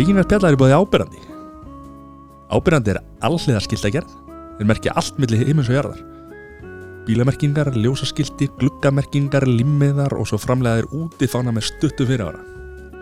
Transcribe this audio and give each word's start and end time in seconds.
Vikingar 0.00 0.24
spjallar 0.24 0.54
er 0.54 0.56
búið 0.56 0.72
ábyrrandi 0.78 1.18
Ábyrrandi 2.48 2.92
er 2.94 2.98
allhliða 3.26 3.60
skildagerð 3.66 4.14
þeir 4.56 4.68
merkja 4.70 4.94
allt 4.96 5.18
milli 5.20 5.40
heimins 5.42 5.68
og 5.68 5.76
jarðar. 5.76 5.98
Bílamerkingar, 7.04 7.68
ljósaskildi, 7.76 8.48
gluggamerkingar, 8.62 9.44
limmiðar 9.44 10.14
og 10.16 10.30
svo 10.30 10.38
framlega 10.40 10.80
er 10.80 10.88
útifána 10.96 11.52
með 11.52 11.66
stuttu 11.68 12.06
fyrir 12.08 12.30
ára 12.30 12.40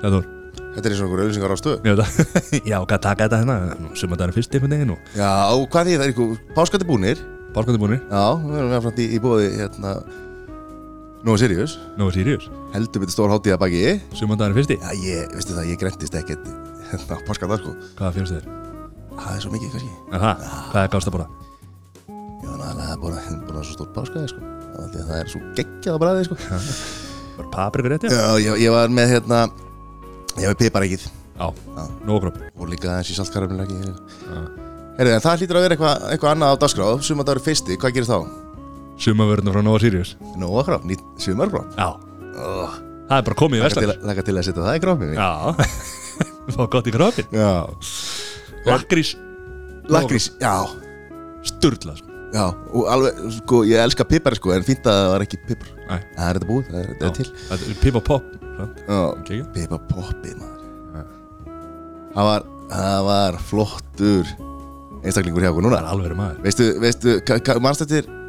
Það 0.01 0.17
þú, 0.17 0.21
Þetta 0.59 0.83
er 0.83 0.91
eins 0.91 0.99
og 0.99 1.07
einhver 1.07 1.23
auðlýsingar 1.23 1.55
á 1.55 1.59
stöð. 1.61 1.77
Ég 1.87 1.95
veit 1.95 2.03
það 2.03 2.67
Já, 2.73 2.77
hvað 2.81 3.03
taka 3.07 3.29
þetta 3.29 3.41
hérna, 3.45 4.27
er 4.27 4.35
fyrst 4.35 4.57
veginn 4.59 4.95
og 4.97 5.13
Já, 5.15 5.31
og 5.55 5.67
hvað 5.71 5.91
því 5.93 5.99
það? 6.01 6.07
Er 6.09 6.15
ykkur 6.17 6.57
Páskandi 6.57 6.89
búnir 6.89 7.23
Pálkvæði 7.55 7.83
búinir, 7.85 8.03
Já, 8.11 8.25
við 8.43 8.59
erum 8.59 8.75
eftir 8.81 9.05
í, 9.05 9.13
í 9.15 9.23
bóði 9.23 9.53
hérna 9.55 10.01
Nóa 11.27 11.35
Sirius. 11.39 11.79
Nóa 11.99 12.15
Sirius. 12.15 12.47
Heldur 12.71 13.03
betur 13.03 13.17
stór 13.17 13.33
hátíða 13.33 13.59
baki. 13.59 13.81
Já, 13.99 14.23
að 14.23 14.37
það 14.37 14.45
er 14.47 14.59
fyrsti, 14.61 14.77
ég, 15.03 15.33
veistu 15.35 15.57
það, 15.57 15.71
ég 15.73 15.81
grentist 15.81 16.15
ekkert 16.15 16.47
Hérna, 16.89 17.19
páskandi 17.29 17.59
sko. 17.63 17.75
Hvaða 17.99 18.13
fjörst 18.17 18.37
þér? 18.37 18.47
Það 19.19 19.35
er 19.35 19.43
svo 19.43 19.53
mikið, 19.53 19.75
kannski. 19.75 19.93
Aha, 20.15 20.33
hvað 20.73 20.81
er 20.85 20.93
gást 20.95 21.11
að 21.11 21.17
bóra? 21.17 21.27
Já, 22.09 22.51
nálega, 22.55 22.79
það 22.79 22.95
er 22.95 23.03
bara, 23.03 23.43
bara 23.49 23.65
svo 23.67 23.75
stór 23.77 23.91
páskaði 23.97 24.31
sko. 24.33 24.41
Það 24.69 24.81
er 24.85 24.91
því 24.95 25.03
að 25.03 25.09
það 25.11 25.21
er 25.21 25.33
svo 25.33 25.43
geggjað 25.59 25.95
að 25.97 26.03
bræði 26.05 26.27
sko. 26.29 26.39
Bara 27.39 27.51
paprikur 27.55 27.95
rétt, 27.95 28.07
já? 28.09 28.15
Já, 28.15 28.25
ég, 28.43 28.63
ég 28.65 28.75
var 28.75 28.91
með 28.91 29.13
hérna 29.13 29.45
Ég 30.39 30.49
var 30.51 30.57
piparækið 30.59 31.05
Já, 31.39 31.47
Já. 31.55 31.85
nógróp 32.07 32.41
Og 32.59 32.67
líka 32.71 32.91
aðeins 32.91 33.13
í 33.13 33.19
saltkarafnileggi 33.19 33.79
Já. 33.79 33.93
Herri, 34.99 35.13
en 35.15 35.23
það 35.23 35.45
hlýtur 35.45 35.59
að 35.61 35.67
vera 35.67 35.77
eitthvað 35.77 36.09
eitthva 36.17 36.33
annað 36.35 36.55
á 36.59 36.61
dagskráð 36.65 37.05
Sumandagur 37.07 37.43
fyrsti, 37.45 37.79
hvað 37.79 37.95
gerist 37.95 38.11
þá? 38.11 38.27
Sumavörðinu 38.99 39.55
frá 39.55 39.63
Nóa 39.63 39.79
Sirius. 39.79 40.17
Nóa 40.35 40.65
kraf, 40.67 40.83
nýtt 40.89 41.05
sumarkraf 41.23 41.79
Já, 41.79 41.89
oh, 42.43 42.75
það 43.09 43.17
er 43.19 43.25
bara 43.29 43.39
komið 43.39 43.61
í 43.61 43.65
vestar 43.65 43.93
laka 44.11 44.25
til 44.27 44.37
að 44.37 44.47
setja 44.49 44.67
það 44.67 44.79
í 44.79 44.83
krafni 44.85 45.09
Já, 45.17 45.31
fá 46.57 46.63
gott 46.73 46.89
í 46.89 46.95
Já. 47.33 47.53
Lakrís, 48.69 49.15
Lakrís, 49.89 50.27
já, 50.43 50.55
sturla 51.49 51.95
sko. 51.97 52.17
já 52.35 52.45
Og 52.75 52.89
alveg, 52.93 53.23
sko, 53.39 53.63
ég 53.69 53.81
elska 53.81 54.05
pipar 54.09 54.37
sko 54.37 54.53
En 54.53 54.67
fínt 54.67 54.85
að 54.85 54.99
það 54.99 55.13
var 55.15 55.25
ekki 55.25 55.41
pipar. 55.47 55.71
Nei. 55.79 56.01
Það 56.17 56.27
er 56.27 56.39
þetta 56.39 56.51
búið, 56.51 56.69
það 56.69 56.81
er, 56.83 56.91
það 56.99 57.09
er 57.09 57.15
til. 57.17 57.29
Þetta 57.49 57.71
er 57.71 57.81
Pip 57.85 57.99
og 58.01 58.05
Pop 58.09 58.29
sant? 58.59 58.83
Já, 58.85 59.01
Kekja. 59.31 59.49
pipar 59.55 59.83
poppið 59.89 60.37
maður. 60.43 61.09
Það 62.13 62.29
var, 62.29 62.47
það 62.75 63.09
var 63.09 63.41
flottur 63.49 64.37
Einstaklingur 64.99 65.45
hjá 65.45 65.53
okkur 65.53 65.65
núna. 65.65 65.79
Það 65.79 65.85
er 65.85 65.93
alveg 65.95 66.17
maður. 66.19 66.41
Veistu, 66.45 66.71
veistu, 66.83 67.19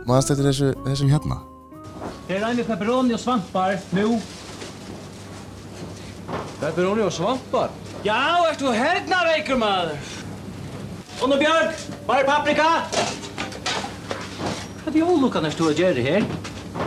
Manst 0.10 0.32
eftir 0.32 0.48
þessu, 0.48 0.70
þessum 0.88 1.10
hérna? 1.12 1.42
Är 2.30 2.40
Rainer 2.40 2.64
pepperoni 2.64 3.14
och 3.14 3.20
svampar 3.20 3.80
nu. 3.92 4.20
Pepperoni 6.60 7.06
og 7.06 7.14
svampar 7.16 7.70
Ja, 8.06 8.20
ert 8.50 8.62
du 8.62 8.70
herna 8.72 9.24
veikur 9.28 9.60
maður? 9.60 10.16
Og 11.20 11.28
nu 11.28 11.36
Björk, 11.36 11.76
bara 12.08 12.24
paprika. 12.24 12.68
Hvað 14.86 14.96
er 14.96 15.10
ólukkan 15.12 15.50
er 15.50 15.58
du 15.58 15.66
að 15.68 15.82
gera 15.82 16.06
hér? 16.06 16.28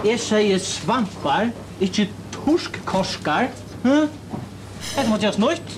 Jeg 0.06 0.22
sier 0.24 0.62
svampar, 0.64 1.50
ikke 1.84 2.06
torskkorskar. 2.32 3.50
Hm? 3.84 4.08
Þetta 4.94 5.08
måtte 5.10 5.28
jeg 5.28 5.36
snøyt. 5.36 5.76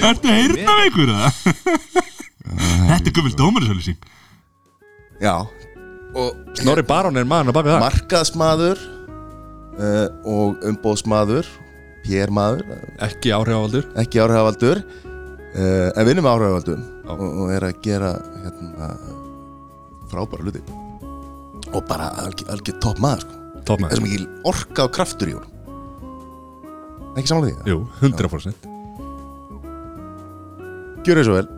Ertu 0.00 0.30
heyrna 0.32 0.76
veikur 0.80 1.12
það? 1.12 1.50
Þetta 2.90 3.10
er 3.10 3.14
gummil 3.14 3.34
dómarisölusing 3.38 3.98
Já 5.22 5.34
Og 6.18 6.56
Snorri 6.58 6.82
Barón 6.86 7.18
er 7.20 7.26
maður 7.28 7.52
að 7.52 7.58
baka 7.58 7.74
það 7.74 7.84
markaðsmaður 7.84 8.80
uh, 9.78 10.06
Og 10.28 10.64
umbóðsmaður 10.70 11.48
PR-maður 12.06 12.64
Ekki 13.06 13.34
áhrifavaldur. 13.36 13.88
Ekki 14.00 14.22
áhrifavaldur. 14.24 14.82
Uh, 15.50 15.88
En 15.98 16.08
vinnum 16.08 16.30
áhrifavaldum. 16.30 16.82
Og, 17.10 17.24
og 17.44 17.54
er 17.54 17.66
að 17.68 17.80
gera 17.84 18.14
hérna, 18.44 18.92
Frábæra 20.10 20.46
hluti. 20.46 20.62
Og 21.70 21.84
bara 21.86 22.10
algjör 22.24 22.80
topp 22.82 22.98
maður 23.02 23.26
sko. 23.26 23.40
Það 23.68 23.86
er 23.86 23.98
svo 23.98 24.06
mikil 24.08 24.28
orka 24.48 24.86
og 24.88 24.94
kraftur 24.96 25.30
í 25.30 25.34
honum. 25.36 25.56
Ekki 27.18 27.30
samanlega 27.30 27.64
því 27.64 27.72
Jú, 27.72 27.78
100% 28.04 28.68
Gjör 31.06 31.18
þau 31.20 31.26
svo 31.26 31.34
vel 31.38 31.48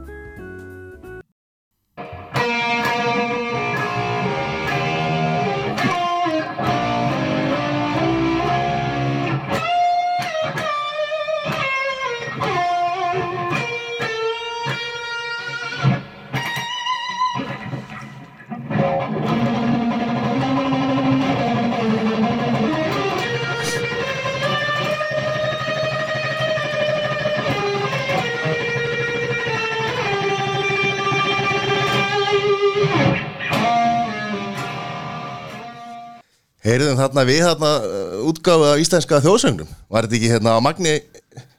Heyrðum 36.73 36.99
þarna 36.99 37.25
við 37.29 37.43
þarna 37.45 37.73
uh, 37.85 38.17
útgáfu 38.31 38.69
af 38.71 38.81
íslenska 38.81 39.21
þjóðsögnum. 39.25 39.71
Var 39.93 40.07
þetta 40.09 40.19
ekki 40.19 40.31
hérna 40.33 40.57
á 40.57 40.61
Magni 40.65 40.95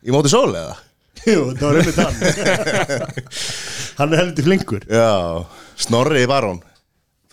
í 0.01 0.13
móti 0.13 0.31
sól 0.33 0.49
eða? 0.49 0.75
Jú, 1.29 1.43
það 1.55 1.65
var 1.67 1.79
einmitt 1.79 1.99
hann. 2.01 3.19
Hann 3.99 4.15
er 4.15 4.23
heldur 4.23 4.47
flinkur. 4.49 4.87
Já, 4.89 5.45
Snorri 5.79 6.25
Barón 6.29 6.63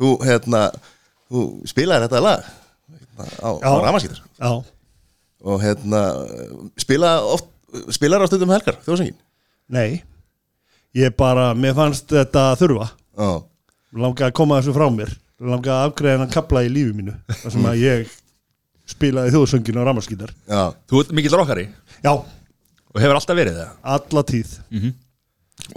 Þú, 0.01 0.15
hérna, 0.25 0.67
þú 1.29 1.41
spilaði 1.69 2.07
þetta 2.07 2.21
lag 2.25 2.45
hérna, 2.45 3.27
á, 3.41 3.49
á 3.61 3.71
Já, 4.41 4.53
og 5.41 5.65
hérna, 5.65 6.01
spilaði 6.81 7.33
oft 7.35 7.51
spilaði 7.95 8.27
á 8.27 8.31
stundum 8.31 8.53
helgar, 8.55 8.79
þjóðsöngin 8.87 9.19
nei. 9.71 10.01
Ég 10.97 11.13
bara, 11.15 11.53
mér 11.55 11.77
fannst 11.77 12.11
þetta 12.11 12.49
þurfa. 12.59 12.89
Já, 13.15 13.29
Mér 13.91 14.05
langaði 14.07 14.27
að 14.31 14.37
koma 14.41 14.59
þessu 14.59 14.75
frá 14.75 14.87
Mér 14.95 15.13
langaði 15.41 15.77
að 15.77 15.87
afgreða 15.89 16.17
hennan 16.19 16.33
kapla 16.35 16.63
í 16.67 16.71
lífi 16.73 16.93
mínu 16.97 17.15
þar 17.43 17.55
sem 17.55 17.69
að 17.71 17.79
ég 17.81 18.11
spilaði 18.91 19.33
þjóðsönginu 19.37 19.81
á 19.81 19.89
ramaskítar 19.89 20.33
já, 20.51 20.63
Þú 20.91 21.01
ert 21.05 21.13
mikill 21.17 21.37
rockari? 21.39 21.67
Já, 22.05 22.13
og 22.13 22.99
hefur 23.01 23.17
alltaf 23.21 23.39
verið 23.39 23.61
það? 23.61 23.71
Alla 23.95 24.25
tíð. 24.27 24.55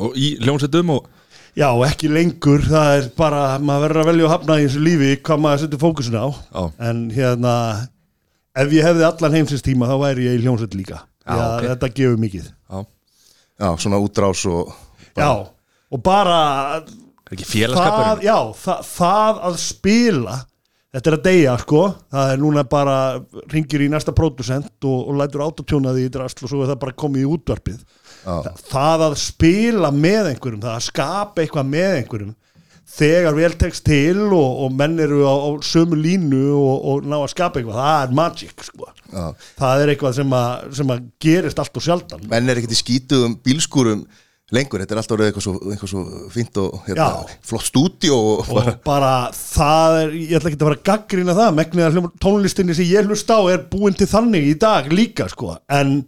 Og 0.02 0.16
í 0.18 0.30
hljómsveitum 0.42 0.94
og? 0.96 1.10
Já, 1.54 1.68
ekki 1.86 2.10
lengur, 2.10 2.64
það 2.66 2.92
er 2.98 3.08
bara 3.18 3.42
maður 3.62 3.84
verður 3.86 4.02
að 4.02 4.08
velja 4.10 4.26
að 4.26 4.32
hafna 4.34 4.56
í 4.58 4.64
þessu 4.66 4.82
lífi 4.82 5.10
hvað 5.22 5.44
maður 5.44 5.62
setur 5.64 5.82
fókusin 5.84 6.18
á. 6.18 6.28
Já. 6.34 6.64
en 6.90 7.04
hérna 7.14 7.54
ef 8.58 8.74
ég 8.74 8.88
hefði 8.88 9.06
allan 9.06 9.38
heimsins 9.38 9.62
tíma 9.66 9.90
þá 9.92 9.96
væri 10.02 10.26
ég 10.32 10.40
í 10.40 10.44
hljómsveit 10.48 10.74
líka. 10.80 11.04
Já, 11.24 11.36
Já, 11.38 11.44
ok. 11.54 11.68
þetta 11.70 11.92
gefur 12.00 12.18
mikið. 12.24 12.48
Já, 12.50 12.80
já, 13.62 13.70
svona 13.86 14.02
útrás 14.02 14.42
og 14.50 14.74
Já, 15.14 15.30
og 15.94 16.02
bara 16.04 16.82
það, 17.42 18.26
já, 18.26 18.38
það, 18.64 18.84
það 18.94 19.40
að 19.50 19.58
spila 19.64 20.38
þetta 20.94 21.10
er 21.10 21.18
að 21.18 21.26
deyja 21.26 21.56
sko 21.64 21.82
það 22.14 22.34
er 22.36 22.44
núna 22.44 22.64
bara, 22.70 22.98
ringir 23.54 23.84
í 23.86 23.90
næsta 23.92 24.14
pródusent 24.16 24.88
og, 24.90 25.10
og 25.10 25.20
lætur 25.22 25.46
autotjóna 25.48 25.96
því 25.96 26.06
í 26.08 26.14
drasl 26.14 26.46
og 26.46 26.52
svo 26.52 26.62
er 26.64 26.74
það 26.74 26.82
bara 26.86 27.02
komið 27.04 27.26
í 27.26 27.32
útvarpið 27.34 27.82
Já. 28.24 28.38
það, 28.46 28.64
það 28.70 29.06
að 29.08 29.18
spila 29.24 29.92
með 29.96 30.32
einhverjum 30.32 30.64
það 30.64 30.78
að 30.78 30.88
skapa 30.88 31.44
eitthvað 31.44 31.72
með 31.74 31.98
einhverjum 31.98 32.36
þegar 32.94 33.38
vel 33.38 33.54
tekst 33.58 33.86
til 33.88 34.26
og, 34.28 34.60
og 34.66 34.74
menn 34.78 35.00
eru 35.02 35.24
á, 35.26 35.34
á 35.34 35.50
sömu 35.66 35.98
línu 35.98 36.44
og, 36.54 36.74
og 36.92 37.08
ná 37.08 37.16
að 37.22 37.32
skapa 37.34 37.60
eitthvað, 37.60 37.80
það 37.80 38.04
er 38.04 38.18
magic 38.20 38.66
sko. 38.68 38.90
Já. 39.14 39.26
það 39.58 39.84
er 39.84 39.94
eitthvað 39.94 40.18
sem 40.20 40.36
að, 40.38 40.68
sem 40.80 40.94
að 40.94 41.08
gerist 41.26 41.62
allt 41.64 41.80
og 41.80 41.86
sjaldan 41.86 42.28
menn 42.30 42.50
er 42.52 42.60
ekkert 42.62 42.76
í 42.76 42.82
skítuðum 42.82 43.38
bílskúrum 43.46 44.06
lengur, 44.54 44.84
þetta 44.84 44.96
er 44.96 45.02
alltaf 45.02 45.24
eitthvað 45.26 45.46
svo, 45.46 45.54
eitthvað 45.72 45.92
svo 45.92 46.04
fínt 46.34 46.60
og 46.62 46.88
hérna, 46.88 47.10
flott 47.46 47.68
stúdíó 47.68 48.18
og 48.18 48.50
bara, 48.50 48.74
og 48.74 48.82
bara 48.86 49.14
það 49.38 50.00
er, 50.02 50.18
ég 50.20 50.36
ætla 50.38 50.52
ekki 50.52 50.60
að 50.60 50.68
fara 50.68 50.80
að 50.80 50.90
gaggrina 50.90 51.38
það 51.38 51.56
megnið 51.60 51.88
að 51.88 52.10
tónlistinni 52.24 52.78
sem 52.78 52.90
ég 52.90 53.10
hlust 53.10 53.34
á 53.34 53.40
er 53.54 53.64
búin 53.72 53.98
til 53.98 54.10
þannig 54.10 54.52
í 54.52 54.58
dag 54.62 54.92
líka 54.94 55.30
sko, 55.32 55.56
en 55.74 56.04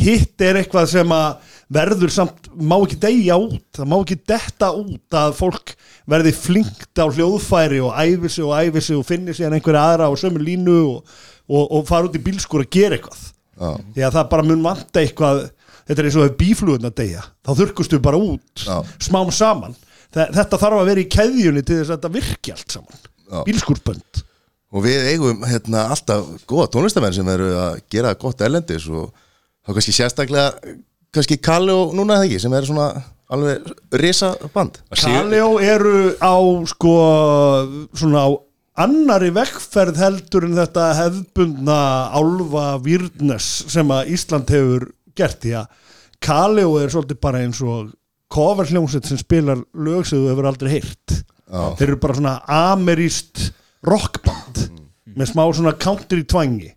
hitt 0.00 0.44
er 0.44 0.60
eitthvað 0.60 0.86
sem 0.92 1.12
að 1.14 1.56
verður 1.70 2.12
samt, 2.14 2.48
má 2.54 2.76
ekki 2.78 2.98
deyja 3.02 3.36
út 3.40 3.66
það 3.76 3.90
má 3.90 3.96
ekki 4.00 4.18
detta 4.30 4.70
út 4.74 5.18
að 5.18 5.34
fólk 5.38 5.74
verði 6.10 6.32
flinkt 6.34 6.98
á 6.98 7.06
hljóðfæri 7.06 7.82
og 7.84 7.94
æfi 7.98 8.30
sig 8.30 8.46
og 8.46 8.54
æfi 8.58 8.84
sig 8.86 8.98
og 8.98 9.06
finni 9.06 9.34
sig 9.36 9.46
en 9.46 9.58
einhverja 9.58 9.82
aðra 9.92 10.08
á 10.10 10.14
sömu 10.18 10.42
línu 10.42 10.78
og, 10.94 11.18
og, 11.50 11.64
og 11.66 11.86
fara 11.90 12.08
út 12.08 12.18
í 12.18 12.22
bílskur 12.22 12.64
að 12.64 12.72
gera 12.74 12.98
eitthvað. 12.98 13.28
Já. 13.60 13.74
því 13.94 14.04
að 14.06 14.14
það 14.16 14.28
bara 14.32 14.46
mun 14.48 14.62
vanta 14.64 15.02
eitthvað 15.02 15.40
þetta 15.90 16.00
er 16.04 16.08
eins 16.08 16.18
og 16.22 16.34
bíflugurna 16.40 16.94
deyja. 16.96 17.26
Þá 17.44 17.52
þurrkustu 17.60 18.00
bara 18.02 18.16
út 18.22 18.64
Já. 18.64 18.78
smám 19.02 19.30
saman. 19.34 19.74
Þe- 20.14 20.30
þetta 20.40 20.58
þarf 20.64 20.80
að 20.80 20.88
vera 20.94 21.04
í 21.04 21.08
keðjunni 21.12 21.62
til 21.66 21.76
þess 21.82 21.90
að 21.92 21.98
þetta 21.98 22.14
virki 22.16 22.54
allt 22.56 22.76
saman. 22.78 23.06
Já. 23.30 23.44
bílskurbönd 23.46 24.24
og 24.74 24.82
við 24.82 25.04
eigum 25.12 25.44
hérna, 25.46 25.84
alltaf 25.94 26.26
góða 26.50 26.64
tónlistamenn 26.74 27.14
sem 27.14 27.28
eru 27.30 27.52
að 27.58 27.76
gera 27.94 28.10
gott 28.18 28.40
erlendis 28.42 28.88
og 28.90 29.12
þá 29.66 29.70
kannski 29.76 29.94
sérstaklega 29.94 30.74
kannski 31.14 31.36
Kalli 31.42 31.70
og 31.74 31.94
núna 31.94 32.16
eða 32.18 32.26
ekki 32.26 32.40
sem 32.42 32.54
er 32.58 32.66
svona 32.66 32.88
alveg 33.30 33.70
risa 34.02 34.32
band 34.54 34.80
Kaleo 34.98 35.60
eru 35.62 35.94
á 36.18 36.34
sko 36.70 36.94
svona 37.94 38.24
á 38.26 38.30
annari 38.82 39.30
vekkferð 39.34 39.98
heldur 40.02 40.46
en 40.48 40.58
þetta 40.58 40.88
hefðbundna 40.98 41.78
álfa 42.18 42.66
výrnes 42.82 43.46
sem 43.70 43.90
að 43.94 44.10
Ísland 44.16 44.50
hefur 44.54 44.88
gert 45.16 45.40
því 45.42 45.56
að 45.62 45.72
Kaleo 46.20 46.76
er 46.80 46.92
svolítið 46.92 47.20
bara 47.24 47.40
eins 47.40 47.60
og 47.64 47.94
coverhljómsveit 48.30 49.08
sem 49.08 49.18
spilar 49.18 49.62
lög 49.74 50.04
sem 50.06 50.20
þú 50.20 50.30
hefur 50.30 50.48
aldrei 50.50 50.74
heyrt. 50.76 51.20
Já. 51.50 51.74
þeir 51.80 51.88
eru 51.88 51.98
bara 51.98 52.14
svona 52.14 52.34
ameríst 52.46 53.48
rockband 53.82 54.60
með 55.18 55.32
smá 55.32 55.42
svona 55.50 55.72
country 55.82 56.22
tvangi 56.22 56.68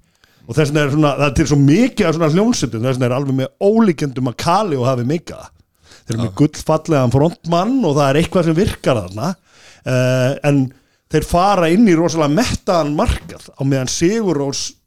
og 0.47 0.56
þess 0.57 0.71
vegna 0.71 0.81
er 0.81 0.94
svona, 0.95 1.12
það 1.19 1.27
er 1.27 1.35
til 1.38 1.45
svo 1.51 1.57
mikið 1.62 2.07
af 2.07 2.15
svona 2.18 2.30
hljómsveitum, 2.33 2.81
þess 2.83 2.97
vegna 2.97 3.07
er 3.07 3.15
alveg 3.19 3.38
með 3.38 3.51
ólíkendum 3.62 4.31
að 4.31 4.39
Kaleo 4.44 4.88
hafi 4.88 5.06
mikað 5.07 5.51
þeir 6.03 6.15
eru 6.15 6.24
með 6.24 6.33
gullfallegan 6.41 7.13
frontmann 7.13 7.75
og 7.86 7.97
það 8.00 8.07
er 8.07 8.19
eitthvað 8.19 8.47
sem 8.47 8.57
virkar 8.57 9.01
þarna. 9.03 9.29
Uh, 9.83 10.31
en 10.50 10.63
þeir 11.13 11.27
fara 11.27 11.69
inn 11.71 11.88
í 11.88 11.95
rosalega 11.95 12.39
mettaðan 12.39 12.95
markað 12.97 13.47
á 13.53 13.62
meðan 13.62 13.91
Sigurós 13.91 14.65
er 14.71 14.82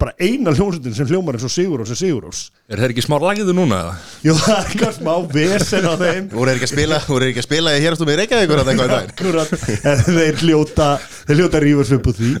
bara 0.00 0.14
eina 0.22 0.52
hljómsveitin 0.54 0.94
sem 0.96 1.08
hljómar 1.10 1.36
eins 1.38 1.44
og 1.46 1.52
Sigurós 1.54 1.90
er 1.94 1.98
Sigurós 2.00 2.40
Er 2.70 2.80
þeir 2.82 2.94
ekki 2.94 3.04
smá 3.04 3.16
lagiðu 3.22 3.54
núna? 3.56 3.80
eða? 3.82 3.94
Jú, 4.26 4.34
það 4.40 4.54
er 4.56 4.70
eitthvað 4.70 4.94
smá 4.98 5.12
vesen 5.34 5.88
á 5.90 5.94
þeim 6.00 6.30
Þú 6.32 6.38
voru 6.40 6.54
ekki 6.54 6.68
að 6.68 6.72
spila, 6.72 7.00
þú 7.04 7.14
voru 7.16 7.28
ekki 7.30 7.42
að 7.42 7.48
spila 7.48 7.74
í 7.74 7.82
hérastum 7.84 8.12
í 8.14 8.16
Reykjavíkur 8.20 8.62
að 8.62 8.72
eitthvað 8.72 8.88
í 8.88 8.94
dag 8.94 9.12
Akkurat, 9.12 9.54
en 9.92 10.02
þeir 10.08 10.40
hljóta 10.44 10.88
þeir 11.28 11.40
hljóta 11.42 11.60
að 11.60 11.66
rífa 11.68 11.86
sig 11.90 12.00
upp 12.00 12.10
úr 12.10 12.18
því 12.18 12.32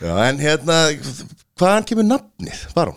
Já, 0.00 0.12
en 0.30 0.40
hérna, 0.40 0.80
hvaðan 1.60 1.86
kemur 1.90 2.06
nafnið, 2.08 2.66
bara? 2.76 2.96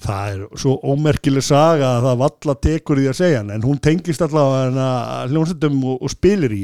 það 0.00 0.30
er 0.32 0.60
svo 0.62 0.78
ómerkileg 0.94 1.44
saga 1.44 1.90
að 1.98 2.06
það 2.06 2.20
valla 2.22 2.54
tekur 2.64 3.00
því 3.02 3.08
að 3.10 3.18
segja 3.18 3.40
hann 3.42 3.50
en 3.52 3.64
hún 3.66 3.80
tengist 3.84 4.22
allavega 4.24 4.86
hljómsveitum 5.28 5.76
og, 5.92 5.98
og 6.00 6.12
spilir 6.14 6.54
í 6.56 6.62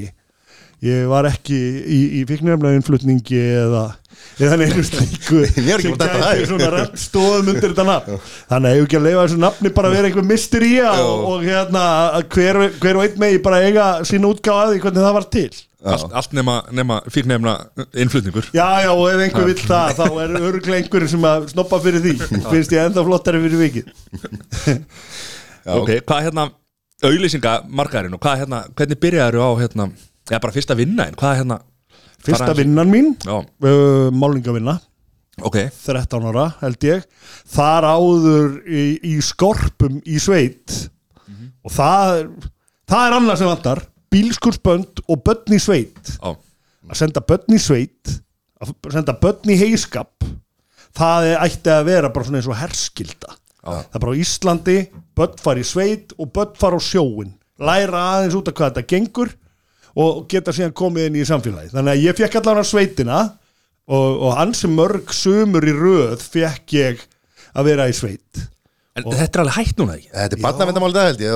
ég 0.85 1.07
var 1.09 1.29
ekki 1.31 1.57
í, 1.57 2.01
í 2.21 2.25
fiknirflega 2.29 2.77
innflutningi 2.77 3.39
eða 3.63 3.85
eða 4.41 4.57
neinu 4.61 4.83
slíku 4.85 5.39
Ég 5.67 5.71
er 5.73 5.81
ekki 5.81 5.93
sem 5.93 5.95
í. 5.95 6.09
gæti 6.21 6.49
svona 6.51 6.69
rætt 6.75 6.99
stóðum 7.01 7.53
undir 7.53 7.71
þetta 7.73 7.87
nafn. 7.89 8.19
Þannig 8.51 8.69
að 8.69 8.75
ég 8.77 8.83
hef 8.83 8.89
ekki 8.89 8.99
að 8.99 9.07
leifa 9.07 9.23
þessu 9.27 9.39
nafni 9.45 9.73
bara 9.79 9.91
að 9.91 9.97
vera 9.97 10.11
einhver 10.11 10.27
mystería 10.29 10.91
Já. 10.91 11.05
og, 11.05 11.25
og 11.31 11.47
hérna 11.47 11.85
að 12.19 12.27
hver, 12.37 12.61
hver 12.83 13.01
og 13.01 13.07
einn 13.07 13.23
megi 13.23 13.41
bara 13.47 13.63
eiga 13.65 13.87
sína 14.09 14.31
útgáð 14.33 14.61
að 14.65 14.75
því 14.75 14.83
hvernig 14.85 15.07
það 15.07 15.17
var 15.19 15.29
til. 15.37 15.49
Allt, 15.87 16.15
allt 16.19 16.33
nema, 16.35 16.55
nema 16.75 16.99
fyrir 17.13 17.29
nefna 17.31 17.53
innflutningur. 17.95 18.49
Já, 18.57 18.67
já, 18.83 18.91
og 18.91 19.05
ef 19.13 19.21
einhver 19.23 19.47
vill 19.47 19.61
það 19.61 19.93
þá 20.01 20.05
er 20.25 20.37
örglega 20.41 20.79
einhverjum 20.81 21.13
sem 21.13 21.27
að 21.31 21.49
snoppa 21.53 21.79
fyrir 21.85 22.03
því. 22.03 22.15
Finnst 22.49 22.75
ég 22.75 22.89
enda 22.91 23.05
flottari 23.07 23.43
fyrir 23.45 23.63
vikið. 23.63 23.93
Ok, 25.77 25.93
hvað 26.07 26.27
hérna 26.27 26.49
auðlýsinga 27.07 27.55
margarinn 27.69 28.17
og 28.17 28.23
hvað 28.25 28.43
hérna, 28.43 28.61
hvernig 28.75 29.01
byrjaður 29.03 29.39
á 29.47 29.51
hérna, 29.63 29.89
já 30.31 30.39
bara 30.43 30.55
fyrsta 30.55 30.77
vinna 30.79 31.07
en 31.11 31.17
hvað 31.19 31.37
hérna? 31.41 31.59
Fyrsta 32.27 32.49
fara- 32.49 32.59
vinnan 32.59 32.91
mín 32.91 33.13
uh, 33.29 34.11
Málningavinna. 34.13 34.79
Ok, 35.45 35.59
13 35.85 36.25
ára 36.31 36.47
held 36.63 36.85
ég. 36.89 37.03
Þar 37.53 37.85
áður 37.93 38.55
í, 38.67 38.85
í 39.05 39.17
skorpum 39.23 39.99
í 40.09 40.17
sveit. 40.23 40.73
Og 41.67 41.73
það 41.75 42.13
er, 42.23 42.31
það 42.89 43.05
er 43.11 43.17
annað 43.19 43.41
sem 43.43 43.51
vantar. 43.51 43.83
Bílskursbönd 44.11 45.03
og 45.13 45.21
börn 45.27 45.57
í 45.57 45.61
sveit. 45.61 46.15
Já, 46.17 46.33
að 46.87 46.99
senda 47.03 47.21
börn 47.27 47.57
í 47.57 47.61
sveit 47.61 48.15
að 48.63 48.71
senda 48.95 49.13
börn 49.21 49.51
í 49.53 49.57
heiskap 49.61 50.25
það 50.97 51.27
er, 51.29 51.41
ætti 51.45 51.69
að 51.75 51.83
vera 51.91 52.09
bara 52.15 52.25
svona 52.25 52.39
eins 52.41 52.47
og 52.49 52.57
herskilda 52.57 53.35
Já. 53.35 53.83
það 53.91 53.99
er 53.99 54.03
bara 54.07 54.21
Íslandi 54.23 54.77
börn 55.19 55.35
fara 55.43 55.61
í 55.61 55.67
sveit 55.69 56.15
og 56.17 56.31
börn 56.33 56.55
fara 56.57 56.79
á 56.79 56.83
sjóin 56.87 57.35
læra 57.61 58.01
aðeins 58.15 58.39
út 58.39 58.49
af 58.49 58.57
hvað 58.57 58.71
þetta 58.79 58.87
gengur 58.95 59.35
og 59.97 60.27
geta 60.31 60.53
síðan 60.55 60.75
komið 60.77 61.09
inn 61.09 61.21
í 61.23 61.29
samfélagi 61.29 61.73
þannig 61.73 61.95
að 61.95 62.03
ég 62.05 62.19
fekk 62.19 62.41
allan 62.41 62.61
á 62.61 62.65
sveitina 62.67 63.21
og, 63.87 64.11
og 64.29 64.43
ansi 64.43 64.69
mörg 64.71 65.15
sumur 65.15 65.65
í 65.65 65.73
röð 65.77 66.21
fekk 66.21 66.77
ég 66.77 67.07
að 67.57 67.71
vera 67.71 67.89
í 67.89 67.97
sveit. 67.97 68.45
En 68.97 69.05
þetta 69.13 69.39
er 69.39 69.43
alveg 69.43 69.57
hægt 69.59 69.81
núna 69.81 69.97
ekki? 69.99 70.11
Þetta 70.13 70.37
er 70.39 70.43
barnavendamál 70.45 70.93
dag 70.95 71.11
held 71.11 71.25
ég 71.25 71.33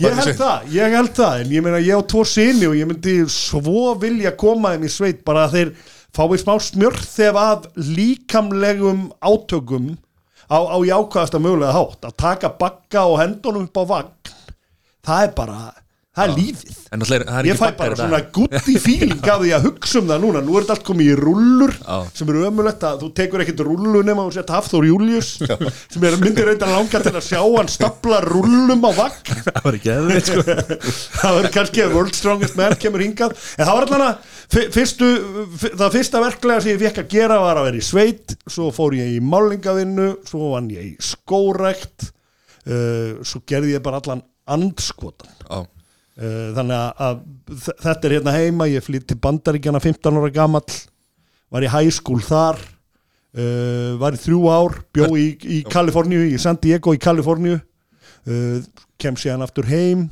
Ég 0.00 0.14
held 0.16 0.38
það, 0.38 0.68
ég 0.72 0.94
held 0.96 1.10
það 1.18 1.42
en 1.42 1.50
ég 1.52 1.64
meina 1.64 1.80
ég 1.84 2.00
á 2.00 2.08
tvo 2.08 2.22
sinni 2.28 2.68
og 2.68 2.76
ég 2.76 2.88
myndi 2.88 3.16
svo 3.32 3.90
vilja 4.00 4.32
koma 4.40 4.72
þeim 4.72 4.86
í 4.88 4.92
sveit 4.92 5.20
bara 5.26 5.44
að 5.48 5.58
þeir 5.58 5.74
fái 6.16 6.38
smá 6.40 6.54
smjörð 6.68 7.04
þegar 7.08 7.50
að 7.52 7.68
líkamlegum 7.96 9.04
átökum 9.20 9.92
á, 10.48 10.58
á 10.72 10.76
jákvæðasta 10.88 11.40
mögulega 11.40 11.76
hátt. 11.76 12.00
Að 12.08 12.16
taka 12.24 12.52
bakka 12.60 13.04
og 13.08 13.20
hendunum 13.20 13.68
upp 13.68 13.80
á 13.80 13.84
vagn 13.92 14.32
það 15.02 15.26
er 15.26 15.32
bara, 15.36 15.58
það 16.12 16.22
er 16.28 16.32
lífið. 16.36 16.78
En 16.92 17.02
það 17.08 17.14
er 17.38 17.46
Ég 17.48 17.56
fæ 17.56 17.66
bara 17.78 17.96
svona 17.96 18.18
gutti 18.36 18.74
feeling 18.84 19.22
af 19.32 19.38
því 19.40 19.52
að 19.56 19.66
hugsa 19.68 20.00
um 20.02 20.10
það 20.10 20.20
núna. 20.26 20.42
Nú 20.44 20.56
er 20.58 20.64
þetta 20.66 20.74
allt 20.76 20.84
komið 20.88 21.08
í 21.08 21.14
rullur 21.22 21.72
Já. 21.78 21.96
sem 22.18 22.32
eru 22.34 22.42
ömulegt 22.50 22.84
að 22.88 22.98
þú 23.04 23.08
tekur 23.16 23.44
ekkert 23.44 23.62
rullu 23.64 24.02
nema 24.04 24.26
og 24.28 24.34
sett 24.36 24.52
Hafþór 24.52 24.86
Július 24.90 25.30
sem 25.92 26.04
er 26.08 26.18
myndir 26.20 26.50
reynda 26.50 26.68
langa 26.68 27.00
til 27.06 27.14
að 27.16 27.24
sjá 27.30 27.40
hann 27.40 27.70
stapla 27.72 28.20
rullum 28.26 28.84
á 28.84 28.90
vagn. 28.98 29.40
Það 29.52 29.64
var 29.64 29.78
ekki 29.80 29.92
eða 29.96 30.20
sko. 30.28 30.44
Það 31.22 31.38
verður 31.38 31.54
kannski 31.56 31.84
að 31.86 31.96
World 31.96 32.18
Strongest 32.20 32.58
Man 32.60 32.76
kemur 32.82 33.04
hingað. 33.06 33.36
En 33.56 33.68
það 33.70 33.80
var 33.80 34.06
að 34.08 34.34
fyr- 34.52 34.70
fyrstu, 34.76 35.08
fyr- 35.64 35.76
það 35.80 35.96
fyrsta 35.96 36.22
verklega 36.26 36.64
sem 36.66 36.74
ég 36.74 36.82
fekk 36.84 37.00
að 37.06 37.12
gera 37.16 37.40
var 37.40 37.60
að 37.62 37.70
vera 37.70 37.80
í 37.80 37.86
sveit. 37.88 38.36
Svo 38.52 38.68
fór 38.76 38.98
ég 39.00 39.14
í 39.16 39.22
málingavinnu 39.24 40.10
svo 40.28 40.52
vann 40.52 40.68
ég 40.74 40.90
í 40.90 40.94
skórækt 41.02 42.10
uh, 42.68 43.22
svo 43.24 43.40
gerði 43.48 43.78
ég 43.78 43.84
bara 43.88 44.02
allan 44.04 44.20
andskotan 44.52 45.30
Uh, 45.52 45.66
þannig 46.12 47.02
að, 47.06 47.20
þetta 47.80 48.08
er 48.08 48.14
hérna 48.18 48.34
heima 48.36 48.66
ég 48.68 48.84
flytt 48.84 49.06
til 49.08 49.16
Bandaríkjana 49.22 49.80
15 49.80 50.18
ára 50.20 50.32
gamall 50.34 50.74
var 51.52 51.64
í 51.64 51.70
high 51.72 51.92
school 51.92 52.20
þar 52.24 52.58
uh, 52.60 53.92
var 54.00 54.16
í 54.16 54.20
þrjú 54.20 54.40
ár 54.52 54.80
bjó 54.94 55.10
í, 55.18 55.28
í 55.40 55.60
Kaliforníu, 55.68 56.24
í 56.32 56.40
San 56.40 56.58
Diego 56.60 56.94
í 56.96 57.00
Kaliforníu. 57.02 57.60
Uh, 58.22 58.60
kem 59.02 59.16
síðan 59.18 59.42
aftur 59.42 59.66
heim 59.66 60.06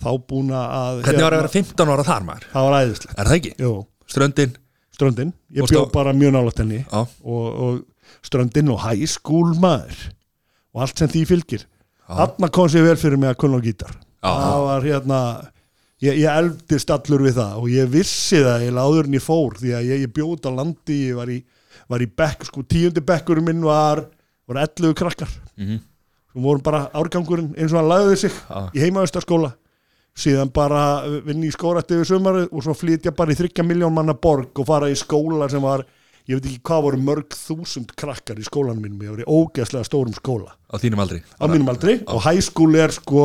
þá 0.00 0.10
búin 0.28 0.50
að 0.56 1.00
hvernig 1.06 1.24
var 1.24 1.36
að 1.36 1.42
vera 1.42 1.52
15 1.54 1.92
ára 1.94 2.04
þar 2.04 2.26
maður? 2.26 2.50
það 2.52 2.66
var 2.66 2.76
æðislegt. 2.80 3.14
Er 3.16 3.30
það 3.30 3.38
ekki? 3.38 3.54
Jú, 3.60 3.72
Ströndin? 4.10 4.54
Ströndin, 4.96 5.32
ég 5.56 5.70
bjó 5.70 5.86
bara 5.92 6.12
mjög 6.12 6.34
nálægt 6.34 6.60
henni. 6.60 6.82
Og, 6.92 7.46
og 7.48 8.24
ströndin 8.26 8.68
og 8.72 8.82
high 8.84 9.08
school 9.08 9.54
maður. 9.60 10.10
Og 10.74 10.84
allt 10.84 11.00
sem 11.00 11.08
því 11.10 11.22
fylgir. 11.30 11.64
Þarna 12.10 12.50
kom 12.52 12.68
sér 12.68 12.84
vel 12.84 12.98
fyrir 13.00 13.20
mig 13.20 13.30
að 13.32 13.38
kunna 13.40 13.60
á 13.60 13.64
gítar. 13.64 13.94
Það 14.24 14.64
var 14.66 14.86
hérna 14.86 15.20
ég, 16.04 16.16
ég 16.20 16.28
eldist 16.32 16.90
allur 16.94 17.24
við 17.26 17.38
það 17.40 17.58
og 17.60 17.68
ég 17.72 17.92
vissi 17.92 18.40
það 18.40 18.64
eiginlega 18.64 18.86
áður 18.88 19.10
en 19.10 19.18
ég 19.18 19.24
fór 19.24 19.58
því 19.60 19.74
að 19.78 19.90
ég, 19.90 20.02
ég 20.06 20.14
bjóð 20.16 20.48
á 20.48 20.50
landi, 20.60 20.98
ég 21.10 21.20
var 21.20 21.32
í, 21.32 21.38
var 21.90 22.04
í 22.04 22.10
bekk, 22.22 22.48
sko 22.48 22.64
tíundi 22.64 23.04
bekkurinn 23.04 23.48
minn 23.48 23.64
var 23.64 24.04
var 24.50 24.64
11 24.66 24.94
krakkar. 24.98 25.30
Mhm. 25.56 25.80
sem 26.32 26.42
voru 26.42 26.62
bara 26.62 26.88
árgangurinn 26.94 27.54
eins 27.58 27.72
og 27.72 27.80
hann 27.80 27.88
lagði 27.90 28.16
sig 28.16 28.30
Já. 28.30 28.70
í 28.70 28.78
heimaðustaskóla 28.84 29.52
síðan 30.14 30.52
bara 30.54 31.02
vinni 31.26 31.48
í 31.48 31.54
skórætti 31.54 31.96
yfir 31.96 32.06
sumarið 32.06 32.52
og 32.52 32.62
svo 32.62 32.74
flytja 32.74 33.10
bara 33.16 33.32
í 33.32 33.38
30 33.38 33.66
miljón 33.66 33.94
manna 33.94 34.14
borg 34.14 34.58
og 34.58 34.66
fara 34.68 34.90
í 34.90 34.94
skóla 34.94 35.48
sem 35.50 35.62
var 35.62 35.82
ég 36.28 36.38
veit 36.38 36.46
ekki 36.46 36.62
hvað 36.62 36.84
voru 36.86 37.00
mörg 37.02 37.34
þúsund 37.34 37.90
krakkar 37.98 38.38
í 38.38 38.46
skólanum 38.46 38.82
mínum, 38.84 39.02
ég 39.02 39.10
var 39.10 39.24
í 39.24 39.26
ógeðslega 39.26 39.88
stórum 39.88 40.14
skóla. 40.14 40.54
Á 40.70 40.78
þínum 40.78 41.02
aldri? 41.02 41.22
Á 41.40 41.44
mínum 41.50 41.70
aldri. 41.72 41.96
Og 42.06 42.22
high 42.22 42.42
school 42.44 42.76
er 42.78 42.94
sko 42.94 43.24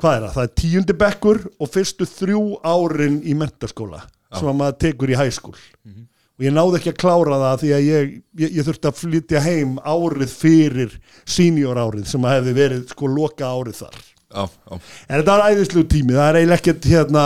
hvað 0.00 0.16
er 0.16 0.24
það, 0.24 0.32
það 0.36 0.46
er 0.46 0.54
tíundi 0.62 0.96
bekkur 1.00 1.42
og 1.60 1.72
fyrstu 1.74 2.08
þrjú 2.08 2.44
árin 2.66 3.20
í 3.22 3.36
mentaskóla 3.38 4.04
sem 4.30 4.46
að 4.46 4.58
maður 4.60 4.80
tekur 4.84 5.12
í 5.12 5.18
high 5.18 5.34
school. 5.34 5.56
Og 6.40 6.46
ég 6.46 6.54
náði 6.56 6.78
ekki 6.78 6.92
að 6.94 7.00
klára 7.02 7.38
það 7.42 7.56
því 7.60 7.70
að 7.76 7.82
ég, 7.84 8.12
ég, 8.40 8.52
ég 8.56 8.64
þurfti 8.64 8.88
að 8.88 9.00
flytja 9.00 9.40
heim 9.44 9.74
árið 9.84 10.30
fyrir 10.32 10.94
senior 11.28 11.80
árið 11.82 12.06
sem 12.08 12.24
að 12.24 12.38
hefði 12.38 12.54
verið 12.56 12.84
sko 12.94 13.10
loka 13.12 13.50
árið 13.50 13.82
þar. 13.82 13.98
Já, 14.30 14.44
já, 14.46 14.78
en 14.78 15.18
þetta 15.18 15.34
var 15.34 15.50
æðislu 15.50 15.82
tími, 15.90 16.14
það 16.14 16.28
er 16.28 16.38
eiginlega 16.38 16.60
ekkert 16.60 16.86
hérna 16.86 17.24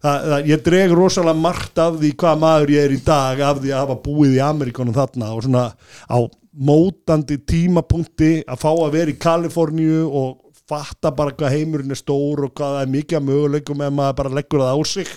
það, 0.00 0.26
það, 0.30 0.48
ég 0.50 0.64
dreg 0.66 0.94
rosalega 0.96 1.42
margt 1.44 1.82
af 1.82 2.00
því 2.00 2.12
hvað 2.22 2.40
maður 2.42 2.72
ég 2.72 2.88
er 2.88 2.94
í 2.96 3.02
dag 3.04 3.42
af 3.50 3.60
því 3.60 3.72
að 3.72 3.82
hafa 3.82 3.98
búið 4.06 4.36
í 4.38 4.42
Amerikunum 4.46 4.96
þarna 4.96 5.30
og 5.36 5.44
svona 5.44 5.66
á 6.08 6.18
mótandi 6.56 7.36
tímapunkti 7.44 8.32
að 8.48 8.62
fá 8.62 8.70
að 8.72 8.94
vera 8.96 9.12
í 9.12 9.18
Kaliforníu 9.20 10.06
og 10.08 10.45
fatta 10.70 11.12
bara 11.14 11.34
hvað 11.36 11.54
heimurinn 11.54 11.94
er 11.94 12.00
stór 12.00 12.44
og 12.48 12.52
hvað 12.58 12.74
það 12.76 12.82
er 12.86 12.92
mikið 12.96 13.18
að 13.20 13.26
möguleikum 13.30 13.84
ef 13.86 13.94
maður 14.00 14.18
bara 14.22 14.34
leggur 14.40 14.64
það 14.64 14.74
á 14.74 14.80
sig. 14.96 15.14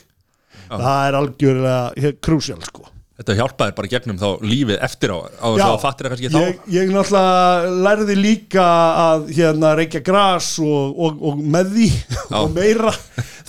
Það 0.70 1.04
er 1.10 1.18
algjörlega 1.24 2.14
krúsjál 2.22 2.62
sko. 2.68 2.86
Þetta 3.20 3.36
hjálpaði 3.36 3.74
bara 3.76 3.90
gegnum 3.92 4.20
þá 4.22 4.28
lífið 4.48 4.78
eftir 4.86 5.12
á 5.12 5.18
á 5.20 5.48
þess 5.52 5.66
að 5.66 5.82
fattir 5.84 6.08
það 6.08 6.12
kannski 6.14 6.30
þá. 6.32 6.40
Ég, 6.40 6.60
ég 6.78 6.92
náttúrulega 6.94 7.72
lærði 7.88 8.16
líka 8.16 8.68
að 9.10 9.26
hérna 9.36 9.72
reykja 9.76 10.02
gras 10.08 10.54
og, 10.64 10.94
og, 10.96 11.18
og 11.28 11.42
með 11.58 11.74
því 11.74 11.88
og 12.40 12.54
meira 12.56 12.94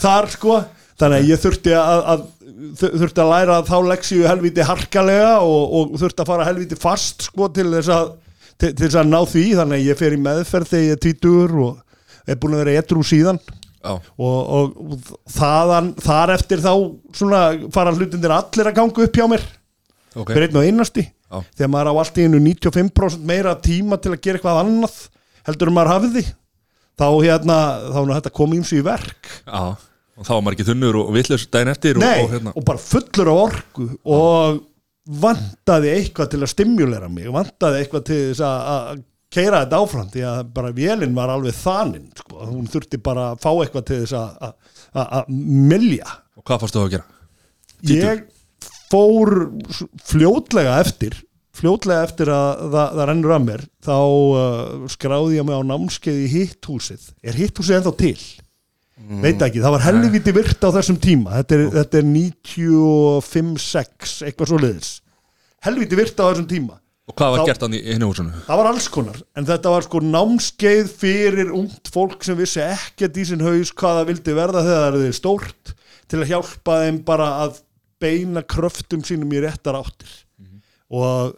þar 0.00 0.30
sko. 0.32 0.56
Þannig 1.00 1.20
að 1.22 1.30
ég 1.30 1.42
þurfti 1.44 1.76
að, 1.78 2.02
að 2.14 2.24
þu- 2.80 2.90
þurfti 3.04 3.22
að 3.22 3.30
læra 3.30 3.60
þá 3.70 3.76
leksíu 3.92 4.24
helviti 4.26 4.66
harkalega 4.72 5.30
og, 5.46 5.62
og 5.78 5.94
þurfti 6.02 6.24
að 6.26 6.32
fara 6.32 6.48
helviti 6.50 6.80
fast 6.82 7.28
sko 7.28 7.46
til 7.54 7.68
þess 7.76 7.92
að 7.94 8.10
til, 8.60 8.72
til 8.74 8.88
þess 8.88 8.98
að 9.04 9.12
ná 9.14 9.20
því. 9.22 9.44
Þannig 9.60 9.78
að 9.78 9.86
ég 9.92 10.00
fer 10.02 10.16
í 10.18 10.20
meðferð 10.26 10.72
þegar 10.74 10.88
ég 10.88 10.96
er 10.98 11.02
tvítugur 11.06 11.54
og 11.68 11.78
er 12.26 12.40
búin 12.40 12.56
að 12.56 12.64
vera 12.64 12.76
edru 12.82 13.04
síðan. 13.06 13.40
Og, 13.80 14.10
og, 14.20 14.74
og 14.76 15.14
þaðan, 15.32 15.94
þar 16.04 16.34
eftir 16.34 16.60
þá 16.60 16.72
svona 17.16 17.40
fara 17.72 17.94
hlutindir 17.96 18.34
allir 18.34 18.68
að 18.68 18.76
ganga 18.76 19.06
upp 19.06 19.16
hjá 19.16 19.24
mér. 19.30 19.46
Ok. 20.12 20.34
Fyrir 20.34 20.48
einn 20.50 20.60
og 20.60 20.68
einasti. 20.68 21.06
Já. 21.30 21.38
þegar 21.54 21.70
maður 21.70 21.92
á 21.94 22.00
allt 22.02 22.16
í 22.18 22.24
einu 22.26 22.40
95% 22.42 23.26
meira 23.26 23.52
tíma 23.62 23.98
til 24.02 24.10
að 24.10 24.22
gera 24.24 24.40
eitthvað 24.40 24.64
annað 24.64 24.96
heldur 25.46 25.70
en 25.70 25.76
maður 25.76 25.92
hafiði 25.94 26.24
þá 27.00 27.06
hérna, 27.22 27.58
þá 27.86 28.00
er 28.00 28.10
þetta 28.16 28.32
komið 28.40 28.58
ímsu 28.60 28.80
í 28.80 28.82
verk. 28.84 29.30
Já, 29.46 29.60
og 30.18 30.26
þá 30.26 30.32
var 30.32 30.42
maður 30.42 30.56
ekki 30.56 30.66
þunnur 30.72 30.98
og 31.00 31.12
vitlaus 31.14 31.46
daginn 31.46 31.72
eftir 31.72 32.00
og, 32.00 32.02
Nei, 32.02 32.24
og 32.24 32.34
hérna 32.34 32.54
og 32.56 32.66
bara 32.66 32.82
fullur 32.82 33.30
af 33.30 33.42
orku 33.44 33.86
og 34.02 34.58
vantaði 35.20 35.94
eitthvað 35.94 36.32
til 36.34 36.42
að 36.42 36.52
stimulera 36.52 37.12
mig 37.12 37.30
vantaði 37.32 37.84
eitthvað 37.84 38.04
til 38.10 38.20
þess 38.32 38.44
að 38.50 39.04
keira 39.30 39.60
þetta 39.64 39.78
áfram 39.84 40.08
því 40.10 40.22
að 40.26 40.40
bara 40.56 40.72
vélinn 40.74 41.14
var 41.14 41.28
alveg 41.34 41.54
þaninn 41.54 42.08
sko. 42.18 42.34
hún 42.50 42.66
þurfti 42.70 42.98
bara 43.02 43.28
að 43.34 43.40
fá 43.44 43.50
eitthvað 43.62 43.84
til 43.90 44.00
þess 44.02 44.14
að- 44.18 44.54
milja 45.70 46.08
Og 46.36 46.42
hvað 46.48 46.60
fórstu 46.64 46.78
að 46.82 46.90
gera? 46.96 47.06
Tvítugur? 47.80 48.04
ég 48.04 48.18
fór 48.90 49.28
fljótlega 50.10 50.72
eftir 50.82 51.12
fljótlega 51.60 52.02
eftir 52.08 52.28
að 52.32 52.48
það, 52.72 52.88
það 52.96 53.06
rennur 53.10 53.34
að 53.36 53.44
mér 53.46 53.62
þá 53.84 53.96
uh, 54.00 54.88
skráði 54.90 55.36
ég 55.38 55.44
mig 55.46 55.56
á 55.58 55.62
námskeið 55.70 56.18
í 56.24 56.28
hitthúsið 56.34 57.02
er 57.22 57.34
hitthúsið 57.38 57.76
ennþá 57.80 57.94
til? 58.00 58.20
veit 59.22 59.40
ekki, 59.42 59.62
það 59.64 59.72
var 59.76 59.84
helviti 59.86 60.32
virt 60.36 60.60
á 60.60 60.68
þessum 60.76 60.98
tíma 61.00 61.30
þetta 61.38 61.52
er, 61.56 61.62
þetta 61.78 61.96
er 62.02 62.06
95-6 62.10 64.24
eitthvað 64.28 64.50
svo 64.50 64.58
liðis 64.60 64.90
helviti 65.64 65.96
virt 65.98 66.20
á 66.20 66.24
þessum 66.30 66.48
tíma 66.50 66.74
Og 67.10 67.16
hvað 67.18 67.32
var 67.34 67.40
Þá- 67.42 67.48
gert 67.50 67.64
hann 67.66 67.74
í 67.74 67.82
hinni 67.88 68.06
húsinu? 68.06 68.32
það 68.46 68.60
var 68.60 68.68
alls 68.70 68.86
konar, 68.94 69.16
en 69.34 69.48
þetta 69.48 69.72
var 69.74 69.86
sko 69.88 70.00
námskeið 70.06 70.90
fyrir 71.00 71.50
ungt 71.56 71.90
fólk 71.90 72.22
sem 72.26 72.38
vissi 72.38 72.62
ekkert 72.62 73.18
í 73.18 73.24
sinn 73.26 73.42
haus 73.42 73.72
hvað 73.74 73.98
það 74.00 74.10
vildi 74.12 74.36
verða 74.38 74.62
þegar 74.68 74.98
það 74.98 75.06
er 75.08 75.16
stórt 75.18 75.72
til 76.10 76.20
að 76.22 76.30
hjálpa 76.30 76.76
þeim 76.84 77.00
bara 77.08 77.28
að 77.44 77.60
beina 78.00 78.42
kröftum 78.46 79.02
sínum 79.04 79.32
í 79.34 79.40
réttar 79.42 79.76
áttir. 79.80 80.12
Og 80.90 81.34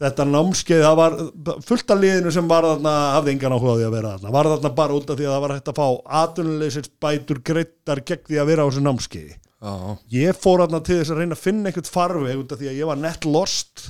þetta 0.00 0.26
námskeið, 0.28 0.82
það 0.84 0.96
var 1.00 1.16
fullt 1.64 1.90
af 1.94 2.00
liðinu 2.02 2.32
sem 2.36 2.48
var 2.48 2.66
þarna, 2.68 2.92
hafði 3.16 3.32
engan 3.32 3.56
áhuga 3.56 3.72
á 3.72 3.76
því 3.80 3.86
að 3.88 3.94
vera 3.96 4.12
þarna, 4.18 4.32
var 4.36 4.48
þarna 4.52 4.70
bara 4.76 4.96
út 5.00 5.10
af 5.10 5.16
því 5.18 5.26
að 5.26 5.32
það 5.34 5.42
var 5.46 5.54
hægt 5.56 5.70
að 5.72 5.80
fá 5.80 5.86
atvinnuleysins 6.20 6.90
bætur 7.00 7.40
greiddar 7.50 8.02
gegn 8.04 8.24
því 8.28 8.40
að 8.42 8.50
vera 8.52 8.64
á 8.64 8.68
þessu 8.68 8.84
námskeiði. 8.84 9.36
Já, 9.66 9.72
ég 10.12 10.36
fór 10.44 10.62
þarna 10.66 10.80
til 10.84 10.98
þess 11.00 11.12
að 11.14 11.20
reyna 11.22 11.36
að 11.38 11.44
finna 11.46 11.70
einhvern 11.72 11.88
farveg 11.96 12.42
út 12.42 12.52
af 12.52 12.60
því 12.60 12.68
að 12.70 12.76
ég 12.82 12.90
var 12.92 13.00
nett 13.00 13.24
lost 13.24 13.86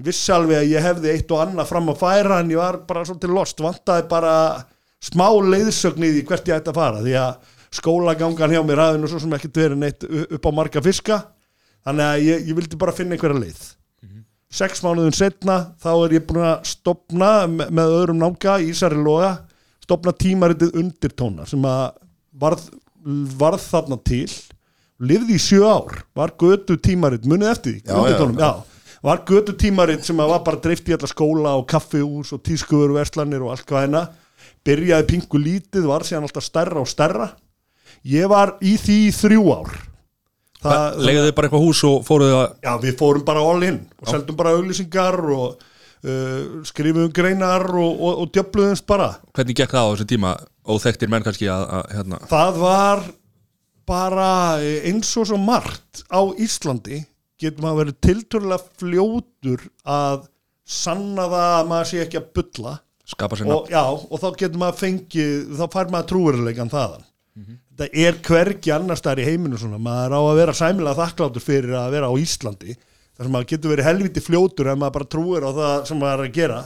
ég 0.00 0.06
vissi 0.08 0.32
alveg 0.34 0.58
að 0.62 0.70
ég 0.72 0.82
hefði 0.88 1.12
eitt 1.14 1.30
og 1.34 1.42
annað 1.44 1.68
fram 1.70 1.90
að 1.92 2.00
færa 2.02 2.38
en 2.42 2.50
ég 2.54 2.58
var 2.60 2.80
bara 2.88 3.04
svolítið 3.06 3.34
lost. 3.36 3.60
Vantaði 3.62 4.06
bara 4.10 4.34
smá 5.04 5.26
leiðsögn 5.52 6.02
í 6.06 6.12
því 6.16 6.24
hvert 6.30 6.48
ég 6.50 6.58
ætti 6.58 6.72
að 6.72 6.78
fara 6.80 7.02
því 7.04 7.14
að 7.20 7.52
skólagangan 7.74 8.52
hjá 8.54 8.60
mér 8.66 8.80
hafði 8.84 9.00
nú 9.02 9.08
svo 9.10 9.18
sem 9.22 9.32
ekkert 9.36 9.58
verið 9.58 9.80
neitt 9.82 10.04
upp 10.06 10.46
á 10.46 10.50
marga 10.54 10.82
fiska 10.84 11.16
þannig 11.84 12.04
að 12.06 12.22
ég, 12.28 12.44
ég 12.48 12.56
vildi 12.58 12.78
bara 12.80 12.94
finna 12.96 13.16
einhverja 13.16 13.40
leið. 13.42 13.64
Sex 14.54 14.84
mánuðum 14.84 15.14
setna 15.18 15.56
þá 15.82 15.88
er 16.06 16.12
ég 16.14 16.26
búin 16.28 16.44
að 16.46 16.68
stopna 16.70 17.30
me- 17.50 17.66
með 17.74 17.94
öðrum 17.98 18.20
námga 18.22 18.54
í 18.62 18.68
Ísari 18.70 19.00
Loga 19.02 19.32
stopna 19.82 20.12
tímaritið 20.14 20.76
undirtóna 20.78 21.44
sem 21.50 21.64
að 21.66 21.96
varð, 22.40 22.62
varð 23.38 23.64
þarna 23.66 23.98
til. 24.06 24.28
Lifði 25.04 25.34
í 25.34 25.42
sjö 25.42 25.64
ár 25.66 25.98
var 26.16 26.30
götu 26.38 26.76
tímarit, 26.80 27.26
munið 27.26 27.50
eftir 27.50 27.74
því? 27.74 27.80
Já, 27.82 27.96
undirtónum, 27.98 28.38
já. 28.38 28.52
Var 29.04 29.24
götu 29.28 29.52
tímarit 29.52 30.04
sem 30.04 30.16
var 30.16 30.40
bara 30.44 30.60
dreift 30.64 30.88
í 30.88 30.94
alla 30.96 31.08
skóla 31.10 31.54
og 31.58 31.66
kaffihús 31.68 32.32
og 32.32 32.40
tískuður 32.44 32.94
verslanir 32.96 33.44
og 33.44 33.52
allt 33.52 33.66
hvað 33.68 33.84
hérna 33.84 34.04
byrjaði 34.64 35.08
pingu 35.10 35.40
lítið, 35.40 35.88
var 35.90 36.06
síðan 36.08 36.24
alltaf 36.24 36.46
stærra 36.46 36.80
og 36.80 36.88
stærra. 36.88 37.28
Ég 38.08 38.28
var 38.32 38.56
í 38.64 38.78
því 38.80 38.96
í 39.08 39.12
þrjú 39.12 39.44
ár. 39.52 39.74
Legðu 40.64 41.26
þið 41.26 41.34
bara 41.36 41.48
eitthvað 41.50 41.64
hús 41.66 41.82
og 41.84 42.00
fóruð 42.06 42.34
að 42.38 42.46
Já, 42.64 42.72
við 42.80 42.94
fórum 42.96 43.24
bara 43.26 43.44
all 43.44 43.66
in 43.66 43.82
og 44.00 44.08
seldum 44.08 44.38
bara 44.38 44.54
auglýsingar 44.56 45.18
og 45.34 45.58
uh, 45.60 46.62
skrifum 46.64 47.10
greinar 47.12 47.66
og, 47.68 47.90
og, 47.92 48.22
og 48.24 48.32
djöfluðumst 48.32 48.86
bara. 48.88 49.10
Hvernig 49.36 49.60
gekk 49.60 49.76
það 49.76 49.84
á 49.84 49.90
þessu 49.92 50.08
tíma? 50.14 50.32
Óþekktir 50.64 51.12
menn 51.12 51.26
kannski 51.26 51.50
að, 51.52 51.66
að 51.76 51.90
hérna. 51.98 52.22
Það 52.30 52.60
var 52.62 53.04
bara 53.84 54.30
eins 54.88 55.10
og 55.20 55.28
svo 55.28 55.36
margt 55.36 56.06
á 56.08 56.24
Íslandi 56.40 57.02
getur 57.40 57.64
maður 57.64 57.80
verið 57.82 57.98
tilturlega 58.06 58.78
fljótur 58.80 59.66
að 59.84 60.28
sanna 60.64 61.26
það 61.28 61.54
að 61.58 61.70
maður 61.72 61.90
sé 61.90 62.02
ekki 62.04 62.20
að 62.20 62.28
sér 63.40 63.50
og, 63.52 63.66
og 64.08 64.20
þá 64.22 64.28
getur 64.40 64.60
maður 64.62 64.78
fengið, 64.80 65.34
þá 65.58 65.64
fær 65.74 65.90
maður 65.92 66.08
trúveruleikan 66.12 66.72
þaðan. 66.72 67.04
Þetta 67.74 68.04
er 68.06 68.18
hvergi 68.22 68.70
annar 68.70 68.98
staðar 69.00 69.24
í 69.24 69.26
heiminu 69.28 69.58
svona, 69.58 69.80
maður 69.82 70.14
á 70.14 70.20
að 70.22 70.36
vera 70.38 70.54
sæmilega 70.54 71.00
þakkláttur 71.00 71.42
fyrir 71.42 71.74
að 71.74 71.96
vera 71.96 72.06
á 72.08 72.14
Íslandi 72.22 72.76
þar 72.78 73.26
sem 73.26 73.34
maður 73.34 73.48
getur 73.50 73.72
verið 73.74 73.88
helviti 73.88 74.22
fljótur 74.22 74.70
ef 74.70 74.78
maður 74.78 74.94
bara 74.94 75.10
trúir 75.10 75.46
á 75.46 75.50
það 75.58 75.74
sem 75.90 75.98
maður 75.98 76.22
er 76.22 76.28
að 76.30 76.38
gera 76.38 76.60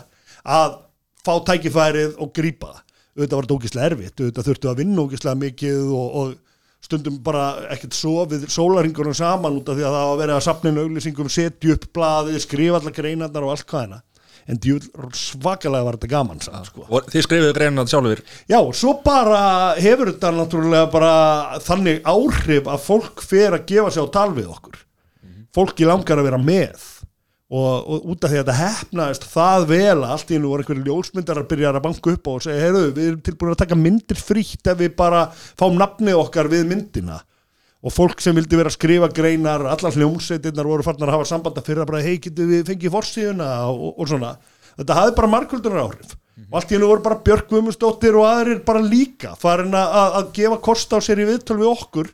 að 0.45 0.77
fá 1.25 1.33
tækifærið 1.49 2.21
og 2.21 2.35
grípa. 2.37 2.75
Það. 2.75 2.85
Auðvitað 3.19 3.39
var 3.39 3.49
þetta 3.49 3.57
ógislega 3.59 3.89
erfitt, 3.91 4.21
auðvitað 4.21 4.49
þurftu 4.49 4.69
að 4.71 4.83
vinna 4.83 5.05
ógislega 5.05 5.41
mikið 5.43 5.89
og, 5.99 6.19
og 6.21 6.37
stundum 6.85 7.19
bara 7.25 7.47
ekkert 7.75 7.97
sofið 7.97 8.47
sólaringunum 8.53 9.17
saman 9.17 9.59
út 9.61 9.71
af 9.71 9.79
því 9.79 9.87
að 9.87 9.97
það 9.97 10.05
var 10.05 10.13
að 10.13 10.21
vera 10.23 10.37
að 10.39 10.45
safninu 10.47 10.85
auglýsingum, 10.85 11.33
setja 11.33 11.75
upp 11.75 11.89
blaðið, 11.97 12.39
skrifa 12.45 12.79
allar 12.81 12.95
greinarnar 12.97 13.47
og 13.47 13.55
allt 13.55 13.67
hvað 13.69 13.85
hérna. 13.85 14.03
En 14.49 14.57
djúl, 14.65 14.81
svakalega 15.13 15.85
var 15.85 15.99
þetta 15.99 16.09
gaman 16.09 16.39
samt, 16.41 16.71
sko. 16.71 16.87
Og 16.89 17.09
þið 17.13 17.25
skrifuðu 17.27 17.57
greinina 17.59 17.85
sjálfur 17.85 18.23
Já, 18.49 18.61
svo 18.73 18.95
bara 19.05 19.41
hefur 19.77 20.09
þetta 20.15 20.31
náttúrulega 20.33 20.87
bara 20.95 21.59
þannig 21.67 22.01
áhrif 22.09 22.71
að 22.73 22.87
fólk 22.87 23.25
fer 23.29 23.59
að 23.59 23.67
gefa 23.69 23.93
sig 23.93 24.09
á 24.09 24.15
tal 24.15 24.31
við 24.39 24.49
okkur. 24.55 24.79
Fólki 25.53 25.85
langar 25.89 26.23
að 26.23 26.31
vera 26.31 26.41
með 26.41 26.87
og, 27.49 27.89
og 27.89 28.09
út 28.13 28.25
af 28.27 28.33
því 28.33 28.39
að 28.39 28.43
þetta 28.45 28.57
hefnaðist 28.59 29.25
það 29.33 29.67
vel 29.71 30.03
allt 30.05 30.29
í 30.31 30.37
hennu 30.37 30.51
voru 30.53 30.65
einhverju 30.67 30.85
ljósmyndar 30.89 31.41
að 31.41 31.47
byrja 31.53 31.71
að 31.73 31.81
banka 31.87 32.13
upp 32.13 32.29
á 32.29 32.33
og 32.35 32.43
segja, 32.45 32.61
heyrðu, 32.67 32.83
við 32.99 33.07
erum 33.13 33.23
tilbúin 33.29 33.55
að 33.55 33.61
taka 33.63 33.79
myndir 33.81 34.21
frítt 34.21 34.69
ef 34.73 34.79
við 34.83 34.93
bara 34.99 35.23
fáum 35.33 35.79
nafnið 35.81 36.21
okkar 36.21 36.51
við 36.53 36.67
myndina. 36.69 37.23
Og 37.79 37.95
fólk 37.95 38.21
sem 38.21 38.35
vildi 38.35 38.59
vera 38.59 38.69
að 38.73 38.75
skrifa 38.75 39.09
greinar 39.15 39.63
allar 39.71 39.95
hljómsveitirnar 39.95 40.67
voru 40.67 40.83
farnar 40.83 41.13
að 41.13 41.15
hafa 41.21 41.29
samband 41.31 41.61
að 41.61 41.69
fyrir 41.71 41.85
að 41.85 41.91
bara, 41.93 42.01
hei, 42.03 42.17
getum 42.25 42.49
við 42.51 42.65
fengið 42.73 42.91
forsíðuna 42.97 43.51
og, 43.71 43.93
og 44.03 44.09
svona. 44.11 44.33
Þetta 44.81 44.97
hafði 44.99 45.15
bara 45.21 45.31
margvöldunar 45.37 45.85
áhrif. 45.87 46.17
Og 46.49 46.57
allt 46.59 46.71
í 46.73 46.77
hennu 46.77 46.89
voru 46.91 47.03
bara 47.07 47.21
Björk 47.27 47.49
Guðmundsdóttir 47.51 48.19
og 48.19 48.27
aðrir 48.29 48.61
bara 48.67 48.83
líka 48.83 49.33
farin 49.39 49.73
að, 49.79 49.95
að- 50.21 50.29
gefa 50.37 50.59
kost 50.69 50.93
á 50.95 50.99
sér 51.03 51.23
í 51.23 51.27
viðtöl 51.31 51.57
við 51.63 51.71
okkur. 51.71 52.11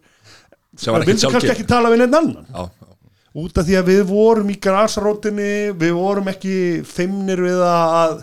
Var 0.85 1.01
ekkert 1.01 1.11
vildi 1.11 1.33
kannski 1.33 1.53
ekki 1.57 1.67
tala 1.73 1.91
við 1.93 2.01
neitt 2.05 2.17
annan. 2.21 2.47
Já. 2.53 2.94
Út 3.35 3.59
af 3.59 3.67
því 3.67 3.77
að 3.81 3.91
við 3.91 4.03
vorum 4.09 4.51
í 4.53 4.57
grasarótinni 4.63 5.53
við 5.79 5.95
vorum 5.97 6.31
ekki 6.31 6.57
feimnir 6.87 7.43
við 7.43 7.63
að, 7.67 8.19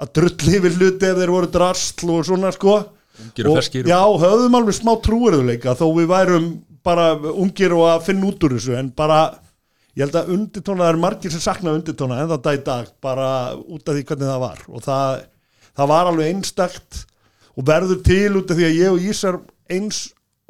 að 0.00 0.14
drulli 0.18 0.62
við 0.66 0.80
hluti 0.80 1.08
ef 1.08 1.20
þeir 1.20 1.34
voru 1.34 1.52
drastl 1.52 2.10
og 2.12 2.26
svona 2.28 2.52
sko. 2.54 2.80
Og 3.20 3.54
ferskir. 3.58 3.88
já, 3.88 4.00
höfðum 4.00 4.56
alveg 4.56 4.76
smá 4.78 4.94
trúirðuleika 5.04 5.76
þó 5.76 5.86
við 5.96 6.10
værum 6.12 6.50
bara 6.86 7.12
ungir 7.16 7.74
og 7.76 7.88
að 7.90 8.06
finna 8.06 8.28
út 8.30 8.46
úr 8.46 8.54
þessu 8.56 8.76
en 8.78 8.88
bara 8.96 9.20
ég 9.92 10.06
held 10.06 10.16
að 10.16 10.30
undirtóna, 10.36 10.86
það 10.86 10.92
er 10.92 11.00
margir 11.02 11.34
sem 11.34 11.42
sakna 11.44 11.74
undirtóna 11.76 12.22
en 12.22 12.30
það 12.30 12.44
dag 12.46 12.56
í 12.56 12.62
dag 12.68 12.94
bara 13.04 13.28
út 13.60 13.84
af 13.84 13.96
því 13.96 14.06
hvernig 14.08 14.30
það 14.30 14.42
var. 14.44 14.62
Og 14.68 14.84
það, 14.86 15.24
það 15.76 15.92
var 15.92 16.10
alveg 16.12 16.32
einstakt 16.34 17.02
og 17.56 17.66
verður 17.68 18.00
til 18.06 18.30
út 18.40 18.52
af 18.52 18.60
því 18.60 18.68
að 18.68 18.78
ég 18.78 18.94
og 18.94 19.08
Ísar 19.10 19.40
eins 19.70 20.00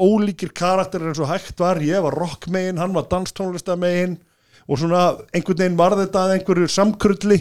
ólíkir 0.01 0.55
karakterir 0.57 1.13
eins 1.13 1.21
og 1.21 1.31
hægt 1.31 1.61
var. 1.61 1.81
Ég 1.85 2.03
var 2.05 2.17
rockmegin, 2.17 2.81
hann 2.81 2.97
var 2.97 3.07
danstónlistamegin 3.11 4.19
og 4.71 4.79
svona 4.79 5.05
einhvern 5.35 5.61
veginn 5.61 5.79
var 5.79 5.97
þetta 5.99 6.25
að 6.25 6.35
einhverju 6.37 6.69
samkrulli 6.71 7.41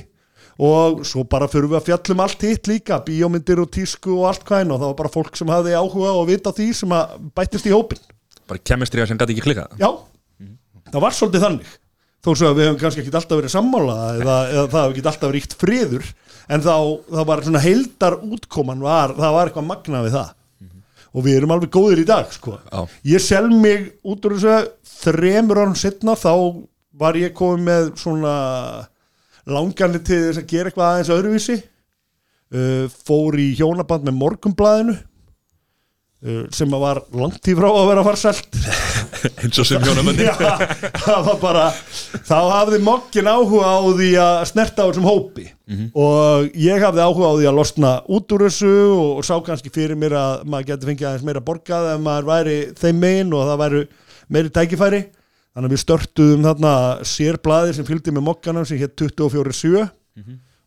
og 0.59 1.03
svo 1.07 1.23
bara 1.29 1.47
fyrir 1.47 1.69
við 1.71 1.79
að 1.79 1.85
fjallum 1.87 2.23
allt 2.23 2.41
hitt 2.43 2.67
líka, 2.67 2.99
bíómyndir 3.05 3.61
og 3.63 3.69
tísku 3.71 4.11
og 4.17 4.25
allt 4.31 4.47
hvað 4.47 4.63
einn 4.63 4.73
og 4.75 4.81
það 4.81 4.89
var 4.91 4.97
bara 4.99 5.11
fólk 5.13 5.37
sem 5.39 5.51
hafði 5.51 5.75
áhuga 5.79 6.15
og 6.19 6.25
vita 6.27 6.51
því 6.55 6.69
sem 6.75 6.95
að 6.95 7.13
bættist 7.37 7.69
í 7.69 7.75
hópin 7.75 8.01
Bara 8.49 8.63
kemistrija 8.65 9.05
sem 9.07 9.19
gæti 9.19 9.37
ekki 9.37 9.45
klikað 9.45 9.79
Já, 9.79 9.91
það 10.89 11.05
var 11.05 11.15
svolítið 11.15 11.45
þannig. 11.45 11.77
Þó 12.19 12.29
svo 12.33 12.49
að 12.49 12.57
við 12.57 12.65
hefum 12.67 12.79
kannski 12.81 13.03
ekki 13.05 13.13
alltaf 13.15 13.39
verið 13.39 13.53
sammála 13.53 13.97
eða, 14.17 14.37
eða 14.49 14.65
það 14.73 14.81
hefur 14.81 14.97
ekki 14.97 15.05
alltaf 15.13 15.33
ríkt 15.35 15.55
friður 15.61 16.09
en 16.49 16.65
þá, 16.65 16.75
þá 17.13 17.21
var 17.29 17.43
svona 17.45 17.63
heildar 17.63 18.17
útkoman 18.25 18.83
var, 18.83 19.13
það 19.15 19.35
var 19.37 19.51
eitthvað 19.51 19.69
magna 19.69 20.03
við 20.03 20.17
það 20.17 20.33
og 21.13 21.25
við 21.25 21.39
erum 21.39 21.53
alveg 21.55 21.71
góðir 21.73 22.03
í 22.03 22.07
dag 22.07 22.29
sko. 22.33 22.57
Ég 23.07 23.23
sel 23.23 23.47
mig 23.49 23.89
út 24.05 24.25
úr 24.27 24.37
þessu 24.37 24.99
þremur 24.99 25.63
árum 25.63 25.77
setna 25.79 26.15
þá 26.19 26.33
var 26.99 27.17
ég 27.17 27.35
komið 27.37 27.65
með 27.65 27.91
svona 28.01 28.33
langarni 29.49 30.01
til 30.05 30.21
þess 30.27 30.41
að 30.41 30.49
gera 30.51 30.69
eitthvað 30.69 30.89
aðeins 30.93 31.13
öðruvísi. 31.15 31.59
Uh, 32.49 32.85
fór 33.05 33.37
í 33.37 33.51
hjónaband 33.53 34.07
með 34.07 34.15
morgumblaðinu 34.17 34.95
uh, 34.97 36.45
sem 36.49 36.71
að 36.73 36.81
var 36.81 37.01
langt 37.13 37.45
í 37.45 37.53
frá 37.53 37.67
að 37.69 37.89
vera 37.91 38.05
farsælt 38.07 38.57
eins 39.43 39.59
og 39.61 39.67
sem 39.67 39.83
hjónamöndi 39.83 40.25
Já, 40.25 40.33
það 41.03 41.27
var 41.27 41.38
bara 41.41 41.65
þá 42.27 42.38
hafði 42.53 42.79
mokkin 42.85 43.29
áhuga 43.29 43.69
á 43.69 43.79
því 43.85 44.09
að 44.23 44.39
snerta 44.51 44.85
á 44.85 44.88
þessum 44.89 45.07
hópi. 45.09 45.45
Og 45.93 46.49
ég 46.57 46.83
hafði 46.85 47.05
áhuga 47.05 47.29
á 47.29 47.33
því 47.38 47.47
að 47.51 47.57
losna 47.59 47.93
út 48.09 48.35
úr 48.35 48.45
þessu 48.47 48.73
og, 48.95 49.07
og 49.19 49.27
sá 49.27 49.35
kannski 49.45 49.71
fyrir 49.73 49.99
mér 49.99 50.17
að 50.17 50.43
maður 50.49 50.69
geti 50.71 50.89
fengið 50.89 51.09
aðeins 51.11 51.27
meira 51.29 51.45
borgað 51.45 51.93
ef 51.93 52.03
maður 52.05 52.29
væri 52.31 52.57
þeim 52.79 53.01
megin 53.03 53.33
og 53.38 53.47
það 53.51 53.63
væri 53.63 53.81
meiri 54.29 54.53
tækifæri. 54.57 55.01
Þannig 55.49 55.69
að 55.69 55.73
við 55.75 55.81
störtuðum 55.83 56.45
þarna 56.45 56.73
sérblaði 57.09 57.73
sem 57.75 57.88
fylgdi 57.88 58.13
með 58.13 58.27
mokkanum 58.29 58.67
sem 58.69 58.79
hétt 58.79 58.95
24-7 59.01 59.88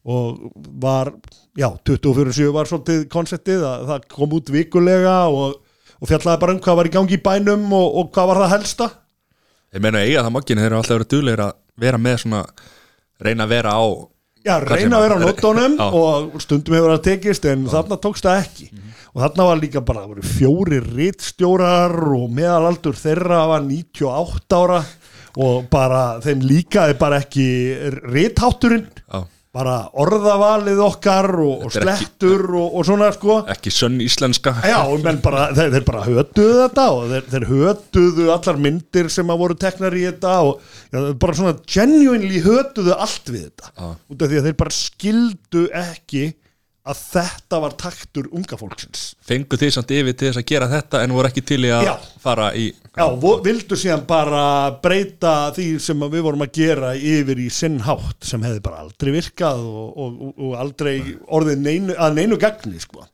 og 0.03 0.51
var, 0.83 1.13
já, 1.55 1.69
24-7 1.87 2.49
var 2.55 2.67
svolítið 2.67 3.05
konseptið 3.13 3.63
að 3.63 3.85
það 3.93 4.09
kom 4.11 4.33
út 4.35 4.51
vikulega 4.51 5.15
og, 5.31 5.61
og 6.03 6.11
fjallaði 6.11 6.43
bara 6.43 6.57
um 6.57 6.63
hvað 6.63 6.79
var 6.81 6.89
í 6.89 6.95
gangi 6.97 7.17
í 7.17 7.23
bænum 7.23 7.69
og, 7.79 7.99
og 8.01 8.09
hvað 8.15 8.31
var 8.33 8.43
það 8.43 8.55
helsta. 8.57 8.89
Ég 9.73 9.85
meina 9.85 10.03
eiga 10.03 10.25
það 10.27 10.35
mokkinu, 10.35 10.63
þeir 10.63 10.73
eru 10.73 10.81
alltaf 10.81 10.97
verið 10.99 11.13
duglegir 11.15 11.45
að 11.47 11.53
vera 11.83 12.01
með 12.03 12.17
svona, 12.25 12.41
reyna 13.23 13.47
að 13.47 13.55
vera 13.55 13.77
á 13.79 13.85
Já, 14.43 14.57
reyna 14.59 14.99
að 14.99 15.05
vera 15.07 15.17
á 15.23 15.23
Já. 15.79 15.87
og 15.95 16.41
stundum 16.43 16.75
hefur 16.75 16.93
það 16.97 17.05
tekist 17.07 17.45
en 17.47 17.69
þarna 17.71 17.99
tókst 18.03 18.27
það 18.27 18.41
ekki. 18.43 18.67
Og 19.13 19.23
þarna 19.23 19.47
var 19.47 19.61
líka 19.61 19.83
bara, 19.87 20.03
það 20.03 20.17
voru 20.17 20.33
fjóri 20.33 20.81
rittstjórar 20.83 21.95
og 22.17 22.25
meðalaldur 22.35 22.99
þeirra 22.99 23.45
var 23.53 23.63
98 23.69 24.59
ára 24.59 24.81
og 25.43 25.69
bara 25.73 26.03
þeim 26.25 26.43
líkaði 26.45 26.97
bara 27.01 27.23
ekki 27.23 27.47
ritthátturinn 28.13 28.89
Já. 28.91 29.23
Bara 29.53 29.75
orðavalið 30.01 30.79
okkar 30.81 31.27
og, 31.45 31.67
og 31.67 31.75
er 31.77 31.85
ekki- 31.93 32.07
slettur 32.07 32.45
og, 32.57 32.69
og 32.79 32.87
svona 32.89 33.11
sko. 33.13 33.35
Ekki 33.53 33.73
sönn 33.75 33.99
íslenska. 34.01 34.55
Já, 34.65 34.79
bara, 35.25 35.49
þeir, 35.53 35.75
þeir 35.75 35.85
bara 35.91 36.05
hötuðu 36.07 36.55
þetta 36.63 36.87
og 36.97 37.03
þeir, 37.11 37.27
þeir 37.35 37.47
hötuðu 37.51 38.29
allar 38.33 38.61
myndir 38.65 39.11
sem 39.13 39.33
að 39.35 39.43
voru 39.45 39.59
teknar 39.61 39.97
í 39.99 40.07
þetta 40.09 40.37
og 40.49 40.63
já, 40.89 41.03
bara 41.21 41.37
svona 41.37 41.57
genuinely 41.69 42.41
hötuðu 42.47 42.97
allt 42.97 43.29
við 43.35 43.45
þetta. 43.51 43.73
Já. 43.77 43.91
út 44.15 44.25
af 44.25 44.33
því 44.33 44.41
að 44.41 44.49
þeir 44.49 44.59
bara 44.65 44.77
skildu 44.79 45.67
ekki 45.83 46.25
að 46.83 46.99
þetta 47.13 47.59
var 47.63 47.75
taktur 47.79 48.27
unga 48.35 48.57
fólksins. 48.59 49.03
Fengu 49.23 49.59
þið 49.61 49.71
samt 49.77 49.93
yfir 49.95 50.17
til 50.19 50.29
þess 50.31 50.41
að 50.41 50.47
gera 50.51 50.69
þetta 50.73 51.03
en 51.05 51.15
voru 51.15 51.29
ekki 51.31 51.45
til 51.47 51.61
í 51.63 51.71
að 51.71 51.85
Já. 51.87 51.93
fara 52.25 52.49
í 52.59 52.65
Já, 52.73 53.05
vildu 53.47 53.79
síðan 53.79 54.03
bara 54.09 54.43
breyta 54.83 55.35
því 55.55 55.67
sem 55.81 56.03
við 56.13 56.25
vorum 56.27 56.43
að 56.45 56.51
gera 56.59 56.91
yfir 56.99 57.39
í 57.41 57.47
sinn 57.55 57.79
hátt 57.87 58.27
sem 58.27 58.43
hefði 58.43 58.65
bara 58.67 58.83
aldrei 58.83 59.13
virkað 59.15 59.63
og, 59.63 59.87
og, 59.95 60.19
og, 60.27 60.35
og 60.49 60.59
aldrei 60.59 60.97
orðið 61.31 61.63
neinu, 61.63 61.95
að 61.97 62.19
neinu 62.19 62.41
gagni 62.43 62.83
sko. 62.83 63.07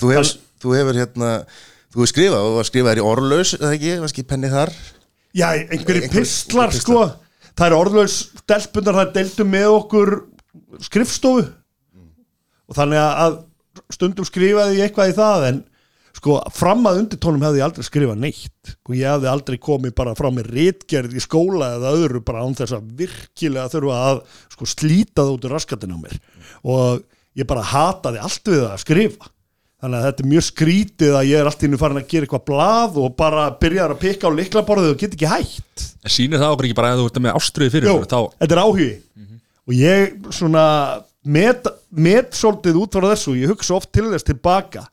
Þú 0.00 0.14
hefur, 0.16 0.32
þú 0.64 0.76
hefur 0.80 1.00
hérna 1.04 1.30
Þú 1.94 2.00
hefur 2.02 2.10
skrifað 2.10 2.44
og 2.48 2.56
var 2.58 2.66
skrifaðir 2.66 2.98
í 2.98 3.02
orðlaus 3.06 3.50
eða 3.54 3.68
ekki, 3.76 3.90
var 4.02 4.10
ekki 4.10 4.22
penni 4.26 4.48
þar? 4.50 4.72
Já, 5.30 5.44
einhverjir 5.54 6.08
Einhver- 6.08 6.24
pistlar 6.24 6.72
sko. 6.74 7.04
Það 7.54 7.66
er 7.68 7.76
orðlaus 7.76 8.16
stelpunar 8.40 8.96
það 8.98 9.12
deildu 9.14 9.46
með 9.46 9.66
okkur 9.76 10.10
skrifstofu 10.82 11.44
og 12.68 12.78
þannig 12.78 13.00
að 13.04 13.38
stundum 13.92 14.26
skrifaði 14.28 14.78
ég 14.78 14.88
eitthvað 14.88 15.12
í 15.12 15.16
það 15.16 15.48
en 15.50 15.62
sko 16.14 16.38
fram 16.54 16.86
að 16.88 17.00
undirtónum 17.02 17.42
hefði 17.44 17.60
ég 17.60 17.66
aldrei 17.66 17.86
skrifað 17.86 18.22
neitt. 18.22 18.74
Og 18.86 18.96
ég 18.96 19.10
hefði 19.10 19.30
aldrei 19.30 19.58
komið 19.60 19.94
bara 19.98 20.14
frá 20.18 20.30
mér 20.32 20.48
ritgerð 20.54 21.16
í 21.18 21.22
skóla 21.22 21.74
eða 21.78 21.94
öðru 21.98 22.22
bara 22.24 22.44
án 22.46 22.56
þess 22.56 22.76
að 22.76 22.88
virkilega 23.00 23.72
þurfa 23.72 24.00
að 24.10 24.22
sko 24.54 24.70
slíta 24.70 25.20
það 25.22 25.32
út 25.34 25.46
úr 25.48 25.54
raskatinn 25.56 25.94
á 25.94 25.98
mér. 26.00 26.18
Og 26.62 27.04
ég 27.34 27.48
bara 27.50 27.66
hataði 27.66 28.22
allt 28.22 28.52
við 28.54 28.66
að 28.68 28.82
skrifa. 28.84 29.30
Þannig 29.84 29.98
að 29.98 30.06
þetta 30.06 30.22
er 30.22 30.28
mjög 30.30 30.44
skrítið 30.46 31.14
að 31.18 31.26
ég 31.28 31.42
er 31.42 31.48
allt 31.50 31.64
í 31.66 31.68
nú 31.68 31.78
farin 31.80 32.00
að 32.00 32.06
gera 32.08 32.24
eitthvað 32.24 32.44
blað 32.48 32.94
og 33.02 33.16
bara 33.18 33.48
byrjar 33.60 33.92
að 33.92 34.04
pikka 34.06 34.30
á 34.32 34.36
liklaborðið 34.38 34.94
og 34.94 35.02
get 35.02 35.16
ekki 35.18 35.28
hætt. 35.28 35.88
En 36.00 36.14
sýnir 36.14 36.40
það 36.40 36.54
okkur 36.54 36.68
ekki 36.70 36.78
bara 36.78 36.92
að 36.94 37.02
þú 37.02 37.08
ert 37.10 37.18
með 37.26 37.36
ástriði 37.40 37.74
fyrir 37.74 37.90
Jó, 37.90 37.98
þetta 38.06 38.48
er 38.48 38.62
áhugi. 38.62 38.88
Og 39.64 39.74
ég 39.76 40.14
svona 40.32 40.64
met, 41.24 41.68
met 41.90 42.36
svolítið 42.36 42.80
út 42.82 42.98
frá 42.98 43.08
þessu 43.12 43.36
ég 43.38 43.52
hugsa 43.52 43.78
oft 43.78 43.92
til 43.94 44.06
þess 44.10 44.26
tilbaka. 44.28 44.84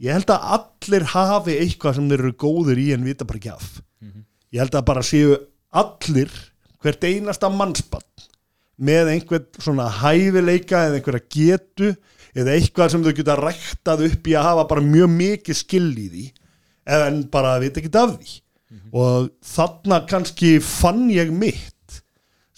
Ég 0.00 0.16
held 0.16 0.32
að 0.32 0.46
allir 0.56 1.06
hafi 1.12 1.56
eitthvað 1.60 1.98
sem 1.98 2.08
þeir 2.10 2.22
eru 2.24 2.36
góðir 2.40 2.80
í 2.80 2.90
en 2.96 3.06
vita 3.06 3.26
bara 3.28 3.40
ekki 3.40 3.52
af. 3.52 3.70
Ég 4.50 4.62
held 4.62 4.74
að 4.74 4.86
bara 4.88 5.06
séu 5.06 5.36
allir 5.70 6.30
hvert 6.80 7.04
einasta 7.04 7.50
mannspann 7.52 8.06
með 8.80 9.10
einhvern 9.12 9.60
svona 9.60 9.90
hæfileika 10.00 10.86
eða 10.88 10.98
einhverja 10.98 11.26
getu 11.36 11.90
eða 12.32 12.54
eitthvað 12.56 12.94
sem 12.94 13.02
þau 13.04 13.12
geta 13.18 13.36
ræktað 13.38 14.06
upp 14.08 14.30
í 14.30 14.36
að 14.38 14.46
hafa 14.48 14.68
bara 14.70 14.86
mjög 14.86 15.10
mikið 15.18 15.58
skill 15.58 15.90
í 15.92 16.06
því 16.08 16.24
en 16.96 17.20
bara 17.30 17.58
vita 17.62 17.82
ekki 17.82 17.92
af 18.00 18.16
því. 18.16 18.38
Og 18.94 19.28
þarna 19.44 20.00
kannski 20.08 20.56
fann 20.64 21.08
ég 21.12 21.30
mitt 21.34 21.74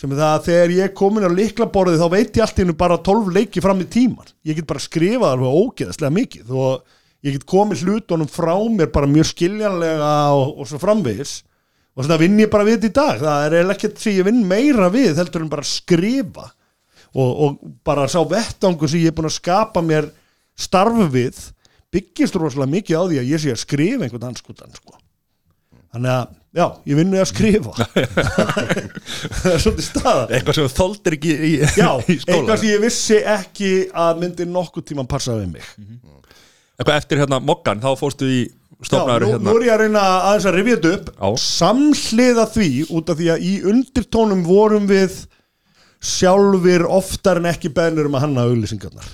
sem 0.03 0.11
er 0.11 0.19
það 0.19 0.33
að 0.33 0.49
þegar 0.49 0.75
ég 0.75 0.97
komin 0.99 1.29
á 1.29 1.31
liklaborðið 1.31 2.03
þá 2.03 2.09
veit 2.11 2.35
ég 2.35 2.43
allt 2.43 2.59
í 2.59 2.65
hennu 2.65 2.75
bara 2.79 2.99
12 3.07 3.37
leiki 3.37 3.62
fram 3.62 3.85
í 3.85 3.87
tíman 3.87 4.33
ég 4.43 4.59
get 4.59 4.67
bara 4.67 4.83
skrifað 4.83 5.37
alveg 5.37 5.61
ógeðslega 5.62 6.17
mikið 6.17 6.51
og 6.59 6.99
ég 7.23 7.37
get 7.37 7.47
komið 7.49 7.85
hlutunum 7.87 8.31
frá 8.31 8.55
mér 8.71 8.91
bara 8.95 9.11
mjög 9.11 9.31
skiljanlega 9.31 10.12
og, 10.35 10.59
og 10.59 10.69
svo 10.69 10.81
framvegis. 10.83 11.41
Og 11.93 12.07
svona 12.07 12.19
vinn 12.23 12.41
ég 12.41 12.51
bara 12.51 12.67
við 12.67 12.81
þetta 12.81 12.88
í 12.88 12.97
dag. 12.97 13.21
Það 13.21 13.47
er 13.47 13.57
eiginlega 13.59 13.77
ekkert 13.77 14.03
sem 14.03 14.17
ég 14.17 14.27
vinn 14.27 14.43
meira 14.49 14.88
við 14.93 15.21
heldur 15.21 15.45
en 15.45 15.53
bara 15.53 15.67
skrifa 15.69 16.49
og, 17.12 17.31
og 17.31 17.59
bara 17.85 18.09
sá 18.11 18.19
vettangu 18.27 18.88
sem 18.88 19.05
ég 19.05 19.12
er 19.12 19.17
búin 19.17 19.29
að 19.29 19.37
skapa 19.37 19.85
mér 19.85 20.09
starf 20.59 20.99
við 21.12 21.38
byggist 21.93 22.38
rosalega 22.41 22.73
mikið 22.73 22.97
á 22.99 23.03
því 23.05 23.21
að 23.21 23.31
ég 23.35 23.43
sé 23.43 23.53
að 23.53 23.62
skrifa 23.62 24.07
einhvern 24.07 24.31
anskutan 24.33 24.73
sko. 24.75 24.97
Þannig 25.92 26.12
að 26.12 26.31
já, 26.52 26.64
ég 26.88 26.98
vinn 26.98 27.12
við 27.12 27.22
að 27.22 27.28
skrifa. 27.31 27.74
Það 29.42 29.52
er 29.52 29.62
svolítið 29.64 29.87
staða 29.87 30.24
eitthvað 30.28 30.59
sem 30.59 30.66
þú 30.66 30.72
þoldir 30.78 31.16
ekki 31.18 31.37
í, 31.37 31.52
já, 31.62 31.90
í 32.07 32.16
skóla 32.22 32.38
eitthvað 32.38 32.62
sem 32.62 32.70
ég 32.70 32.83
vissi 32.87 33.20
ekki 33.35 33.70
að 34.05 34.24
myndi 34.24 34.48
nokkuð 34.48 34.88
tíman 34.90 35.11
passa 35.11 35.37
við 35.38 35.55
mig. 35.55 35.70
Eitthvað 36.78 36.98
eftir 36.98 37.22
hérna 37.22 37.40
mokkan, 37.44 37.83
þá 37.83 37.92
fórstu 38.00 38.28
í 38.28 38.42
nú, 38.83 39.02
hérna. 39.07 39.38
nú 39.46 39.57
er 39.61 39.68
ég 39.68 39.74
að 39.76 39.85
reyna 39.85 40.02
aðeins 40.31 40.48
að 40.50 40.57
rifja 40.59 40.78
þetta 40.78 40.94
upp. 40.96 41.12
Já. 41.14 41.28
samhliða 41.46 42.48
því 42.57 42.70
út 42.90 43.12
af 43.12 43.20
því 43.20 43.33
að 43.35 43.46
í 43.46 43.55
undirtónum 43.72 44.44
vorum 44.46 44.88
við 44.90 45.18
sjálfur 46.02 46.88
oftar 46.90 47.38
en 47.38 47.52
ekki 47.52 47.70
beðnir 47.74 48.09
um 48.09 48.16
að 48.18 48.24
hanna 48.26 48.46
auglýsingarnar 48.50 49.12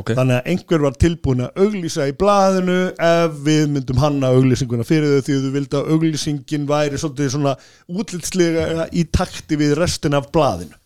ok, 0.00 0.12
þannig 0.18 0.38
að 0.38 0.48
einhver 0.52 0.84
var 0.84 0.96
tilbúin 1.00 1.44
að 1.46 1.62
auglýsa 1.64 2.06
í 2.10 2.14
blaðinu 2.20 2.78
ef 3.06 3.36
við 3.46 3.66
myndum 3.74 4.00
hanna 4.02 4.32
auglýsinguna 4.34 4.86
fyrir 4.88 5.18
þau 5.18 5.26
því 5.26 5.36
að 5.36 5.44
þú 5.44 5.52
vildi 5.56 5.78
að 5.80 5.92
auglýsingin 5.94 6.66
væri 6.70 7.00
svolítið 7.02 7.34
svona 7.34 7.54
útlitslega 7.88 8.88
í 8.92 9.04
takti 9.12 9.60
við 9.60 9.76
restin 9.78 10.18
af 10.18 10.30
blaðinu. 10.34 10.76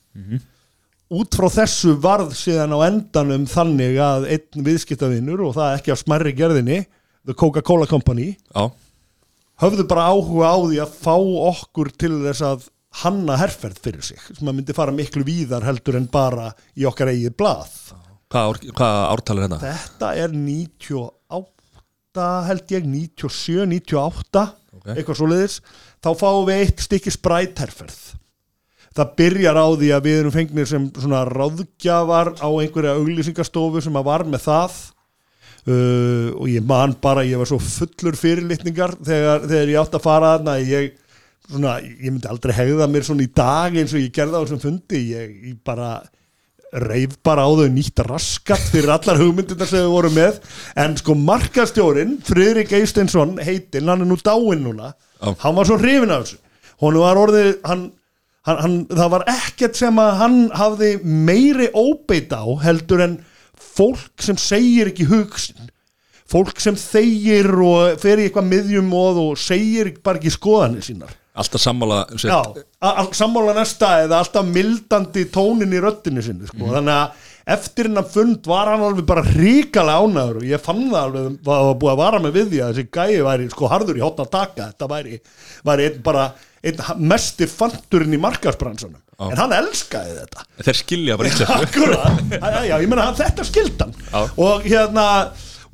Út 1.15 1.37
frá 1.37 1.49
þessu 1.53 1.95
varð 2.01 2.33
síðan 2.37 2.75
á 2.75 2.79
endanum 2.89 3.45
þannig 3.47 3.99
að 4.03 4.29
einn 4.35 4.65
viðskiptavinur 4.67 5.43
og 5.47 5.57
það 5.59 5.79
ekki 5.79 5.93
af 5.95 6.01
smerri 6.01 6.33
gerðinni 6.35 6.85
The 7.25 7.35
Coca-Cola 7.35 7.87
Company 7.89 8.35
já, 8.35 8.71
höfðu 9.63 9.87
bara 9.89 10.09
áhuga 10.13 10.49
á 10.53 10.57
því 10.65 10.81
að 10.83 10.97
fá 11.05 11.17
okkur 11.17 11.93
til 11.97 12.17
þess 12.25 12.43
að 12.45 12.67
hanna 13.05 13.37
herferð 13.41 13.81
fyrir 13.83 14.05
sig 14.07 14.21
sem 14.27 14.49
að 14.49 14.57
myndi 14.59 14.77
fara 14.77 14.95
miklu 14.95 15.25
víðar 15.27 15.65
heldur 15.67 15.99
en 15.99 16.09
bara 16.11 16.51
í 16.79 16.85
okkar 16.89 17.11
eigið 17.13 17.37
blað 17.39 17.73
hvað, 18.35 18.51
ár, 18.51 18.61
hvað 18.81 18.99
ártal 19.15 19.39
er 19.39 19.47
hérna 19.47 19.63
Þetta 19.63 20.11
er 20.25 20.35
98 20.35 22.29
held 22.51 22.77
ég, 22.77 22.85
97, 22.91 23.65
98 23.71 24.45
Ok. 24.85 24.91
eitthvað 24.99 25.19
svoleiðis. 25.21 25.61
Þá 26.05 26.11
fáum 26.21 26.47
við 26.49 26.63
eitt 26.65 26.83
stykki 26.85 27.13
sprætherferð. 27.15 28.01
Það 28.95 29.15
byrjar 29.19 29.59
á 29.59 29.67
því 29.75 29.89
að 29.97 30.05
við 30.07 30.19
erum 30.21 30.35
fengnir 30.35 30.69
sem 30.71 30.89
svona 30.93 31.25
ráðgjafar 31.27 32.35
á 32.39 32.49
einhverja 32.49 32.99
auglýsingastofu 32.99 33.83
sem 33.83 33.97
að 33.99 34.07
var 34.07 34.27
með 34.29 34.45
það. 34.45 34.77
Uh, 35.65 36.29
og 36.37 36.51
ég 36.53 36.67
man 36.69 36.93
bara 37.01 37.25
ég 37.25 37.41
var 37.41 37.49
svo 37.49 37.57
fullur 37.57 38.19
fyrirlitningar 38.21 38.99
þegar, 39.01 39.47
þegar 39.49 39.71
ég 39.73 39.79
átt 39.81 39.95
að 39.97 40.03
fara 40.05 40.35
þarna 40.35 40.59
ég, 40.61 40.99
svona, 41.49 41.79
ég 41.81 42.11
myndi 42.11 42.29
aldrei 42.29 42.53
hegða 42.53 42.89
mér 42.93 43.07
svona 43.09 43.25
í 43.25 43.31
dag 43.33 43.79
eins 43.81 43.95
og 43.97 44.03
ég 44.03 44.13
gerði 44.13 44.37
á 44.37 44.43
þessum 44.45 44.61
fundi. 44.67 45.01
Ég, 45.15 45.33
ég 45.49 45.57
bara 45.65 45.95
reif 46.85 47.17
bara 47.25 47.47
á 47.47 47.51
þau 47.55 47.69
nýtt 47.71 48.03
raskat 48.07 48.63
fyrir 48.73 48.93
allar 48.95 49.21
hugmyndirna 49.21 49.67
sem 49.69 49.85
við 49.85 49.93
vorum 49.93 50.17
með. 50.19 50.41
En 50.81 50.97
sko 50.99 51.17
markastjórin 51.19 52.17
Friðrik 52.27 52.73
Eisteinsson 52.79 53.37
heitinn, 53.43 53.91
hann 53.91 54.05
er 54.05 54.11
nú 54.11 54.19
dáinn 54.21 54.65
núna. 54.67 54.95
Já. 55.21 55.35
hann 55.41 55.55
var 55.57 55.69
svo 55.69 55.79
hrifin 55.81 56.13
af 56.13 56.25
þessu. 56.25 56.41
Hún 56.83 56.99
var 57.01 57.21
orðið 57.21 57.53
hann, 57.65 57.85
hann, 58.45 58.59
hann, 58.65 58.81
það 58.91 59.13
var 59.15 59.29
ekkert 59.31 59.79
sem 59.79 60.01
að 60.03 60.17
hann 60.21 60.41
hafði 60.59 60.91
meiri 61.05 61.71
óbeit 61.73 62.35
á 62.35 62.45
heldur 62.65 63.05
en 63.07 63.21
fólk 63.55 64.23
sem 64.23 64.37
segir 64.41 64.91
ekki 64.91 65.07
hugsin 65.09 65.71
fólk 66.31 66.61
sem 66.63 66.77
þegir 66.79 67.51
og 67.63 68.01
fer 68.03 68.21
í 68.21 68.29
eitthvað 68.29 68.49
miðjum 68.51 68.95
og 68.97 69.37
segir 69.41 69.93
bara 70.05 70.21
ekki 70.21 70.33
skoðanir 70.35 70.87
sínar 70.87 71.13
alltaf 71.35 71.61
sammála 71.65 72.01
um. 72.15 72.19
Já, 72.23 72.41
sammála 73.19 73.55
næsta 73.57 73.89
eða 74.05 74.21
alltaf 74.23 74.47
mildandi 74.55 75.25
tónin 75.35 75.73
í 75.75 75.81
röddinu 75.83 76.23
sinni 76.23 76.47
sko. 76.51 76.69
þannig 76.71 76.95
að 76.95 77.31
eftir 77.55 77.89
hennan 77.91 78.07
fund 78.09 78.47
var 78.49 78.71
hann 78.73 78.85
alveg 78.87 79.05
bara 79.09 79.25
ríkalega 79.27 80.01
ánæður 80.07 80.39
og 80.41 80.45
ég 80.49 80.63
fann 80.65 80.85
það 80.89 81.01
alveg 81.03 81.35
það 81.45 81.67
var 81.69 81.75
búið 81.83 81.93
að 81.95 81.99
vara 82.01 82.21
mig 82.25 82.33
við 82.39 82.47
því 82.55 82.61
að 82.65 82.71
þessi 82.79 82.87
gæi 82.97 83.25
væri 83.27 83.49
sko 83.53 83.69
harður 83.73 83.99
í 84.01 84.05
hotna 84.05 84.25
taka. 84.33 84.69
Þetta 84.71 84.89
væri, 84.95 85.19
væri 85.69 85.89
einn 85.91 85.99
bara 86.07 86.25
einn 86.65 86.81
mesti 87.13 87.49
fanturinn 87.51 88.15
í 88.17 88.21
markarsbransunum 88.23 89.01
en 89.29 89.37
hann 89.39 89.53
elskaði 89.59 90.15
þetta. 90.23 90.47
Þeir 90.65 90.79
skilja 90.81 91.19
bara 91.21 91.35
hann- 93.11 93.21
þetta 93.21 93.45
skildan 93.51 93.93
og 94.41 94.65
hérna 94.71 95.05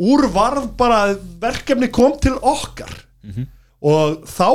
úr 0.00 0.26
varð 0.34 0.66
bara 0.80 1.04
verkefni 1.40 1.88
kom 1.94 2.18
til 2.20 2.34
okkar 2.40 2.90
og 3.80 4.28
þá 4.28 4.48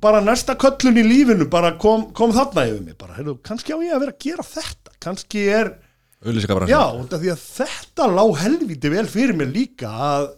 bara 0.00 0.22
næsta 0.24 0.56
köllun 0.60 1.00
í 1.02 1.04
lífinu 1.04 1.46
bara 1.52 1.74
kom, 1.80 2.08
kom 2.16 2.32
þarna 2.32 2.64
yfir 2.70 2.82
mig. 2.84 2.96
Bara, 3.00 3.18
heyrðu, 3.18 3.36
kannski 3.44 3.76
á 3.76 3.78
ég 3.84 3.94
að 3.94 4.04
vera 4.06 4.14
að 4.16 4.24
gera 4.24 4.46
þetta. 4.46 4.94
Kannski 5.04 5.44
er, 5.52 5.72
já, 6.68 6.82
þetta 7.44 8.08
lá 8.08 8.24
helviti 8.40 8.92
vel 8.92 9.06
fyrir 9.08 9.36
mér 9.36 9.52
líka 9.52 9.92
að 9.92 10.30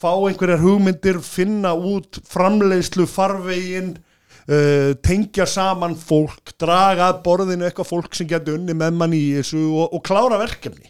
fá 0.00 0.12
einhverjar 0.12 0.62
hugmyndir 0.62 1.20
finna 1.24 1.74
út 1.76 2.20
framleiðslu 2.28 3.04
farvegin 3.08 3.94
uh, 3.96 4.92
tengja 5.04 5.44
saman 5.48 5.96
fólk 5.96 6.54
draga 6.60 7.10
að 7.10 7.22
borðinu 7.26 7.68
eitthvað 7.68 7.90
fólk 7.90 8.16
sem 8.16 8.28
getur 8.28 8.56
unni 8.56 8.76
með 8.76 8.96
mann 8.96 9.16
í 9.16 9.24
þessu 9.38 9.60
og, 9.72 9.96
og 9.96 10.04
klára 10.04 10.40
verkefni. 10.40 10.88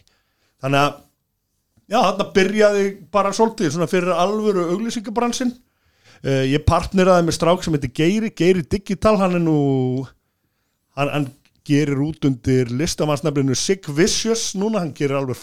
Þannig 0.63 0.85
að 0.85 0.93
já, 1.91 1.99
þarna 1.99 2.29
byrjaði 2.35 2.85
bara 3.11 3.35
svolítið 3.35 3.75
svona 3.75 3.91
fyrir 3.91 4.15
alvöru 4.15 4.69
auglýsingabransin 4.71 5.55
uh, 6.25 6.43
ég 6.47 6.65
partneraði 6.67 7.27
með 7.27 7.37
strák 7.37 7.65
sem 7.65 7.77
heitir 7.77 7.93
Geiri, 7.97 8.31
Geiri 8.35 8.65
Digital 8.65 9.17
hann 9.21 9.37
er 9.39 9.43
nú 9.43 9.59
hann, 10.97 11.11
hann 11.11 11.29
gerir 11.67 11.99
út 12.01 12.25
undir 12.25 12.71
listamannsnafninu 12.73 13.55
Sig 13.55 13.85
Vicious. 13.87 14.51
Núna, 14.57 14.81
hann 14.81 14.95
gerir 14.97 15.19
alveg, 15.19 15.37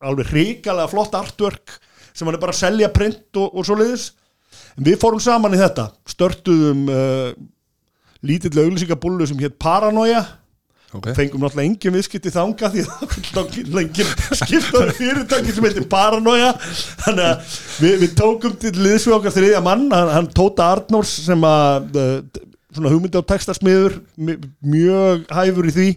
alveg 0.00 0.32
ríkalega 0.32 0.88
flott 0.90 1.16
artwork 1.18 1.78
sem 2.12 2.26
hann 2.26 2.38
er 2.38 2.42
bara 2.42 2.54
að 2.54 2.62
selja 2.62 2.88
print 2.90 3.38
og, 3.38 3.52
og 3.52 3.66
svoleiðis. 3.68 4.10
En 4.78 4.86
við 4.86 4.98
fórum 5.02 5.22
saman 5.22 5.54
í 5.54 5.60
þetta. 5.60 5.90
Störtuðum 6.08 6.88
uh, 6.90 7.30
lítill 8.26 8.56
auglýsingabúlu 8.64 9.28
sem 9.28 9.38
hétt 9.42 9.58
Paranoia 9.60 10.24
Ok. 10.88 11.10
fengum 11.12 11.42
náttúrulega 11.44 11.68
engin 11.68 11.92
viðskipti 11.98 12.30
þanga 12.32 12.68
því 12.72 12.82
að 12.88 13.80
engin 13.82 14.12
skiptaður 14.40 14.92
fyrirtæki 14.96 15.52
sem 15.52 15.66
heitir 15.68 15.84
Paranoia. 15.92 16.54
Þannig 17.04 17.26
að 17.26 17.56
við, 17.82 17.96
við 18.06 18.14
tókum 18.16 18.54
til 18.62 18.72
liðsvið 18.78 19.16
okkar 19.18 19.34
þriðja 19.36 19.60
mann, 19.66 19.82
hann, 19.92 20.12
hann 20.14 20.30
Tóta 20.32 20.70
Arnórs 20.72 21.12
sem 21.26 21.44
að 21.44 21.98
uh, 22.00 22.14
svona 22.72 22.92
hugmyndi 22.94 23.20
á 23.20 23.28
textasmiður 23.34 23.98
mi- 24.16 24.38
mjög 24.64 25.26
hæfur 25.36 25.68
í 25.68 25.74
því. 25.76 25.88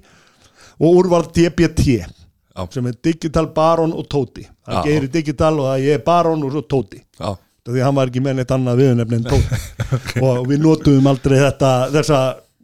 Og 0.82 1.00
úrvarð 1.04 1.32
DBT 1.40 1.88
Já. 2.02 2.66
sem 2.74 2.88
er 2.92 3.00
Digital 3.06 3.48
Baron 3.56 3.94
og 3.96 4.10
Tóti. 4.12 4.44
Já. 4.44 4.76
það 4.76 4.90
gerir 4.92 5.12
Digital 5.16 5.54
og 5.62 5.70
það 5.72 5.86
ég 5.88 6.00
er 6.02 6.06
Baron 6.12 6.44
og 6.44 6.52
svo 6.52 6.66
Tóti. 6.68 7.00
Já, 7.22 7.32
því 7.70 7.80
að 7.80 7.86
hann 7.88 7.96
var 8.02 8.12
ekki 8.12 8.24
með 8.28 8.40
neitt 8.42 8.52
annað 8.58 8.82
viðnefni 8.84 9.22
en 9.22 9.28
Tóti. 9.32 9.62
Og 10.28 10.48
við 10.52 10.62
notuðum 10.64 11.08
aldrei 11.12 11.38
þetta 11.40 11.72
þessa, 11.96 12.20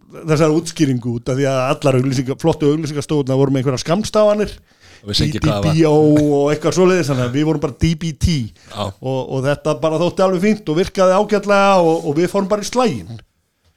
þessar 0.08 0.56
útskýringu 0.56 1.18
út 1.18 1.32
af 1.32 1.38
því 1.40 1.48
að 1.52 1.62
allar 1.74 2.00
auglýsinga, 2.00 2.38
flottu 2.42 2.72
auglýsingastóðuna 2.72 3.40
voru 3.40 3.54
með 3.54 3.64
einhverja 3.64 3.84
skamstafanir 3.84 4.58
Og 4.98 5.12
vissi 5.12 5.28
ekki 5.28 5.42
hvað 5.44 5.52
það 5.52 5.66
var. 5.68 5.76
DBO 5.78 6.32
og 6.38 6.48
eitthvað 6.52 6.78
svoleiðis 6.80 7.12
við 7.36 7.44
vorum 7.46 7.62
bara 7.62 7.76
DBT 7.84 8.38
og, 8.74 9.20
og 9.22 9.44
þetta 9.46 9.76
bara 9.84 10.00
þótti 10.02 10.26
alveg 10.26 10.46
fínt 10.48 10.72
og 10.72 10.80
virkaði 10.80 11.20
ágætlega 11.20 11.76
og, 11.84 12.08
og 12.08 12.18
við 12.18 12.32
fórum 12.32 12.50
bara 12.50 12.66
í 12.66 12.70
slægin 12.72 13.20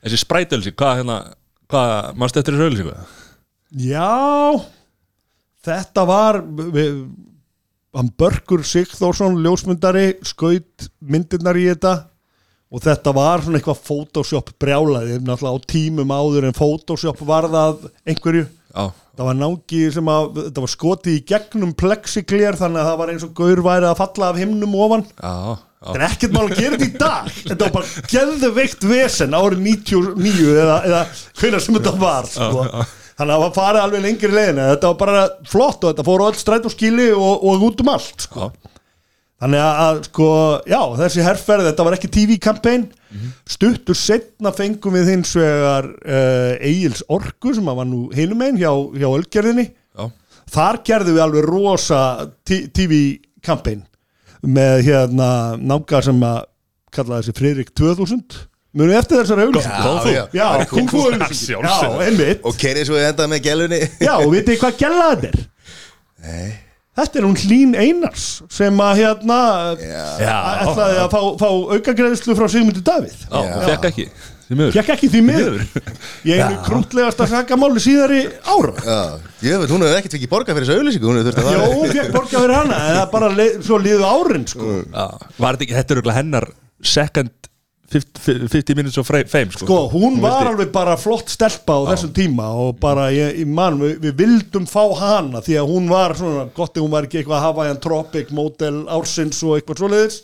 þessi 0.00 0.22
sprætölsi, 0.22 0.72
hvað 0.72 1.02
hérna 1.02 1.18
Hvað, 1.70 2.14
mannstu 2.18 2.40
eftir 2.40 2.56
þessu 2.56 2.66
auðlýsingu? 2.66 2.94
Já 3.78 4.10
þetta 5.66 6.04
var 6.08 6.40
við, 6.74 7.02
hann 7.94 8.10
Börkur 8.18 8.64
Sigþórsson 8.66 9.38
ljósmyndari 9.44 10.16
skaut 10.26 10.88
myndirnar 10.98 11.58
í 11.60 11.68
þetta 11.70 11.94
og 12.70 12.83
þetta 12.85 13.14
var 13.16 13.42
svona 13.42 13.59
eitthvað 13.59 13.80
Photoshop 13.87 14.52
brjálaði 14.62 15.18
náttúrulega 15.24 15.59
á 15.59 15.68
tímum 15.72 16.12
áður 16.14 16.46
en 16.48 16.56
Photoshop 16.56 17.22
varðað 17.26 17.88
einhverju. 18.06 18.44
Já, 18.70 18.85
það 19.18 19.26
var 19.26 19.38
nági 19.40 19.80
sem 19.96 20.11
að 20.12 20.28
þetta 20.44 20.62
var 20.62 20.70
skotið 20.76 21.16
í 21.16 21.24
gegnum 21.33 21.72
plexiglér 21.74 22.59
þannig 22.61 22.83
að 22.85 22.88
það 22.92 23.00
var 23.00 23.12
eins 23.14 23.26
og 23.26 23.35
gaur 23.40 23.64
væri 23.66 23.88
að 23.90 23.98
falla 23.98 24.30
af 24.30 24.38
himnum 24.38 24.78
ofan. 24.87 25.02
Já, 25.18 25.33
já. 25.35 25.59
Það 25.80 25.96
er 25.96 26.02
ekkert 26.11 26.35
mál 26.37 26.42
að 26.44 26.59
gera 26.61 26.76
þetta 26.76 26.87
í 26.87 26.98
dag. 27.00 27.28
Þetta 27.40 27.66
var 27.66 27.74
bara 27.78 28.06
geðveikt 28.12 28.83
vesen 28.85 29.37
árið 29.38 29.62
99 29.64 30.50
eða, 30.61 30.74
eða 30.85 30.98
hvernig 31.40 31.62
sem 31.64 31.78
þetta 31.78 31.92
var 32.02 32.28
sko. 32.28 32.66
Þannig 33.20 33.35
að 33.35 33.37
það 33.37 33.44
var 33.44 33.54
farið 33.56 33.83
alveg 33.85 34.02
lengri 34.04 34.30
leiðin 34.33 34.59
Þetta 34.64 34.90
var 34.90 34.98
bara 35.00 35.22
flott 35.48 35.83
og 35.85 35.90
þetta 35.90 36.04
fór 36.06 36.22
á 36.24 36.28
öll 36.30 36.38
stræt 36.40 36.68
og 36.68 36.72
skili 36.72 37.09
og, 37.12 37.46
og 37.48 37.64
út 37.66 37.83
um 37.85 37.90
allt 37.92 38.26
sko. 38.28 38.50
Já, 39.40 39.46
Þannig 39.46 39.61
að, 39.64 39.79
að 39.83 39.98
sko, 40.05 40.26
já, 40.68 40.81
þessi 40.98 41.22
herrferð 41.24 41.68
þetta 41.70 41.85
var 41.87 41.94
ekki 41.96 42.11
TV-kampæn 42.12 42.83
stuttur 43.48 43.96
setna 43.96 44.53
fengum 44.53 44.92
við 44.98 45.09
hins 45.14 45.33
vegar 45.38 45.88
uh, 46.05 46.61
Egils 46.61 47.00
Orku 47.09 47.55
sem 47.57 47.64
var 47.64 47.88
nú 47.88 48.03
hinum 48.12 48.44
einn 48.44 48.61
hjá, 48.61 48.68
hjá 49.00 49.09
Ölgerðinni. 49.09 49.64
Já, 49.96 50.11
þar 50.53 50.81
gerðum 50.85 51.16
við 51.16 51.24
alveg 51.24 51.48
rosa 51.48 52.03
TV-kampæn 52.44 53.87
með 54.44 54.85
hérna 54.90 55.33
námga 55.57 56.05
sem 56.05 56.20
að 56.20 56.44
kalla 56.92 57.20
þessi 57.22 57.38
Friðrik 57.40 57.72
2000 57.72 58.40
munið 58.76 58.98
eftir 59.00 59.22
þessar 59.22 59.40
auðlýsingu 59.46 59.72
Já, 59.72 59.92
já. 60.05 60.24
já, 60.37 60.46
já, 60.61 61.29
Sjálfsögðu. 61.35 62.03
einmitt. 62.07 62.44
Og 62.44 62.61
kerið 62.61 62.90
svo 62.92 63.00
endað 63.00 63.33
með 63.33 63.46
gælunni. 63.48 63.81
Já, 64.05 64.18
og 64.20 64.35
vitið 64.37 64.61
hvað 64.61 64.83
þetta 64.85 65.33
er? 65.33 65.46
Nei 66.20 66.69
þetta 67.00 67.20
er 67.20 67.28
hún 67.28 67.38
Hlín 67.44 67.76
Einars 67.78 68.26
sem 68.52 68.82
að 68.84 69.00
hérna 69.04 69.38
Já, 69.80 70.04
já, 70.22 70.34
ætlaði 70.66 71.00
að 71.04 71.08
fá, 71.14 71.22
fá 71.40 71.48
aukagreðslu 71.76 72.36
frá 72.38 72.50
Sigmundur 72.52 72.84
Davíð. 72.86 73.24
Já, 73.26 73.56
fekk 73.70 73.90
ekki. 73.90 74.06
Fjekk 74.50 74.88
ekki 74.96 75.08
því 75.12 75.20
miður. 75.22 75.58
Ég 76.26 76.40
er 76.42 76.56
krútlegast 76.66 77.20
að 77.22 77.34
sakamáli 77.36 77.82
síðari 77.82 78.24
ára 78.42 78.72
já 78.82 78.96
Ég 79.46 79.60
veit, 79.62 79.70
hún 79.70 79.84
hefur 79.84 79.98
ekkert 80.00 80.16
fikið 80.16 80.32
borga 80.32 80.56
fyrir 80.56 80.66
þessu 80.66 80.80
auðlýsingu 80.80 81.34
fara. 81.36 81.68
hún 81.70 81.92
fekk 81.92 82.10
borga 82.16 82.42
fyrir 82.42 82.56
hana 82.56 82.80
en 82.88 82.96
það 82.98 83.06
bara 83.12 83.28
leið, 83.36 83.52
svo 83.68 83.78
liðu 83.78 84.08
árin 84.10 84.48
sko. 84.50 84.72
Já, 84.90 85.06
var 85.38 85.54
þetta 85.58 85.66
ekki, 85.68 85.76
þetta 85.78 85.96
er 86.00 86.12
hennar 86.18 86.48
second 86.82 87.49
50, 87.90 88.48
50 88.53 88.76
minutes 88.79 88.98
of 89.03 89.09
fame 89.11 89.50
sko, 89.50 89.64
sko, 89.66 89.79
hún 89.90 90.20
var 90.22 90.37
vildi- 90.44 90.50
alveg 90.53 90.68
bara 90.74 90.96
flott 91.00 91.29
stelpa 91.33 91.74
á 91.74 91.81
þessum 91.90 92.12
tíma 92.14 92.46
og 92.55 92.76
bara, 92.79 93.09
ég, 93.11 93.40
ég 93.42 93.48
man, 93.50 93.81
við, 93.83 93.96
við 94.05 94.14
vildum 94.20 94.68
fá 94.70 94.85
hana 95.00 95.40
því 95.42 95.57
að 95.59 95.72
hún 95.72 95.88
var 95.90 96.14
svona, 96.18 96.44
gott 96.55 96.76
ef 96.79 96.85
hún 96.85 96.92
var 96.94 97.09
ekki 97.09 97.22
eitthvað 97.24 97.42
Hawaiian 97.48 97.81
Tropic 97.83 98.31
model 98.31 98.85
ársins 98.94 99.42
og 99.42 99.57
eitthvað 99.59 99.83
svoleiðis. 99.83 100.20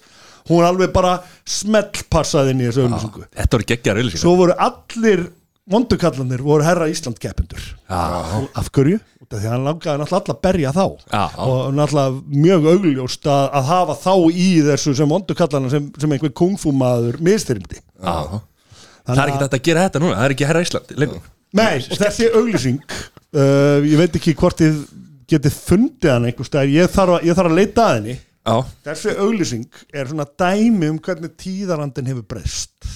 Hún 0.47 0.63
alveg 0.63 0.93
bara 0.95 1.17
smellpassaði 1.51 2.53
inn 2.55 2.61
í 2.63 2.69
þessu 2.69 2.85
auðlýsingu 2.87 3.25
Þetta 3.35 3.57
voru 3.59 3.67
geggjar 3.73 3.99
auðlýsingar 3.99 4.23
svo 4.23 4.35
voru 4.39 4.55
allir 4.67 5.25
vondukallanir 5.71 6.43
voru 6.47 6.65
herra 6.67 6.89
Ísland 6.91 7.21
keppendur. 7.23 7.63
Af 7.91 8.71
hverju? 8.75 9.01
Því 9.27 9.49
hann 9.51 9.65
langaði 9.67 9.99
náttúrulega 9.99 10.21
alla 10.23 10.35
að 10.37 10.43
berja 10.45 10.73
þá. 10.77 10.85
Já. 11.11 11.25
og 11.43 11.63
náttúrulega 11.75 12.43
mjög 12.47 12.69
augljóst 12.73 13.27
að, 13.27 13.47
að 13.59 13.71
hafa 13.73 13.97
þá 14.05 14.13
í 14.31 14.51
þessu 14.69 14.95
sem 15.01 15.15
vondukallana 15.17 15.73
sem, 15.73 15.89
sem 15.99 16.15
einhver 16.15 16.35
kungfúmaður 16.43 17.19
mistyrmdi 17.27 17.81
Það 19.07 19.19
er 19.23 19.33
ekki 19.33 19.43
þetta 19.43 19.59
að 19.59 19.67
gera 19.67 19.89
þetta 19.89 20.03
núna, 20.03 20.19
það 20.19 20.29
er 20.29 20.35
ekki 20.37 20.47
herra 20.51 20.63
Ísland 20.67 20.95
lengur 20.99 21.27
Nei, 21.57 21.79
og 21.81 21.99
þessi 22.01 22.29
auglýsing 22.35 22.81
uh, 22.87 23.83
ég 23.87 23.99
veit 24.01 24.17
ekki 24.19 24.35
hvort 24.39 24.61
þið 24.61 24.79
getið 25.31 25.59
fundið 25.59 26.13
hann 26.13 26.29
einhvers 26.29 26.51
staðar, 26.51 26.73
ég 26.75 26.91
þarf 26.93 27.17
að, 27.17 27.27
ég 27.27 27.39
þarf 27.39 27.51
að 27.51 27.57
leita 27.59 27.85
að 27.87 27.95
henni. 27.97 28.17
Já, 28.47 28.57
þessi 28.87 29.15
auglýsing 29.19 29.81
er 29.91 30.11
svona 30.11 30.27
dæmi 30.39 30.91
um 30.93 30.99
hvernig 31.03 31.33
tíðarandin 31.43 32.11
hefur 32.13 32.27
breyst 32.31 32.87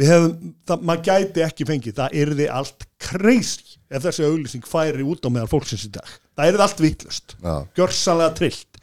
við 0.00 0.12
hefum, 0.14 0.54
það, 0.68 0.86
maður 0.88 1.04
gæti 1.10 1.44
ekki 1.44 1.66
fengið, 1.68 1.96
það 1.98 2.16
yrði 2.22 2.46
allt 2.60 2.86
crazy 3.02 3.76
ef 3.90 4.06
þessi 4.06 4.26
auglýsing 4.28 4.68
færi 4.68 5.04
út 5.04 5.26
á 5.26 5.30
meðal 5.32 5.50
fólksins 5.50 5.88
í 5.88 5.92
dag, 5.96 6.14
það 6.38 6.52
yrði 6.52 6.64
allt 6.66 6.82
vitlust 6.84 7.36
Já. 7.36 7.54
gjörsanlega 7.76 8.36
trillt. 8.38 8.80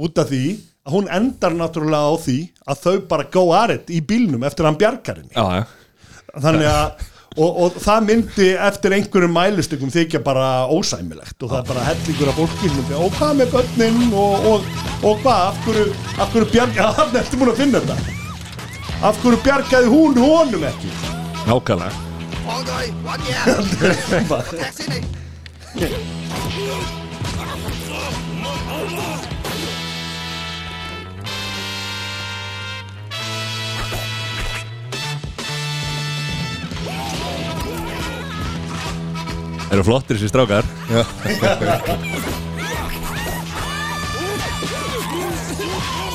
Út 0.00 0.18
af 0.22 0.30
því 0.30 0.44
að 0.86 0.94
hún 0.96 1.08
endar 1.12 1.54
náttúrulega 1.54 2.08
á 2.08 2.14
því 2.22 2.38
að 2.72 2.82
þau 2.86 2.98
bara 3.10 3.28
go 3.34 3.46
at 3.52 3.74
it 3.74 3.92
í 3.92 4.00
bílnum 4.00 4.46
eftir 4.48 4.64
að 4.64 4.70
hann 4.70 4.80
bjargar 4.80 5.20
henni. 5.20 5.34
Já, 5.36 5.60
já. 5.60 5.64
Þannig 6.40 6.70
að 6.70 7.08
og, 7.38 7.58
og 7.62 7.76
það 7.78 8.06
myndi 8.08 8.46
eftir 8.58 8.94
einhverjum 8.96 9.34
mælistökum 9.36 9.92
þykja 9.94 10.22
bara 10.24 10.46
ósæmilegt 10.72 11.36
og 11.44 11.52
það 11.52 11.60
er 11.60 11.68
bara 11.68 11.84
hellingur 11.86 12.32
af 12.32 12.40
fólki 12.40 12.70
sem 12.70 12.80
myndi, 12.80 12.96
og 12.98 13.18
hvað 13.18 13.36
með 13.38 13.52
börnin 13.54 14.00
og, 14.10 14.48
og, 14.54 14.72
og 15.04 15.20
hvað, 15.22 15.44
af 15.44 15.60
hverju, 15.66 15.84
af 16.16 16.32
hverju 16.34 16.50
bjarga, 16.56 16.88
hann 16.98 17.20
ertu 17.22 17.38
múin 17.38 17.52
að 17.52 17.62
finna 17.62 17.84
þetta 17.84 18.29
af 19.00 19.16
hverju 19.22 19.40
bjargaði 19.44 19.88
hún 19.88 20.18
honum 20.20 20.64
ekki? 20.68 20.90
Nákvæmlega. 21.48 22.08
Eru 39.70 39.84
flottir 39.86 40.18
þessi 40.18 40.28
strákar 40.32 40.66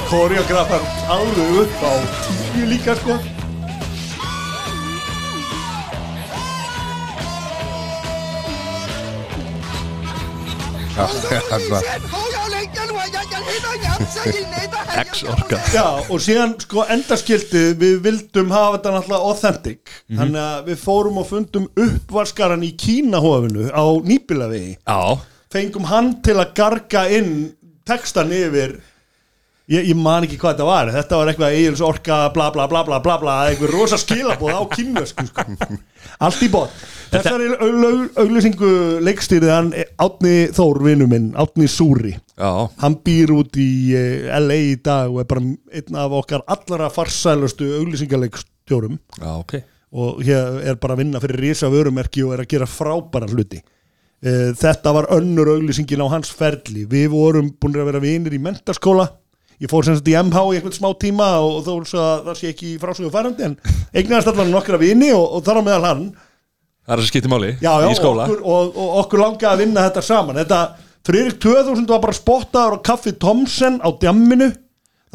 koreografar 0.09 0.81
alveg 1.09 1.55
upp 1.63 1.81
á 1.81 1.93
tíu 2.53 2.65
líka 2.69 2.95
sko. 2.99 3.17
X-orka 14.95 15.59
Já, 15.73 15.83
og 16.07 16.21
síðan 16.23 16.53
sko 16.61 16.85
endaskildið 16.93 17.73
við 17.81 17.97
vildum 18.05 18.53
hafa 18.53 18.77
þetta 18.77 18.93
náttúrulega 18.95 19.29
authentic. 19.31 19.93
Þannig 20.07 20.41
að 20.45 20.69
við 20.69 20.81
fórum 20.85 21.19
og 21.19 21.27
fundum 21.29 21.67
uppvaskaran 21.75 22.63
í 22.63 22.71
Kínahofinu 22.79 23.69
á 23.75 23.85
Nýbilavegi 24.07 24.77
Já, 24.77 25.19
fengum 25.51 25.89
hann 25.91 26.13
til 26.23 26.37
að 26.39 26.53
garga 26.57 27.05
inn 27.11 27.33
textan 27.87 28.31
yfir 28.35 28.79
ég, 29.71 29.87
ég 29.89 29.97
man 29.97 30.25
ekki 30.25 30.37
hvað 30.41 30.55
þetta 30.55 30.67
var. 30.69 30.91
Þetta 30.95 31.19
var 31.19 31.31
eitthvað 31.31 31.57
eigils 31.57 31.83
orka 31.85 32.19
bla 32.35 32.49
bla 32.53 32.67
bla 32.71 32.83
bla 32.87 32.99
bla 33.03 33.17
bla 33.21 33.37
eitthvað 33.49 33.73
rosa 33.73 33.99
skilabóð 34.01 34.59
á 34.59 34.63
kynvesku 34.75 35.27
sko. 35.29 35.47
allt 36.25 36.45
í 36.45 36.51
bótt 36.53 36.85
þessari 37.15 37.51
auglýsingu 38.21 38.71
leikstýrið 39.05 39.51
hann 39.51 39.71
Átni 40.01 40.33
Þór 40.55 40.81
vinnu 40.85 41.07
minn, 41.09 41.29
Átni 41.39 41.69
Súri. 41.71 42.15
Já, 42.35 42.49
hann 42.81 42.97
býr 43.05 43.31
út 43.35 43.55
í 43.61 43.69
eh, 43.95 44.27
LA 44.39 44.59
í 44.71 44.73
dag 44.83 45.13
og 45.13 45.21
er 45.23 45.29
bara 45.29 45.45
einn 45.45 46.01
af 46.01 46.17
okkar 46.19 46.43
allra 46.51 46.89
farsælustu 46.93 47.69
auglýsingaleikstjórum 47.79 48.99
já, 49.21 49.31
ok. 49.37 49.55
Og 49.95 50.19
hér 50.27 50.59
er 50.67 50.79
bara 50.81 50.97
að 50.97 51.05
vinna 51.05 51.21
fyrir 51.23 51.39
risa 51.39 51.69
vörumerki 51.71 52.25
og 52.25 52.33
er 52.35 52.43
að 52.43 52.49
gera 52.51 52.67
frábæra 52.67 53.29
hluti. 53.31 53.61
Eh, 54.25 54.49
þetta 54.57 54.91
var 54.95 55.07
önnur 55.15 55.53
auglýsingin 55.53 56.03
á 56.03 56.07
hans 56.11 56.33
ferli. 56.35 56.83
Við 56.89 57.13
vorum 57.13 57.53
búin 57.55 57.77
að 57.79 57.93
vera 57.93 58.03
vinir 58.03 58.35
í 58.35 58.41
mentaskóla 58.43 59.07
ég 59.63 59.71
fór 59.71 59.87
sem 59.87 59.97
sagt 59.97 60.09
í 60.11 60.15
MH 60.19 60.45
í 60.51 60.59
einhvern 60.59 60.75
smá 60.75 60.89
tíma 60.99 61.29
og 61.43 61.59
þó 61.65 61.73
svo 61.87 62.01
að 62.03 62.29
það 62.29 62.39
sé 62.39 62.53
ekki 62.53 62.71
frásögu 62.81 63.11
færandi 63.13 63.47
en 63.49 63.59
eignast 63.95 64.31
allan 64.31 64.51
nokkra 64.53 64.79
vini 64.81 65.11
og, 65.15 65.25
og 65.37 65.45
þar 65.45 65.61
á 65.61 65.67
meðal 65.67 65.85
hann. 65.89 66.07
Það 66.85 66.95
er 66.95 67.03
að 67.03 67.09
skipta 67.09 67.31
máli 67.31 67.53
já, 67.57 67.71
já, 67.81 67.87
í 67.89 67.97
skóla. 67.97 68.27
Okkur, 68.27 68.43
og, 68.45 68.75
og 68.75 68.99
okkur 69.03 69.23
langaði 69.23 69.51
að 69.51 69.63
vinna 69.63 69.87
þetta 69.87 70.03
saman. 70.05 70.41
Þetta 70.43 70.59
Friðrik 71.05 71.37
2000 71.37 71.85
var 71.89 72.01
bara 72.01 72.17
spottaður 72.17 72.79
á 72.81 72.85
Kaffi 72.85 73.11
Thomsen 73.21 73.77
á 73.77 73.93
djamminu 74.01 74.49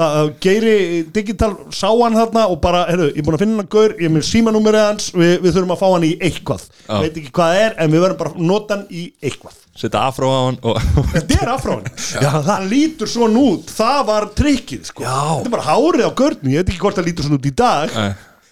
það 0.01 0.29
geiri 0.45 0.75
digital 1.15 1.51
sá 1.77 1.87
hann 1.91 2.17
þarna 2.19 2.45
og 2.53 2.59
bara, 2.65 2.83
heyrðu, 2.91 3.09
ég 3.13 3.21
er 3.23 3.27
búin 3.27 3.37
að 3.39 3.43
finna 3.45 3.61
hann 3.63 3.71
gaur 3.75 3.95
ég 3.97 4.07
er 4.09 4.15
með 4.15 4.27
símanúmerið 4.31 4.87
hans, 4.87 5.09
við, 5.17 5.35
við 5.45 5.57
þurfum 5.57 5.75
að 5.77 5.81
fá 5.83 5.87
hann 5.95 6.07
í 6.09 6.13
eitthvað, 6.29 6.65
Já. 6.87 6.95
veit 7.05 7.19
ekki 7.21 7.33
hvað 7.39 7.53
það 7.55 7.65
er 7.67 7.77
en 7.85 7.93
við 7.95 8.05
verðum 8.07 8.21
bara 8.23 8.33
að 8.35 8.47
nota 8.51 8.77
hann 8.79 8.87
í 8.91 9.05
eitthvað. 9.21 9.59
Setja 9.81 10.01
afró 10.11 10.31
á 10.33 10.41
hann 10.49 10.59
og 10.67 10.81
þetta 11.15 11.37
er 11.41 11.53
afráðin, 11.55 11.93
já, 12.21 12.31
það 12.49 12.67
lítur 12.73 13.09
svona 13.13 13.45
út. 13.51 13.71
Það 13.77 14.01
var 14.11 14.27
trikkið, 14.41 14.83
sko. 14.91 15.05
Já. 15.07 15.21
þetta 15.39 15.53
er 15.53 15.55
bara 15.55 15.69
hárið 15.71 16.09
á 16.09 16.13
gaurnu, 16.21 16.51
ég 16.53 16.61
veit 16.65 16.73
ekki 16.75 16.83
hvort 16.83 16.99
það 17.01 17.09
lítur 17.11 17.29
svona 17.29 17.41
út 17.41 17.49
í 17.49 17.55
dag. 17.63 17.95
Nei. 17.97 18.11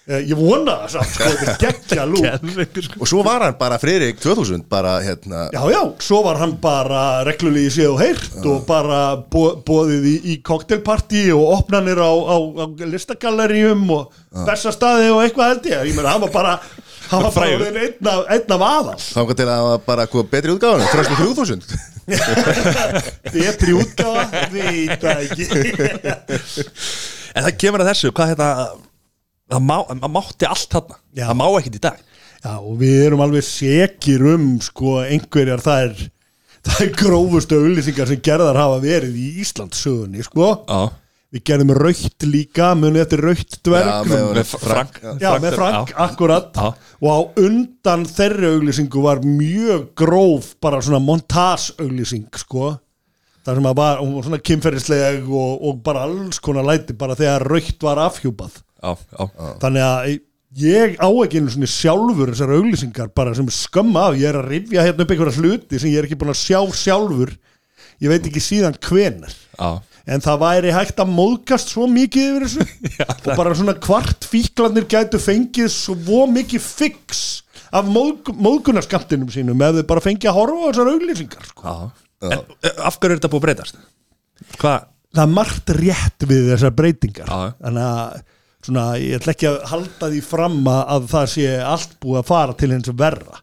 Eh, 0.09 0.23
ég 0.25 0.39
vona 0.41 0.73
það 0.87 0.93
samt, 0.95 1.11
sko, 1.13 1.27
þetta 1.37 1.53
er 1.53 1.59
geggja 1.67 2.05
lúk 2.09 2.79
sko. 2.81 3.01
Og 3.05 3.09
svo 3.11 3.21
var 3.27 3.43
hann 3.45 3.57
bara 3.61 3.77
Friðrik 3.83 4.23
2000 4.23 4.63
bara 4.73 4.95
hérna 5.05 5.43
Já, 5.53 5.61
já, 5.69 5.81
svo 6.01 6.23
var 6.25 6.41
hann 6.41 6.55
bara 6.63 7.03
reglulegi 7.29 7.75
séð 7.75 7.91
og 7.93 8.01
heyrt 8.01 8.39
og 8.49 8.63
bara 8.71 9.01
bo 9.29 9.43
bóðið 9.69 10.07
í, 10.09 10.15
í 10.33 10.39
cocktailparty 10.49 11.27
og 11.37 11.45
opnanir 11.59 12.01
á, 12.01 12.09
á, 12.09 12.37
á 12.41 12.65
listagalleríum 12.89 13.85
og 13.99 14.17
bestastaði 14.49 15.13
og 15.13 15.21
eitthvað 15.27 15.53
held 15.53 15.71
ég, 15.75 15.85
ég 15.93 16.01
meina, 16.01 16.15
hann 16.17 16.25
var 16.25 16.33
bara 16.39 16.57
hann 17.11 17.29
var 17.29 17.37
bara 17.37 17.69
einn 17.69 18.11
af, 18.15 18.25
einn 18.33 18.57
af 18.57 18.67
aðal. 18.71 18.99
Þá 19.13 19.37
til 19.37 19.51
að 19.59 19.69
bara 19.93 20.09
hvað 20.09 20.33
betri 20.33 20.57
útgáðan 20.57 20.89
Trösku 20.89 21.21
3000 21.21 21.61
betri 23.37 23.77
útgáfa, 23.77 24.25
veit 24.57 25.05
það 25.05 25.19
ekki. 25.29 25.45
En 27.39 27.45
það 27.45 27.57
kemur 27.61 27.83
að 27.85 27.91
þessu, 27.93 28.09
hvað 28.17 28.31
þetta 28.33 28.47
Það 29.49 29.65
má, 29.65 29.77
það 29.89 30.13
mátti 30.13 30.49
allt 30.49 30.75
þarna. 30.77 31.01
Já. 31.17 31.25
Það 31.25 31.39
má 31.41 31.47
ekkert 31.49 31.79
í 31.79 31.83
dag. 31.89 32.05
Já, 32.39 32.53
og 32.61 32.79
við 32.79 33.03
erum 33.07 33.25
alveg 33.25 33.45
sekir 33.47 34.25
um 34.35 34.47
sko, 34.63 35.01
einhverjar 35.09 35.63
það 35.65 35.85
er 35.89 36.07
það 36.69 36.81
er 36.85 36.95
grófustu 37.01 37.59
auðlýsingar 37.59 38.11
sem 38.11 38.25
gerðar 38.25 38.59
hafa 38.61 38.81
verið 38.83 39.17
í 39.19 39.29
Íslandssögunni, 39.43 40.25
sko. 40.27 40.51
Já, 40.69 40.81
við 41.35 41.45
gerðum 41.51 41.73
raukt 41.77 42.27
líka, 42.29 42.69
munið 42.79 43.05
eftir 43.05 43.23
raukt 43.25 43.57
dverg. 43.67 43.89
Já, 43.89 44.13
með 44.13 44.29
með 44.39 44.53
Frank 44.65 45.01
Já, 45.23 45.31
með 45.43 45.57
Frank, 45.59 45.95
akkurat. 46.07 46.53
Já. 46.55 46.69
og 47.01 47.09
á 47.09 47.19
undan 47.47 48.07
þeirri 48.09 48.53
auglýsingu 48.53 49.03
var 49.05 49.25
mjög 49.25 49.91
gróf 49.99 50.53
bara 50.63 50.81
svona 50.85 51.03
montas 51.05 51.71
auglýsing 51.81 52.29
sko. 52.45 52.77
Það 53.49 53.59
sem 53.59 53.69
að 53.71 53.77
var 53.81 54.01
hún 54.03 54.15
var 54.15 54.25
svona 54.29 54.45
kynferðisleg 54.45 55.29
og, 55.33 55.53
og 55.65 55.83
bara 55.85 56.05
alls 56.05 56.41
konar 56.45 56.67
læti 56.69 56.97
bara 56.99 57.17
þegar 57.17 57.47
raukt 57.49 57.87
var 57.87 58.01
afhjúpað 58.05 58.59
þannig 59.63 59.85
að 59.85 60.15
ég 60.59 60.97
á 60.97 61.09
ekki 61.09 61.43
einu 61.43 61.53
svona 61.53 61.71
sjálfur 61.71 62.33
þessar 62.33 62.55
auglýsingar 62.57 63.13
bara 63.17 63.35
sem 63.37 63.51
skömma 63.53 64.09
af, 64.09 64.19
ég 64.21 64.31
er 64.31 64.41
að 64.41 64.51
rifja 64.55 64.87
hérna 64.87 65.05
upp 65.05 65.13
einhverja 65.13 65.43
hluti 65.43 65.81
sem 65.81 65.93
ég 65.93 66.01
er 66.01 66.09
ekki 66.09 66.19
búin 66.21 66.33
að 66.33 66.41
sjá 66.41 66.61
sjálfur 66.85 67.35
ég 67.99 68.13
veit 68.13 68.27
ekki 68.31 68.43
síðan 68.43 68.79
hvenar 68.89 69.35
já 69.35 69.71
en 70.09 70.25
það 70.25 70.41
væri 70.41 70.73
hægt 70.73 71.01
að 71.03 71.11
móðgast 71.13 71.73
svo 71.73 71.87
mikið 71.91 72.29
yfir 72.31 72.47
þessu 72.47 72.67
og 73.29 73.31
bara 73.37 73.57
svona 73.59 73.75
kvart 73.77 74.25
fíklarnir 74.29 74.87
gætu 74.89 75.21
fengið 75.21 75.69
svo 75.75 76.23
mikið 76.33 76.65
fix 76.65 77.25
af 77.69 77.89
móðg, 77.89 78.31
móðgunarskamptinum 78.33 79.29
sínum 79.33 79.65
ef 79.65 79.81
þau 79.81 79.89
bara 79.91 80.05
fengið 80.05 80.31
að 80.31 80.39
horfa 80.39 80.63
á 80.65 80.69
þessar 80.71 80.93
auglýsingar 80.95 81.51
sko. 81.51 81.65
Já. 81.69 82.07
En 82.29 82.39
uh, 82.41 82.71
af 82.89 82.97
hverju 82.97 83.15
er 83.15 83.21
þetta 83.21 83.31
búið 83.31 83.43
að 83.43 83.45
breytast? 83.45 83.83
Hvað? 84.57 84.87
það 85.09 85.23
er 85.25 85.33
margt 85.33 85.71
rétt 85.77 86.27
við 86.29 86.51
þessar 86.53 86.75
breytingar 86.79 87.29
Já. 87.29 87.53
þannig 87.61 87.87
að 87.89 88.19
svona, 88.65 88.87
ég 89.01 89.19
ætla 89.19 89.35
ekki 89.35 89.49
að 89.51 89.59
halda 89.73 90.11
því 90.13 90.23
fram 90.27 90.59
að, 90.67 90.81
að 90.95 91.09
það 91.13 91.29
sé 91.35 91.49
allt 91.63 91.99
búið 92.03 92.21
að 92.23 92.29
fara 92.31 92.59
til 92.59 92.71
eins 92.75 92.93
og 92.93 92.99
verra. 92.99 93.43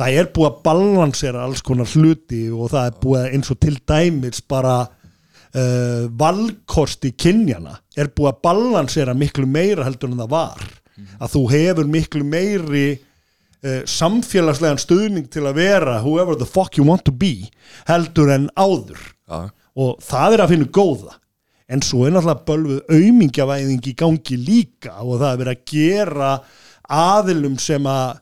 Það 0.00 0.16
er 0.16 0.30
búið 0.32 0.48
að 0.48 0.62
balansera 0.64 1.44
alls 1.44 1.62
konar 1.66 1.90
hluti 1.90 2.46
og 2.54 2.72
það 2.72 2.88
er 2.88 2.98
búið 3.02 3.28
eins 3.36 3.52
og 3.52 3.60
til 3.60 3.76
dæmis 3.90 4.42
bara 4.48 4.76
uh, 4.86 6.04
valkosti 6.22 7.12
kynjana 7.18 7.76
er 7.98 8.12
búið 8.14 8.32
að 8.32 8.42
balansera 8.46 9.16
miklu 9.16 9.48
meira 9.50 9.86
heldur 9.88 10.12
en 10.12 10.24
það 10.24 10.34
var. 10.34 10.66
Að 11.20 11.32
þú 11.34 11.42
hefur 11.52 11.88
miklu 11.88 12.26
meiri 12.28 12.86
uh, 12.96 13.80
samfélagslegan 13.88 14.80
stuðning 14.80 15.30
til 15.32 15.46
að 15.48 15.62
vera 15.62 16.00
whoever 16.04 16.36
the 16.38 16.48
fuck 16.48 16.76
you 16.78 16.86
want 16.86 17.04
to 17.08 17.12
be 17.12 17.50
heldur 17.88 18.32
en 18.32 18.48
áður. 18.56 19.00
Já, 19.30 19.48
og 19.80 20.00
það 20.04 20.36
er 20.36 20.44
að 20.44 20.52
finna 20.54 20.70
góða 20.74 21.16
en 21.70 21.84
svo 21.86 22.06
er 22.06 22.14
náttúrulega 22.16 22.46
bölvuð 22.48 22.80
aumingjavæðing 22.90 23.90
í 23.90 23.96
gangi 23.98 24.40
líka 24.40 24.96
og 25.04 25.20
það 25.20 25.30
er 25.30 25.40
verið 25.42 25.54
að 25.54 25.64
gera 25.74 26.32
aðilum 27.00 27.58
sem 27.62 27.86
að 27.86 28.20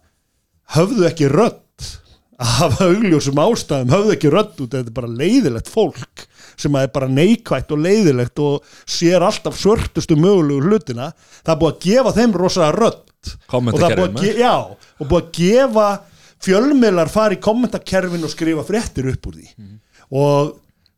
höfðu 0.76 1.08
ekki 1.08 1.30
rödd 1.32 1.88
af 2.38 2.80
augljósum 2.84 3.40
ástæðum 3.42 3.94
höfðu 3.96 4.14
ekki 4.14 4.32
rödd 4.34 4.60
út 4.62 4.74
þetta 4.74 4.84
er 4.84 4.98
bara 5.00 5.16
leiðilegt 5.20 5.70
fólk 5.72 6.28
sem 6.58 6.76
að 6.76 6.86
er 6.86 6.92
bara 6.94 7.08
neikvætt 7.10 7.72
og 7.74 7.82
leiðilegt 7.84 8.42
og 8.42 8.70
sér 8.88 9.24
alltaf 9.26 9.58
svörtustu 9.58 10.18
mögulegu 10.18 10.66
hlutina. 10.66 11.10
Það 11.46 11.54
er 11.54 11.60
búið 11.62 11.74
að 11.74 11.82
gefa 11.86 12.14
þeim 12.16 12.38
rosalega 12.42 12.78
rödd. 12.78 13.34
Og 13.50 13.68
það 13.74 13.90
er 13.90 14.00
búið 14.00 14.40
að, 14.48 14.72
búið 15.02 15.20
að 15.20 15.28
gefa 15.38 15.88
fjölmiðlar 16.46 17.12
fara 17.12 17.34
í 17.36 17.42
kommentakerfin 17.42 18.26
og 18.26 18.32
skrifa 18.32 18.66
fréttir 18.66 19.10
upp 19.12 19.30
úr 19.30 19.38
því. 19.38 19.48
Og 20.18 20.56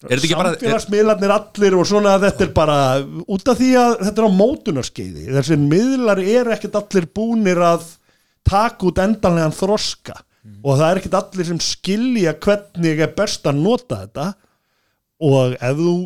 Er 0.08 0.22
samfélagsmiðlarnir 0.22 1.32
allir 1.34 1.74
og 1.76 1.84
svona 1.88 2.14
þetta 2.22 2.46
er 2.46 2.52
bara 2.56 2.76
út 3.28 3.50
af 3.52 3.58
því 3.58 3.70
að 3.76 3.90
þetta 4.06 4.22
er 4.22 4.28
á 4.32 4.38
mótunarskeiði. 4.38 5.24
Þessi 5.34 5.58
miðlar 5.60 6.22
eru 6.24 6.54
ekkert 6.54 6.78
allir 6.80 7.08
búnir 7.12 7.60
að 7.60 7.84
taka 8.48 8.88
út 8.88 9.00
endanlegan 9.02 9.52
þroska. 9.52 10.16
Og 10.64 10.78
það 10.78 10.86
er 10.86 11.00
ekkert 11.02 11.18
allir 11.18 11.50
sem 11.50 11.60
skilja 11.60 12.32
hvernig 12.40 13.02
er 13.04 13.12
best 13.16 13.44
að 13.44 13.60
nota 13.60 14.00
þetta. 14.06 14.30
Og 15.20 15.58
ef 15.60 15.82
þú 15.82 15.96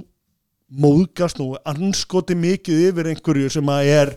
móðgast 0.74 1.38
nú 1.38 1.52
anskoti 1.62 2.34
mikið 2.34 2.88
yfir 2.88 3.12
einhverju 3.12 3.52
sem 3.54 3.70
að 3.70 3.90
er, 3.92 4.12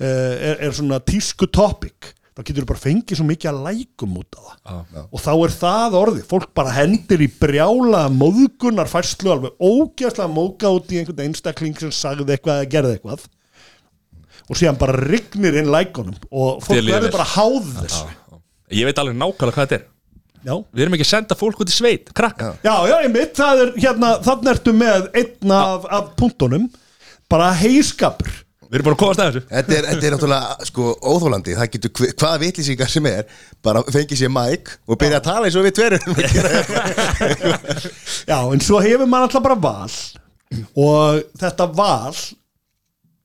uh, 0.00 0.06
er, 0.08 0.62
er 0.64 0.72
svona 0.72 1.02
tísku 1.04 1.50
topic 1.52 2.14
þá 2.38 2.44
getur 2.46 2.62
þú 2.62 2.68
bara 2.70 2.82
fengið 2.84 3.18
svo 3.18 3.24
mikið 3.26 3.48
að 3.50 3.56
lækum 3.66 4.12
út 4.20 4.36
af 4.38 4.44
það. 4.46 4.84
Já, 4.94 5.02
og 5.10 5.22
þá 5.24 5.30
er 5.34 5.54
það 5.58 5.96
orðið, 5.98 6.20
fólk 6.30 6.52
bara 6.54 6.74
hendir 6.76 7.24
í 7.24 7.28
brjála 7.40 8.02
móðgunar 8.14 8.90
færslu 8.92 9.32
alveg 9.34 9.58
ógeðslega 9.58 10.30
móka 10.30 10.70
út 10.76 10.94
í 10.94 11.00
einhvern 11.02 11.24
einstakling 11.26 11.74
sem 11.82 11.90
sagði 11.94 12.36
eitthvað 12.36 12.62
eða 12.62 12.70
gerði 12.76 12.94
eitthvað. 12.96 13.26
Og 14.48 14.56
síðan 14.56 14.78
bara 14.80 14.94
rignir 15.02 15.58
inn 15.60 15.68
lækunum 15.74 16.14
og 16.30 16.62
fólk 16.64 16.86
verður 16.86 17.12
bara 17.18 17.26
háð 17.34 17.72
þessu. 17.82 18.06
já. 18.06 18.42
Ég 18.78 18.86
veit 18.88 19.00
alveg 19.02 19.16
nákvæmlega 19.18 19.56
hvað 19.58 19.66
þetta 19.66 19.80
er. 19.80 19.86
Já, 20.46 20.54
Við 20.70 20.82
erum 20.84 20.94
ekki 20.94 21.04
að 21.04 21.10
senda 21.10 21.36
fólk 21.36 21.58
út 21.64 21.72
í 21.72 21.74
sveit, 21.74 22.12
krakka. 22.16 22.52
Já, 22.62 22.74
já 22.86 22.94
ég 23.02 23.10
mitt, 23.12 23.32
það 23.36 23.62
er 23.64 23.72
hérna 23.82 24.12
þannig 24.22 24.52
ertu 24.54 24.74
með 24.78 25.08
einn 25.18 25.54
af, 25.58 25.88
af 25.90 26.12
punktunum. 26.20 26.68
Bara 27.28 27.50
heiskapur 27.58 28.30
Við 28.68 28.78
erum 28.78 28.86
búin 28.88 28.96
að 28.96 29.00
komast 29.00 29.22
að 29.22 29.28
þessu. 29.28 29.44
Þetta 29.48 29.76
er, 29.76 29.86
þetta 29.88 30.06
er 30.06 30.14
náttúrulega 30.14 30.66
sko 30.68 30.88
óþólandi 31.00 31.54
Það 31.56 31.70
getur 31.74 31.92
hver- 31.98 32.16
hvaða 32.20 32.40
vitlýsingar 32.42 32.90
sem 32.92 33.06
er 33.08 33.38
Bara 33.64 33.84
fengið 33.88 34.20
sér 34.20 34.32
mæk 34.34 34.72
og 34.84 35.00
byrja 35.00 35.20
að 35.22 35.28
tala 35.28 35.48
eins 35.48 35.56
og 35.56 35.64
við 35.64 35.78
tverum. 35.78 36.18
Já, 38.30 38.38
en 38.44 38.64
svo 38.64 38.82
hefur 38.84 39.08
maður 39.08 39.30
alltaf 39.30 39.46
bara 39.46 39.58
val. 39.62 39.96
Og 40.76 41.22
þetta 41.40 41.68
val 41.78 42.18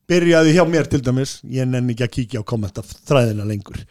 byrjaði 0.09 0.55
hjá 0.55 0.63
mér 0.67 0.89
til 0.91 1.03
dæmis. 1.03 1.37
Ég 1.47 1.67
nenni 1.67 1.95
ekki 1.95 2.07
að 2.07 2.13
kíkja 2.17 2.43
á 2.43 2.49
kommenta 2.53 2.83
þræðina 2.83 3.47
lengur 3.47 3.83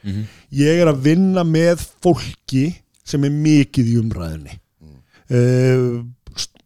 ég 0.52 0.80
er 0.82 0.90
að 0.90 1.04
vinna 1.06 1.44
með 1.46 1.84
fólki 2.04 2.68
sem 3.06 3.24
er 3.26 3.34
mikið 3.34 3.92
í 3.92 3.98
umræðinni 4.00 4.58
mm. 4.82 6.02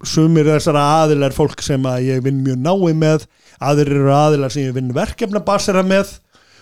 sumir 0.07 0.51
þessara 0.51 0.85
aðilar 1.03 1.33
er 1.33 1.37
fólk 1.37 1.62
sem 1.64 1.87
að 1.88 2.09
ég 2.11 2.25
vinn 2.27 2.42
mjög 2.44 2.61
nái 2.66 2.96
með 2.99 3.27
aðrir 3.62 4.01
eru 4.01 4.14
aðilar 4.14 4.53
sem 4.53 4.66
ég 4.69 4.77
vinn 4.77 4.95
verkefnabasera 4.97 5.85
með 5.87 6.16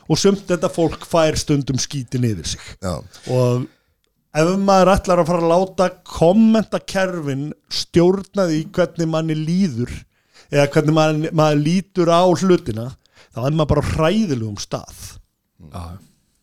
og 0.04 0.20
sumt 0.20 0.44
þetta 0.48 0.70
fólk 0.72 1.06
fær 1.08 1.38
stundum 1.40 1.80
skítin 1.80 2.26
yfir 2.28 2.54
sig. 2.54 2.64
Já, 2.84 2.98
og 3.32 3.64
ef 4.34 4.50
maður 4.60 4.92
ætlar 4.96 5.22
að 5.22 5.30
fara 5.30 5.44
að 5.44 5.52
láta 5.54 5.88
kommentakerfin 6.10 7.46
stjórna 7.72 8.48
því 8.50 8.60
hvernig 8.76 9.10
manni 9.10 9.38
líður 9.38 9.92
eða 10.52 10.68
hvernig 10.74 10.98
maður, 10.98 11.28
maður 11.32 11.62
lítur 11.64 12.12
á 12.12 12.22
hlutina 12.28 12.88
þá 13.34 13.40
er 13.46 13.56
maður 13.56 13.70
bara 13.74 13.86
hræðilegum 13.94 14.60
stað. 14.62 15.04
Já, 15.64 15.84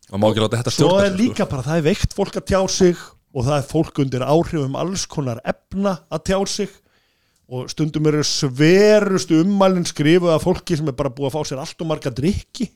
maður 0.09 0.23
má 0.23 0.29
ekki 0.31 0.45
láta 0.45 0.61
þetta 0.61 0.75
svo 0.75 0.87
stjórna 0.87 1.05
er 1.05 1.11
sér, 1.11 1.19
líka 1.21 1.49
bara, 1.51 1.67
það 1.67 1.81
er 1.81 1.89
veikt 1.91 2.15
fólk 2.17 2.39
að 2.41 2.47
tjá 2.51 2.61
sig 2.81 3.09
og 3.31 3.45
það 3.47 3.57
er 3.57 3.67
fólk 3.69 4.01
undir 4.03 4.25
áhrifum 4.27 4.79
alls 4.79 5.05
konar 5.07 5.39
efna 5.47 5.99
að 6.11 6.25
tjá 6.31 6.39
sig 6.49 6.73
og 7.51 7.67
stundum 7.71 8.05
eru 8.07 8.21
sverustu 8.23 9.41
ummælinn 9.43 9.83
skrifuð 9.89 10.31
af 10.37 10.43
fólki 10.45 10.77
sem 10.79 10.87
er 10.87 10.95
bara 10.95 11.11
búið 11.11 11.27
að 11.29 11.35
fá 11.35 11.41
sér 11.49 11.59
allt 11.63 11.83
og 11.83 11.89
marga 11.89 12.13
drikki 12.15 12.69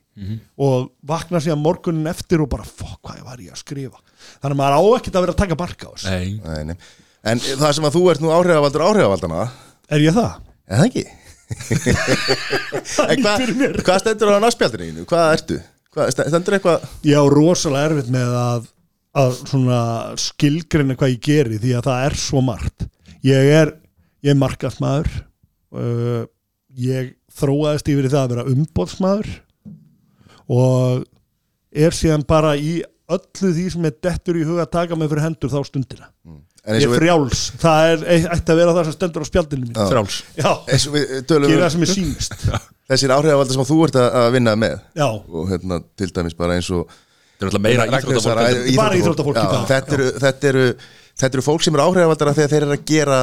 og 0.59 0.89
vakna 1.07 1.39
síðan 1.43 1.59
morgunin 1.63 2.07
eftir 2.11 2.43
og 2.43 2.49
bara, 2.51 2.63
fokk, 2.67 2.99
hvað 3.07 3.23
var 3.27 3.39
ég 3.43 3.51
að 3.55 3.61
skrifa 3.63 3.99
þannig 4.43 4.53
að 4.53 4.59
maður 4.61 4.75
á 4.75 4.81
ekkert 4.99 5.15
að 5.19 5.25
vera 5.25 5.35
að 5.35 5.41
taka 5.43 5.57
barka 5.59 5.87
á 5.87 5.91
þessu 5.95 6.11
Nei, 6.11 6.27
nei, 6.43 6.63
nei. 6.71 6.75
En 7.25 7.39
það 7.41 7.71
sem 7.79 7.87
að 7.89 7.95
þú 7.97 8.03
ert 8.13 8.21
nú 8.23 8.31
áhrifavaldur 8.35 8.83
áhrifavaldana 8.89 9.45
er 9.95 10.03
ég 10.05 10.15
það? 10.15 10.35
Er 10.65 10.81
það 10.81 10.89
ekki? 10.89 11.05
en 12.25 13.23
hvað, 13.23 13.43
hvað 13.85 13.99
stendur 14.03 14.33
á 14.33 14.39
náspjaldinu? 14.43 15.05
Hvað 15.09 15.31
ertu? 15.37 15.57
Hvað, 15.95 16.11
st- 16.13 16.27
stendur 16.31 16.57
eitthvað 16.57 16.85
ég 17.07 17.19
á 17.21 17.23
rosalega 17.31 17.89
erfitt 17.91 18.11
með 18.13 18.33
að, 18.39 18.67
að 19.21 19.35
svona 19.45 19.79
skilgreina 20.19 20.97
hvað 20.99 21.13
ég 21.15 21.21
geri 21.29 21.59
því 21.63 21.75
að 21.79 21.87
það 21.89 22.05
er 22.09 22.17
svo 22.25 22.43
margt 22.45 22.87
ég 23.25 23.51
er, 23.61 23.73
ég 24.25 24.33
er 24.33 24.39
markasmaður 24.41 25.11
uh, 25.77 26.23
ég 26.75 27.13
þróaðist 27.35 27.91
yfir 27.91 28.07
í 28.07 28.11
það 28.11 28.23
að 28.23 28.33
vera 28.33 28.47
umbóðsmaður 28.51 29.31
og 30.55 31.05
er 31.75 31.95
síðan 31.95 32.25
bara 32.27 32.55
í 32.57 32.79
öllu 33.11 33.51
því 33.53 33.69
sem 33.73 33.87
er 33.87 33.95
dettur 34.01 34.39
í 34.39 34.45
huga 34.47 34.65
að 34.65 34.73
taka 34.73 34.97
mig 34.97 35.09
fyrir 35.11 35.25
hendur 35.27 35.51
þá 35.51 35.59
stundina. 35.67 36.07
En 36.65 36.73
eins 36.73 36.81
ég 36.81 36.87
er 36.87 36.93
við, 36.95 37.01
frjáls, 37.03 37.41
það 37.61 37.91
er 37.91 38.05
eitt 38.33 38.47
að 38.49 38.57
vera 38.57 38.73
það 38.73 38.87
sem 38.87 38.95
stendur 38.95 39.25
á 39.25 39.27
spjaldinu 39.29 39.67
mín 39.67 39.75
við 40.95 41.11
tölum 41.29 41.51
gera 41.51 41.67
það 41.67 41.67
um 41.67 41.75
sem 41.75 41.85
er 41.85 41.91
sínist 41.91 42.37
þessir 42.89 43.13
áhrifavaldar 43.13 43.57
sem 43.57 43.67
þú 43.69 43.77
ert 43.85 43.99
að 44.01 44.17
að 44.21 44.29
vinna 44.33 44.55
með. 44.57 44.77
Já, 44.97 45.05
og 45.13 45.51
hérna 45.51 45.79
til 46.01 46.09
dæmis 46.15 46.37
bara 46.39 46.57
eins 46.57 46.71
og 46.73 46.89
Það 47.35 47.43
er 47.43 47.49
alltaf 47.51 47.63
meira 47.65 47.85
íþróttafólk 48.95 49.37
þetta, 49.67 49.97
eru, 49.97 50.05
þetta, 50.23 50.49
eru, 50.49 50.67
þetta 51.19 51.35
eru 51.35 51.43
fólk 51.43 51.65
sem 51.65 51.75
eru 51.75 51.83
áhrifavaldara 51.83 52.33
þegar 52.37 52.53
þeir 52.53 52.65
eru 52.65 52.75
að 52.77 52.85
gera 52.87 53.17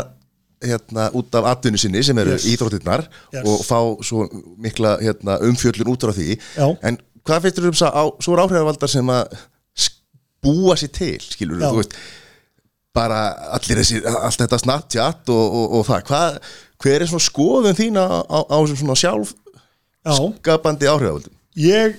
hérna, 0.62 1.10
út 1.18 1.34
af 1.38 1.44
atvinnu 1.52 1.78
sinni 1.80 2.02
sem 2.02 2.18
eru 2.18 2.34
Yes. 2.36 2.44
íþróttirnar 2.52 3.06
Yes. 3.34 3.44
og 3.44 3.64
fá 3.66 3.78
svo 4.04 4.28
mikla 4.58 4.96
hérna, 5.02 5.38
umfjöllun 5.42 5.92
út 5.94 6.04
á 6.06 6.12
því 6.12 6.38
Já. 6.56 6.66
en 6.82 6.98
hvað 7.24 7.42
finnst 7.42 7.58
þér 7.58 7.68
um 7.70 7.78
það 7.82 7.92
á, 7.94 8.04
svo 8.22 8.36
áhrifavaldar 8.36 8.88
sem 8.90 9.06
að 9.06 9.38
búa 10.42 10.74
sér 10.76 10.92
til 10.92 11.20
skilur 11.22 11.60
Já. 11.60 11.70
þú 11.70 11.76
veist 11.82 11.94
bara 12.94 13.20
allir 13.56 13.78
þessi, 13.80 14.02
allt 14.04 14.40
þetta 14.42 14.58
Snapchat 14.60 15.28
og, 15.32 15.54
og, 15.58 15.66
og 15.78 15.86
það, 15.86 16.02
hvað 16.10 16.38
hver 16.82 17.00
er 17.04 17.06
svona 17.08 17.24
skoðun 17.28 17.78
þín 17.78 17.96
á, 17.96 18.06
á, 18.26 18.38
á 18.52 18.56
svona 18.68 18.96
já 18.98 19.12
sjálfskapandi 20.02 20.90
áhrifavaldum 20.90 21.34
ég 21.56 21.94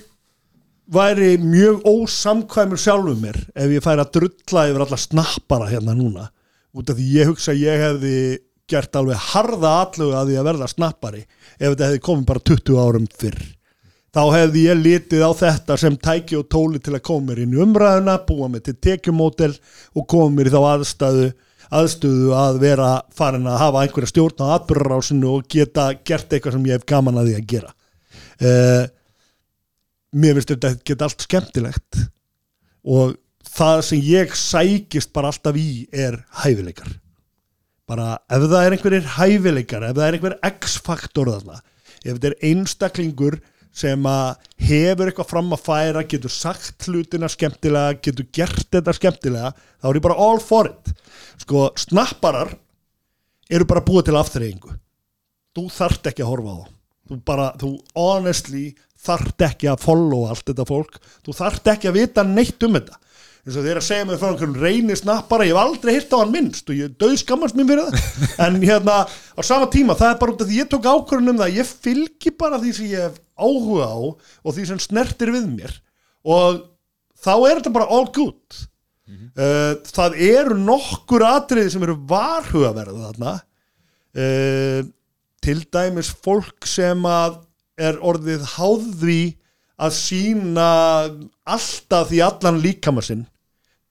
væri 0.92 1.38
mjög 1.40 1.80
ósamkvæmur 1.88 2.80
sjálfum 2.80 3.22
mér 3.24 3.38
ef 3.56 3.72
ég 3.72 3.82
færi 3.84 4.04
að 4.04 4.12
drulla 4.18 4.66
yfir 4.68 4.84
alla 4.84 5.00
snappara 5.00 5.70
hérna 5.72 5.96
núna 5.96 6.28
út 6.76 6.90
af 6.92 6.98
því 6.98 7.06
ég 7.16 7.30
hugsa 7.30 7.54
að 7.54 7.62
ég 7.64 7.84
hefði 7.86 8.16
gert 8.70 8.96
alveg 8.96 9.20
harða 9.32 9.74
alluga 9.82 10.22
að 10.22 10.30
því 10.30 10.38
að 10.40 10.48
verða 10.48 10.70
snappari. 10.70 11.22
Ef 11.58 11.74
þetta 11.74 11.88
hefði 11.90 12.02
komið 12.08 12.26
bara 12.30 12.44
20 12.50 12.80
árum 12.80 13.08
fyrr. 13.20 13.40
Þá 14.14 14.22
hefði 14.30 14.62
ég 14.68 14.78
litið 14.78 15.24
á 15.26 15.30
þetta 15.34 15.76
sem 15.80 15.96
tæki 15.98 16.38
og 16.38 16.46
tóli 16.52 16.78
til 16.78 16.94
að 16.94 17.02
koma 17.08 17.32
mér 17.32 17.42
inn 17.44 17.56
í 17.56 17.62
umræðuna 17.64 18.20
búa 18.28 18.48
mig 18.50 18.62
til 18.66 18.76
tekjumótel 18.78 19.50
og 19.98 20.06
koma 20.10 20.30
mér 20.36 20.50
í 20.50 20.54
þá 20.54 20.60
aðstæðu 20.70 21.32
aðstöðu 21.74 22.34
að 22.38 22.60
vera 22.62 22.88
farin 23.16 23.48
að 23.50 23.58
hafa 23.58 23.82
einhverja 23.82 24.12
stjórn 24.12 24.44
á 24.46 24.54
atbyrrarásinu 24.60 25.32
og 25.32 25.48
geta 25.50 25.88
gert 26.06 26.30
eitthvað 26.30 26.54
sem 26.54 26.68
ég 26.68 26.78
hef 26.78 26.86
gaman 26.86 27.18
að 27.18 27.30
því 27.30 27.36
að 27.40 27.48
gera. 27.50 27.72
Uh, 28.38 28.84
mér 30.14 30.38
finnst 30.38 30.52
þetta 30.54 30.74
geta 30.86 31.08
allt 31.08 31.24
skemmtilegt. 31.26 32.02
Og 32.84 33.16
það 33.54 33.86
sem 33.88 34.04
ég 34.06 34.36
sækist 34.38 35.10
bara 35.16 35.32
alltaf 35.32 35.58
í 35.58 35.88
er 35.90 36.20
hæfileikar 36.44 37.00
bara 37.88 38.14
ef 38.32 38.44
það 38.46 38.60
er 38.60 38.76
einhverjir 38.76 39.10
hæfileikar 39.16 39.88
ef 39.88 39.96
það 39.96 40.06
er 40.06 40.18
einhver 40.18 40.38
x-faktor 40.50 41.32
þarna 41.34 41.58
ef 42.04 42.14
þetta 42.14 42.30
er 42.30 42.38
einstaklingur 42.50 43.40
sem 43.74 44.06
að 44.06 44.44
hefur 44.68 45.10
eitthvað 45.10 45.30
fram 45.32 45.54
að 45.56 45.64
færa 45.66 46.04
getur 46.06 46.32
sagt 46.32 46.86
hlutina 46.86 47.28
skemmtilega 47.30 47.98
getur 48.04 48.28
gert 48.36 48.68
þetta 48.70 48.94
skemmtilega 48.94 49.50
þá 49.56 49.88
er 49.90 49.98
ég 49.98 50.04
bara 50.04 50.18
all 50.28 50.38
for 50.42 50.70
it. 50.70 50.92
Sko 51.42 51.66
snapparar 51.82 52.54
eru 53.50 53.66
bara 53.66 53.82
búið 53.84 54.08
til 54.08 54.18
afþreyingu. 54.20 54.76
Þú 55.54 55.66
þarft 55.74 56.10
ekki 56.10 56.22
að 56.22 56.30
horfa 56.30 56.54
á 56.54 56.60
þú 57.04 57.18
bara, 57.26 57.50
þú 57.60 57.70
honestly 57.98 58.68
þarft 59.04 59.42
ekki 59.44 59.68
að 59.68 59.82
follow 59.84 60.28
allt 60.30 60.46
þetta 60.46 60.68
fólk. 60.68 61.00
Þú 61.26 61.34
þarft 61.36 61.72
ekki 61.74 61.90
að 61.90 61.98
vita 61.98 62.24
neitt 62.24 62.62
um 62.64 62.78
þetta 62.78 63.00
eins 63.44 63.58
og 63.60 63.66
þeir 63.66 63.78
að 63.78 63.84
segja 63.84 64.04
mig 64.08 64.20
frá 64.20 64.30
einhvern 64.30 64.54
reyni 64.56 64.94
snappara 64.96 65.44
ég 65.44 65.52
hef 65.52 65.60
aldrei 65.60 65.94
hirt 65.98 66.14
á 66.16 66.20
hann 66.22 66.32
minnst 66.32 66.70
og 66.72 66.78
ég 66.78 66.92
döð 67.00 67.16
skammast 67.20 67.56
mér 67.58 67.66
fyrir 67.68 67.88
það. 67.90 68.20
En 68.46 68.56
hérna 68.62 68.94
á 69.04 69.40
sama 69.44 69.68
tíma 69.72 69.96
það 69.98 70.12
er 70.14 70.20
bara 70.22 70.32
út 70.32 70.44
af 70.44 70.48
því 70.48 70.60
ég 70.62 70.70
tók 70.72 70.88
ákvörðun 70.88 71.34
um 71.34 71.40
það 71.42 71.58
ég 71.58 71.72
fylgi 71.84 72.32
bara 72.40 72.60
því 72.62 72.72
sem 72.78 72.88
ég 72.88 73.04
hef 73.04 73.18
áhuga 73.36 73.88
á 73.92 73.98
og 74.00 74.56
því 74.56 74.64
sem 74.70 74.80
snertir 74.80 75.34
við 75.34 75.50
mér. 75.52 75.74
Og 76.24 76.62
þá 77.20 77.34
er 77.36 77.60
þetta 77.60 77.74
bara 77.76 77.90
all 77.92 78.08
good. 78.16 78.62
Uh, 79.36 79.76
það 79.92 80.16
eru 80.24 80.56
nokkur 80.56 81.26
atriði 81.28 81.74
sem 81.74 81.84
eru 81.84 81.98
varhugaverða 82.08 83.10
þarna. 83.10 83.34
Uh, 84.14 84.80
til 85.44 85.58
dæmis 85.68 86.08
fólk 86.24 86.64
sem 86.64 87.04
að 87.04 87.42
er 87.76 88.00
orðið 88.00 88.46
háðví 88.54 89.22
að 89.82 89.96
sína 89.98 90.72
alltaf 91.44 92.08
því 92.08 92.24
allan 92.24 92.62
líkama 92.62 93.02
sinn 93.04 93.26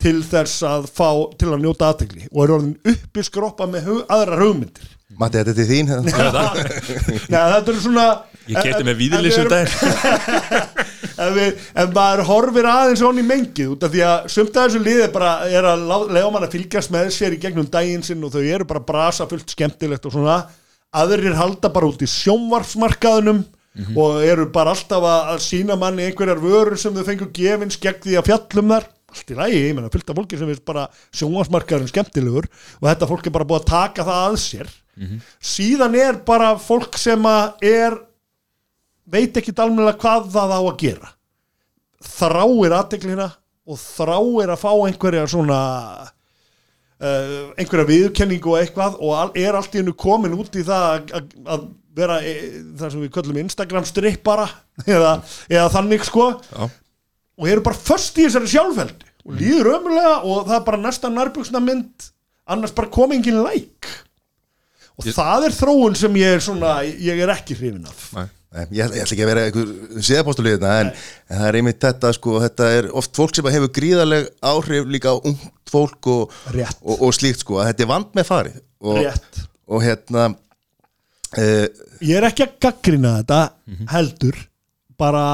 til 0.03 0.19
þess 0.27 0.65
að 0.67 0.89
fá 0.91 1.07
til 1.39 1.53
að 1.53 1.63
njóta 1.63 1.93
aðtegli 1.93 2.27
og 2.31 2.43
er 2.43 2.53
orðin 2.57 2.93
uppi 2.93 3.23
skroppa 3.25 3.67
með 3.69 3.87
hug, 3.89 4.03
aðrar 4.11 4.43
hugmyndir. 4.43 4.91
Matti, 5.19 5.39
þetta 5.39 5.51
er 5.51 5.57
til 5.59 5.67
þín 5.69 5.91
Nei, 7.29 7.41
þetta 7.53 7.69
er 7.69 7.81
svona 7.83 8.05
Ég 8.49 8.57
kefti 8.59 8.83
með 8.83 8.97
ef, 11.13 11.29
við, 11.37 11.61
ef 11.79 11.91
maður 11.95 12.23
horfir 12.27 12.67
aðeins 12.67 13.03
honni 13.05 13.23
í 13.23 13.27
mengið 13.27 13.69
út 13.75 13.85
af 13.87 13.93
því 13.93 14.01
að 14.09 14.25
sumt 14.33 14.57
að 14.57 14.65
þessu 14.67 14.81
liði 14.83 15.05
bara 15.13 15.33
er 15.47 15.67
að 15.69 15.85
lega 16.09 16.31
mann 16.33 16.47
að 16.47 16.57
fylgjast 16.57 16.91
með 16.91 17.11
sér 17.15 17.37
í 17.37 17.39
gegnum 17.45 17.69
daginn 17.71 18.03
sinn 18.03 18.25
og 18.25 18.33
þau 18.33 18.41
eru 18.41 18.67
bara 18.67 18.83
brasa 18.83 19.29
fullt 19.29 19.53
skemmtilegt 19.53 20.09
og 20.09 20.15
svona. 20.17 20.41
Aðrir 20.93 21.37
halda 21.39 21.71
bara 21.73 21.87
út 21.87 22.03
í 22.03 22.09
sjónvarpsmarkaðunum 22.09 23.45
og 23.97 24.19
eru 24.21 24.49
bara 24.53 24.75
alltaf 24.75 25.01
að, 25.07 25.21
að 25.33 25.39
sína 25.47 25.77
manni 25.79 26.09
einhverjar 26.09 26.41
vörur 26.43 26.77
sem 26.77 26.93
þau 26.93 27.05
fengur 27.07 27.31
gefins 27.33 27.79
gegn 27.81 28.03
því 28.03 28.19
að 28.19 28.27
fjallum 28.27 28.75
þar 28.75 28.89
allt 29.13 29.34
í 29.34 29.38
lagi, 29.38 29.60
ég 29.69 29.76
menna 29.78 29.91
fullt 29.93 30.10
af 30.12 30.17
fólki 30.19 30.39
sem 30.39 30.49
finnst 30.49 30.65
bara 30.67 30.88
sjónvarpsmarkaðurinn 31.15 31.91
skemmtilegur 31.93 32.47
og 32.82 32.88
þetta 32.89 33.10
fólk 33.13 33.30
er 33.30 33.36
bara 33.38 33.47
búið 33.52 33.62
að 33.63 33.69
taka 33.73 34.08
það 34.10 34.23
að 34.32 34.39
sér. 34.43 34.73
Síðan 35.54 35.95
er 35.97 36.17
bara 36.28 36.52
fólk 36.62 36.97
sem 37.02 37.23
er 37.65 37.95
veit 39.13 39.38
ekki 39.39 39.54
almennilega 39.60 39.99
hvað 40.04 40.28
það 40.36 40.54
á 40.54 40.60
að 40.63 40.75
gera. 40.83 41.10
Þráir 42.04 42.75
aðteklina 42.77 43.29
og 43.63 43.79
þráir 43.79 44.52
að 44.54 44.60
fá 44.60 44.71
einhverja 44.75 45.23
svona 45.31 45.60
uh, 46.04 47.54
einhverja 47.60 47.87
viðurkenningu 47.90 48.54
og 48.54 48.60
eitthvað 48.62 48.98
og 49.04 49.37
er 49.40 49.56
allt 49.58 49.75
í 49.75 49.81
hennu 49.81 49.94
komin 50.00 50.35
út 50.37 50.56
í 50.60 50.65
það 50.67 50.87
að- 50.92 51.15
að, 51.19 51.31
að 51.56 51.65
vera 51.94 52.17
e, 52.25 52.33
það 52.79 52.90
sem 52.96 53.04
við 53.06 53.12
köllum 53.17 53.37
Instagram 53.44 53.85
strippara 53.85 54.48
eða, 54.96 55.12
eða 55.52 55.67
þannig 55.75 56.06
sko. 56.08 56.27
Já. 56.50 56.63
og 57.37 57.50
eru 57.50 57.63
bara 57.65 57.77
först 57.77 58.17
í 58.21 58.27
þessari 58.27 58.50
sjálfveldi 58.52 59.12
og 59.24 59.38
líður 59.40 59.69
ömulega 59.78 60.15
og 60.24 60.48
það 60.50 60.56
er 60.60 60.65
bara 60.67 60.82
næsta 60.84 61.12
nærbuksna 61.13 61.62
mynd 61.63 62.10
annars 62.54 62.74
bara 62.76 62.92
kom 62.92 63.13
engin 63.15 63.38
læk 63.46 63.88
og 65.00 65.08
það 65.15 65.48
er 65.48 65.56
þróun 65.58 65.96
sem 65.98 66.15
ég 66.19 66.36
er 66.38 66.44
svona 66.44 66.74
ég 66.86 67.21
er 67.24 67.32
ekki 67.34 67.56
hrifin 67.58 67.86
af. 67.90 68.08
Nei. 68.17 68.26
Nei, 68.54 68.65
Ég, 68.69 68.84
ætla- 68.86 68.94
ég 69.00 69.02
ætla 69.02 69.15
ekki 69.15 69.24
að 69.26 69.30
vera 69.32 69.44
einhver 69.48 70.02
séðapóstulíð 70.06 70.56
þetta 70.60 70.74
en, 70.84 70.90
en 71.34 71.40
það 71.40 71.48
er 71.48 71.56
einmitt 71.58 71.80
þetta 71.82 72.12
sko, 72.13 72.34
þetta 72.44 72.67
er 72.78 72.90
oft 73.02 73.15
fólk 73.17 73.34
sem 73.40 73.48
hefur 73.50 73.71
gríðarleg 73.74 74.28
áhrif 74.46 74.92
líka 74.94 75.10
á 75.10 75.17
ungt 75.26 75.71
fólk 75.74 76.10
og, 76.13 76.36
og, 76.86 77.02
og 77.08 77.15
slíkt 77.17 77.42
sko, 77.42 77.58
að 77.63 77.71
þetta 77.71 77.84
er 77.88 77.90
vand 77.90 78.12
með 78.19 78.28
farið 78.30 78.60
og, 78.86 79.00
Rétt. 79.08 79.40
og 79.74 79.82
hérna 79.88 80.28
uh, 80.30 81.65
ég 82.06 82.13
er 82.19 82.28
ekki 82.30 82.46
að 82.46 82.54
gaggrina 82.67 83.15
þetta 83.24 83.40
heldur 83.96 84.38
bara 85.02 85.26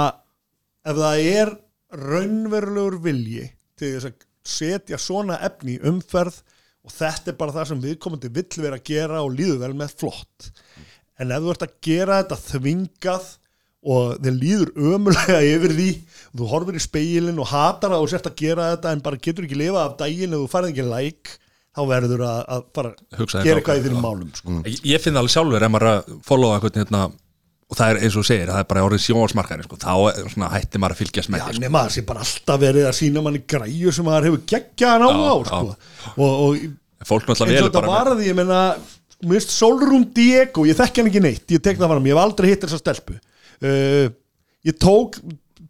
ef 0.87 0.95
það 1.03 1.27
er 1.35 1.51
raunverulegur 1.99 3.01
vilji 3.03 3.49
til 3.79 3.91
þess 3.95 4.09
að 4.09 4.25
setja 4.49 4.99
svona 5.01 5.39
efni 5.45 5.77
í 5.77 5.83
umferð 5.89 6.39
og 6.85 6.93
þetta 6.95 7.31
er 7.31 7.37
bara 7.39 7.55
það 7.57 7.69
sem 7.71 7.83
viðkomandi 7.83 8.31
vill 8.37 8.63
vera 8.63 8.79
að 8.79 8.87
gera 8.87 9.23
og 9.25 9.35
líður 9.35 9.61
vel 9.65 9.75
með 9.77 9.97
flott. 9.99 10.49
En 11.19 11.33
ef 11.35 11.43
þú 11.43 11.53
ert 11.53 11.65
að 11.67 11.75
gera 11.85 12.21
þetta 12.21 12.39
þvingað 12.45 13.27
og 13.89 14.15
þið 14.19 14.39
líður 14.39 14.71
ömulega 14.93 15.37
yfir 15.53 15.75
því 15.75 15.89
og 16.31 16.41
þú 16.41 16.49
horfir 16.53 16.79
í 16.79 16.83
speilin 16.83 17.39
og 17.39 17.51
hatar 17.51 17.93
það 17.93 18.05
og 18.05 18.11
sért 18.11 18.31
að 18.31 18.41
gera 18.41 18.71
þetta 18.73 18.95
en 18.95 19.05
bara 19.05 19.21
getur 19.27 19.47
ekki 19.47 19.59
lifað 19.59 19.85
af 19.85 19.95
daginn 20.01 20.35
ef 20.35 20.43
þú 20.43 20.51
farið 20.51 20.73
ekki 20.73 20.87
like 20.89 21.37
þá 21.69 21.81
verður 21.87 22.25
að, 22.27 22.39
að 22.55 22.67
bara 22.75 22.91
Hugsa 23.19 23.39
þér 23.39 23.47
gera 23.47 23.61
eitthvað 23.61 23.79
í 23.79 23.83
þínum 23.85 24.03
málum 24.03 24.31
sko. 24.35 24.59
Ég, 24.65 24.79
ég 24.89 25.03
finn 25.03 25.19
alveg 25.19 25.35
sjálfur 25.35 25.65
ef 25.65 25.71
maður 25.71 25.91
að 25.93 26.13
followa 26.27 26.57
einhvern 26.57 26.81
hérna 26.81 27.03
og 27.69 27.77
það 27.77 27.91
er 27.93 27.99
eins 28.05 28.15
og 28.17 28.25
segir, 28.25 28.49
það 28.49 28.61
er 28.63 28.67
bara 28.71 28.83
orðið 28.87 29.01
sjónsmarkaðin 29.05 29.65
sko. 29.67 29.77
þá 29.77 29.91
er 30.09 30.29
svona, 30.33 30.47
hætti 30.55 30.79
maður 30.81 30.95
að 30.95 31.01
fylgjast 31.03 31.29
með 31.33 31.43
sko. 31.45 31.61
nema 31.63 31.83
það 31.85 31.91
sé 31.95 32.03
bara 32.09 32.23
alltaf 32.25 32.61
verið 32.63 32.87
að 32.89 32.95
sína 32.97 33.23
manni 33.25 33.41
græju 33.53 33.91
sem 33.93 34.07
maður 34.09 34.29
hefur 34.29 34.45
geggjaðan 34.53 35.05
á 35.05 35.09
á 35.13 35.35
sko. 35.49 35.59
og, 36.15 36.31
og 36.45 36.55
eins 36.99 37.43
og 37.45 37.69
þetta 37.69 37.83
varði, 37.85 38.25
ég 38.29 38.37
menna 38.39 38.61
finnst 39.19 39.51
Solrún 39.53 40.07
Diego, 40.15 40.65
ég 40.65 40.77
þekki 40.79 41.01
hann 41.03 41.11
ekki 41.11 41.21
neitt 41.23 41.53
ég 41.53 41.61
tek 41.63 41.77
það 41.79 41.93
fram, 41.93 42.07
ég 42.09 42.15
hef 42.15 42.23
aldrei 42.23 42.49
hitt 42.53 42.65
þessa 42.65 42.79
stelpu 42.81 43.17
uh, 43.19 44.09
ég 44.65 44.77
tók 44.79 45.19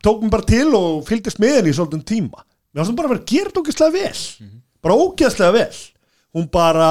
tók 0.06 0.22
mér 0.24 0.32
bara 0.38 0.48
til 0.48 0.68
og 0.78 1.02
fylgdist 1.10 1.42
með 1.44 1.58
henni 1.60 1.74
í 1.74 1.76
svolítið 1.76 2.06
tíma, 2.14 2.44
mér 2.72 2.84
finnst 2.84 2.94
hún 2.94 3.00
bara 3.00 3.10
að 3.10 3.16
vera 3.16 3.24
að 3.26 3.32
gera 3.34 3.50
þetta 3.52 3.64
ógeðslega 3.66 3.96
vel, 3.98 4.22
Mhm. 4.40 4.60
bara 4.86 5.00
ógeðslega 5.04 5.56
vel 5.58 5.80
hún 6.38 6.48
bara 6.54 6.90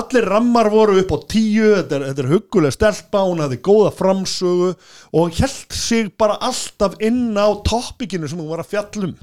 allir 0.00 0.26
rammar 0.28 0.70
voru 0.72 0.98
upp 1.00 1.14
á 1.14 1.18
tíu 1.30 1.70
þetta 1.76 1.98
er, 1.98 2.04
þetta 2.10 2.24
er 2.24 2.32
huggulega 2.34 2.76
stelpa, 2.76 3.24
hún 3.26 3.42
hafði 3.44 3.60
góða 3.64 3.92
framsögu 3.96 4.74
og 5.20 5.38
held 5.40 5.76
sig 5.76 6.10
bara 6.18 6.38
alltaf 6.44 6.98
inn 7.04 7.32
á 7.38 7.48
toppikinu 7.66 8.28
sem 8.28 8.40
hún 8.40 8.52
var 8.52 8.64
að 8.64 8.74
fjallum 8.74 9.16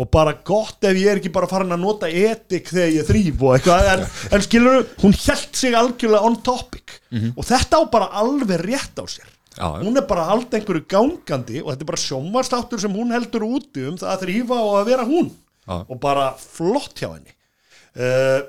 og 0.00 0.08
bara 0.08 0.32
gott 0.46 0.84
ef 0.86 0.96
ég 0.96 1.10
er 1.12 1.18
ekki 1.20 1.32
bara 1.34 1.48
farin 1.50 1.74
að 1.74 1.82
nota 1.82 2.08
etik 2.08 2.70
þegar 2.70 2.94
ég 2.94 3.08
þrýf 3.08 3.42
og 3.44 3.56
eitthvað 3.56 3.88
en, 3.90 4.04
en 4.32 4.44
skilur 4.46 4.78
hún 5.02 5.16
held 5.16 5.58
sig 5.60 5.76
algjörlega 5.76 6.24
on 6.24 6.38
topic. 6.46 6.94
Og 7.34 7.44
þetta 7.44 7.82
á 7.82 7.84
bara 7.92 8.08
alveg 8.22 8.62
rétt 8.64 8.96
á 8.96 9.04
sér. 9.10 9.28
Já, 9.58 9.66
hún 9.82 9.98
er 9.98 10.06
bara 10.08 10.28
halda 10.30 10.56
einhverju 10.56 10.86
gangandi 10.88 11.60
og 11.60 11.72
þetta 11.72 11.84
er 11.84 11.90
bara 11.90 12.00
sjónvastáttur 12.06 12.80
sem 12.80 12.94
hún 12.96 13.12
heldur 13.12 13.44
úti 13.44 13.84
um 13.90 13.98
það 14.00 14.14
að 14.14 14.24
þrýfa 14.24 14.60
og 14.62 14.78
að 14.78 14.90
vera 14.92 15.08
hún. 15.10 15.28
Já. 15.66 15.76
og 15.84 16.00
bara 16.02 16.30
flott 16.40 16.96
hjá 16.98 17.10
henni. 17.12 17.34
Uh, 17.94 18.40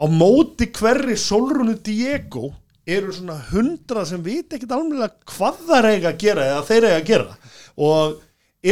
á 0.00 0.04
móti 0.10 0.68
hverri 0.74 1.16
Solrunu 1.18 1.76
Diego 1.84 2.50
eru 2.84 3.12
svona 3.14 3.38
hundra 3.50 4.04
sem 4.08 4.22
vita 4.24 4.56
ekkert 4.56 4.74
alveg 4.76 5.18
hvað 5.30 5.60
það 5.68 5.90
eiga 5.90 6.10
að 6.10 6.22
gera 6.24 6.46
eða 6.50 6.64
þeir 6.68 6.86
eiga 6.88 6.96
að 6.96 7.10
gera. 7.10 7.36
Og 7.80 8.16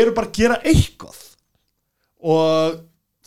eru 0.02 0.14
bara 0.16 0.28
að 0.28 0.40
gera 0.40 0.58
eitthvað. 0.68 1.20
Og 2.22 2.80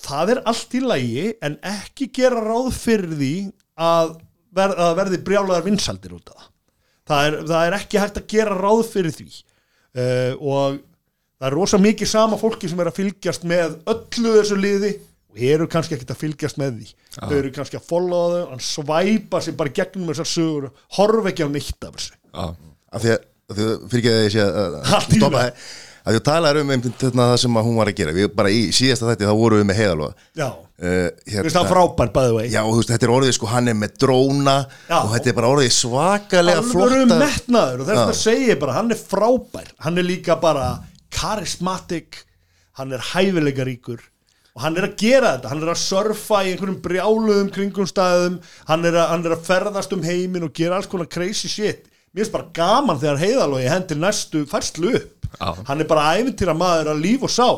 það 0.06 0.34
er 0.36 0.44
allt 0.52 0.76
í 0.78 0.84
lagi 0.84 1.30
en 1.46 1.58
ekki 1.66 2.10
gera 2.14 2.44
ráð 2.44 2.70
fyrir 2.78 3.16
því 3.16 3.34
að, 3.82 4.14
ver, 4.56 4.76
að 4.76 4.94
verði 5.02 5.22
brjálaðar 5.26 5.66
vinsaldir 5.66 6.16
út 6.18 6.30
af 6.36 6.46
það. 7.10 7.40
Það 7.50 7.62
er 7.64 7.78
ekki 7.80 8.02
hægt 8.02 8.22
að 8.22 8.30
gera 8.36 8.60
ráð 8.60 8.86
fyrir 8.92 9.16
því. 9.16 9.30
Uh, 9.96 10.34
og 10.44 10.80
það 11.40 11.50
er 11.50 11.56
rosa 11.56 11.80
mikið 11.82 12.12
sama 12.12 12.40
fólki 12.40 12.70
sem 12.70 12.80
er 12.84 12.92
að 12.92 12.98
fylgjast 13.00 13.46
með 13.48 13.78
öllu 13.92 14.34
þessu 14.38 14.58
liði 14.60 14.96
og 15.36 15.42
eru 15.52 15.68
kannski 15.72 15.98
ekkert 15.98 16.14
að 16.16 16.22
fylgjast 16.22 16.60
með 16.62 16.78
því. 16.80 16.92
Þau 17.18 17.38
eru 17.38 17.54
kannski 17.56 17.80
að 17.80 17.90
followa 17.90 18.28
þau 18.36 18.54
hann 18.54 18.64
svæpa 18.64 19.42
sér 19.44 19.58
bara 19.60 19.74
gegnum 19.76 20.12
þessar 20.14 20.32
sögur 20.32 20.70
og 20.70 20.86
horfa 21.00 21.32
ekki 21.34 21.48
á 21.48 21.50
neitt 21.52 21.88
af 21.88 21.98
þessu. 21.98 22.22
Af 22.36 23.04
því 23.04 23.12
að, 23.16 23.26
að 23.52 23.66
fyrir 23.92 24.00
ekki 24.00 24.14
að 24.14 24.24
ég 24.24 24.36
sé 24.36 24.46
að, 24.46 24.80
stoppa 25.10 25.34
það 25.36 25.50
að 25.50 25.60
að 26.06 26.22
talaður 26.22 26.62
um 26.62 26.72
þetta 26.86 27.26
sem 27.42 27.58
hún 27.66 27.80
var 27.80 27.90
að 27.90 27.98
gera. 27.98 28.14
Við 28.16 28.30
bara 28.38 28.52
í 28.54 28.68
síðasta 28.76 29.10
þætti 29.10 29.26
þá 29.26 29.36
vorum 29.40 29.62
við 29.62 29.68
með 29.72 29.80
heiðalóða 29.80 30.28
já, 30.38 30.46
uh, 30.46 31.08
Mér 31.26 31.48
finnst 31.48 31.58
það 31.58 31.72
frábær 31.72 32.12
bæði 32.14 32.36
vei 32.36 32.46
já 32.54 32.60
þú 32.62 32.76
veist 32.78 32.92
þetta 32.94 33.08
er 33.08 33.14
orðið 33.16 33.34
sko 33.40 33.50
hann 33.50 33.72
er 33.72 33.78
með 33.80 33.96
dróna 34.04 34.56
Já. 34.86 34.98
og 35.00 35.10
þetta 35.16 35.32
er 35.32 35.38
bara 35.40 35.52
orðið 35.56 35.72
svakalega 35.80 36.62
alvöru 36.62 37.00
flotta 37.02 37.20
metnaður 37.24 37.82
og 37.82 37.90
þess 37.90 38.04
að 38.04 38.20
segja 38.22 38.58
bara 38.62 38.78
hann 38.78 38.94
er 38.94 39.02
frábær, 39.02 39.72
hann 39.88 40.02
er 40.02 40.08
líka 40.08 40.38
bara 40.42 40.68
karismatik 41.16 42.22
hann 42.78 42.94
er 42.94 43.10
hæfileikaríkur 43.14 44.06
og 44.56 44.64
hann 44.64 44.78
er 44.80 44.88
að 44.88 44.96
gera 45.02 45.34
þetta, 45.36 45.52
hann 45.52 45.64
er 45.66 45.74
að 45.74 45.82
surfa 45.82 46.44
í 46.46 46.54
einhverjum 46.54 46.78
brjáluðum 46.86 47.50
kringumstæðum 47.56 48.38
hann 48.70 48.88
er, 48.88 48.96
að, 48.96 49.10
hann 49.12 49.28
er 49.28 49.36
að 49.36 49.44
ferðast 49.50 49.96
um 49.96 50.06
heimin 50.06 50.48
og 50.48 50.56
gera 50.56 50.80
alls 50.80 50.88
konar 50.92 51.10
crazy 51.12 51.52
shit. 51.52 51.90
Mér 52.16 52.24
finnst 52.24 52.36
bara 52.38 52.52
gaman 52.56 53.02
þegar 53.02 53.20
heiðalógi 53.20 53.68
hendir 53.68 54.00
næstu 54.00 54.46
færslu 54.48 54.94
upp. 54.96 55.12
Já. 55.36 55.52
hann 55.68 55.82
er 55.84 55.88
bara 55.90 56.14
æfintýra 56.16 56.56
maður 56.56 56.94
að 56.94 57.02
líf 57.04 57.26
og 57.28 57.34
sál 57.34 57.58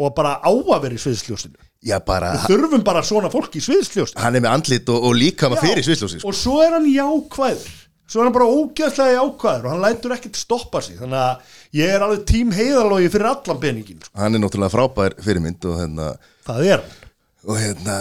og 0.00 0.14
bara 0.16 0.38
á 0.40 0.48
að 0.48 0.86
vera 0.86 0.96
í 0.96 1.02
sviðsljósinu. 1.02 1.58
Já 1.84 1.96
bara 2.04 2.34
við 2.34 2.46
þurfum 2.48 2.82
bara 2.84 3.02
svona 3.04 3.30
fólk 3.32 3.56
í 3.56 3.62
sviðsljósinu. 3.64 4.20
Hann 4.20 4.36
er 4.36 4.44
með 4.44 4.54
andlit 4.56 4.90
og, 4.92 5.04
og 5.08 5.16
líka 5.16 5.48
maður 5.48 5.68
fyrir 5.68 5.86
svislósi 5.86 6.20
sko. 6.20 6.32
og 6.32 6.36
svo 6.36 6.60
er 6.64 6.76
hann 6.76 6.88
jákvæður. 6.88 7.76
Svo 8.10 8.22
er 8.22 8.28
hann 8.28 8.36
bara 8.36 8.48
ógeðslega 8.50 9.16
jákvæður 9.18 9.66
og 9.66 9.74
hann 9.74 9.84
lætur 9.84 10.16
ekkert 10.16 10.40
stoppa 10.40 10.82
sig. 10.84 10.96
Þannig 11.00 11.20
að 11.20 11.58
ég 11.76 11.92
er 11.94 12.02
alveg 12.02 12.24
tím 12.28 12.50
heiðalógi 12.54 13.12
fyrir 13.12 13.30
allan 13.30 13.60
peningin 13.62 14.00
sko. 14.02 14.16
hann 14.18 14.34
er 14.34 14.42
náttúrulega 14.42 14.74
frábær 14.74 15.14
fyrirmynd 15.22 15.70
og 15.70 15.78
hérna 15.82 16.10
það 16.46 16.66
er 16.66 16.82
hann 16.82 16.98
og 17.40 17.56
hérna 17.56 17.94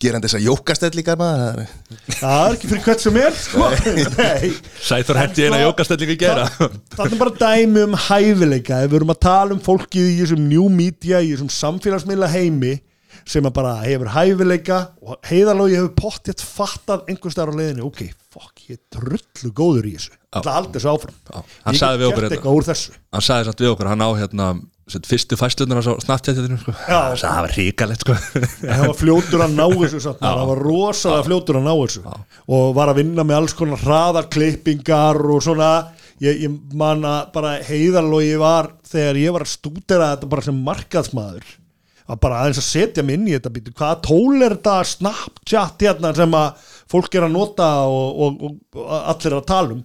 gera 0.00 0.16
hann 0.16 0.24
þessa 0.24 0.40
jókastellingar 0.40 1.18
maður 1.20 1.66
það 2.16 2.44
er 2.46 2.54
ekki 2.56 2.70
fyrir 2.70 2.84
hvert 2.86 3.02
sem 3.04 3.18
er 3.20 3.34
sko. 3.36 3.66
Nei. 4.14 4.52
Sæþór 4.88 5.20
hendi 5.20 5.44
eina 5.44 5.60
jókastellingu 5.66 6.16
í 6.16 6.20
gera 6.22 6.46
það 6.56 7.02
er 7.04 7.18
bara 7.20 7.34
dæmi 7.42 7.84
um 7.84 7.96
hæfileika 8.08 8.82
ef 8.84 8.92
við 8.92 9.00
erum 9.02 9.12
að 9.12 9.20
tala 9.26 9.56
um 9.56 9.64
fólkið 9.64 10.12
í 10.14 10.20
þessum 10.22 10.46
new 10.48 10.68
media 10.72 11.20
í 11.20 11.34
þessum 11.34 11.52
samfélagsmiðla 11.58 12.30
heimi 12.32 12.78
sem 13.28 13.44
að 13.44 13.56
bara 13.58 13.74
hefur 13.82 14.14
hæfileika 14.14 14.80
og 15.04 15.18
heiðalógi 15.28 15.76
hefur 15.76 15.94
pottjætt 15.98 16.44
fattað 16.44 17.04
einhvers 17.10 17.36
staðar 17.36 17.52
á 17.52 17.58
leiðinni 17.60 17.84
ok, 17.84 18.06
fuck, 18.38 18.64
ég 18.68 18.78
er 18.78 18.98
drullu 18.98 19.52
góður 19.56 19.86
í 19.88 19.92
þessu. 19.96 20.16
Það 20.38 20.50
aldrei 20.54 20.74
þessu 20.78 20.90
áfram. 20.92 21.14
Ég 21.68 21.78
sagði 21.80 22.00
við 22.00 22.04
get 22.04 22.08
okkur 22.08 22.22
gert 22.22 22.24
hérna. 22.24 22.36
eitthvað 22.38 22.58
úr 22.58 22.66
þessu. 22.68 22.98
Hann 23.14 23.24
sagði 23.28 23.48
samt 23.48 23.62
við 23.64 23.72
okkur, 23.72 23.90
hann 23.92 24.04
á 24.04 24.10
hérna 24.18 24.48
fyrstu 24.88 25.36
fæslunar 25.36 25.82
á 25.84 25.92
Snapchatinu 26.00 26.58
sko. 26.62 26.74
Það 26.88 27.22
var 27.26 27.54
ríkalegt 27.56 28.04
sko. 28.04 28.16
það 28.62 28.84
var 28.86 28.96
fljótur 28.96 29.44
að 29.44 29.54
ná 29.58 29.64
þessu 29.74 30.02
samt, 30.04 30.22
það 30.24 30.42
var 30.50 30.62
rosalega 30.64 31.28
fljótur 31.28 31.60
að 31.60 31.68
ná 31.68 31.72
þessu. 31.74 32.04
Og 32.56 32.74
var 32.78 32.92
að 32.92 33.00
vinna 33.02 33.26
með 33.28 33.40
alls 33.42 33.56
konar 33.58 33.84
hraðarklippingar 33.84 35.22
og 35.28 35.44
svona. 35.44 35.72
Ég, 36.18 36.40
ég 36.48 36.74
man 36.74 37.04
að 37.06 37.28
bara 37.36 37.58
heiðarlogi 37.62 38.38
var 38.40 38.72
þegar 38.88 39.20
ég 39.20 39.34
var 39.36 39.44
að 39.44 39.52
stúdera 39.52 40.12
þetta 40.16 40.30
bara 40.32 40.46
sem 40.48 40.64
markaðsmaður 40.66 41.52
að 42.08 42.20
bara 42.22 42.40
aðeins 42.42 42.60
að 42.62 42.68
setja 42.68 43.04
mig 43.04 43.18
inn 43.18 43.28
í 43.28 43.34
þetta 43.34 43.52
býtu, 43.52 43.74
hvaða 43.76 44.00
tól 44.06 44.40
er 44.40 44.56
þetta 44.56 44.76
Snapchat 44.88 45.84
hérna 45.84 46.12
sem 46.16 46.36
að 46.38 46.70
fólk 46.88 47.14
er 47.18 47.26
að 47.26 47.34
nota 47.34 47.68
og, 47.88 48.22
og, 48.24 48.46
og 48.76 48.88
allir 49.12 49.32
er 49.34 49.36
að 49.40 49.46
tala 49.50 49.76
um 49.76 49.82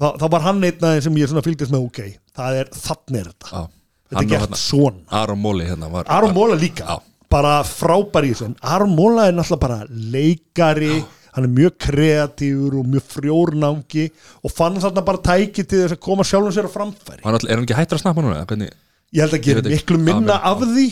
þá, 0.00 0.06
þá 0.18 0.26
var 0.34 0.44
hann 0.48 0.64
einn 0.66 0.82
aðeins 0.88 1.06
sem 1.06 1.16
ég 1.20 1.32
fylgist 1.46 1.72
með 1.74 1.86
ok, 1.86 2.00
það 2.36 2.60
er 2.62 2.70
þannig 2.74 3.20
er 3.22 3.30
þetta. 3.30 3.48
Já. 3.52 3.62
þetta 4.10 4.22
er 4.24 4.30
gert 4.32 4.44
hérna- 4.46 4.60
svona. 4.64 5.02
Aron 5.22 5.42
Móli 5.44 5.66
hérna 5.70 5.90
var 5.92 6.04
Aron 6.10 6.34
Móla 6.36 6.58
líka. 6.58 6.84
Já. 6.88 6.98
bara 7.32 7.54
frábær 7.64 8.26
í 8.28 8.32
þessu 8.34 8.50
Aron 8.60 8.94
Móla 8.98 9.28
er 9.30 9.36
náttúrulega 9.38 9.60
bara 9.62 9.78
leikari 9.88 10.94
hann 11.32 11.46
er 11.46 11.52
mjög 11.54 11.78
kreatífur 11.80 12.74
og 12.82 12.88
mjög 12.92 13.06
frjórnangi 13.14 14.10
og 14.44 14.52
fann 14.52 14.74
þarna 14.82 15.04
bara 15.06 15.22
tæki 15.24 15.64
til 15.64 15.86
þess 15.86 15.94
að 15.96 16.02
koma 16.04 16.26
sjálfum 16.28 16.52
sér 16.52 16.68
á 16.68 16.72
framfæri. 16.74 17.22
Hann 17.24 17.38
all- 17.38 17.48
er 17.48 17.56
hann 17.56 17.64
ekki 17.64 17.78
hættur 17.78 17.96
að 17.96 18.02
snappa 18.04 18.20
núna? 18.26 18.42
Hvernig? 18.44 18.74
ég 19.12 19.20
held 19.24 19.34
að 19.36 19.42
gera 19.44 19.62
miklu 19.68 19.98
minna 20.00 20.36
Já, 20.40 20.50
af 20.50 20.60
því. 20.66 20.86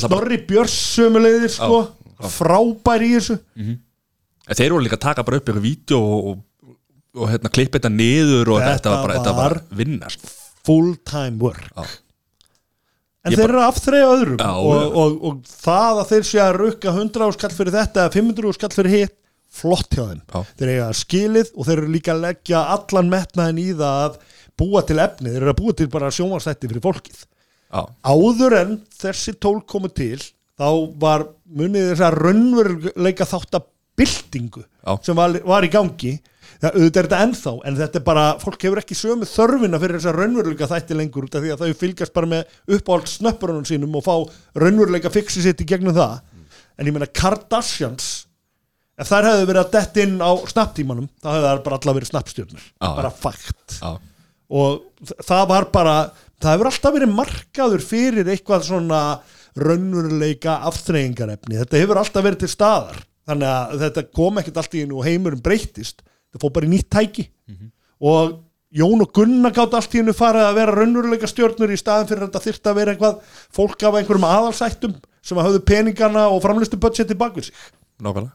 Snorri 0.00 0.38
Björns 0.48 0.74
sömulegðir 0.96 1.52
sko, 1.54 1.78
frábær 2.34 3.04
í 3.04 3.12
þessu 3.14 3.36
en 4.48 4.58
þeir 4.58 4.74
voru 4.74 4.84
líka 4.86 4.98
að 4.98 5.04
taka 5.08 5.24
bara 5.26 5.40
upp 5.40 5.48
eitthvað 5.48 5.64
vídeo 5.64 6.00
og, 6.04 6.30
og, 6.30 6.76
og 7.20 7.28
hérna 7.32 7.52
klippa 7.54 7.78
þetta 7.80 7.92
niður 7.94 8.54
og 8.56 8.62
Þetta 8.64 8.92
var 8.94 9.04
bara, 9.06 9.18
þetta 9.18 9.34
var 9.38 9.58
bara 9.58 9.82
vinna 9.82 10.10
sko. 10.12 10.32
full 10.66 10.94
time 11.08 11.38
work 11.42 11.66
Já. 11.74 11.84
en 13.24 13.32
Ég 13.34 13.40
þeir 13.40 13.48
eru 13.54 13.62
afþreyja 13.64 14.08
öðrum 14.18 14.40
Já, 14.42 14.50
og, 14.52 14.96
og, 15.04 15.18
og 15.30 15.52
það 15.64 16.00
að 16.02 16.08
þeir 16.12 16.26
sé 16.30 16.40
að 16.44 16.56
rukka 16.60 16.92
100 16.94 17.28
áskall 17.28 17.54
fyrir 17.56 17.76
þetta 17.78 18.04
eða 18.04 18.14
500 18.18 18.52
áskall 18.54 18.74
fyrir 18.78 18.96
hitt 18.98 19.16
flott 19.54 19.94
hjá 19.94 20.02
þeim 20.10 20.22
Já. 20.34 20.40
þeir 20.58 20.72
eiga 20.74 20.88
skilið 20.98 21.52
og 21.54 21.68
þeir 21.68 21.78
eru 21.84 21.92
líka 21.94 22.14
að 22.16 22.24
leggja 22.26 22.64
allan 22.74 23.12
metnaðin 23.12 23.60
í 23.62 23.68
það 23.78 24.00
að 24.08 24.16
búa 24.58 24.82
til 24.86 24.98
efni, 25.02 25.30
þeir 25.30 25.40
eru 25.44 25.52
að 25.54 25.60
búa 25.60 25.74
til 25.78 25.86
bara 25.90 26.10
sjónvarsætti 26.14 26.70
fyrir 26.70 26.82
fólkið 26.84 27.20
Já, 27.74 27.80
áður 28.06 28.54
en 28.60 28.74
þessi 29.00 29.32
tól 29.42 29.60
komu 29.66 29.88
til 29.94 30.18
þá 30.58 30.68
var 31.02 31.24
munið 31.50 31.88
þess 31.92 32.04
að 32.06 32.18
raunveruleika 32.22 33.26
þáttabildingu 33.94 34.64
Já. 34.84 34.96
sem 35.02 35.16
var, 35.16 35.40
var 35.44 35.64
í 35.64 35.70
gangi. 35.70 36.14
Það, 36.60 36.76
auðvitað 36.78 36.98
er 37.00 37.06
þetta 37.08 37.22
ennþá 37.24 37.52
en 37.66 37.76
þetta 37.78 37.98
er 37.98 38.04
bara, 38.04 38.24
fólk 38.40 38.62
hefur 38.64 38.80
ekki 38.80 38.96
sömu 38.96 39.26
þörfina 39.28 39.80
fyrir 39.82 39.98
þess 39.98 40.10
að 40.10 40.18
raunveruleika 40.20 40.68
þætti 40.70 40.96
lengur 40.98 41.26
út 41.26 41.34
af 41.34 41.42
því 41.44 41.52
að 41.54 41.64
þau 41.64 41.80
fylgjast 41.80 42.14
bara 42.14 42.30
með 42.30 42.54
uppáhald 42.76 43.10
snöppurunum 43.10 43.66
sínum 43.68 43.96
og 43.98 44.04
fá 44.06 44.14
raunveruleika 44.62 45.12
fixi 45.12 45.42
sitt 45.44 45.60
í 45.60 45.68
gegnum 45.68 45.96
það. 45.96 46.22
En 46.78 46.88
ég 46.88 46.94
meina 46.94 47.10
Kardashians 47.10 48.08
ef 48.98 49.10
þær 49.10 49.28
hefðu 49.30 49.46
verið 49.50 49.62
að 49.64 49.72
dett 49.74 50.02
inn 50.04 50.18
á 50.22 50.30
snapptímanum 50.50 51.08
þá 51.22 51.30
hefðu 51.32 51.48
þær 51.50 51.62
bara 51.66 51.78
alla 51.80 51.96
verið 51.98 52.12
snappstjörnur 52.12 52.66
Já. 52.68 52.88
bara 52.88 53.14
fakt. 53.14 53.78
Já, 53.80 53.92
og 54.54 55.16
það 55.26 55.48
var 55.50 55.70
bara 55.74 55.96
það 56.38 56.52
hefur 56.52 56.70
alltaf 56.70 56.94
verið 56.94 57.16
markaður 57.16 57.84
fyrir 57.84 58.30
eitthvað 58.30 58.68
svona 58.68 59.00
raunveruleika 59.58 60.60
aftreyingarefni, 60.68 61.58
þetta 61.60 61.82
hefur 61.82 62.00
alltaf 62.00 62.24
verið 62.26 62.44
til 62.44 62.50
staðar, 62.50 63.02
þannig 63.28 63.50
að 63.50 63.84
þetta 63.84 64.04
kom 64.20 64.40
ekkert 64.42 64.60
allt 64.62 64.74
í 64.74 64.82
einu 64.84 64.98
og 64.98 65.06
heimurinn 65.08 65.44
breyttist. 65.44 66.02
Það 66.34 66.44
fór 66.44 66.54
bara 66.56 66.68
í 66.68 66.72
nýtt 66.74 66.90
tæki. 66.92 67.28
Og 68.04 68.36
Jón 68.74 69.04
og 69.04 69.12
Gunnar 69.14 69.54
gátt 69.54 69.74
allt 69.78 69.92
í 69.94 70.00
einu 70.02 70.12
farið 70.16 70.48
að 70.48 70.56
vera 70.58 70.72
raunveruleika 70.74 71.28
stjórnur 71.30 71.70
í 71.70 71.78
staðin 71.78 72.08
fyrir 72.10 72.24
að 72.24 72.32
þetta 72.32 72.44
þyrfti 72.48 72.70
að 72.72 72.78
vera 72.80 72.94
eitthvað 72.94 73.20
fólk 73.54 73.84
af 73.86 73.98
einhverjum 74.00 74.26
aðalsættum 74.26 74.96
sem 75.24 75.38
að 75.38 75.46
höfðu 75.48 75.60
peningana 75.68 76.24
og 76.32 76.42
framlistu 76.42 76.80
budgeti 76.82 77.14
bak 77.14 77.36
við 77.38 77.50
sig. 77.52 77.68
Nákvæmlega. 78.02 78.34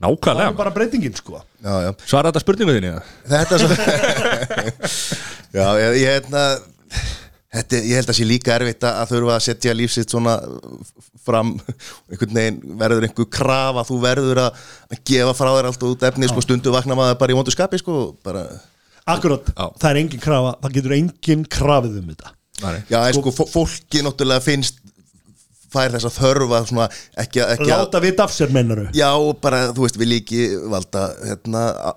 Það 0.00 0.06
er 0.06 0.14
Nákvæmlega 0.14 0.56
bara 0.56 0.74
breytingin 0.76 1.16
sko. 1.18 1.42
Já, 1.60 1.72
já. 1.84 1.90
Svara 2.06 2.30
þetta 2.30 2.44
spurningu 2.44 2.76
þinni 2.76 2.92
eða? 2.92 3.02
Þetta 3.34 3.56
er 3.56 3.64
svo 3.64 3.70
Já, 5.58 5.66
ég, 5.82 5.98
ég, 5.98 6.06
hérna, 6.06 6.44
þetta, 7.50 7.80
ég 7.82 7.98
held 7.98 8.10
að 8.12 8.18
sé 8.20 8.26
líka 8.28 8.54
erfitt 8.56 8.84
að 8.86 8.98
að 9.02 9.12
þurfa 9.14 9.36
að 9.36 9.44
setja 9.48 9.74
lífsitt 9.74 10.12
svona 10.14 10.34
fram 11.24 11.54
einhvern 12.10 12.34
veginn 12.38 12.60
verður 12.80 13.06
einhver 13.08 13.28
krafa 13.34 13.84
þú 13.88 13.98
verður 14.04 14.40
að 14.46 14.60
að 14.94 15.00
gefa 15.10 15.34
frá 15.36 15.50
þér 15.56 15.70
allt 15.70 15.86
út 15.90 16.04
efni 16.10 16.30
sko, 16.30 16.44
stundu 16.46 16.72
vakna 16.74 16.96
maður 16.98 17.18
bara 17.22 17.34
í 17.34 17.38
vondu 17.40 17.54
skapi 17.54 17.80
sko, 17.82 17.96
bara, 18.24 18.44
Akkurat, 19.10 19.48
Já. 19.56 19.64
það 19.80 19.88
er 19.90 19.98
engin 20.04 20.20
krafa 20.22 20.52
það 20.62 20.74
getur 20.76 20.94
engin 20.98 21.44
krafið 21.50 21.98
um 22.02 22.12
þetta 22.12 22.34
Nei. 22.60 22.82
já, 22.92 22.98
en 23.08 23.14
sko, 23.16 23.32
fó- 23.34 23.48
fólki 23.48 24.02
náttúrulega 24.04 24.44
finnst 24.44 24.78
fær 25.70 25.92
þess 25.94 26.06
að 26.08 26.16
þörfa 26.20 26.58
svona, 26.68 26.86
ekki, 27.22 27.40
að- 27.42 27.52
ekki 27.56 27.70
að 27.70 27.82
Láta 27.84 28.00
vita 28.04 28.24
af 28.26 28.32
sér 28.34 28.50
mennaru 28.54 28.88
Já, 28.94 29.10
bara, 29.42 29.60
þú 29.74 29.86
veist, 29.86 29.98
vil 30.02 30.16
ekki 30.18 30.40
valda 30.70 31.04
hérna 31.24 31.62
a- 31.90 31.96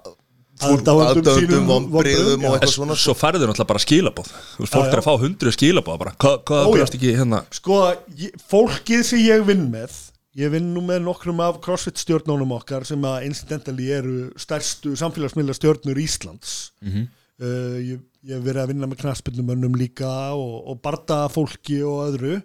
Vonbrigðum 0.61 1.65
vonbrigðum, 1.67 2.43
og 2.45 2.53
já. 2.53 2.55
eitthvað 2.57 2.73
svona. 2.75 2.95
Svo 2.99 3.15
færður 3.17 3.49
náttúrulega 3.49 3.69
bara 3.71 3.81
skilabóð 3.81 4.27
Þú 4.29 4.63
veist, 4.63 4.73
fólk 4.75 4.85
Já, 4.85 4.91
er 4.93 4.99
að 4.99 5.01
já. 5.01 5.05
fá 5.07 5.23
hundruð 5.23 5.55
skilabóð 5.57 5.99
bara. 6.03 6.13
Hvað, 6.21 6.35
hvað 6.47 6.59
Ó, 6.59 6.63
já. 6.63 6.73
bregðast 6.75 6.97
ekki 6.99 7.13
hérna? 7.17 7.39
Sko, 7.57 7.79
ég, 8.21 8.35
fólkið 8.53 9.01
sem 9.09 9.23
ég 9.23 9.45
vinn 9.47 9.65
með 9.73 9.97
ég 10.39 10.53
vinn 10.53 10.71
nú 10.73 10.81
með 10.85 11.03
nokkrum 11.05 11.41
af 11.45 11.59
CrossFit 11.61 11.99
stjórnunum 12.01 12.55
okkar 12.55 12.85
sem 12.89 13.03
að 13.05 13.27
incidentally 13.27 13.89
eru 13.93 14.15
stærstu 14.41 14.95
samfélagsmiðla 14.97 15.53
stjórnur 15.57 15.99
Íslands. 16.01 16.55
Uh, 16.83 17.77
ég, 17.81 17.99
ég 18.25 18.37
hef 18.37 18.45
verið 18.45 18.63
að 18.63 18.71
vinna 18.73 18.89
með 18.89 19.03
knaspindumönnum 19.03 19.77
líka 19.77 20.09
og, 20.37 20.55
og 20.69 20.81
barda 20.85 21.25
fólki 21.33 21.81
og 21.85 22.07
öðru. 22.07 22.39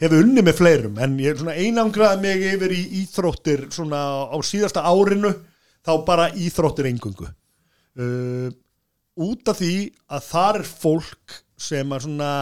Hef 0.00 0.12
unni 0.12 0.44
með 0.44 0.58
fleirum 0.60 0.98
en 1.00 1.16
ég 1.20 1.32
er 1.32 1.40
svona 1.40 1.56
einangraði 1.56 2.20
mig 2.24 2.42
yfir 2.52 2.72
í 2.76 2.82
íþróttir 3.02 3.66
svona 3.72 4.28
á 4.28 4.36
síðasta 4.44 4.84
árinu 4.84 5.32
þá 5.86 5.92
bara 6.04 6.28
íþróttir 6.36 6.90
engungu 6.92 7.30
uh, 8.00 8.48
út 9.16 9.48
af 9.48 9.60
því 9.60 9.76
að 10.12 10.26
þar 10.30 10.60
er 10.60 10.68
fólk 10.68 11.38
sem 11.56 11.92
að 11.92 12.04
svona 12.06 12.32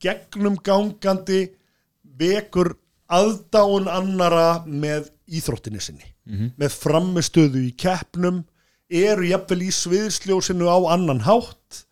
gegnum 0.00 0.56
gangandi 0.64 1.42
vekur 2.20 2.74
aðdáun 3.10 3.90
annara 3.90 4.62
með 4.66 5.10
íþróttinni 5.30 5.82
sinni 5.82 6.06
með 6.30 6.74
framistöðu 6.78 7.64
í 7.66 7.70
keppnum 7.74 8.44
eru 8.90 9.26
jafnvel 9.26 9.64
í 9.66 9.70
sviðsljósinu 9.74 10.68
á 10.70 10.78
annan 10.94 11.22
hátt 11.26 11.84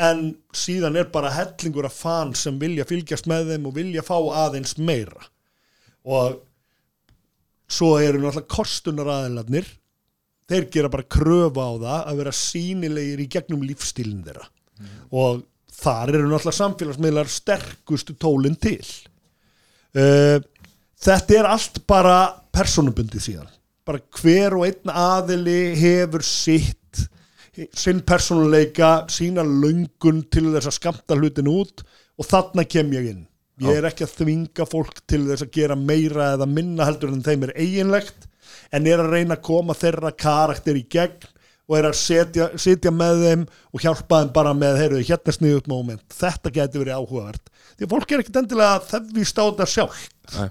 en 0.00 0.22
síðan 0.56 0.96
er 0.96 1.10
bara 1.12 1.32
hellingur 1.34 1.88
af 1.88 1.98
fan 2.00 2.32
sem 2.38 2.58
vilja 2.60 2.86
fylgjast 2.88 3.28
með 3.30 3.52
þeim 3.52 3.68
og 3.68 3.76
vilja 3.76 4.04
fá 4.04 4.16
aðeins 4.16 4.78
meira. 4.80 5.28
Og 6.08 6.40
svo 7.70 7.98
eru 8.00 8.22
náttúrulega 8.22 8.48
kostunar 8.50 9.10
aðeinslarnir 9.12 9.68
þeir 10.50 10.66
gera 10.74 10.90
bara 10.92 11.06
kröfu 11.06 11.62
á 11.62 11.70
það 11.78 12.00
að 12.00 12.20
vera 12.22 12.34
sínilegir 12.34 13.22
í 13.22 13.28
gegnum 13.30 13.62
lífstílinn 13.66 14.24
þeirra. 14.26 14.48
Og 15.14 15.44
þar 15.80 16.14
eru 16.14 16.28
náttúrulega 16.28 16.58
samfélagsmiðlar 16.58 17.30
sterkustu 17.30 18.16
tólinn 18.20 18.58
til. 18.60 18.82
Uh, 19.96 20.38
þetta 21.00 21.38
er 21.38 21.48
allt 21.50 21.82
bara 21.90 22.18
personubundið 22.54 23.24
síðan. 23.24 23.48
Bara 23.86 24.02
hver 24.20 24.58
og 24.58 24.66
einn 24.68 24.92
aðili 24.92 25.74
hefur 25.78 26.24
sitt 26.26 26.76
sinn 27.76 28.00
persónuleika, 28.06 29.06
sína 29.10 29.42
löngun 29.44 30.22
til 30.32 30.48
þess 30.54 30.70
að 30.70 30.76
skamta 30.76 31.16
hlutin 31.18 31.50
út 31.50 31.82
og 32.16 32.28
þarna 32.28 32.64
kem 32.68 32.92
ég 32.94 33.10
inn. 33.14 33.26
Ég 33.60 33.76
er 33.76 33.88
ekki 33.90 34.06
að 34.06 34.14
þvinga 34.22 34.64
fólk 34.68 35.02
til 35.10 35.26
þess 35.26 35.44
að 35.44 35.52
gera 35.58 35.76
meira 35.76 36.30
eða 36.36 36.46
minna 36.48 36.86
heldur 36.88 37.12
en 37.12 37.24
þeim 37.24 37.48
er 37.48 37.56
eiginlegt 37.58 38.29
en 38.72 38.88
er 38.88 39.02
að 39.02 39.12
reyna 39.14 39.36
að 39.36 39.44
koma 39.50 39.76
þeirra 39.78 40.14
karakter 40.16 40.78
í 40.78 40.86
gegn 40.90 41.28
og 41.70 41.76
er 41.78 41.86
að 41.86 41.98
setja, 42.00 42.48
setja 42.58 42.90
með 42.90 43.20
þeim 43.26 43.44
og 43.70 43.84
hjálpa 43.84 44.22
þeim 44.22 44.32
bara 44.34 44.54
með 44.58 44.80
heyrðu, 44.82 45.04
hérna 45.06 45.34
sniðut 45.36 45.68
moment, 45.70 46.02
þetta 46.10 46.50
getur 46.56 46.82
verið 46.82 46.96
áhugavert. 46.98 47.52
Því 47.76 47.86
að 47.86 47.92
fólk 47.94 48.10
er 48.10 48.24
ekkert 48.24 48.40
endilega 48.42 48.78
að 48.78 48.88
þefvist 48.90 49.38
á 49.38 49.44
þetta 49.44 49.68
sjálf 49.70 50.00
Nei. 50.34 50.48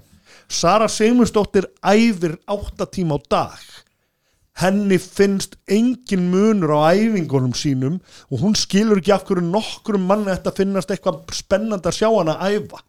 Sara 0.50 0.88
Sigmundsdóttir 0.90 1.68
æfir 1.86 2.34
átta 2.50 2.86
tíma 2.90 3.14
á 3.14 3.18
dag. 3.30 3.60
Henni 4.60 4.98
finnst 4.98 5.54
engin 5.70 6.26
munur 6.32 6.72
á 6.74 6.90
æfingunum 6.90 7.54
sínum 7.56 8.00
og 8.32 8.42
hún 8.42 8.56
skilur 8.58 8.98
ekki 8.98 9.12
af 9.14 9.22
hverju 9.28 9.44
nokkrum 9.46 10.08
manni 10.08 10.32
þetta 10.32 10.52
finnast 10.56 10.90
eitthvað 10.90 11.22
spennandi 11.36 11.88
að 11.88 12.00
sjá 12.00 12.08
hana 12.10 12.34
æfa 12.50 12.80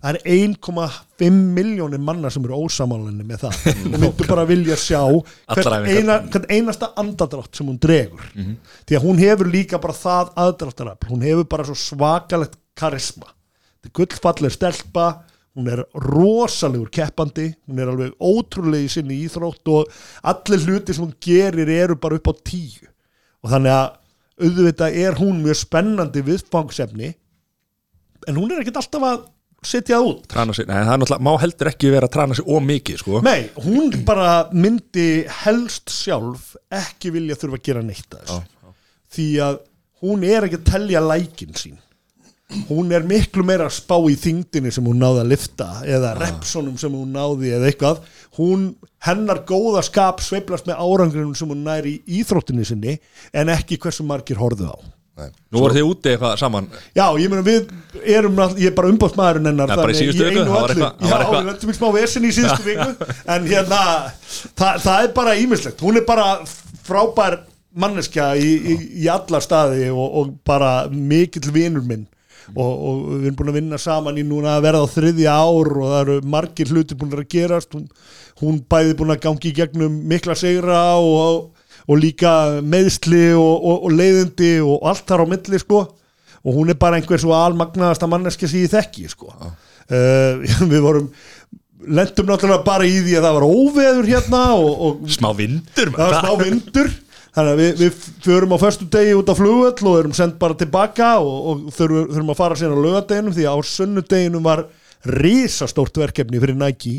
það 0.00 0.16
er 0.16 0.20
1,5 0.32 1.40
miljónir 1.56 2.00
manna 2.00 2.30
sem 2.32 2.44
eru 2.46 2.62
ósamálinni 2.64 3.26
með 3.28 3.44
það. 3.44 3.58
Og 3.90 3.96
myndu 3.98 4.28
bara 4.28 4.46
vilja 4.48 4.78
sjá 4.80 5.02
hvern, 5.04 5.88
eina, 5.92 6.20
einasta 6.48 6.92
andadrátt 7.00 7.56
sem 7.56 7.68
hún 7.68 7.80
dregur. 7.80 8.24
Því 8.88 8.96
að 8.96 9.04
hún 9.04 9.20
hefur 9.20 9.50
líka 9.52 9.80
bara 9.82 9.96
það 9.96 10.32
aðdráttarafl, 10.44 11.10
hún 11.12 11.26
hefur 11.26 11.50
bara 11.52 11.68
svo 11.68 11.76
svakalegt 11.76 12.56
karisma. 12.80 13.28
Þetta 13.80 13.90
er 13.90 13.96
gullfalleg 14.00 14.56
stelpa. 14.56 15.08
Hún 15.58 15.66
er 15.72 15.80
rosalegur 15.98 16.90
keppandi. 16.94 17.48
Hún 17.66 17.80
er 17.82 17.90
alveg 17.90 18.12
ótrúlega 18.22 18.86
í 18.86 18.92
sinni 18.92 19.16
íþrótt 19.24 19.66
og 19.72 19.90
allir 20.30 20.62
hluti 20.66 20.94
sem 20.94 21.04
hún 21.04 21.16
gerir 21.20 21.68
eru 21.74 21.96
bara 22.00 22.20
upp 22.20 22.30
á 22.30 22.34
tíu. 22.46 22.86
Og 23.42 23.50
þannig 23.52 23.74
að 23.74 23.88
auðvitað 24.40 24.98
er 25.02 25.18
hún 25.18 25.42
mjög 25.42 25.58
spennandi 25.64 26.22
viðfangsefni. 26.24 27.10
En 28.28 28.38
hún 28.38 28.52
er 28.52 28.62
ekkert 28.62 28.78
alltaf 28.80 29.06
að 29.08 29.20
setja 29.66 29.98
það 29.98 30.08
út. 30.08 30.22
Trana 30.30 30.54
sig, 30.56 30.68
nei, 30.68 30.78
það 30.78 30.92
er 30.92 31.02
náttúrulega, 31.02 31.26
má 31.26 31.32
heldur 31.42 31.70
ekki 31.70 31.92
vera 31.92 32.08
að 32.08 32.14
trana 32.16 32.38
sig 32.38 32.48
ómikið, 32.48 33.02
sko. 33.02 33.20
Nei, 33.26 33.50
hún 33.64 33.92
bara 34.08 34.30
myndi 34.56 35.08
helst 35.42 35.92
sjálf 35.92 36.54
ekki 36.80 37.12
vilja 37.14 37.36
þurfa 37.40 37.60
að 37.60 37.68
gera 37.68 37.84
neitt 37.84 38.16
að 38.16 38.24
þessu. 38.24 38.74
Því 39.10 39.28
að 39.44 39.62
hún 40.04 40.26
er 40.26 40.46
ekki 40.46 40.60
að 40.60 40.68
telja 40.70 41.04
lækin 41.04 41.56
sín. 41.58 41.78
Hún 42.66 42.90
er 42.90 43.04
miklu 43.06 43.44
meira 43.46 43.68
að 43.68 43.76
spá 43.76 43.94
í 44.10 44.16
þingdinni 44.18 44.72
sem 44.74 44.86
hún 44.86 44.98
náði 44.98 45.20
að 45.22 45.28
lifta 45.30 45.68
eða 45.86 46.16
repsonum 46.18 46.78
sem 46.82 46.94
hún 46.96 47.12
náði 47.14 47.52
eða 47.54 47.68
eitthvað. 47.70 48.00
Hún, 48.40 48.64
hennar 49.06 49.44
góða 49.46 49.84
skap 49.86 50.22
sveiflast 50.24 50.66
með 50.66 50.80
árangrinum 50.82 51.36
sem 51.38 51.50
hún 51.50 51.62
næri 51.66 52.00
í 52.00 52.18
íþróttinni 52.20 52.66
sinni 52.66 52.96
en 53.30 53.52
ekki 53.54 53.78
hversu 53.78 54.06
margir 54.08 54.40
horfðu 54.42 54.72
á 54.74 54.76
Nú 55.50 55.62
voru 55.64 55.76
þið 55.76 55.88
úti 55.90 56.12
eitthvað 56.12 56.36
saman. 56.40 56.68
Já, 56.96 57.04
ég 57.20 57.30
meina 57.32 57.42
við 57.46 57.70
erum 58.16 58.40
ég 58.56 58.66
er 58.70 58.74
bara 58.78 58.90
umbóðsmaðurinn 58.94 59.50
hennar 59.50 59.70
það 59.70 59.80
var 59.80 60.74
eitthvað- 60.74 61.06
Já, 61.10 61.66
við 61.70 61.78
smá 61.80 61.88
vesin 61.98 62.28
í 62.28 62.32
síðustu 62.36 62.66
viku 62.68 63.10
en 63.36 63.48
hérna, 63.50 63.80
það, 64.56 64.80
það 64.86 65.04
er 65.08 65.12
bara 65.20 65.36
ímislegt, 65.42 65.80
hún 65.84 65.96
er 66.00 66.06
bara 66.08 66.28
frábær 66.86 67.38
manneskja 67.76 68.32
í, 68.40 68.48
í, 68.72 68.78
í 69.04 69.10
alla 69.12 69.40
staði 69.44 69.90
og, 69.94 70.06
og 70.20 70.32
bara 70.46 70.72
mikill 70.90 71.52
vinur 71.54 71.84
minn. 71.86 72.06
Og, 72.50 72.66
og 72.66 73.02
við 73.20 73.26
erum 73.28 73.36
búin 73.38 73.50
að 73.52 73.58
vinna 73.60 73.78
saman 73.78 74.16
í 74.18 74.24
núna 74.26 74.56
að 74.56 74.64
verða 74.64 74.80
á 74.82 74.88
þriðja 74.90 75.34
ár 75.38 75.68
og 75.70 75.84
það 75.86 76.00
eru 76.00 76.16
margir 76.32 76.72
hluti 76.72 76.96
búin 76.98 77.12
að 77.14 77.28
gerast. 77.30 77.76
Hún, 77.76 77.84
hún 78.42 78.58
bæði 78.66 78.96
búin 78.98 79.12
að 79.14 79.20
gangi 79.22 79.52
í 79.52 79.54
gegnum 79.54 80.00
mikla 80.10 80.34
sigra 80.34 80.80
og, 80.98 81.52
og 81.88 82.00
líka 82.00 82.34
meðsli 82.62 83.30
og, 83.36 83.56
og, 83.56 83.88
og 83.88 83.96
leiðindi 83.96 84.52
og 84.64 84.86
allt 84.90 85.06
þar 85.08 85.24
á 85.24 85.30
milli 85.32 85.60
sko. 85.62 85.82
Og 86.40 86.56
hún 86.56 86.72
er 86.72 86.78
bara 86.80 86.96
einhver 86.96 87.20
svo 87.20 87.34
almagnaðasta 87.36 88.08
manneski 88.08 88.48
sem 88.48 88.64
ég 88.64 88.72
þekki 88.72 89.10
sko. 89.12 89.32
Uh, 89.90 90.40
við 90.72 90.80
vorum 90.84 91.10
lentum 91.80 92.28
náttúrulega 92.28 92.64
bara 92.64 92.88
í 92.88 92.98
því 93.00 93.14
að 93.16 93.26
það 93.26 93.36
var 93.38 93.46
óveður 93.48 94.08
hérna 94.10 94.40
og, 94.56 94.72
og 94.84 95.06
Smá 95.12 95.30
vindur 95.36 95.94
það 95.94 96.10
var 96.10 96.18
smá 96.20 96.44
vindur. 96.44 96.90
Þannig 97.30 97.52
að 97.52 97.60
við, 97.62 97.72
við 97.78 98.06
förum 98.24 98.52
á 98.52 98.58
föstu 98.58 98.86
degi 98.90 99.14
út 99.14 99.28
á 99.30 99.38
flugvöll 99.38 99.86
og 99.86 99.98
erum 100.00 100.14
sendt 100.16 100.34
bara 100.40 100.56
tilbaka 100.58 101.12
og, 101.22 101.36
og 101.52 101.60
þurfum, 101.76 102.08
þurfum 102.10 102.32
að 102.34 102.40
fara 102.40 102.56
síðan 102.58 102.74
á 102.74 102.84
lögadeginum 102.86 103.36
því 103.36 103.46
að 103.46 103.54
á 103.54 103.58
sunnudeginum 103.70 104.48
var 104.48 104.64
risastórt 105.06 106.00
verkefni 106.02 106.42
fyrir 106.42 106.58
Nike 106.58 106.96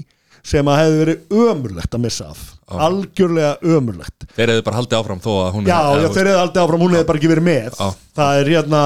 sem 0.52 0.68
að 0.72 0.80
hefði 0.82 1.00
verið 1.02 1.38
ömurlegt 1.46 1.96
að 1.98 2.04
missa 2.06 2.30
af. 2.32 2.44
Algjörlega 2.72 3.76
ömurlegt. 3.76 4.28
Þeir 4.36 4.54
hefðu 4.54 4.66
bara 4.68 4.80
haldið 4.80 5.00
áfram 5.02 5.24
þó 5.24 5.32
að 5.34 5.50
hún 5.58 5.68
já, 5.70 5.80
já, 6.02 6.08
þeir 6.08 6.30
hefði 6.32 6.42
aldrei 6.44 6.62
áfram, 6.64 6.86
hún 6.86 6.96
hefði 6.96 7.10
bara 7.10 7.22
ekki 7.22 7.32
verið 7.34 7.48
með. 7.48 7.76
Já. 7.78 7.90
það 8.18 8.40
er 8.40 8.52
hérna 8.56 8.84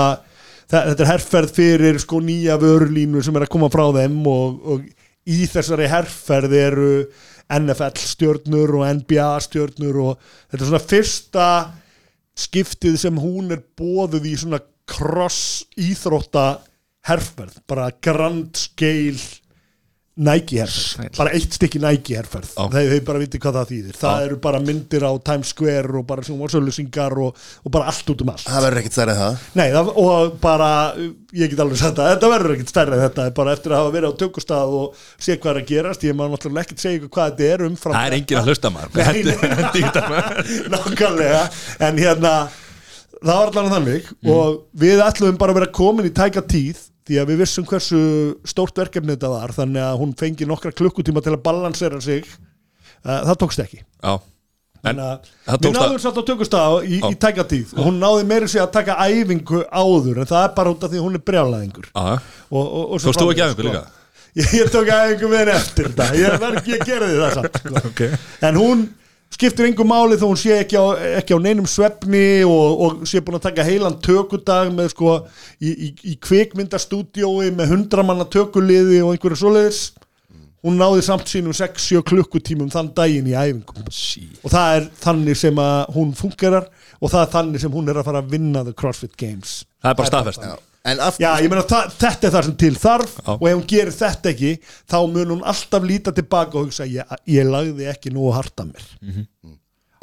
það, 0.71 0.89
þetta 0.89 1.05
er 1.05 1.11
herferð 1.11 1.55
fyrir 1.55 2.01
sko 2.01 2.19
nýja 2.25 2.57
vörulínu 2.61 3.23
sem 3.25 3.37
er 3.37 3.45
að 3.45 3.53
koma 3.55 3.71
frá 3.73 3.85
þeim 3.99 4.19
og, 4.31 4.59
og 4.73 4.85
í 5.25 5.47
þessari 5.49 5.89
herferð 5.89 6.57
eru 6.59 6.91
NFL 7.55 8.01
stjörnur 8.01 8.77
og 8.79 8.85
NBA 8.99 9.31
stjörnur 9.45 9.99
og 10.01 10.29
þetta 10.49 10.61
er 10.63 10.69
svona 10.69 10.85
fyrsta 10.89 11.49
skiptið 12.45 12.97
sem 12.99 13.19
hún 13.21 13.53
er 13.53 13.61
bóðuð 13.77 14.25
í 14.27 14.35
svona 14.41 14.59
cross 14.89 15.65
íþrótta 15.79 16.59
herferð, 17.05 17.59
bara 17.69 17.91
grand 18.03 18.57
scale 18.57 19.21
Nike 20.16 20.61
herferð, 20.61 21.09
bara 21.18 21.32
eitt 21.36 21.51
stykki 21.57 21.80
Nike 21.84 22.16
herferð, 22.16 22.53
Já. 22.55 22.70
þeir, 22.72 22.86
þeir 22.93 23.01
bara 23.09 23.20
viti 23.20 23.39
hvað 23.43 23.57
það 23.57 23.72
þýðir. 23.72 23.97
Það 23.99 24.13
Já. 24.16 24.26
eru 24.30 24.38
bara 24.45 24.61
myndir 24.63 25.03
á 25.03 25.11
Times 25.28 25.49
Square 25.51 25.97
og 25.99 26.05
bara 26.07 26.24
sjónvarsölusingar 26.24 27.16
og, 27.20 27.41
og 27.66 27.74
bara 27.76 27.89
allt 27.91 28.11
út 28.13 28.24
um 28.24 28.32
allt. 28.32 28.45
Það 28.47 28.63
verður 28.63 28.80
ekkert 28.82 28.95
stærri 28.95 29.11
en 29.11 29.20
það. 29.20 29.43
Nei, 29.59 29.66
það, 29.74 29.91
og 30.05 30.38
bara, 30.45 30.70
ég 31.36 31.51
get 31.51 31.63
alveg 31.66 31.82
sagt 31.84 31.99
það, 31.99 32.11
þetta 32.13 32.32
verður 32.32 32.55
ekkert 32.55 32.72
stærri 32.72 32.95
en 32.95 33.03
þetta, 33.03 33.28
bara 33.41 33.57
eftir 33.59 33.76
að 33.76 33.84
hafa 33.84 33.93
verið 33.97 34.16
á 34.16 34.20
tökustað 34.24 34.78
og 34.80 35.05
sé 35.28 35.36
hvað 35.36 35.51
er 35.51 35.61
að 35.61 35.70
gerast, 35.74 36.07
ég 36.07 36.16
maður 36.16 36.38
náttúrulega 36.38 36.63
ekkert 36.70 36.86
segja 36.86 37.01
ykkur 37.01 37.13
hvað 37.20 37.32
þetta 37.36 37.51
er 37.51 37.68
umfram 37.68 37.99
Það 37.99 38.07
er 38.07 38.18
enginn 38.22 38.39
að 38.39 38.47
hlusta 38.53 38.72
maður. 38.72 38.89
Nákvæmlega, 40.76 41.43
en 41.91 42.03
hérna 42.05 42.34
það 43.20 43.36
var 43.36 43.47
allan 43.51 43.72
þannig. 43.76 44.11
Mm. 44.22 44.32
og 44.32 44.63
við 44.80 45.03
ætlum 45.03 45.39
bara 45.39 45.51
að 45.51 45.59
vera 45.59 45.74
komin 45.76 46.07
í 46.07 46.16
tæka 46.16 46.43
tíð 46.47 46.80
því 47.06 47.22
að 47.22 47.32
við 47.32 47.41
vissum 47.43 47.66
hversu 47.70 48.01
stórt 48.47 48.78
verkefni 48.82 49.14
þetta 49.14 49.30
var, 49.36 49.53
þannig 49.56 49.86
að 49.86 49.99
hún 50.01 50.14
fengi 50.18 50.47
nokkra 50.49 50.74
klukkutíma 50.74 51.22
til 51.26 51.36
að 51.36 51.43
balansera 51.45 52.01
sig 52.01 52.26
Uh, 53.06 53.20
það 53.22 53.36
tókst 53.43 53.60
ekki 53.62 53.78
Já, 53.78 54.14
en 54.89 54.99
við 55.62 55.76
náðum 55.76 55.91
að 55.93 55.99
samt 56.01 56.16
á 56.18 56.24
tökustaf 56.26 56.78
í, 56.88 56.95
í 56.97 57.01
Já. 57.03 57.18
tæka 57.22 57.43
tíð 57.51 57.76
og 57.76 57.86
hún 57.86 57.99
náði 58.01 58.24
meiri 58.26 58.47
sig 58.49 58.64
að 58.64 58.72
taka 58.74 58.95
æfingu 58.97 59.60
áður 59.70 60.24
en 60.24 60.30
það 60.32 60.45
er 60.47 60.56
bara 60.58 60.72
út 60.74 60.86
af 60.88 60.89
því 60.89 60.97
að 60.97 61.06
hún 61.06 61.20
er 61.20 61.24
brjálæðingur 61.30 61.91
þú 61.93 63.03
ekki 63.06 63.14
framvegis, 63.14 63.43
æfingu 63.45 63.53
sko. 63.53 63.68
líka? 63.68 63.84
Ég, 64.41 64.56
ég 64.58 64.72
tók 64.74 64.89
æfingu 64.89 65.30
henni 65.36 65.53
eftir 65.53 65.91
þetta 65.91 66.08
ég, 66.18 66.47
ég 66.74 66.82
gerði 66.89 67.20
það 67.22 67.38
samt 67.38 67.60
sko. 67.62 67.84
Ok. 67.91 68.01
en 68.49 68.60
hún 68.64 68.82
skiptir 69.34 69.67
engu 69.67 69.86
máli 69.88 70.17
þó 70.19 70.30
hún 70.30 70.39
sé 70.39 70.59
ekki 70.61 70.78
á, 70.80 70.86
ekki 71.19 71.36
á 71.36 71.39
neinum 71.41 71.67
svefni 71.69 72.45
og, 72.47 72.82
og 72.86 73.05
sé 73.09 73.21
búin 73.23 73.39
að 73.39 73.47
taka 73.49 73.65
heilan 73.67 73.97
tökudag 74.03 74.71
með 74.76 74.93
sko 74.93 75.15
í, 75.59 75.71
í, 75.71 75.89
í 76.11 76.15
kvikmyndastúdiói 76.23 77.51
með 77.55 77.73
hundramanna 77.73 78.28
tökuliði 78.32 79.01
og 79.03 79.15
einhverju 79.15 79.41
svoleiðis. 79.43 79.86
Hún 80.65 80.80
náði 80.82 81.03
samt 81.05 81.30
sínum 81.30 81.53
6-7 81.53 82.01
klukkutímum 82.09 82.71
þann 82.73 82.88
daginn 82.97 83.28
í 83.30 83.36
æfingum. 83.38 83.86
Sí. 83.93 84.23
og 84.41 84.49
það 84.53 84.78
er 84.80 84.88
þannig 85.03 85.38
sem 85.38 85.59
að 85.61 85.82
hún 85.97 86.15
fungerar 86.17 86.71
og 86.97 87.11
það 87.11 87.19
er 87.21 87.34
þannig 87.36 87.65
sem 87.65 87.76
hún 87.76 87.91
er 87.91 87.99
að 88.01 88.07
fara 88.07 88.23
að 88.23 88.32
vinna 88.34 88.63
the 88.65 88.73
CrossFit 88.73 89.13
Games. 89.19 89.59
Það 89.84 89.91
er 89.91 89.99
bara 89.99 90.13
staðfest 90.13 90.47
Já. 90.86 90.91
En 90.91 90.99
af, 91.01 91.17
Já, 91.17 91.31
ég 91.41 91.49
meina 91.49 91.63
þetta 91.65 92.11
er 92.29 92.33
það 92.36 92.43
sem 92.45 92.55
til 92.61 92.75
þarf 92.77 93.13
Já. 93.17 93.29
og 93.36 93.45
ef 93.49 93.55
hún 93.57 93.67
gerir 93.73 93.93
þetta 93.95 94.31
ekki 94.36 94.51
þá 94.86 94.97
mun 95.09 95.31
hún 95.33 95.43
alltaf 95.49 95.83
líta 95.89 96.13
tilbaka 96.13 96.59
og 96.59 96.67
hugsa 96.67 96.86
ég, 96.86 97.15
ég 97.25 97.47
lagði 97.49 97.88
ekki 97.89 98.13
nú 98.13 98.27
að 98.29 98.38
harta 98.43 98.67
mér 98.69 98.86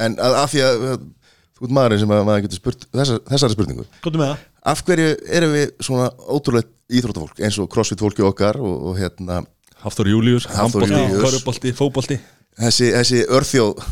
en 0.02 0.16
að- 0.18 0.38
af 0.42 0.50
því 0.54 0.64
að 0.68 0.86
Þú 1.62 1.68
ert 1.68 1.74
maðurinn 1.76 2.00
sem 2.02 2.10
að 2.10 2.24
maður 2.26 2.40
getur 2.42 2.58
spurt 2.58 2.84
þessa, 2.90 3.16
þessari 3.30 3.54
spurningu 3.54 3.84
Hvað 4.02 4.16
með 4.18 4.30
það? 4.32 4.38
Af 4.72 4.80
hverju 4.88 5.10
erum 5.38 5.52
við 5.54 5.68
svona 5.86 6.08
ótrúlegt 6.34 6.70
íþróttafólk 6.90 7.38
eins 7.46 7.58
og 7.62 7.68
crossfit 7.70 8.02
fólki 8.02 8.24
okkar 8.26 8.58
og, 8.58 8.88
og 8.90 8.96
hérna 8.98 9.44
Hafþór 9.84 10.10
Július, 10.10 10.48
Hafþór 10.50 10.88
fótbolti 11.78 12.18
þessi, 12.58 12.88
þessi 12.96 13.22
örþjóð 13.30 13.84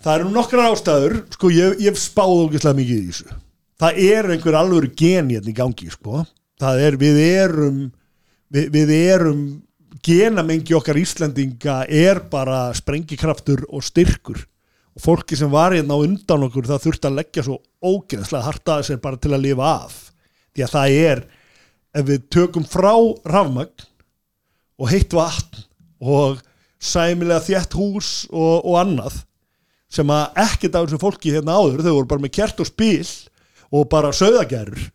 Það 0.00 0.12
eru 0.16 0.32
nokkrar 0.34 0.72
ástæður 0.72 1.16
sko 1.36 1.52
ég, 1.54 1.78
ég 1.84 1.92
hef 1.92 2.02
spáð 2.02 2.34
ógeðslega 2.48 2.78
mikið 2.80 2.98
í 2.98 3.08
þessu 3.12 3.39
það 3.80 4.04
er 4.04 4.30
einhver 4.34 4.58
alvöru 4.58 4.92
gen 4.96 5.32
hérna 5.32 5.50
í 5.50 5.56
gangi 5.56 5.88
sko. 5.92 6.24
Það 6.60 6.84
er, 6.84 7.00
við 7.00 7.18
erum 7.24 7.80
við, 8.52 8.70
við 8.74 8.94
erum 8.98 9.42
genamengi 10.04 10.76
okkar 10.76 10.98
Íslendinga 11.00 11.82
er 11.88 12.22
bara 12.32 12.68
sprengikraftur 12.76 13.66
og 13.68 13.84
styrkur. 13.84 14.44
Og 14.96 15.04
fólki 15.04 15.38
sem 15.38 15.50
var 15.52 15.74
hérna 15.76 15.96
á 15.96 16.02
undan 16.02 16.46
okkur 16.48 16.68
það 16.68 16.84
þurfti 16.86 17.08
að 17.10 17.18
leggja 17.20 17.46
svo 17.46 17.60
ógeðslega 17.80 18.46
hartaði 18.46 18.88
sér 18.88 19.02
bara 19.02 19.20
til 19.20 19.34
að 19.34 19.44
lifa 19.46 19.72
af. 19.84 19.98
Því 20.50 20.66
að 20.66 20.74
það 20.74 20.98
er 21.00 21.24
ef 22.00 22.06
við 22.10 22.28
tökum 22.32 22.66
frá 22.66 22.92
rafmagn 23.26 23.88
og 24.80 24.90
heitt 24.90 25.14
vatn 25.14 25.66
og 26.00 26.40
sæmilega 26.80 27.44
þétt 27.44 27.76
hús 27.76 28.10
og, 28.32 28.64
og 28.64 28.78
annað 28.80 29.20
sem 29.90 30.10
að 30.14 30.38
ekkert 30.46 30.76
af 30.78 30.86
þessu 30.86 31.00
fólki 31.02 31.34
hérna 31.34 31.58
áður 31.58 31.82
þau 31.84 31.92
voru 31.92 32.08
bara 32.12 32.24
með 32.24 32.34
kert 32.38 32.62
og 32.62 32.68
spil 32.68 33.08
og 33.70 33.86
bara 33.92 34.12
sögðagerur 34.14 34.88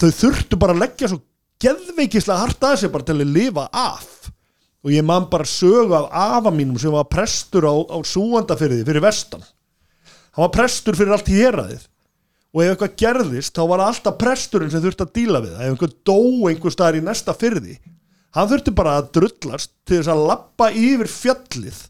þau 0.00 0.10
þurftu 0.10 0.58
bara 0.60 0.74
að 0.74 0.82
leggja 0.84 1.10
svo 1.10 1.20
geðveikislega 1.62 2.42
hart 2.42 2.66
að 2.66 2.76
sér 2.82 2.92
bara 2.92 3.06
til 3.08 3.16
að 3.16 3.32
lifa 3.34 3.68
af. 3.70 4.30
Og 4.84 4.92
ég 4.92 5.04
man 5.06 5.30
bara 5.32 5.46
sögu 5.48 5.94
af 5.96 6.10
afa 6.12 6.50
mínum 6.52 6.76
sem 6.80 6.92
var 6.92 7.06
prestur 7.08 7.64
á, 7.64 7.72
á 7.72 7.96
súandafyrði 8.04 8.82
fyrir 8.84 9.04
vestan. 9.04 9.44
Hann 10.34 10.44
var 10.44 10.52
prestur 10.52 10.98
fyrir 10.98 11.14
allt 11.14 11.30
héraðið. 11.30 11.86
Og 12.54 12.62
ef 12.62 12.74
eitthvað 12.74 12.98
gerðist 13.00 13.54
þá 13.56 13.64
var 13.70 13.84
alltaf 13.86 14.18
presturinn 14.20 14.70
sem 14.74 14.82
þurfti 14.82 15.06
að 15.06 15.14
díla 15.16 15.40
við. 15.40 15.54
Það 15.54 15.64
ef 15.64 15.72
einhver 15.72 15.94
dó 16.10 16.18
einhver 16.50 16.74
staðar 16.74 16.98
í 16.98 17.04
næsta 17.06 17.34
fyrði 17.38 17.78
hann 18.34 18.50
þurfti 18.50 18.74
bara 18.74 18.98
að 18.98 19.10
drullast 19.18 19.72
til 19.86 20.00
þess 20.00 20.10
að 20.10 20.24
lappa 20.30 20.70
yfir 20.74 21.10
fjallið 21.10 21.80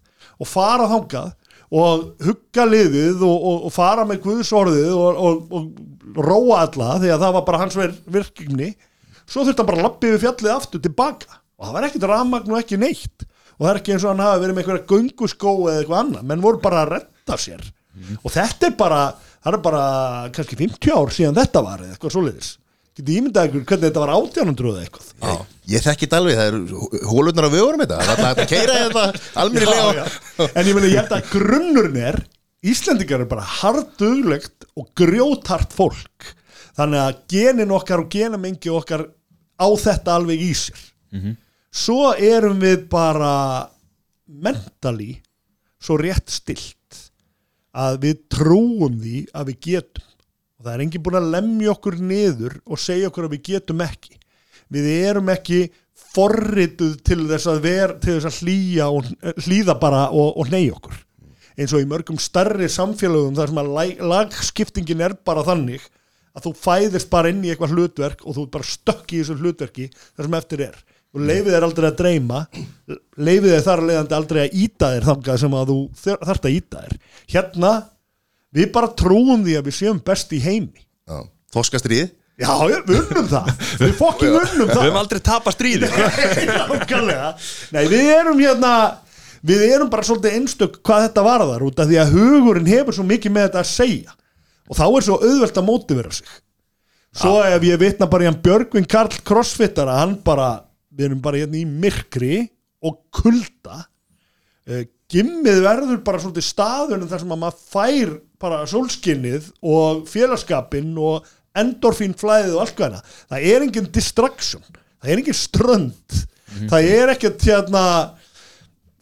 og 0.41 0.51
fara 0.51 0.89
þangað 0.91 1.33
og 1.73 2.25
hugga 2.25 2.67
liðið 2.69 3.23
og, 3.25 3.37
og, 3.37 3.69
og 3.69 3.75
fara 3.75 4.05
með 4.09 4.23
guðsorðið 4.27 4.91
og, 4.95 5.23
og, 5.55 5.69
róa 6.15 6.65
alla 6.67 6.99
því 7.03 7.13
að 7.15 7.23
það 7.25 7.37
var 7.37 7.47
bara 7.47 7.61
hans 7.65 7.79
virkni 7.79 8.75
svo 9.25 9.45
þurfti 9.45 9.63
hann 9.63 9.71
bara 9.71 9.81
að 9.81 9.87
lappa 9.89 10.11
yfir 10.11 10.23
fjallið 10.27 10.53
aftur 10.55 10.83
tilbaka. 10.85 11.39
Og 11.59 11.67
það 11.67 11.77
var 11.77 11.87
ekkert 11.89 12.09
rafmagn 12.11 12.53
og 12.53 12.61
ekki 12.61 12.79
neitt. 12.81 13.25
Og 13.57 13.65
það 13.65 13.71
er 13.71 13.81
ekki 13.81 13.95
eins 13.95 14.05
og 14.05 14.13
hann 14.13 14.25
hafi 14.25 14.43
verið 14.43 14.57
með 14.57 14.65
einhverja 14.65 14.89
gönguskó 14.91 15.55
eða 15.71 15.81
eitthvað 15.81 16.01
annað, 16.01 16.27
menn 16.31 16.45
voru 16.45 16.61
bara 16.63 16.83
að 16.83 16.93
retta 16.97 17.39
sér. 17.41 17.65
Og 18.21 18.31
þetta 18.35 18.69
er 18.69 18.77
bara 18.79 19.01
það 19.45 19.57
er 19.57 19.63
bara 19.65 19.83
kannski 20.35 20.59
50 20.59 20.95
ár 20.97 21.13
síðan 21.15 21.39
þetta 21.39 21.63
var 21.65 21.83
eða 21.85 21.95
eitthvað 21.95 22.15
svoleiðis. 22.17 22.55
Getið 22.95 23.21
ímyndað 23.21 23.51
ykkur 23.51 23.67
hvernig 23.71 23.89
þetta 23.89 24.03
var 24.05 24.15
1800 24.17 24.73
eða 24.73 24.85
eitthvað 24.87 25.45
Ég 25.71 25.81
þekki 25.81 26.05
þetta 26.07 26.19
alveg, 26.21 26.37
það 26.37 26.49
eru 26.51 27.03
hólurnar 27.09 27.47
á 27.49 27.55
vögurum 27.55 27.83
þetta, 27.85 27.99
það 28.05 28.25
er 28.25 28.41
að 28.43 28.49
keira 28.51 28.79
þetta 28.83 29.05
Já, 29.65 29.85
já. 29.97 30.49
en 30.51 30.67
ég 30.69 30.77
meina 30.77 30.91
ég 30.91 30.99
held 31.01 31.15
að 31.17 31.31
grunnurinn 31.33 32.01
er 32.13 32.19
Íslendingar 32.65 33.21
er 33.21 33.29
bara 33.29 33.45
harduglegt 33.45 34.65
og 34.81 34.87
grjóthart 34.97 35.75
fólk. 35.77 36.31
Þannig 36.75 37.01
að 37.03 37.19
genin 37.29 37.75
okkar 37.77 38.01
og 38.01 38.09
genamengi 38.13 38.71
okkar 38.73 39.05
á 39.61 39.69
þetta 39.79 40.15
alveg 40.17 40.41
í 40.47 40.53
sér. 40.57 40.81
Svo 41.75 42.15
erum 42.17 42.57
við 42.63 42.87
bara 42.89 43.69
mentally 44.25 45.19
svo 45.85 45.99
rétt 46.01 46.33
stilt 46.33 47.03
að 47.77 48.01
við 48.07 48.23
trúum 48.33 48.97
því 49.03 49.27
að 49.37 49.51
við 49.53 49.61
getum. 49.69 50.09
Og 50.57 50.65
það 50.65 50.73
er 50.75 50.85
enginn 50.87 51.05
búin 51.05 51.21
að 51.21 51.31
lemja 51.37 51.75
okkur 51.75 52.01
niður 52.01 52.57
og 52.65 52.81
segja 52.81 53.11
okkur 53.13 53.29
að 53.29 53.37
við 53.37 53.43
getum 53.53 53.85
ekki 53.85 54.17
við 54.73 54.91
erum 55.11 55.33
ekki 55.35 55.67
forrituð 56.15 56.95
til 57.07 57.25
þess 57.31 57.49
að, 57.51 57.61
ver, 57.65 57.97
til 58.03 58.19
þess 58.19 58.43
að 58.43 58.87
og, 58.87 59.11
hlýða 59.47 59.77
bara 59.81 60.07
og, 60.11 60.39
og 60.41 60.53
ney 60.53 60.71
okkur. 60.73 61.01
Eins 61.55 61.75
og 61.75 61.85
í 61.85 61.91
mörgum 61.91 62.19
starri 62.19 62.67
samfélögum 62.71 63.37
þar 63.37 63.53
sem 63.53 63.61
að 63.63 63.75
lag, 63.77 64.01
lagskiptingin 64.11 65.05
er 65.07 65.15
bara 65.27 65.45
þannig 65.47 65.85
að 66.35 66.49
þú 66.49 66.53
fæðist 66.59 67.11
bara 67.13 67.31
inn 67.31 67.45
í 67.47 67.53
eitthvað 67.53 67.77
hlutverk 67.77 68.25
og 68.27 68.35
þú 68.39 68.49
bara 68.57 68.67
stökk 68.67 69.15
í 69.15 69.21
þessu 69.21 69.37
hlutverki 69.39 69.87
þar 69.95 70.27
sem 70.27 70.37
eftir 70.41 70.65
er. 70.67 70.81
Og 71.15 71.23
leifið 71.23 71.55
þér 71.55 71.67
aldrei 71.69 71.87
að 71.87 71.99
dreyma 72.01 72.41
leifið 73.23 73.53
þér 73.53 73.67
þar 73.69 73.83
leiðandi 73.87 74.17
aldrei 74.19 74.41
að 74.43 74.57
íta 74.65 74.91
þér 74.97 75.09
þangað 75.11 75.41
sem 75.45 75.55
að 75.55 75.71
þú 75.71 75.79
þarft 76.03 76.49
að 76.49 76.57
íta 76.57 76.83
þér. 76.83 76.97
Hérna, 77.37 77.73
við 78.55 78.73
bara 78.75 78.95
trúum 78.99 79.47
því 79.47 79.55
að 79.61 79.69
við 79.69 79.79
séum 79.79 80.03
best 80.11 80.35
í 80.35 80.43
heimi. 80.43 80.83
Já, 81.07 81.23
Þorskastrið 81.55 82.11
Já, 82.41 82.51
við 82.67 82.97
unnum 82.99 83.29
það. 83.31 83.51
Við 83.79 83.93
fokkin 83.99 84.33
unnum 84.35 84.67
Við 84.67 84.73
það. 84.75 84.83
Höfum 84.83 85.01
aldrei 85.01 85.21
tapað 85.23 85.55
stríði. 85.55 85.91
Nei, 87.75 87.85
við 87.93 88.09
erum 88.17 88.41
hérna 88.43 88.75
Við 89.45 89.63
erum 89.69 89.91
bara 89.93 90.07
svolítið 90.07 90.39
einstök 90.39 90.79
hvað 90.87 91.03
þetta 91.05 91.25
varðar 91.27 91.65
út 91.67 91.81
af 91.83 91.89
því 91.91 91.99
að 92.01 92.15
hugurinn 92.17 92.71
hefur 92.71 92.97
svo 92.97 93.05
mikið 93.05 93.35
með 93.35 93.47
þetta 93.49 93.61
að 93.61 93.69
segja. 93.69 94.15
Og 94.65 94.79
þá 94.79 94.85
er 94.87 95.05
svo 95.05 95.19
auðvelt 95.21 95.61
að 95.61 95.67
mótivera 95.67 96.13
sig. 96.17 96.31
Svo 97.15 97.35
ef 97.45 97.67
ég 97.69 97.83
vitna 97.83 98.09
bara 98.11 98.25
í 98.25 98.29
hann 98.31 98.41
Björgvin 98.43 98.89
Karl 98.91 99.21
Crossfittara 99.29 99.99
hann 100.01 100.17
bara, 100.25 100.65
við 100.89 101.11
erum 101.11 101.21
bara 101.23 101.43
hérna 101.43 101.61
í 101.61 101.67
myrkri 101.69 102.39
og 102.89 103.03
kulda. 103.15 103.85
Uh, 104.65 104.87
Gimmið 105.13 105.61
verður 105.63 106.01
bara 106.07 106.23
svolítið 106.23 106.47
staðunum 106.49 107.11
þar 107.11 107.23
sem 107.23 107.37
að 107.37 107.43
maður 107.45 107.61
fær 107.75 108.15
bara 108.41 108.63
sólskinnið 108.67 109.51
og 109.61 110.07
félagskapinn 110.09 110.97
og 110.97 111.29
endorfín 111.63 112.17
flæðið 112.19 112.57
og 112.57 112.65
allt 112.65 112.77
hvað 112.79 112.91
hana 112.91 113.03
það. 113.07 113.49
Er 113.53 113.67
engin 113.69 113.91
distraction, 113.95 114.65
það 115.03 115.15
er 115.15 115.23
engin 115.23 115.41
strönd. 115.41 116.21
Það 116.71 116.93
er 116.95 117.15
ekkert 117.17 117.49
hérna 117.49 117.85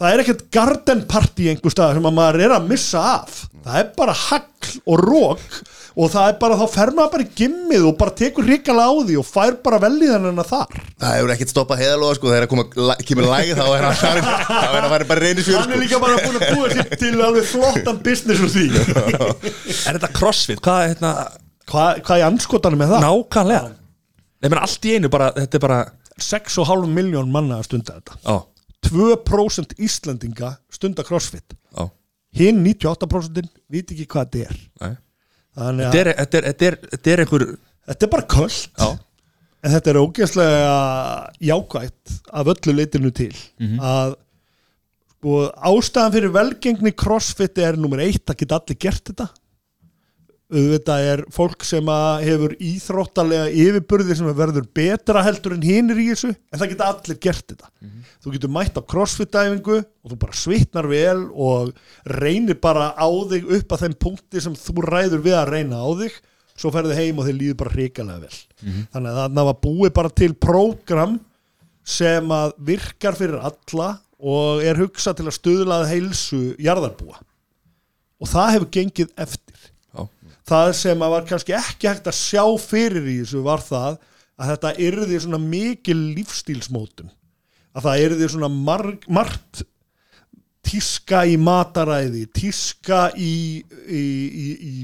það 0.02 0.14
er 0.14 0.22
ekkert 0.24 0.46
garden 0.54 1.04
party 1.10 1.50
einhver 1.52 1.74
stað 1.74 1.98
sem 1.98 2.08
að 2.08 2.16
maður 2.16 2.46
er 2.46 2.56
að 2.56 2.70
missa 2.70 3.02
af. 3.18 3.44
Það 3.62 3.78
er 3.82 3.92
bara 3.98 4.14
hagl 4.18 4.72
og 4.88 5.02
rók 5.02 5.60
og 5.92 6.08
það 6.08 6.28
er 6.30 6.36
bara, 6.40 6.56
þá 6.56 6.72
fer 6.72 6.90
maður 6.96 7.10
bara 7.12 7.24
í 7.26 7.32
gimmið 7.36 7.84
og 7.90 7.96
bara 8.00 8.14
tekur 8.16 8.46
ríkala 8.48 8.86
á 8.88 8.92
því 9.04 9.18
og 9.20 9.26
fær 9.28 9.58
bara 9.64 9.80
velíðan 9.82 10.30
en 10.30 10.40
að 10.40 10.48
þar. 10.54 10.80
Það 11.02 11.14
hefur 11.18 11.32
ekkert 11.34 11.52
stoppað 11.52 11.82
heiðalóða 11.82 12.16
sko. 12.18 12.32
Þegar 12.32 12.48
koma, 12.50 12.64
kemur 13.10 13.28
lægi 13.28 13.58
þá 13.58 13.62
er 13.66 13.86
hann 13.86 14.00
þá 14.00 14.08
er 14.08 14.22
hann 14.24 14.90
farin 14.94 15.10
bara 15.12 15.20
reynir 15.20 15.50
hann 15.52 15.60
er 15.60 15.76
fjör 15.76 15.84
líka 15.84 16.00
bara 16.02 16.24
búin 16.24 16.40
að 16.40 16.56
búa 16.56 16.72
sér 16.72 16.96
til 16.96 17.12
alveg 17.28 17.48
flottan 17.52 18.02
business 18.08 18.42
úr 18.42 18.52
því. 18.56 18.66
Er 19.86 19.98
þetta 19.98 20.12
crossfit? 20.16 20.62
Hvað 20.64 20.86
er 20.86 20.94
hérna 20.94 21.12
hvað 21.72 22.02
hva 22.06 22.18
er 22.20 22.26
anskotanum 22.28 22.82
með 22.82 22.94
það? 22.94 23.06
nákvæmlega? 23.08 23.72
Nei, 24.42 24.48
menn 24.48 24.60
allt 24.62 24.88
í 24.88 24.94
einu 24.96 25.10
bara, 25.12 25.30
þetta 25.36 25.58
er 25.58 25.62
bara 25.64 25.80
6,5 26.22 26.88
miljón 26.92 27.30
manna 27.32 27.60
að 27.60 27.68
stunda 27.70 27.98
þetta. 27.98 28.18
Já, 28.26 28.36
2% 28.92 29.76
Íslandinga 29.86 30.50
stunda 30.72 31.04
crossfit. 31.06 31.54
Já, 31.72 31.86
hinn 32.40 32.60
98% 32.66 33.48
viti 33.72 33.96
ekki 33.96 34.08
hvað 34.12 34.28
þetta 34.34 34.50
er. 34.50 34.60
Nei. 34.82 34.92
Þannig 35.52 35.84
Þetta 35.84 35.98
að 35.98 36.02
er, 36.02 36.12
þetta 36.16 36.38
er, 36.38 36.44
þetta 36.48 36.66
er, 36.68 36.76
þetta 36.94 37.12
er 37.12 37.22
einhver 37.22 37.42
þetta 37.92 38.06
er 38.06 38.12
bara 38.14 38.28
köld. 38.34 38.58
Já, 38.80 38.90
en 39.62 39.74
þetta 39.76 39.92
er 39.92 39.98
ógeðslega 40.00 40.76
jákvætt 41.50 42.14
af 42.40 42.52
öllu 42.54 42.74
leitinu 42.78 43.10
til 43.14 43.30
að 43.78 44.14
sko, 45.12 45.34
ástæðan 45.70 46.14
fyrir 46.16 46.32
velgengni 46.34 46.92
crossfit 46.98 47.60
er 47.62 47.76
nummer 47.78 48.00
eitt 48.02 48.26
að 48.32 48.40
geta 48.42 48.58
allir 48.58 48.80
gert 48.80 49.04
þetta 49.12 49.28
auðvitað 50.52 51.06
er 51.12 51.22
fólk 51.32 51.64
sem 51.66 51.88
hefur 52.22 52.54
íþróttalega 52.60 53.48
yfirburði 53.64 54.16
sem 54.18 54.28
verður 54.36 54.66
betra 54.74 55.22
heldur 55.26 55.56
en 55.56 55.64
hinir 55.64 56.00
í 56.02 56.10
þessu 56.12 56.32
en 56.32 56.60
það 56.60 56.74
geta 56.74 56.90
allir 56.92 57.20
gert 57.24 57.46
þetta. 57.54 57.70
Þú 58.22 58.34
getur 58.36 58.52
mætt 58.54 58.76
á 58.78 58.82
crossfit-dæfingu 58.92 59.78
og 59.80 60.12
þú 60.12 60.18
bara 60.22 60.38
svitnar 60.38 60.88
vel 60.90 61.24
og 61.32 61.72
reynir 62.06 62.60
bara 62.62 62.92
á 62.94 63.08
þig 63.32 63.48
upp 63.58 63.74
að 63.74 63.86
þeim 63.86 63.96
punkti 64.06 64.44
sem 64.44 64.54
þú 64.58 64.86
ræður 64.86 65.24
við 65.24 65.38
að 65.40 65.50
reyna 65.56 65.80
á 65.82 65.88
þig 66.02 66.20
svo 66.62 66.70
ferðu 66.74 66.94
heim 66.94 67.18
og 67.18 67.26
þið 67.26 67.38
líður 67.40 67.58
bara 67.62 67.74
hrikalega 67.74 68.22
vel. 68.26 68.40
Þannig 68.92 69.10
að 69.10 69.36
það 69.36 69.48
var 69.50 69.60
búið 69.66 69.92
bara 69.98 70.14
til 70.22 70.32
prógram 70.34 71.18
sem 71.82 72.34
að 72.36 72.52
virkar 72.70 73.16
fyrir 73.18 73.40
alla 73.42 73.90
og 74.22 74.62
er 74.62 74.78
hugsað 74.78 75.18
til 75.18 75.26
að 75.26 75.38
stuðlað 75.38 75.88
heilsu 75.90 76.42
jarðarbúa. 76.62 77.18
Og 78.22 78.30
það 78.30 78.52
hefur 78.54 78.68
gengið 78.76 79.08
eftir 79.18 79.61
það 80.48 80.70
sem 80.78 81.04
að 81.04 81.12
var 81.14 81.26
kannski 81.28 81.54
ekki 81.56 81.90
hægt 81.90 82.08
að 82.10 82.18
sjá 82.18 82.44
fyrir 82.62 83.06
í 83.06 83.18
þessu 83.22 83.42
var 83.44 83.62
það 83.64 83.98
að 84.40 84.52
þetta 84.52 84.72
yrði 84.88 85.20
svona 85.22 85.40
mikil 85.42 85.98
lífstílsmótun. 86.16 87.12
Að 87.72 87.86
það 87.86 88.02
yrði 88.06 88.28
svona 88.32 88.50
marg, 88.52 89.06
margt 89.08 89.62
tíska 90.66 91.22
í 91.28 91.38
mataræði 91.40 92.26
tíska 92.34 93.06
í, 93.18 93.62
í, 93.86 94.02
í, 94.02 94.48
í 94.72 94.74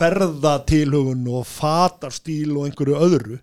ferðatilhugun 0.00 1.26
og 1.28 1.48
fatarstíl 1.48 2.54
og 2.56 2.68
einhverju 2.68 3.00
öðru. 3.08 3.40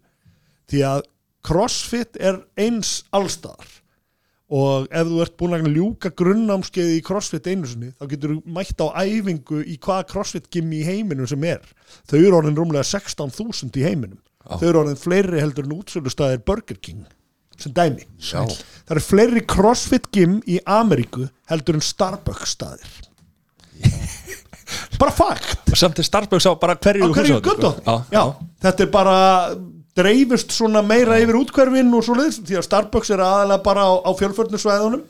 Því 0.67 0.83
að 0.87 1.03
crossfit 1.47 2.17
er 2.19 2.41
eins 2.59 3.01
allstaðar 3.15 3.69
og 4.47 4.87
ef 4.95 5.09
þú 5.09 5.17
ert 5.25 5.35
búin 5.39 5.55
að 5.57 5.67
ljúka 5.75 6.11
grunnámskeiði 6.15 6.95
í 6.99 7.03
crossfit 7.03 7.49
einu 7.51 7.67
sinni 7.67 7.89
þá 7.97 8.05
getur 8.13 8.35
þú 8.37 8.55
mætt 8.55 8.79
á 8.79 8.87
æfingu 9.03 9.59
í 9.67 9.75
hvaða 9.83 10.07
crossfit 10.13 10.47
gimmi 10.53 10.79
í 10.79 10.87
heiminum 10.87 11.27
sem 11.27 11.43
er. 11.43 11.65
Þau 12.07 12.17
eru 12.21 12.37
orðin 12.39 12.55
rúmlega 12.55 12.87
16.000 12.87 13.75
í 13.81 13.83
heiminum. 13.83 14.21
Þau 14.47 14.67
eru 14.69 14.81
orðin 14.85 14.99
fleiri 15.01 15.41
heldur 15.43 15.67
en 15.67 15.75
útsölustæðir 15.75 16.45
Burger 16.47 16.79
King 16.79 17.03
sem 17.57 17.73
dæmi. 17.73 18.05
Já. 18.21 18.45
það 18.85 18.95
eru 18.95 19.03
fleiri 19.03 19.43
crossfit 19.49 20.07
gym 20.13 20.37
í 20.45 20.59
Ameríku 20.69 21.25
heldur 21.49 21.79
en 21.79 21.83
Starbucks 21.83 22.53
staðir 22.53 22.91
bara 25.01 25.13
fakt. 25.13 25.73
Samt 25.77 25.99
er 25.99 26.05
Starbucks 26.05 26.45
á 26.47 26.53
bara 26.59 26.75
hverju 26.77 27.09
hverju 27.13 27.39
sko. 27.41 27.73
já, 28.13 28.23
þetta 28.63 28.85
er 28.85 28.91
bara 28.93 29.17
dreifist 29.97 30.51
svona 30.53 30.83
meira 30.85 31.17
yfir 31.19 31.39
útkverfin 31.39 31.89
og 31.97 32.03
svo 32.05 32.15
leiðis, 32.19 32.37
því 32.45 32.59
að 32.59 32.65
Starbucks 32.67 33.09
er 33.15 33.23
aðalega 33.25 33.63
bara 33.65 33.85
á, 33.89 33.91
á 34.05 34.11
fjölförnusvæðunum 34.19 35.03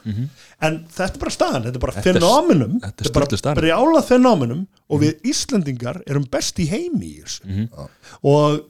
en 0.68 0.80
þetta 0.96 1.14
er 1.14 1.22
bara 1.26 1.34
staðan, 1.36 1.66
þetta 1.68 1.76
er 1.76 1.84
bara 1.84 1.94
Mhm. 1.94 2.02
Þetta 2.04 2.16
er- 2.16 2.22
fenóminum. 2.22 2.80
þetta 2.82 3.06
er 3.06 3.14
bara 3.18 3.62
brjálað 3.62 4.08
fenóminum 4.08 4.64
og 4.90 5.02
við 5.04 5.22
Íslendingar 5.34 6.02
erum 6.08 6.26
best 6.32 6.58
í 6.64 6.68
heimi 6.72 7.12
í 7.18 7.24
þessu. 7.24 7.46
Mhm. 7.46 7.90
og 8.24 8.66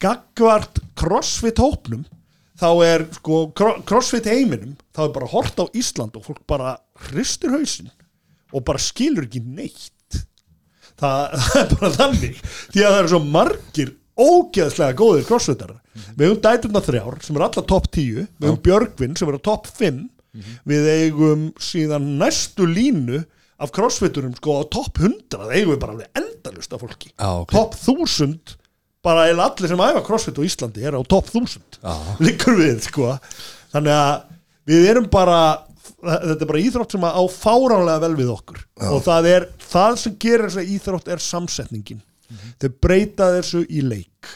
gagvart 0.00 0.80
crossfit 0.98 1.56
hópnum 1.62 2.04
þá 2.60 2.68
er 2.86 3.04
sko 3.12 3.52
cro- 3.56 3.80
crossfit 3.86 4.24
heiminum 4.30 4.76
þá 4.94 5.04
er 5.08 5.12
bara 5.12 5.26
hort 5.32 5.56
á 5.58 5.64
Ísland 5.74 6.16
og 6.16 6.24
fólk 6.26 6.42
bara 6.46 6.76
hristir 7.08 7.50
hausinn 7.50 7.90
og 8.52 8.64
bara 8.64 8.78
skilur 8.78 9.26
ekki 9.26 9.40
neitt. 9.44 9.90
Það, 10.94 11.32
það 11.50 11.60
er 11.64 11.74
bara 11.74 11.90
þannig 11.96 12.36
því 12.70 12.82
að 12.84 12.92
það 12.92 12.98
eru 13.00 13.08
svo 13.14 13.22
margir 13.26 13.94
ógeðslega 14.18 14.96
góðir 14.98 15.26
crossfitarar 15.28 15.80
við 16.14 16.28
hefum 16.28 16.42
dæturna 16.44 16.82
þrjár 16.84 17.16
sem 17.24 17.38
er 17.38 17.46
alla 17.48 17.64
topp 17.74 17.88
10 17.90 18.18
við 18.18 18.48
hefum 18.48 18.60
Björgvin 18.66 19.16
sem 19.18 19.30
er 19.30 19.38
á 19.38 19.46
topp 19.50 19.70
5 19.78 20.02
við 20.66 20.90
eigum 20.90 21.48
síðan 21.62 22.12
næstu 22.18 22.66
línu 22.66 23.22
af 23.62 23.70
crossfiturum 23.74 24.34
sko 24.38 24.60
á 24.60 24.62
topp 24.66 24.98
100 25.02 25.50
eigum 25.54 25.74
við 25.74 25.80
bara 25.82 25.94
alveg 25.94 26.20
endalust 26.20 26.74
af 26.74 26.82
fólki. 26.82 27.12
Já, 27.14 27.28
ok. 27.42 27.54
topp 27.54 27.76
1000 27.78 28.56
bara 29.04 29.28
eða 29.30 29.50
allir 29.50 29.70
sem 29.70 29.84
æfa 29.84 30.02
crossfit 30.06 30.40
á 30.40 30.42
Íslandi 30.42 30.86
er 30.86 30.96
á 30.98 31.02
topp 31.06 31.30
1000 31.30 31.78
Já. 31.78 31.94
liggur 32.24 32.58
við 32.58 32.80
sko. 32.88 33.12
Þannig 33.74 33.94
að 33.94 34.24
við 34.70 34.88
erum 34.90 35.06
bara 35.12 35.38
þetta 36.04 36.40
er 36.40 36.50
bara 36.50 36.64
íþrótt 36.64 36.96
sem 36.96 37.04
á 37.06 37.22
fáránlega 37.30 38.02
vel 38.04 38.14
við 38.18 38.32
okkur. 38.34 38.64
Og 38.90 39.04
það 39.04 39.30
er 39.30 39.48
það 39.62 40.00
sem 40.02 40.16
gerir 40.20 40.48
þess 40.48 40.62
að 40.64 40.74
íþrótt 40.74 41.12
er 41.14 41.22
samsetningin 41.22 42.02
þau 42.62 42.72
breyta 42.86 43.30
þessu 43.38 43.64
í 43.68 43.84
leik. 43.84 44.34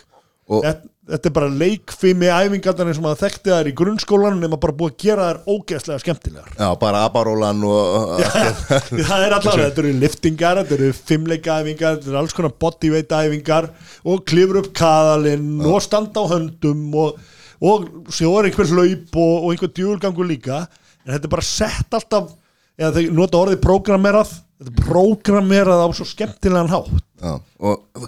Og- 0.49 0.65
þetta, 0.65 0.89
þetta 1.09 1.29
er 1.29 1.35
bara 1.37 1.49
leikfimi 1.61 2.29
æfingarnar 2.33 2.97
sem 2.97 3.09
að 3.09 3.21
þekkti 3.23 3.53
þær 3.53 3.69
í 3.69 3.75
grunnskólanum 3.77 4.41
nema 4.45 4.59
bara 4.61 4.77
búið 4.77 4.95
að 4.95 5.03
gera 5.05 5.27
þær 5.29 5.41
ógeðslega 5.55 6.03
skemmtilegar. 6.05 6.51
Já, 6.57 6.69
bara 6.81 7.03
aparólan 7.09 7.65
og 7.69 8.23
það 9.09 9.25
er 9.27 9.37
allavega, 9.37 9.69
þetta 9.69 9.83
eru 9.85 9.93
liftingar 10.03 10.63
þetta 10.63 10.77
eru 10.79 10.91
fimmleika 10.97 11.59
æfingar, 11.63 11.99
þetta 11.99 12.13
eru 12.13 12.21
alls 12.23 12.37
konar 12.37 12.57
bodyweight 12.65 13.13
æfingar 13.19 13.71
og 14.09 14.25
klifur 14.29 14.63
upp 14.63 14.73
kaðalinn 14.77 15.63
og 15.69 15.81
standa 15.85 16.25
á 16.25 16.33
höndum 16.33 16.85
og, 17.05 17.23
og 17.61 17.89
er 18.09 18.51
einhver 18.51 18.73
hlaup 18.73 19.17
og, 19.21 19.33
og 19.45 19.49
einhver 19.53 19.73
djúlgangur 19.77 20.29
líka. 20.29 20.65
En 21.05 21.15
þetta 21.15 21.29
er 21.29 21.37
bara 21.39 21.49
sett 21.49 21.97
alltaf 21.97 22.33
eða 22.79 22.95
þeir 22.97 23.17
nota 23.17 23.41
orðið 23.41 23.63
prógrammerað 23.65 24.37
þetta 24.59 24.73
er 24.73 24.85
prógrammerað 24.89 25.85
á 25.87 25.89
svo 25.95 26.07
skemmtilegan 26.09 26.71
hátt. 26.73 27.01
Já, 27.19 27.33
og, 27.63 28.05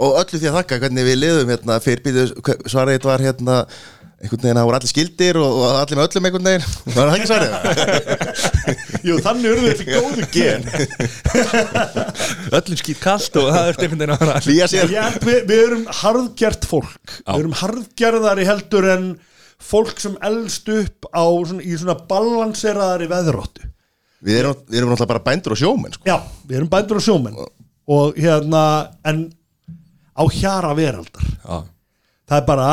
og 0.00 0.16
öllu 0.22 0.38
því 0.38 0.48
að 0.48 0.56
þakka 0.60 0.80
hvernig 0.84 1.06
við 1.08 1.20
liðum 1.20 1.52
hérna 1.52 1.82
fyrirbýðu 1.84 2.24
svarið 2.68 3.08
var 3.08 3.24
hérna 3.24 3.58
einhvern 4.24 4.40
veginn 4.40 4.56
að 4.56 4.60
það 4.60 4.68
voru 4.68 4.78
allir 4.78 4.90
skildir 4.90 5.38
og, 5.40 5.56
og 5.58 5.64
allir 5.80 5.98
með 5.98 6.06
öllum 6.06 6.28
einhvern 6.28 6.48
veginn. 6.48 6.68
Var 6.94 7.10
það 7.10 7.16
ekki 7.18 7.28
svarið? 7.30 7.50
Jú, 9.08 9.18
þannig 9.24 9.50
eru 9.50 9.66
þetta 9.66 9.86
góðu 9.90 10.28
gen. 10.32 10.62
Öllum 12.60 12.80
skýt 12.80 13.02
kalt 13.02 13.38
og 13.40 13.50
það 13.50 13.68
er 13.68 13.74
einhvern 13.74 14.00
veginn 14.00 14.14
að 14.14 14.24
vera 14.24 14.40
Hlýja 14.46 14.70
sér. 14.72 14.94
Já, 14.94 15.04
við, 15.24 15.38
við 15.50 15.62
erum 15.66 15.84
harðgjart 16.00 16.68
fólk. 16.70 16.96
Já. 17.18 17.34
við 17.34 17.42
erum 17.42 17.58
harðgerðari 17.60 18.48
heldur 18.48 18.90
en 18.94 19.06
fólk 19.64 20.00
sem 20.00 20.16
elst 20.24 20.72
upp 20.72 21.08
á 21.12 21.24
svona, 21.24 21.64
í 21.64 21.76
svona 21.76 21.98
balanseraðari 22.08 23.10
veðróttu 23.12 23.73
Við 24.24 24.40
erum, 24.40 24.60
við 24.68 24.80
erum 24.80 24.92
náttúrulega 24.92 25.12
bara 25.12 25.24
bændur 25.26 25.54
og 25.54 25.60
sjómenn 25.60 25.94
sko. 25.96 26.06
Já, 26.08 26.16
við 26.48 26.58
erum 26.60 26.70
bændur 26.72 27.00
og 27.00 27.04
sjómenn. 27.04 27.40
Og 27.94 28.16
hérna 28.16 28.62
en 29.04 29.24
á 30.16 30.24
hjara 30.32 30.72
veraldar. 30.78 31.26
Já, 31.44 31.56
það 32.30 32.38
er 32.38 32.46
bara, 32.48 32.68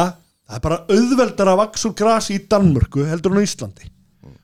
það 0.48 0.60
er 0.60 0.66
bara 0.68 0.84
auðveldar 0.96 1.52
að 1.52 1.60
vaks 1.66 1.88
úr 1.90 1.96
grasi 1.98 2.38
í 2.38 2.46
Danmörku 2.52 3.08
heldur 3.10 3.36
en 3.36 3.42
á 3.44 3.48
Íslandi. 3.48 3.90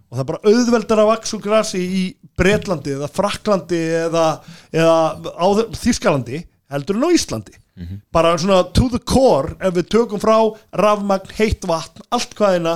Og 0.08 0.16
það 0.16 0.24
er 0.24 0.30
bara 0.32 0.52
auðveldar 0.52 1.04
að 1.04 1.10
vaks 1.12 1.34
úr 1.36 1.44
grasi 1.44 1.84
í 1.84 2.04
Bretlandi 2.38 2.94
eða 2.96 3.10
Fraklandi 3.12 3.80
eða, 4.06 4.26
eða 4.76 4.98
á 5.36 5.48
Þískalandi 5.80 6.42
heldur 6.72 7.00
en 7.00 7.08
á 7.08 7.10
Íslandi. 7.16 7.56
Bara 8.12 8.38
svona 8.42 8.64
to 8.74 8.90
the 8.90 9.00
core 9.00 9.54
ef 9.62 9.76
við 9.76 9.90
tökum 9.94 10.20
frá 10.20 10.36
rafmagn, 10.74 11.30
heitt 11.38 11.64
vatn, 11.70 12.02
allt 12.10 12.34
hvaðina 12.36 12.76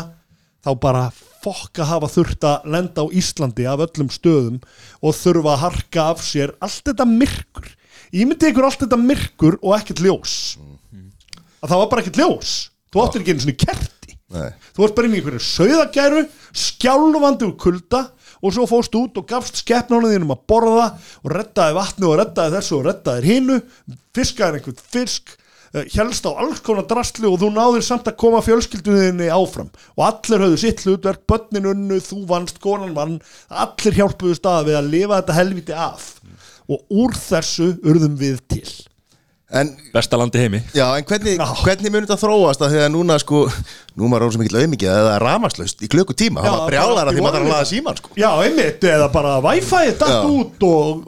þá 0.62 0.72
bara 0.78 1.08
fokka 1.44 1.88
hafa 1.90 2.10
þurft 2.12 2.48
að 2.48 2.68
lenda 2.74 3.06
á 3.06 3.14
Íslandi 3.22 3.68
af 3.70 3.84
öllum 3.88 4.12
stöðum 4.14 4.60
og 5.02 5.16
þurfa 5.18 5.56
að 5.56 5.64
harka 5.66 6.08
af 6.14 6.26
sér 6.26 6.54
allt 6.62 6.84
þetta 6.90 7.08
myrkur. 7.10 7.72
Ímyndi 8.12 8.52
ykkur 8.52 8.68
allt 8.68 8.84
þetta 8.84 9.00
myrkur 9.00 9.58
og 9.62 9.76
ekkert 9.78 10.04
ljós. 10.04 10.36
Að 11.62 11.74
það 11.74 11.82
var 11.82 11.92
bara 11.92 12.04
ekkert 12.06 12.22
ljós. 12.22 12.54
Þú 12.92 13.04
áttir 13.04 13.24
ekki 13.24 13.36
einu 13.36 13.46
svona 13.46 13.62
kerti. 13.66 14.18
Nei. 14.32 14.52
þú 14.72 14.86
varst 14.86 14.96
bara 14.96 15.10
inn 15.10 15.16
í 15.16 15.20
einhverju 15.20 15.42
sauðagæru 15.44 16.22
skjálfandi 16.56 17.48
úr 17.50 17.56
kulda 17.60 18.00
og 18.40 18.54
svo 18.56 18.64
fóst 18.70 18.94
út 18.96 19.18
og 19.20 19.26
gafst 19.28 19.60
skeppnánu 19.60 20.08
þínum 20.14 20.32
að 20.32 20.46
borða 20.48 20.86
og 21.20 21.34
reddaði 21.36 21.76
vatnu 21.76 22.08
og 22.08 22.16
reddaði 22.22 22.56
þessu 22.56 22.78
og 22.78 22.86
reddaði 22.88 23.28
hinu. 23.28 23.58
Fiskaði 24.16 24.62
einhvern 24.62 24.80
fisk 24.96 25.36
helst 25.72 26.28
á 26.28 26.32
alls 26.36 26.62
konar 26.66 26.88
drastli 26.90 27.30
og 27.30 27.40
þú 27.42 27.52
náðir 27.56 27.86
samt 27.86 28.10
að 28.12 28.20
koma 28.20 28.44
fjölskylduninni 28.44 29.32
áfram. 29.32 29.72
Og 29.96 30.06
allir 30.08 30.46
höfðu 30.46 30.62
sitt 30.62 30.86
hlutverk, 30.86 31.24
börnin 31.30 31.70
unnu, 31.72 32.00
þú 32.04 32.26
vannst, 32.30 32.60
konan 32.64 32.96
vann, 32.98 33.20
allir 33.50 34.00
hjálpuðu 34.02 34.38
stað 34.40 34.72
við 34.72 34.80
að 34.82 34.94
lifa 34.96 35.22
þetta 35.22 35.40
helviti 35.40 35.78
af. 35.88 36.08
Og 36.72 36.84
úr 37.04 37.16
þessu 37.18 37.74
urðum 37.88 38.18
við 38.20 38.42
til 38.52 38.91
En, 39.52 39.68
Besta 39.92 40.16
landi 40.16 40.40
heimi. 40.40 40.62
Já, 40.72 40.86
en 40.96 41.04
hvernig, 41.04 41.34
hvernig 41.66 41.92
mun 41.92 42.06
þetta 42.06 42.16
þróast 42.22 42.62
að 42.64 42.70
þegar 42.78 42.92
núna 42.94 43.18
sko, 43.20 43.42
nú 44.00 44.06
er 44.06 44.12
maður 44.14 44.24
rósa 44.24 44.40
mikill 44.40 44.62
auðmikið 44.62 44.88
að 44.94 45.00
það 45.02 45.16
er 45.18 45.26
ramaslaust 45.26 45.84
í 45.84 45.90
klukkutíma, 45.92 46.46
það 46.46 46.54
var 46.56 46.70
brjálar 46.70 47.10
að 47.12 47.18
því 47.18 47.26
maður 47.26 47.36
þarf 47.36 47.48
að 47.50 47.52
laða 47.52 47.68
síman 47.72 47.98
sko. 48.00 48.14
Já, 48.22 48.30
einmitt, 48.46 48.86
eða 48.94 49.10
bara 49.12 49.34
Wi-Fi 49.44 49.82
datt 50.00 50.14
Já. 50.14 50.22
út 50.38 50.64
og 50.70 51.04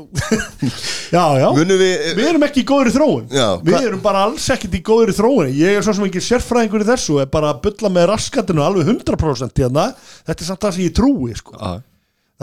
Já, 1.15 1.23
já. 1.39 1.47
Munum 1.55 1.79
við, 1.85 2.03
Við 2.19 2.27
erum 2.33 2.45
ekki 2.49 2.63
í 2.65 2.67
góðri 2.73 2.93
þróun. 2.97 3.23
Já, 3.31 3.47
Við 3.63 3.77
hva- 3.77 3.81
erum 3.87 4.03
bara 4.03 4.25
alls 4.27 4.49
ekkert 4.57 4.75
í 4.75 4.83
góðri 4.91 5.15
þróun. 5.15 5.51
Ég 5.55 5.79
er 5.79 5.87
svo 5.87 5.95
sem 5.95 6.07
ekki 6.09 6.25
sérfræðingur 6.27 6.83
í 6.83 6.89
þessu 6.91 7.19
er 7.23 7.31
bara 7.31 7.53
að 7.55 7.63
bulla 7.69 7.93
með 7.95 8.09
raskatinu 8.11 8.65
alveg 8.67 8.91
100% 8.91 9.63
hérna. 9.63 9.87
Þetta 10.27 10.41
er 10.43 10.49
samt 10.51 10.65
það 10.67 10.75
sem 10.79 10.87
ég 10.89 10.95
trúi 10.99 11.35
sko. 11.39 11.55
Já, 11.55 11.79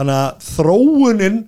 Þannig 0.01 0.17
að 0.17 0.45
þróunin 0.57 1.41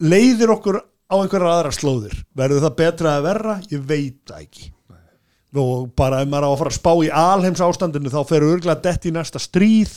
leiðir 0.00 0.52
okkur 0.56 0.80
á 1.06 1.14
einhverjar 1.16 1.52
aðra 1.52 1.72
slóðir. 1.74 2.16
Verður 2.36 2.64
það 2.66 2.74
betra 2.80 3.14
að 3.16 3.26
verra? 3.28 3.54
Ég 3.70 3.84
veit 3.86 4.18
það 4.26 4.42
ekki. 4.42 4.68
Og 5.56 5.86
bara 5.96 6.20
ef 6.20 6.28
maður 6.28 6.48
á 6.48 6.50
að 6.50 6.58
fara 6.60 6.72
að 6.72 6.78
spá 6.80 6.92
í 7.00 7.10
alheims 7.22 7.62
ástandinu 7.64 8.12
þá 8.12 8.18
fer 8.28 8.44
örgulega 8.44 8.82
dett 8.84 9.06
í 9.08 9.12
næsta 9.14 9.40
stríð. 9.40 9.94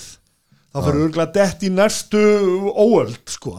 Þá 0.69 0.79
fer 0.85 0.99
örgulega 1.01 1.33
dett 1.35 1.65
í 1.65 1.71
næstu 1.73 2.21
óöld 2.69 3.33
sko. 3.33 3.57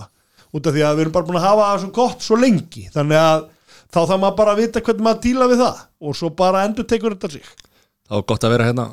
Út 0.50 0.66
af 0.66 0.74
því 0.74 0.84
að 0.86 0.96
við 0.96 1.04
erum 1.04 1.16
bara 1.16 1.28
búin 1.28 1.40
að 1.40 1.48
hafa 1.48 1.66
það 1.66 1.82
svo 1.82 1.90
gott 1.98 2.24
svo 2.24 2.38
lengi. 2.40 2.86
Þannig 2.94 3.20
að 3.20 3.44
þá 3.90 4.00
þarf 4.00 4.16
maður 4.22 4.38
bara 4.40 4.54
að 4.54 4.62
vita 4.62 4.84
hvernig 4.86 5.06
maður 5.06 5.22
díla 5.26 5.50
við 5.50 5.62
það. 5.64 5.84
Og 6.00 6.16
svo 6.16 6.32
bara 6.40 6.64
endur 6.66 6.88
tekur 6.88 7.16
þetta 7.16 7.32
sig. 7.34 7.52
Það 8.08 8.16
var 8.16 8.26
gott 8.32 8.46
að 8.46 8.54
vera 8.56 8.70
hérna 8.70 8.86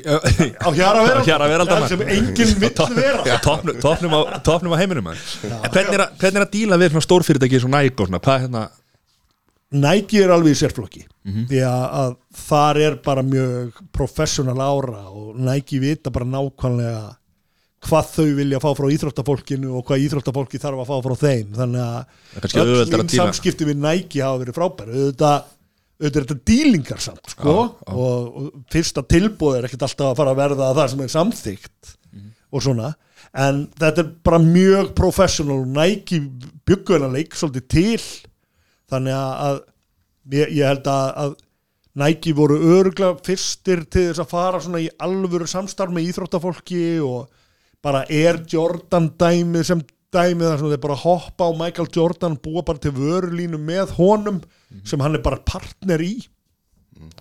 á 0.00 0.68
hjara 0.76 1.48
veraldar, 1.50 1.86
sem 1.90 2.04
enginn 2.06 2.54
vill 2.62 2.72
vera. 2.96 3.38
topnum, 3.44 4.16
á, 4.16 4.20
heiminum 4.80 5.10
hvernig, 5.72 5.96
er 5.96 6.04
að, 6.06 6.14
hvernig 6.22 6.40
er 6.40 6.46
að 6.46 6.52
díla 6.56 6.78
við 6.80 7.00
stórfyrirtæki 7.06 7.58
eins 7.58 7.66
og 7.68 7.74
Nike 7.74 8.04
og 8.04 8.10
svona, 8.10 8.22
er 8.24 8.44
hérna? 8.46 8.66
Nike 9.72 10.20
er 10.20 10.34
alveg 10.34 10.52
í 10.52 10.60
sérflokki. 10.60 11.06
Því 11.48 11.64
að, 11.64 11.82
að 12.02 12.14
þar 12.44 12.80
er 12.82 13.00
bara 13.04 13.24
mjög 13.24 13.82
professional 13.94 14.58
ára 14.60 15.06
og 15.08 15.36
Nike 15.40 15.80
vita 15.80 16.12
bara 16.12 16.28
nákvæmlega 16.28 17.02
hvað 17.82 18.10
þau 18.12 18.28
vilja 18.38 18.60
fá 18.62 18.68
frá 18.78 18.86
íþróttafólkinu 18.94 19.72
og 19.78 19.86
hvað 19.88 20.04
íþróttafólki 20.04 20.60
þarf 20.62 20.82
að 20.84 20.90
fá 20.90 20.96
frá 21.06 21.16
þeim. 21.22 21.48
Þannig 21.56 21.82
að 21.82 22.60
öll 22.62 22.84
að 22.84 22.92
mín 23.00 23.14
samskipti 23.16 23.66
við 23.66 23.80
Nike 23.82 24.22
hafa 24.22 24.42
verið 24.42 24.58
frábæri 24.58 24.98
auðvitað, 24.98 25.48
auðvitað 26.02 26.18
er 26.20 26.26
þetta 26.26 26.50
dílingar 26.50 27.00
samt 27.04 27.30
sko, 27.32 27.52
Já, 27.54 27.62
já. 27.86 27.94
Og, 27.94 28.36
og 28.42 28.50
fyrsta 28.74 29.04
tilbúð 29.06 29.56
er 29.60 29.68
ekkert 29.68 29.86
alltaf 29.88 30.10
að 30.12 30.18
fara 30.20 30.34
að 30.34 30.40
verða 30.42 30.70
það 30.76 30.90
sem 30.94 31.04
er 31.06 31.12
samþygt 31.16 31.92
Mhm. 32.12 32.32
og 32.52 32.62
svona 32.66 32.90
en 33.32 33.62
þetta 33.80 34.02
er 34.02 34.10
bara 34.26 34.38
mjög 34.44 34.90
professional 34.98 35.62
Nike 35.64 36.18
byggu 36.68 36.96
hennar 36.98 37.14
leik 37.14 37.32
svolítið 37.38 37.68
til 37.72 38.02
þannig 38.92 39.14
að, 39.16 39.32
að 39.46 39.62
ég, 40.36 40.52
ég 40.58 40.66
held 40.68 40.90
að, 40.92 41.06
að 41.24 41.36
Nike 42.02 42.32
voru 42.36 42.56
örgla 42.78 43.12
fyrstir 43.24 43.82
til 43.92 44.08
þess 44.10 44.20
að 44.24 44.30
fara 44.34 44.60
svona 44.64 44.80
í 44.84 44.90
alvöru 45.04 45.46
samstarf 45.48 45.92
með 45.92 46.10
íþróttafólki 46.10 46.84
og 47.04 47.28
bara 47.84 48.04
Air 48.08 48.38
Jordan 48.48 49.10
dæmið 49.20 49.64
sem 49.68 49.82
dæmið 50.12 50.48
þar 50.48 50.60
sem 50.60 50.72
þeir 50.72 50.82
bara 50.82 50.98
hoppa 51.02 51.48
á 51.48 51.50
Michael 51.56 51.88
Jordan 51.94 52.36
búa 52.42 52.64
bara 52.66 52.82
til 52.82 52.92
vörulínu 52.96 53.60
með 53.60 53.94
honum 53.98 54.42
sem 54.88 55.00
hann 55.00 55.16
er 55.16 55.24
bara 55.24 55.40
partner 55.48 56.02
í. 56.04 56.14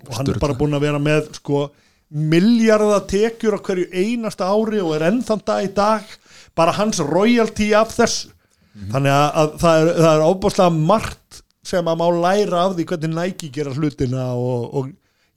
Og 0.07 0.11
hann 0.15 0.27
er 0.27 0.35
Sturla. 0.35 0.41
bara 0.43 0.57
búin 0.59 0.75
að 0.77 0.85
vera 0.85 0.99
með 1.01 1.31
sko 1.39 1.65
milljarða 2.11 2.99
tekjur 3.07 3.55
á 3.55 3.59
hverju 3.63 3.87
einasta 3.95 4.49
ári 4.51 4.81
og 4.83 4.95
er 4.97 5.07
ennþann 5.07 5.43
dag 5.47 5.63
í 5.63 5.71
dag 5.75 6.15
bara 6.57 6.75
hans 6.75 6.99
royalty 6.99 7.71
af 7.77 7.93
þessu. 7.95 8.31
Þannig 8.91 9.11
að, 9.11 9.29
að 9.35 9.55
það 9.61 9.81
er, 9.81 9.89
það 9.99 10.13
er 10.13 10.25
ábúrslega 10.27 10.75
margt 10.91 11.41
sem 11.71 11.87
að 11.91 11.99
má 11.99 12.07
læra 12.15 12.65
af 12.65 12.75
því 12.77 12.85
hvernig 12.89 13.15
Nike 13.15 13.49
gera 13.53 13.73
hlutina 13.75 14.29
og, 14.35 14.67
og 14.79 14.87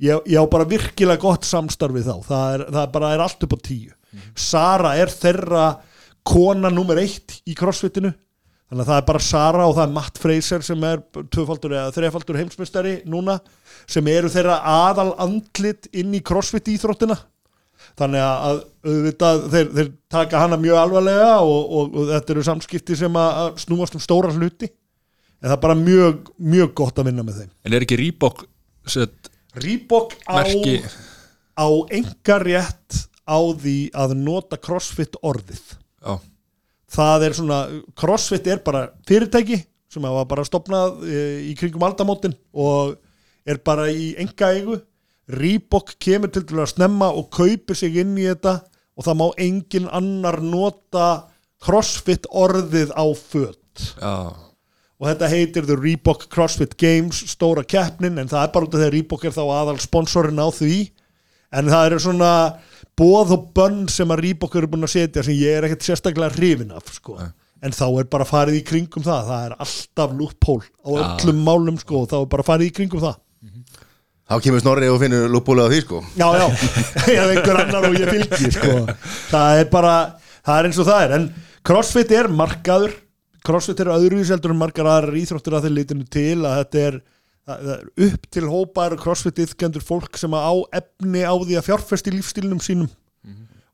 ég, 0.03 0.21
ég 0.31 0.39
á 0.39 0.47
bara 0.51 0.67
virkilega 0.71 1.23
gott 1.23 1.47
samstarfið 1.47 2.07
þá. 2.11 2.15
Það 2.29 2.55
er, 2.55 2.65
það 2.71 2.81
er 2.85 2.93
bara 2.95 3.11
er 3.15 3.25
allt 3.25 3.47
upp 3.47 3.57
á 3.57 3.59
tíu. 3.67 3.93
Sara 4.39 4.95
er 5.03 5.11
þeirra 5.11 5.67
kona 6.25 6.71
nummer 6.73 6.99
eitt 7.03 7.41
í 7.49 7.57
crossfitinu. 7.59 8.13
Þannig 8.65 8.87
að 8.87 8.89
það 8.91 8.99
er 9.01 9.07
bara 9.11 9.21
Sara 9.23 9.67
og 9.69 9.75
það 9.77 9.85
er 9.85 9.93
Matt 9.95 10.19
Fraser 10.19 10.65
sem 10.65 10.87
er 10.89 11.03
tvöfaldur 11.31 11.75
eða 11.77 11.93
þrefaldur 11.95 12.39
heimsmystari 12.41 12.95
núna 13.07 13.37
sem 13.91 14.09
eru 14.09 14.31
þeirra 14.33 14.57
aðal 14.67 15.13
andlit 15.21 15.91
inn 15.93 16.15
í 16.17 16.23
crossfit 16.25 16.71
íþróttina. 16.73 17.19
Þannig 17.99 18.25
að 18.25 18.63
auðvitað, 18.89 19.43
þeir, 19.53 19.69
þeir 19.77 19.91
taka 20.11 20.41
hana 20.41 20.59
mjög 20.59 20.81
alvarlega 20.81 21.29
og, 21.45 21.61
og, 21.61 22.01
og 22.01 22.11
þetta 22.15 22.35
eru 22.35 22.47
samskipti 22.49 22.97
sem 22.99 23.21
að, 23.21 23.61
snúast 23.67 23.99
um 23.99 24.03
stóra 24.03 24.33
hluti. 24.33 24.71
En 25.43 25.51
það 25.51 25.57
er 25.59 25.63
bara 25.67 25.79
mjög, 25.79 26.33
mjög 26.41 26.75
gott 26.81 26.99
að 26.99 27.11
vinna 27.11 27.27
með 27.27 27.43
þeim. 27.43 27.55
En 27.69 27.77
er 27.77 27.85
ekki 27.85 28.01
Reebok 28.01 28.47
set, 28.89 29.31
Reebok 29.61 30.17
á, 30.25 30.41
merki? 30.41 30.79
á 31.61 31.69
enga 32.01 32.41
rétt 32.41 33.01
á 33.29 33.39
því 33.61 33.79
að 33.93 34.17
nota 34.25 34.59
crossfit 34.59 35.21
orðið 35.21 35.63
já, 36.05 36.15
það 36.95 37.27
er 37.29 37.37
svona, 37.39 37.61
crossfit 37.99 38.51
er 38.51 38.63
bara 38.67 38.87
fyrirtæki 39.09 39.63
sem 39.93 40.07
hafa 40.07 40.25
bara 40.29 40.47
stopnað 40.47 41.05
e, 41.07 41.25
í 41.51 41.55
kringum 41.59 41.87
aldamótin 41.87 42.35
og 42.53 42.97
er 43.47 43.61
bara 43.65 43.89
í 43.93 44.13
enga 44.21 44.53
eigu 44.57 44.81
Reebok 45.25 45.95
kemur 46.05 46.29
til 46.29 46.45
að 46.53 46.75
snemma 46.75 47.09
og 47.17 47.31
kaupir 47.33 47.79
sig 47.79 47.97
inn 48.03 48.13
í 48.21 48.27
þetta 48.29 48.59
og 48.95 49.07
það 49.07 49.21
má 49.23 49.29
engin 49.41 49.87
annar 49.89 50.43
nota 50.45 51.07
crossfit 51.65 52.29
orðið 52.29 52.93
á 52.93 53.09
já, 53.09 54.17
og 55.05 55.11
þetta 55.11 55.31
heitir 55.31 55.67
The 55.69 55.77
Reebok 55.77 56.29
CrossFit 56.33 56.77
Games 56.81 57.19
stóra 57.29 57.65
keppnin 57.67 58.21
en 58.21 58.31
það 58.31 58.47
er 58.47 58.53
bara 58.55 58.69
út 58.69 58.77
af 58.77 58.81
því 58.81 58.87
að 58.87 58.95
Reebok 58.95 59.27
er 59.27 59.35
þá 59.35 59.43
aðal 59.45 59.81
sponsorinn 59.83 60.41
á 60.41 60.49
því. 60.55 60.77
En 61.55 61.71
það 61.71 61.89
eru 61.89 61.99
svona 62.03 62.31
bóð 62.99 63.35
og 63.37 63.49
bönn 63.57 63.85
sem 63.91 64.11
að 64.15 64.23
Reebok 64.27 64.55
eru 64.59 64.71
búin 64.71 64.87
að 64.87 64.95
setja 64.95 65.25
sem 65.27 65.37
ég 65.39 65.59
er 65.59 65.67
ekkert 65.69 65.87
sérstaklega 65.87 66.37
hrifin 66.37 66.73
af 66.75 66.93
sko. 66.95 67.19
en 67.65 67.73
þá 67.73 67.87
er 68.01 68.09
bara 68.13 68.27
farið 68.29 68.59
í 68.61 68.65
kringum 68.69 69.05
það. 69.05 69.29
Það 69.31 69.45
er 69.47 69.55
alltaf 69.65 70.11
loophole 70.19 70.67
á 70.85 70.91
öllum 70.95 71.39
málum 71.47 71.79
sko, 71.81 72.05
þá 72.11 72.19
er 72.21 72.27
bara 72.35 72.45
farið 72.45 72.69
í 72.69 72.75
kringum 72.77 73.01
það. 73.01 73.17
Þá 74.25 74.37
kemur 74.41 74.63
snorri 74.63 74.89
og 74.89 75.01
finnur 75.03 75.27
lúppbúlega 75.29 75.69
á 75.69 75.73
því 75.73 75.81
sko. 75.85 75.99
Já, 76.17 76.29
já, 76.41 76.47
eða 77.15 77.33
einhver 77.35 77.59
annar 77.61 77.89
og 77.91 77.97
ég 78.01 78.13
fylgi 78.13 78.53
sko. 78.57 78.77
það 79.31 79.59
er 79.61 79.67
bara 79.73 79.97
það 80.45 80.59
er 80.59 80.69
eins 80.69 80.79
og 80.81 80.89
það 80.89 81.03
er, 81.05 81.17
en 81.19 81.27
crossfit 81.65 82.15
er 82.17 82.29
markaður, 82.33 82.95
crossfit 83.45 83.83
er 83.85 83.93
öðruvís 83.93 84.33
heldur 84.33 84.55
en 84.55 84.61
margar 84.61 84.89
aðrar 84.89 85.19
íþróttir 85.21 85.57
að 85.59 85.69
þeir 85.69 85.77
litinu 85.79 86.09
til 86.09 86.39
að 86.41 86.57
þetta 86.63 86.83
er, 86.89 86.99
það 87.45 87.71
er 87.75 87.87
upp 88.09 88.29
til 88.33 88.49
hópar 88.49 88.97
crossfit 89.01 89.41
yfkendur 89.45 89.85
fólk 89.85 90.19
sem 90.21 90.33
á 90.33 90.55
efni 90.73 91.25
á 91.25 91.35
því 91.37 91.59
að 91.59 91.67
fjárfesti 91.69 92.15
lífstílinum 92.15 92.63
sínum. 92.65 92.91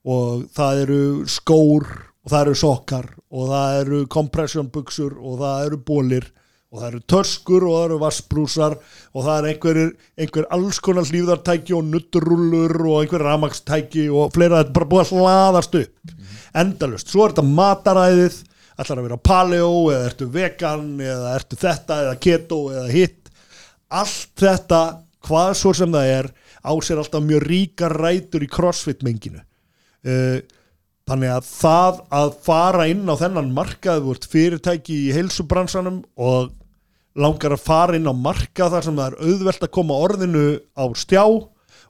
Og 0.01 0.47
það 0.55 0.83
eru 0.85 1.01
skór 1.29 1.87
og 2.21 2.29
það 2.31 2.41
eru 2.41 2.55
sokkar 2.57 3.09
og 3.31 3.49
það 3.49 3.79
eru 3.81 4.03
compression 4.11 4.69
buksur 4.73 5.17
og 5.17 5.41
það 5.41 5.65
eru 5.67 5.81
bólir 5.87 6.27
og 6.71 6.79
það 6.79 6.87
eru 6.87 7.01
töskur 7.11 7.65
og 7.67 7.73
það 7.75 7.85
eru 7.85 7.97
vassbrúsar 8.01 8.75
og 8.79 9.25
það 9.25 9.33
er 9.37 9.47
einhver, 9.49 9.79
einhver 10.23 10.47
alls 10.55 10.79
konar 10.83 11.09
hlýfðartæki 11.09 11.75
og 11.75 11.89
nutturullur 11.89 12.75
og 12.87 13.01
einhver 13.01 13.25
ramagstæki 13.27 14.07
og 14.09 14.31
fleira, 14.35 14.61
þetta 14.61 14.71
er 14.71 14.77
bara 14.77 14.91
búið 14.93 15.03
að 15.03 15.11
hlaðast 15.17 15.77
upp. 15.81 16.15
Endalust, 16.61 17.11
svo 17.11 17.25
er 17.25 17.35
þetta 17.35 17.47
mataræðið. 17.59 18.39
Ætlar 18.79 19.01
að 19.01 19.07
vera 19.09 19.17
paleo 19.19 19.73
eða 19.91 20.05
ertu 20.07 20.27
vegan 20.31 20.85
eða 21.03 21.33
ertu 21.35 21.57
þetta 21.59 21.97
eða 22.05 22.13
keto 22.23 22.61
eða 22.71 22.87
hitt 22.89 23.20
allt 23.91 24.41
þetta, 24.41 24.81
hvað 25.27 25.51
svo 25.59 25.73
sem 25.77 25.91
það 25.93 26.13
er 26.15 26.31
á 26.61 26.71
sér 26.85 27.01
alltaf 27.01 27.23
mjög 27.25 27.45
ríkar 27.47 27.95
rætur 27.97 28.45
í 28.45 28.49
crossfit 28.51 29.03
menginu. 29.05 29.41
Uh, 30.01 30.41
þannig 31.09 31.33
að 31.33 31.47
það 31.49 32.01
að 32.21 32.33
fara 32.45 32.87
inn 32.89 33.05
á 33.09 33.15
þennan 33.19 33.53
markað 33.55 34.03
vort 34.05 34.27
fyrirtæki 34.31 34.97
í 35.07 35.15
heilsubransanum 35.15 36.01
og 36.21 36.51
langar 37.19 37.55
að 37.55 37.65
fara 37.65 37.97
inn 37.97 38.07
á 38.07 38.15
markað 38.15 38.77
þar 38.77 38.85
sem 38.87 38.99
það 38.99 39.09
er 39.09 39.31
auðvelt 39.31 39.65
að 39.65 39.73
koma 39.75 39.97
orðinu 40.05 40.45
á 40.77 40.85
stjá 40.95 41.25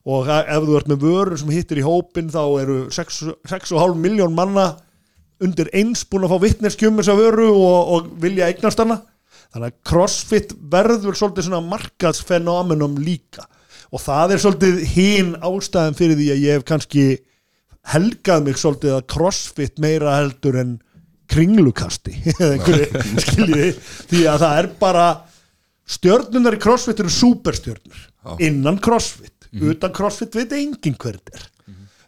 og 0.01 0.31
ef 0.33 0.63
þú 0.65 0.77
ert 0.79 0.89
með 0.89 1.03
vörur 1.05 1.37
sem 1.37 1.51
hittir 1.53 1.81
í 1.81 1.85
hópin 1.85 2.31
þá 2.33 2.41
eru 2.63 2.77
6,5 2.89 3.99
miljón 4.01 4.33
manna 4.33 4.71
undir 5.41 5.69
eins 5.77 6.01
búin 6.09 6.25
að 6.25 6.33
fá 6.33 6.43
vittneskjum 6.45 6.97
þessa 6.97 7.17
vöru 7.17 7.51
og, 7.53 7.93
og 7.93 8.09
vilja 8.21 8.49
eignast 8.49 8.81
hana 8.81 9.01
þannig 9.51 9.71
að 9.71 9.79
crossfit 9.91 10.53
verður 10.71 11.17
svolítið 11.17 11.47
svona 11.47 11.63
markaðsfenómenum 11.71 12.99
líka. 13.03 13.47
Og 13.91 13.99
það 13.99 14.35
er 14.35 14.43
svolítið 14.43 14.79
hín 14.93 15.33
ástæðan 15.43 15.97
fyrir 15.99 16.19
því 16.19 16.29
að 16.31 16.45
ég 16.45 16.57
hef 16.57 16.67
kannski 16.69 17.05
helgað 17.91 18.45
mig 18.45 18.61
svolítið 18.61 18.95
að 18.95 19.07
crossfit 19.11 19.81
meira 19.83 20.15
heldur 20.19 20.59
en 20.61 20.77
kringlukasti. 21.31 22.15
Skiljiði 23.25 23.73
því 23.81 24.23
að 24.31 24.45
það 24.45 24.57
er 24.61 24.71
bara 24.79 25.07
stjörnunar 25.91 26.55
í 26.55 26.61
crossfit 26.61 27.01
eru 27.03 27.11
superstjörnur. 27.11 28.07
Innan 28.43 28.79
crossfit. 28.83 29.35
Utan 29.51 29.91
crossfit 29.95 30.35
veit 30.37 30.53
engin 30.55 30.95
hver 30.95 31.17
þetta 31.17 31.39
er. 31.39 31.47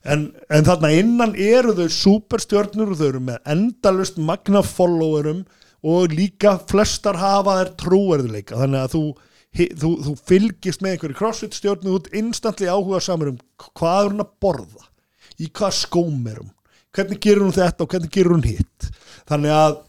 En, 0.04 0.24
en 0.52 0.66
þarna 0.68 0.91
innan 1.00 1.34
eru 1.39 1.74
þau 1.78 1.88
superstjörnur 1.96 2.91
og 2.91 3.00
þau 3.00 3.06
eru 3.08 3.22
með 3.24 3.52
endalust 3.54 4.18
magna 4.20 4.60
followerum 4.68 5.44
og 5.84 6.16
líka 6.16 6.56
flestar 6.70 7.20
hafa 7.20 7.60
þær 7.60 7.72
trúverðuleika 7.82 8.60
þannig 8.60 8.80
að 8.82 8.96
þú, 8.96 9.04
þú, 9.82 9.92
þú 10.08 10.16
fylgist 10.32 10.84
með 10.84 10.96
einhverju 10.96 11.20
crossfit 11.20 11.58
stjörnu 11.58 11.98
út 11.98 12.10
instantly 12.16 12.70
áhuga 12.72 13.02
samur 13.04 13.34
um 13.34 13.40
hvað 13.60 14.00
er 14.00 14.12
hún 14.14 14.26
að 14.26 14.36
borða? 14.44 14.90
Í 15.42 15.50
hvað 15.50 15.80
skóm 15.82 16.28
er 16.30 16.40
hún? 16.40 16.52
Hvernig 16.94 17.22
gerur 17.26 17.48
hún 17.48 17.56
þetta 17.56 17.84
og 17.84 17.94
hvernig 17.94 18.14
gerur 18.14 18.38
hún 18.38 18.46
hitt? 18.46 18.90
Þannig 19.30 19.56
að 19.56 19.80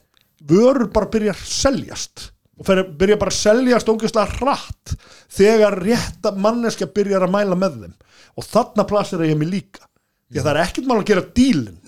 vörur 0.49 0.89
bara 0.93 1.11
byrja 1.13 1.35
að 1.35 1.43
seljast. 1.49 2.31
Og 2.55 2.67
fer, 2.69 2.85
byrja 2.87 3.19
bara 3.21 3.33
að 3.35 3.41
seljast 3.41 3.91
ógeðslega 3.91 4.39
hratt 4.39 4.95
þegar 5.35 5.77
rétta 5.83 6.33
manneskja 6.39 6.89
byrjar 6.95 7.27
að 7.27 7.35
mæla 7.35 7.59
með 7.59 7.81
þeim. 7.83 7.97
Og 8.39 8.47
þarna 8.47 8.87
plasir 8.89 9.25
ég 9.27 9.39
mig 9.39 9.51
líka. 9.51 9.85
Því 10.31 10.41
að 10.41 10.47
það 10.47 10.55
er 10.55 10.63
ekkert 10.65 10.89
mál 10.89 10.97
að 10.99 11.09
gera 11.11 11.27
dílin 11.37 11.84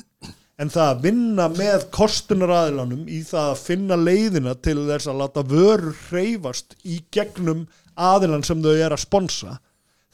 en 0.56 0.72
það 0.72 0.90
að 0.90 1.02
vinna 1.04 1.46
með 1.52 1.86
kostunaraðilanum 1.92 3.04
í 3.12 3.20
það 3.28 3.50
að 3.52 3.62
finna 3.66 3.98
leiðina 4.00 4.54
til 4.64 4.78
þess 4.86 5.10
að 5.10 5.20
láta 5.20 5.44
vörur 5.50 5.92
hreyfast 6.08 6.76
í 6.84 7.02
gegnum 7.12 7.66
aðilan 7.96 8.44
sem 8.46 8.62
þau 8.64 8.72
er 8.74 8.94
að 8.96 9.04
sponsa 9.04 9.58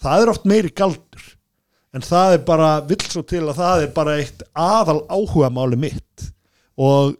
það 0.03 0.24
er 0.24 0.32
oft 0.32 0.49
meiri 0.49 0.72
galdur. 0.74 1.24
En 1.93 2.05
það 2.05 2.36
er 2.36 2.45
bara, 2.49 2.70
vill 2.88 3.03
svo 3.05 3.22
til 3.28 3.43
að 3.45 3.59
það 3.59 3.82
er 3.84 3.90
bara 3.97 4.18
eitt 4.20 4.45
aðal 4.57 5.03
áhuga 5.12 5.51
máli 5.53 5.78
mitt. 5.78 6.28
Og 6.80 7.12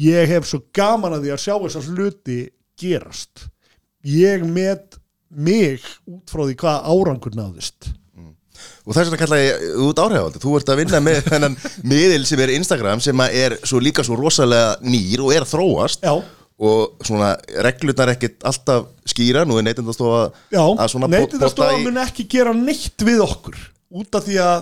ég 0.00 0.30
hef 0.30 0.48
svo 0.48 0.62
gaman 0.74 1.18
að 1.18 1.26
því 1.26 1.34
að 1.34 1.42
sjá 1.44 1.54
þessar 1.66 1.90
hluti 1.92 2.38
gerast. 2.80 3.44
Ég 4.04 4.46
met 4.48 4.96
mig 5.28 5.84
út 6.08 6.32
frá 6.32 6.46
því 6.46 6.56
hvað 6.62 6.88
árangur 6.94 7.36
náðist 7.36 7.92
Og 8.84 8.94
þess 8.94 9.08
vegna 9.10 9.20
kalla 9.24 9.38
ég 9.42 9.64
út 9.86 10.00
áhrifaldi 10.04 10.40
Þú 10.42 10.54
ert 10.58 10.72
að 10.74 10.80
vinna 10.82 11.00
með 11.04 11.20
þennan 11.32 11.56
miðil 11.90 12.24
sem 12.28 12.42
er 12.44 12.52
Instagram 12.56 13.02
sem 13.04 13.20
er 13.26 13.58
svo 13.66 13.80
líka 13.82 14.04
svo 14.06 14.16
rosalega 14.20 14.76
nýr 14.84 15.22
og 15.26 15.32
er 15.36 15.46
þróast. 15.48 16.04
Já. 16.06 16.14
og 16.64 17.00
svona 17.02 17.32
reglurnar 17.66 18.12
ekkit 18.12 18.44
alltaf 18.46 18.84
skýra, 19.10 19.40
nú 19.42 19.56
er 19.58 19.64
neytendastofa 19.66 20.20
Já, 20.54 20.62
að 20.62 20.90
svona 20.92 21.08
neytindastofa 21.10 21.72
í- 21.80 21.82
mun 21.88 21.98
ekki 22.04 22.28
gera 22.30 22.52
neitt 22.54 23.02
við 23.02 23.24
okkur 23.24 23.56
út 23.98 24.14
af 24.14 24.22
því 24.28 24.36
að 24.44 24.60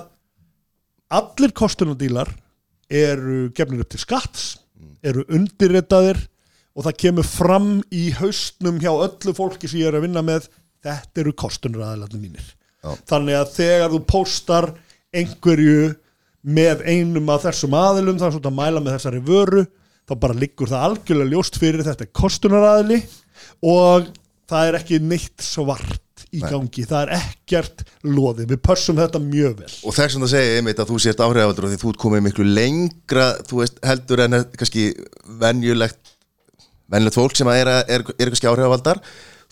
allir 1.13 1.53
kostunadílar 1.53 2.31
eru 2.89 3.51
gefnir 3.57 3.85
upp 3.85 3.93
til 3.93 4.01
skatts 4.01 4.47
eru 5.05 5.27
undirritaðir 5.29 6.21
og 6.73 6.87
það 6.87 6.97
kemur 7.05 7.29
fram 7.29 7.69
í 7.93 8.07
haustnum 8.17 8.81
hjá 8.81 8.93
öllu 8.95 9.35
fólki 9.37 9.69
sem 9.69 9.83
ég 9.83 9.91
er 9.93 9.99
að 10.01 10.07
vinna 10.07 10.23
með 10.25 10.49
þetta 10.85 11.23
eru 11.27 11.35
kostunaraðilarnir 11.45 12.23
mínir 12.25 12.49
Já. 12.83 12.95
þannig 13.13 13.39
að 13.39 13.53
þegar 13.57 13.93
þú 13.93 14.01
póstar 14.11 14.71
einhverju 15.15 15.93
með 16.43 16.83
einum 16.89 17.31
af 17.31 17.45
þessum 17.47 17.77
aðilum 17.79 18.19
það 18.19 18.37
svona 18.37 18.51
að 18.51 18.59
mæla 18.59 18.83
með 18.83 18.97
þessari 18.97 19.23
vöru 19.27 19.67
þá 20.09 20.15
bara 20.25 20.39
liggur 20.39 20.71
það 20.71 20.87
algjörlega 20.89 21.33
ljóst 21.33 21.59
fyrir 21.63 21.87
þetta 21.87 22.07
er 22.07 22.15
kostunaraðili 22.19 22.99
og 23.71 24.09
það 24.51 24.69
er 24.69 24.79
ekki 24.81 24.99
neitt 25.03 25.45
svart 25.45 26.01
í 26.33 26.41
gangi, 26.41 26.85
það 26.89 27.03
er 27.05 27.11
ekkert 27.19 27.83
loði, 28.09 28.47
við 28.49 28.61
pössum 28.65 28.97
þetta 28.97 29.21
mjög 29.21 29.59
vel. 29.59 29.71
Og 29.85 29.95
þess 29.97 30.17
vegna 30.17 30.31
segi 30.33 30.49
ég 30.49 30.61
einmitt 30.61 30.81
að 30.81 30.93
þú 30.93 31.01
sért 31.05 31.21
áhrifaldur 31.25 31.67
og 31.69 31.73
því 31.73 31.81
þú 31.83 31.93
komið 32.01 32.25
miklu 32.27 32.47
lengra 32.49 33.27
þú 33.49 33.61
veist, 33.61 33.81
heldur 33.85 34.25
en 34.25 34.39
kannski 34.57 34.87
venjulegt 35.43 36.15
venjulegt 36.93 37.19
fólk 37.19 37.37
sem 37.37 37.51
að 37.53 37.61
er, 37.61 37.73
er, 37.97 38.07
er 38.17 38.33
kannski 38.33 38.49
áhrifaldar 38.49 39.03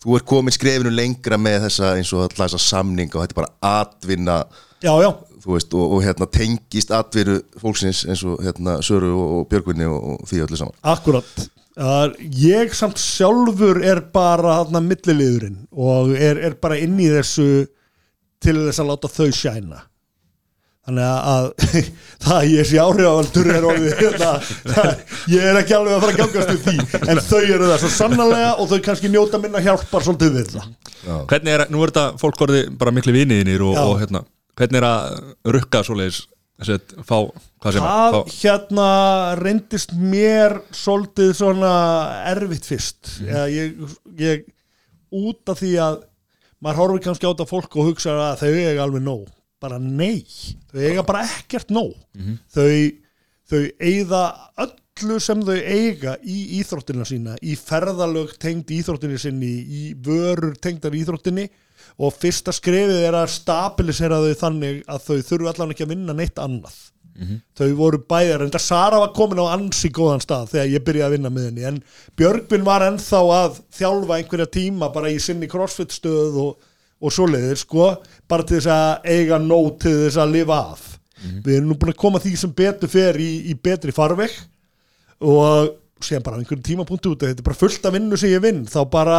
þú 0.01 0.16
ert 0.16 0.28
komið 0.28 0.57
skrefinu 0.57 0.92
lengra 0.94 1.38
með 1.40 1.66
þessa 1.68 1.94
eins 1.98 2.12
og 2.16 2.24
alltaf 2.24 2.46
þessa 2.46 2.62
samning 2.64 3.12
og 3.12 3.22
þetta 3.22 3.36
er 3.36 3.40
bara 3.42 3.80
atvinna 3.80 4.42
Já, 4.80 4.94
já, 4.96 5.11
veist, 5.44 5.74
og, 5.76 5.92
og 5.92 6.01
hérna 6.01 6.24
tengist 6.32 6.92
atviru 6.96 7.36
fólksins 7.61 8.07
eins 8.09 8.22
og 8.24 8.40
hérna 8.40 8.78
Söru 8.84 9.11
og, 9.12 9.32
og 9.40 9.42
Björgvinni 9.51 9.84
og, 9.84 10.14
og 10.14 10.30
því 10.30 10.46
öllu 10.46 10.57
saman. 10.57 10.78
Akkurat. 10.88 11.42
Uh, 11.76 12.09
ég 12.40 12.72
samt 12.76 12.96
sjálfur 13.01 13.82
er 13.84 14.01
bara 14.12 14.57
þarna 14.62 14.80
milliliðurinn 14.84 15.61
og 15.70 16.14
er, 16.16 16.40
er 16.48 16.57
bara 16.61 16.80
inn 16.80 16.96
í 17.01 17.11
þessu 17.12 17.68
til 18.40 18.57
þess 18.66 18.80
að 18.80 18.90
láta 18.90 19.12
þau 19.12 19.28
sjæna 19.36 19.82
þannig 20.91 21.07
að, 21.07 21.20
að 21.30 21.47
það 22.24 22.34
að 22.36 22.49
ég 22.51 22.68
sé 22.68 22.80
áhrifavaldur 22.80 23.51
er 23.55 23.66
orðið 23.70 23.95
hérna, 24.01 24.32
ég 25.30 25.47
er 25.51 25.61
ekki 25.61 25.76
alveg 25.76 25.95
að 25.95 26.03
fara 26.05 26.14
að 26.14 26.18
gangast 26.20 26.51
við 26.51 26.66
því. 26.66 27.05
En 27.07 27.22
þau 27.28 27.38
eru 27.41 27.70
það 27.70 27.78
svo 27.84 27.93
sannarlega 27.95 28.51
og 28.57 28.70
þau 28.70 28.82
kannski 28.88 29.12
njóta 29.12 29.41
minna 29.43 29.62
hjálpar 29.64 30.07
svolítið 30.07 30.36
við 30.36 30.53
það. 30.57 30.68
Hvernig 31.30 31.55
er, 31.55 31.64
nú 31.72 31.84
er 31.84 31.95
þetta 31.95 32.20
fólk 32.20 32.45
orðið 32.49 32.68
bara 32.82 32.95
miklu 32.97 33.16
viniðinir 33.16 33.64
og, 33.64 33.80
og 33.86 33.97
hérna, 34.03 34.24
hvernig 34.59 34.82
er 34.82 34.88
að 34.91 35.16
rukka 35.57 35.82
svoleiðis, 35.86 36.20
þessi, 36.61 37.01
fá, 37.09 37.16
hvað 37.62 37.76
sem 37.76 37.86
Það 37.86 38.18
fá, 38.18 38.36
hérna 38.43 38.86
reyndist 39.41 39.97
mér 39.97 40.61
svolítið 40.76 41.34
svona 41.41 41.74
erfitt 42.34 42.68
fyrst. 42.68 43.16
Mhm. 43.22 43.32
mm. 43.32 43.51
ég, 43.57 43.99
ég 44.20 44.49
út 45.11 45.51
af 45.51 45.59
því 45.59 45.74
að 45.82 46.01
maður 46.61 46.82
horfir 46.82 47.05
kannski 47.09 47.24
á 47.26 47.32
þetta 47.32 47.49
fólk 47.49 47.76
og 47.80 47.88
hugsa 47.88 48.14
að 48.28 48.43
þau 48.45 48.51
eiga 48.53 48.82
alveg 48.84 49.05
nóg 49.05 49.28
bara 49.61 49.79
nei, 49.79 50.25
þau 50.73 50.81
eiga 50.81 51.07
bara 51.07 51.25
ekkert 51.29 51.73
nóg. 51.75 51.95
Mhm. 52.17 52.39
þau, 52.55 52.93
þau 53.51 53.63
eigða 53.81 54.23
öllu 54.67 55.19
sem 55.21 55.43
þau 55.43 55.57
eiga 55.57 56.17
í 56.25 56.61
íþróttina 56.61 57.07
sína 57.09 57.37
í 57.43 57.57
ferðalög 57.57 58.37
tengd 58.39 58.71
íþróttinni 58.77 59.19
sinni 59.19 59.53
í 59.65 59.83
vörur 59.95 60.57
tengdar 60.61 60.97
íþróttinni. 60.97 61.49
Og 62.01 62.15
fyrsta 62.17 62.53
skrefið 62.53 63.03
er 63.09 63.17
að 63.19 63.33
stabilisera 63.35 64.21
þau 64.23 64.35
þannig 64.41 64.85
að 64.89 65.05
þau 65.05 65.19
þurfu 65.29 65.49
allan 65.51 65.73
ekki 65.75 65.85
að 65.85 65.93
vinna 65.95 66.15
neitt 66.17 66.39
annað. 66.41 66.77
Þau 67.59 67.75
voru 67.77 67.99
bæðar 68.09 68.45
en 68.47 68.51
það 68.55 68.63
Sara 68.65 68.99
var 69.03 69.11
komin 69.13 69.41
á 69.45 69.53
ansi 69.53 69.91
góðan 69.93 70.23
stað 70.25 70.53
þegar 70.55 70.71
ég 70.73 70.85
byrjaði 70.87 71.05
að 71.05 71.15
vinna 71.17 71.31
með 71.35 71.45
henni 71.51 71.67
en 71.69 71.83
Björgvin 72.17 72.65
var 72.65 72.85
ennþá 72.87 73.21
að 73.35 73.59
þjálfa 73.77 74.17
einhverja 74.17 74.47
tíma 74.47 74.89
bara 74.95 75.11
í 75.13 75.19
sinni 75.21 75.49
crossfit 75.51 75.93
stöð 75.93 76.39
og, 76.41 76.55
og 77.01 77.14
svoleiðir 77.14 77.59
sko 77.61 77.90
bara 78.28 78.46
til 78.46 78.59
þess 78.59 78.70
að 78.74 79.11
eiga 79.16 79.40
nóg 79.42 79.76
til 79.82 79.96
þess 80.05 80.20
að 80.20 80.34
lifa 80.36 80.62
af. 80.72 80.86
Við 81.20 81.55
erum 81.57 81.72
nú 81.72 81.76
búin 81.76 81.92
að 81.92 82.01
koma 82.01 82.20
því 82.22 82.32
sem 82.40 82.53
betur 82.57 82.88
fer 82.88 83.18
í, 83.20 83.30
í 83.53 83.55
betri 83.55 83.92
farveg 83.92 84.32
og 85.20 85.74
séðan 86.01 86.24
bara 86.24 86.36
á 86.36 86.40
einhverjum 86.40 86.64
tímapunktu 86.64 87.12
út 87.12 87.24
að 87.24 87.32
þetta 87.32 87.42
er 87.42 87.48
bara 87.51 87.61
fullt 87.61 87.88
af 87.88 87.96
vinnu 87.96 88.18
sem 88.20 88.32
ég 88.32 88.44
vinn 88.44 88.62
þá 88.68 88.80
bara 88.92 89.18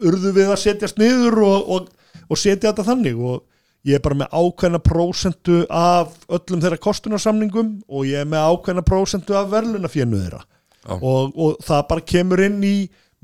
urðu 0.00 0.32
við 0.36 0.52
að 0.54 0.62
setjast 0.62 1.00
niður 1.00 1.42
og, 1.44 1.74
og, 1.74 2.14
og 2.24 2.40
setja 2.40 2.70
þetta 2.70 2.86
þannig. 2.88 3.20
Og 3.20 3.44
ég 3.88 3.98
er 3.98 4.04
bara 4.04 4.22
með 4.22 4.32
ákveðna 4.32 4.80
prósentu 4.84 5.60
af 5.68 6.16
öllum 6.28 6.64
þeirra 6.64 6.80
kostunarsamningum 6.88 7.74
og 7.88 8.08
ég 8.08 8.24
er 8.24 8.32
með 8.32 8.48
ákveðna 8.54 8.84
prósentu 8.86 9.36
af 9.36 9.52
verðlunafjennu 9.52 10.24
þeirra. 10.24 10.42
Já. 10.80 10.94
og, 10.96 11.34
og 11.36 11.58
það 11.60 11.82
bara 11.90 12.08
kemur 12.08 12.40
inn 12.40 12.62
í 12.64 12.76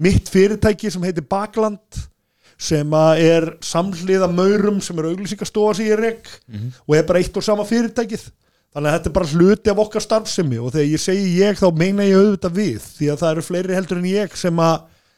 mitt 0.04 0.28
fyrirtæki 0.28 0.90
sem 0.92 1.04
heitir 1.06 1.24
Bakland 1.24 2.02
sem 2.58 2.92
er 3.20 3.50
samhliða 3.60 4.30
maurum 4.32 4.80
sem 4.80 4.98
er 4.98 5.10
auglýsingastofa 5.10 5.76
sem 5.76 5.90
ég 5.90 6.00
rek 6.00 6.28
og 6.86 6.96
er 6.96 7.06
bara 7.08 7.20
eitt 7.20 7.36
og 7.36 7.44
sama 7.44 7.64
fyrirtækið. 7.68 8.26
Þannig 8.76 8.90
að 8.90 8.96
þetta 8.98 9.08
er 9.08 9.16
bara 9.16 9.30
hluti 9.32 9.70
af 9.72 9.78
okkar 9.86 10.04
starfsemi 10.04 10.58
og 10.60 10.72
þegar 10.74 10.90
ég 10.92 11.00
segi 11.00 11.30
ég 11.40 11.56
þá 11.60 11.68
meina 11.76 12.04
ég 12.04 12.16
auðvitað 12.20 12.56
við 12.58 12.82
því 12.98 13.08
að 13.12 13.20
það 13.22 13.30
eru 13.32 13.44
fleiri 13.46 13.76
heldur 13.76 14.00
en 14.02 14.10
ég 14.10 14.36
sem 14.36 14.58
að 14.60 14.76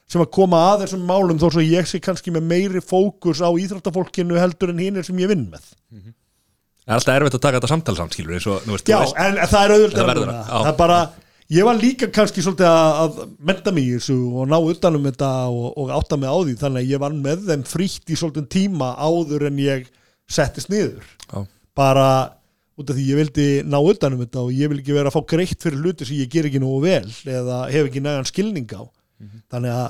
sem 0.08 0.22
að 0.24 0.30
koma 0.32 0.60
að 0.72 0.84
þessum 0.84 1.02
málum 1.04 1.38
þó 1.40 1.50
svo 1.52 1.60
ég 1.64 1.88
sé 1.88 1.98
kannski 2.00 2.32
með 2.32 2.46
meiri 2.48 2.80
fókus 2.80 3.42
á 3.44 3.50
íþróttafólkinu 3.52 4.38
heldur 4.40 4.72
en 4.72 4.78
hinn 4.80 5.02
sem 5.04 5.18
ég 5.20 5.28
vinn 5.28 5.48
með. 5.52 5.66
Það 6.88 6.94
er 6.94 6.96
alltaf 6.96 7.18
erfitt 7.18 7.34
að 7.36 7.42
taka 7.44 7.58
þetta 7.58 7.68
samtal 7.68 7.96
samt, 7.98 8.14
skilur, 8.16 8.32
eins 8.38 8.46
og, 8.48 8.62
þú 8.64 8.72
veist, 8.72 8.88
Já, 8.88 8.96
þú 8.96 9.02
veist, 9.04 9.18
en 9.20 9.50
það 9.50 9.64
er 9.66 9.74
auðvitað 9.74 10.06
Það 10.08 10.30
já. 10.32 10.46
það 10.48 10.70
er 10.70 10.78
bara, 10.78 11.00
ég 11.54 11.66
var 11.68 11.78
líka 11.80 12.08
kannski 12.12 12.44
svolítið 12.44 12.68
að, 12.68 13.20
menta 13.50 13.72
mig 13.74 13.88
í 13.88 13.92
þessu 13.96 14.16
og 14.32 14.48
ná 14.50 14.56
utanum 14.58 15.06
þetta 15.08 15.30
og, 15.50 15.68
og 15.80 15.92
átta 15.96 16.18
mig 16.20 16.32
á 16.32 16.36
því. 16.36 16.56
Þannig 16.62 16.82
að 16.82 16.94
ég 16.94 17.04
var 17.04 17.20
með 17.26 17.46
þeim 17.50 17.68
frítt 17.68 18.12
í 18.12 18.18
svolítið 18.18 18.50
tíma 18.56 18.90
áður 19.00 19.48
en 19.50 19.62
ég 19.62 19.86
settist 20.28 20.72
niður. 20.72 21.06
Já. 21.28 21.46
bara 21.78 22.08
út 22.78 22.90
af 22.90 22.96
því 22.96 23.04
ég 23.06 23.18
vildi 23.18 23.46
ná 23.66 23.78
utanum 23.78 24.20
þetta 24.22 24.42
og 24.44 24.54
ég 24.54 24.70
vil 24.70 24.80
ekki 24.80 24.94
vera 24.94 25.10
að 25.10 25.16
fá 25.16 25.30
greitt 25.30 25.62
fyrir 25.62 25.82
hluti 25.82 26.06
sem 26.06 26.18
ég 26.18 26.30
ger 26.30 26.46
ekki 26.46 26.60
nógu 26.62 26.80
vel 26.84 27.10
eða 27.26 27.64
hef 27.72 27.88
ekki 27.88 28.02
nægan 28.02 28.28
skilning 28.28 28.70
á. 28.74 28.82
Þannig 29.50 29.74
að 29.74 29.88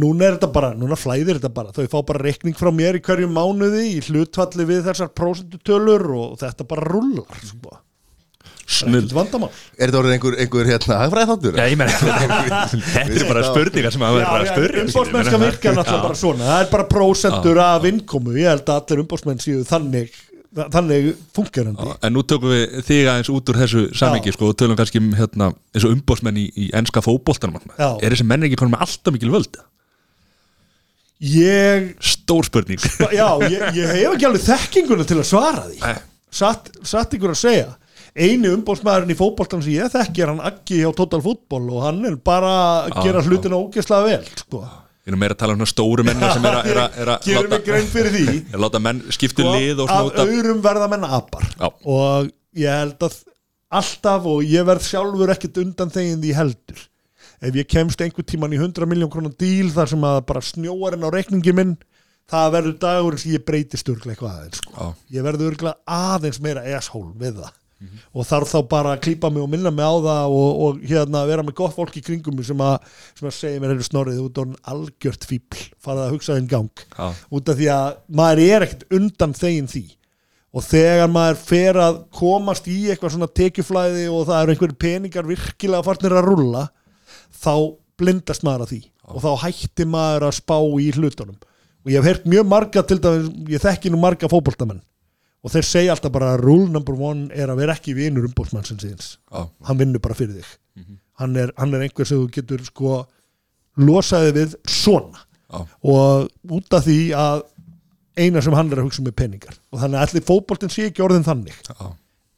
núna 0.00 0.26
er 0.26 0.36
þetta 0.36 0.50
bara, 0.54 0.70
núna 0.74 0.98
flæðir 0.98 1.38
þetta 1.38 1.52
bara. 1.54 1.72
Þau 1.74 1.90
fá 1.92 1.98
bara 2.08 2.24
reikning 2.24 2.56
frá 2.58 2.70
mér 2.74 2.98
í 2.98 3.02
hverju 3.04 3.28
mánuði 3.30 3.84
í 3.92 4.00
hlutfalli 4.08 4.66
við 4.68 4.86
þessar 4.88 5.12
prósentutölur 5.16 6.06
og 6.16 6.38
þetta 6.40 6.66
bara 6.70 6.86
rullar 6.88 7.44
sko. 7.44 7.76
Snull. 8.74 9.00
Ekkert 9.00 9.16
vandamál. 9.16 9.48
Er 9.78 9.90
þetta 9.90 10.00
orðið 10.00 10.14
einhver, 10.16 10.36
einhver 10.44 10.70
hérna 10.70 10.98
hagfræði 11.00 11.30
þáttur? 11.30 11.58
Já, 11.58 11.64
ég 11.70 11.80
meina, 11.80 11.96
þetta 12.94 13.16
er 13.20 13.26
bara 13.30 13.46
spurningar 13.48 13.96
sem 13.96 14.04
að 14.06 14.18
vera 14.18 14.36
að 14.36 14.50
spurja. 14.52 14.84
umbóðsmennska 14.84 15.42
virkar 15.44 15.76
náttúrulega 15.78 16.06
bara 16.08 16.20
svona. 16.20 16.46
Það 16.50 16.62
er 16.64 16.70
bara 16.76 16.88
prósentur 16.92 17.60
af 17.64 17.88
innkomu. 17.90 18.38
Ég 18.38 18.50
held 18.52 18.64
að 18.68 18.80
allir 18.82 19.04
umbóðsmenn 19.04 19.44
séu 19.44 19.66
þannig 19.68 20.22
þannig 20.54 21.06
fungerandi 21.34 21.94
En 22.06 22.12
nú 22.14 22.22
tökum 22.22 22.52
við 22.52 22.76
þig 22.86 23.08
aðeins 23.10 23.30
út 23.34 23.50
úr 23.50 23.56
þessu 23.58 23.80
samingi 23.98 24.34
sko, 24.36 24.52
og 24.52 24.58
tölum 24.60 24.78
kannski 24.78 25.00
um 25.02 25.08
hérna, 25.18 25.48
eins 25.74 25.86
og 25.88 25.96
umbóðsmenn 25.96 26.38
í, 26.38 26.44
í 26.54 26.68
enska 26.78 27.02
fótboltanum 27.02 27.58
Já. 27.74 27.88
Er 27.98 28.14
þessi 28.14 28.26
menn 28.28 28.46
ekki 28.46 28.60
konum 28.60 28.76
með 28.76 28.84
alltaf 28.86 29.16
mikil 29.16 29.32
völd? 29.34 29.58
ég, 31.24 31.94
Stór 32.02 32.44
spurning. 32.48 32.82
Já, 33.14 33.28
ég, 33.48 33.62
ég 33.76 33.94
hef 33.94 34.14
ekki 34.14 34.28
alveg 34.28 34.44
þekkinguna 34.44 35.06
til 35.08 35.20
að 35.20 35.28
svara 35.28 35.64
því. 35.70 35.94
Satt, 36.34 36.70
satt 36.82 37.14
ykkur 37.14 37.34
að 37.34 37.40
segja 37.40 37.68
eini 38.14 38.50
umbóðsmaðurinn 38.54 39.12
í 39.14 39.18
fótboltan 39.18 39.62
sem 39.64 39.74
ég 39.74 39.90
þekki 39.92 40.22
er 40.22 40.30
hann 40.32 40.42
Aggi 40.46 40.80
hjá 40.82 40.90
Total 40.94 41.20
Football 41.24 41.66
og 41.74 41.84
hann 41.88 42.00
er 42.06 42.16
bara 42.22 42.52
að 42.54 42.90
Já, 42.92 42.96
gera 43.08 43.22
já. 43.22 43.28
hlutina 43.28 43.58
ógeðslega 43.58 44.08
vel 44.08 44.28
sko. 44.38 44.62
Við 45.04 45.12
erum 45.12 45.20
meira 45.20 45.34
að 45.36 45.40
tala 45.42 45.56
um 45.58 45.68
stóru 45.68 46.04
menna 46.06 46.30
sem 46.32 46.46
er 46.48 46.58
að, 46.60 46.68
er 46.70 46.78
er 47.02 47.10
er 48.48 48.54
að 48.54 48.62
láta 48.64 48.80
menn 48.80 49.02
skiptu 49.12 49.44
sko, 49.44 49.54
lið 49.58 49.82
og 49.84 49.90
út 49.90 50.18
af 50.22 50.30
auðrum 50.30 50.62
verða 50.64 50.88
menn 50.94 51.06
apar 51.08 51.48
Já. 51.58 51.68
og 51.68 52.30
ég 52.56 52.78
held 52.78 53.06
að 53.08 53.18
alltaf 53.74 54.28
og 54.30 54.44
ég 54.46 54.66
verð 54.68 54.86
sjálfur 54.86 55.34
ekkert 55.34 55.60
undan 55.64 55.92
þegin 55.92 56.22
því 56.22 56.36
heldur 56.38 56.84
ef 57.44 57.58
ég 57.58 57.68
kemst 57.68 58.00
einhver 58.00 58.24
tíman 58.24 58.54
í 58.54 58.60
100 58.62 58.88
miljón 58.88 59.10
krónar 59.12 59.34
díl 59.36 59.72
þar 59.74 59.90
sem 59.90 60.06
að 60.06 60.20
bara 60.30 60.44
snjóar 60.44 60.96
inn 60.96 61.04
á 61.04 61.10
reikningi 61.12 61.52
minn 61.56 61.74
það 62.30 62.54
verður 62.54 62.78
dagurinn 62.86 63.20
sem 63.20 63.34
ég 63.34 63.44
breytist 63.44 63.90
örglega 63.90 64.14
eitthvað 64.14 64.38
aðeins 64.38 64.62
sko. 64.62 64.88
Ég 65.12 65.26
verður 65.26 65.50
örglega 65.52 65.76
aðeins 65.84 66.40
meira 66.40 66.62
asshole 66.78 67.12
við 67.20 67.42
það 67.42 67.52
og 68.12 68.28
þarf 68.28 68.52
þá 68.52 68.58
bara 68.70 68.94
að 68.94 69.02
klípa 69.06 69.30
mig 69.32 69.42
og 69.44 69.50
minna 69.52 69.72
mig 69.74 69.84
á 69.86 69.94
það 70.04 70.36
og, 70.36 70.62
og 70.66 70.84
hérna 70.84 71.24
vera 71.28 71.44
með 71.46 71.56
gott 71.60 71.74
fólk 71.76 71.98
í 71.98 72.04
kringum 72.04 72.40
sem 72.46 72.62
að, 72.64 72.86
sem 73.18 73.28
að 73.28 73.36
segja 73.38 73.62
mér 73.62 73.74
hefur 73.74 73.88
snorrið 73.88 74.22
út 74.24 74.40
á 74.40 74.44
algjört 74.74 75.26
fíbl 75.28 75.60
farað 75.82 76.06
að 76.06 76.14
hugsa 76.16 76.38
þinn 76.38 76.50
gang. 76.50 76.84
Já. 76.94 77.06
út 77.30 77.52
af 77.52 77.60
því 77.60 77.68
að 77.74 78.00
maður 78.20 78.42
er 78.46 78.66
ekkert 78.66 78.96
undan 78.98 79.36
þegin 79.38 79.70
því. 79.74 79.84
Og 80.54 80.62
þegar 80.62 81.10
maður 81.10 81.40
fer 81.42 81.80
að 81.82 81.96
komast 82.14 82.68
í 82.70 82.76
eitthvað 82.86 83.16
svona 83.16 83.30
tekjuflæði 83.40 84.04
og 84.06 84.28
það 84.28 84.42
eru 84.42 84.54
einhverjir 84.54 84.82
peningar 84.84 85.26
virkilega 85.26 85.82
farnir 85.82 86.14
að 86.14 86.28
rulla 86.28 86.68
þá 87.42 87.54
blindast 87.98 88.46
maður 88.46 88.68
að 88.68 88.74
því. 88.74 88.80
Og 89.10 89.24
þá 89.24 89.30
hætti 89.42 89.86
maður 89.90 90.28
að 90.28 90.36
spá 90.38 90.56
í 90.62 90.88
hlutunum. 90.94 91.40
Og 91.84 91.90
ég 91.92 91.98
hef 91.98 92.06
heyrt 92.06 92.28
mjög 92.30 92.46
marga 92.48 92.84
til 92.86 93.00
dæmis, 93.02 93.26
ég 93.50 93.64
þekki 93.64 93.90
nú 93.92 93.98
marga 94.00 94.30
fótboltamenn 94.30 94.80
og 95.44 95.52
þeir 95.52 95.66
segja 95.68 95.94
alltaf 95.94 96.12
bara 96.14 96.34
rule 96.40 96.70
number 96.72 96.96
one 96.96 97.28
er 97.36 97.52
að 97.52 97.60
vera 97.60 97.76
ekki 97.76 97.94
vinur 97.96 98.24
umbóðsmannsins 98.30 98.84
síðans 98.84 99.08
Já. 99.28 99.44
hann 99.68 99.80
vinnur 99.80 100.02
bara 100.04 100.16
fyrir 100.16 100.38
þig. 100.40 100.52
Hann, 101.20 101.36
er, 101.38 101.52
hann 101.60 101.74
er 101.76 101.84
einhver 101.84 102.08
sem 102.08 102.18
þú 102.18 102.30
getur 102.34 102.62
sko 102.66 103.02
losaði 103.78 104.32
við 104.38 104.54
svona. 104.66 105.20
Já. 105.54 105.60
og 105.86 106.54
út 106.56 106.74
af 106.74 106.86
því 106.86 106.98
að 107.14 107.42
eina 108.18 108.40
sem 108.42 108.54
hann 108.56 108.72
er 108.72 108.80
að 108.80 108.88
hugsa 108.88 109.02
um 109.02 109.10
er 109.10 109.14
peningar. 109.14 109.58
Og 109.70 109.82
þannig 109.82 110.00
að 110.00 110.06
allir 110.08 110.24
fótboltinn 110.26 110.72
sé 110.72 110.88
ekki 110.88 111.04
orðin 111.04 111.26
þannig. 111.26 111.60
Já. 111.68 111.92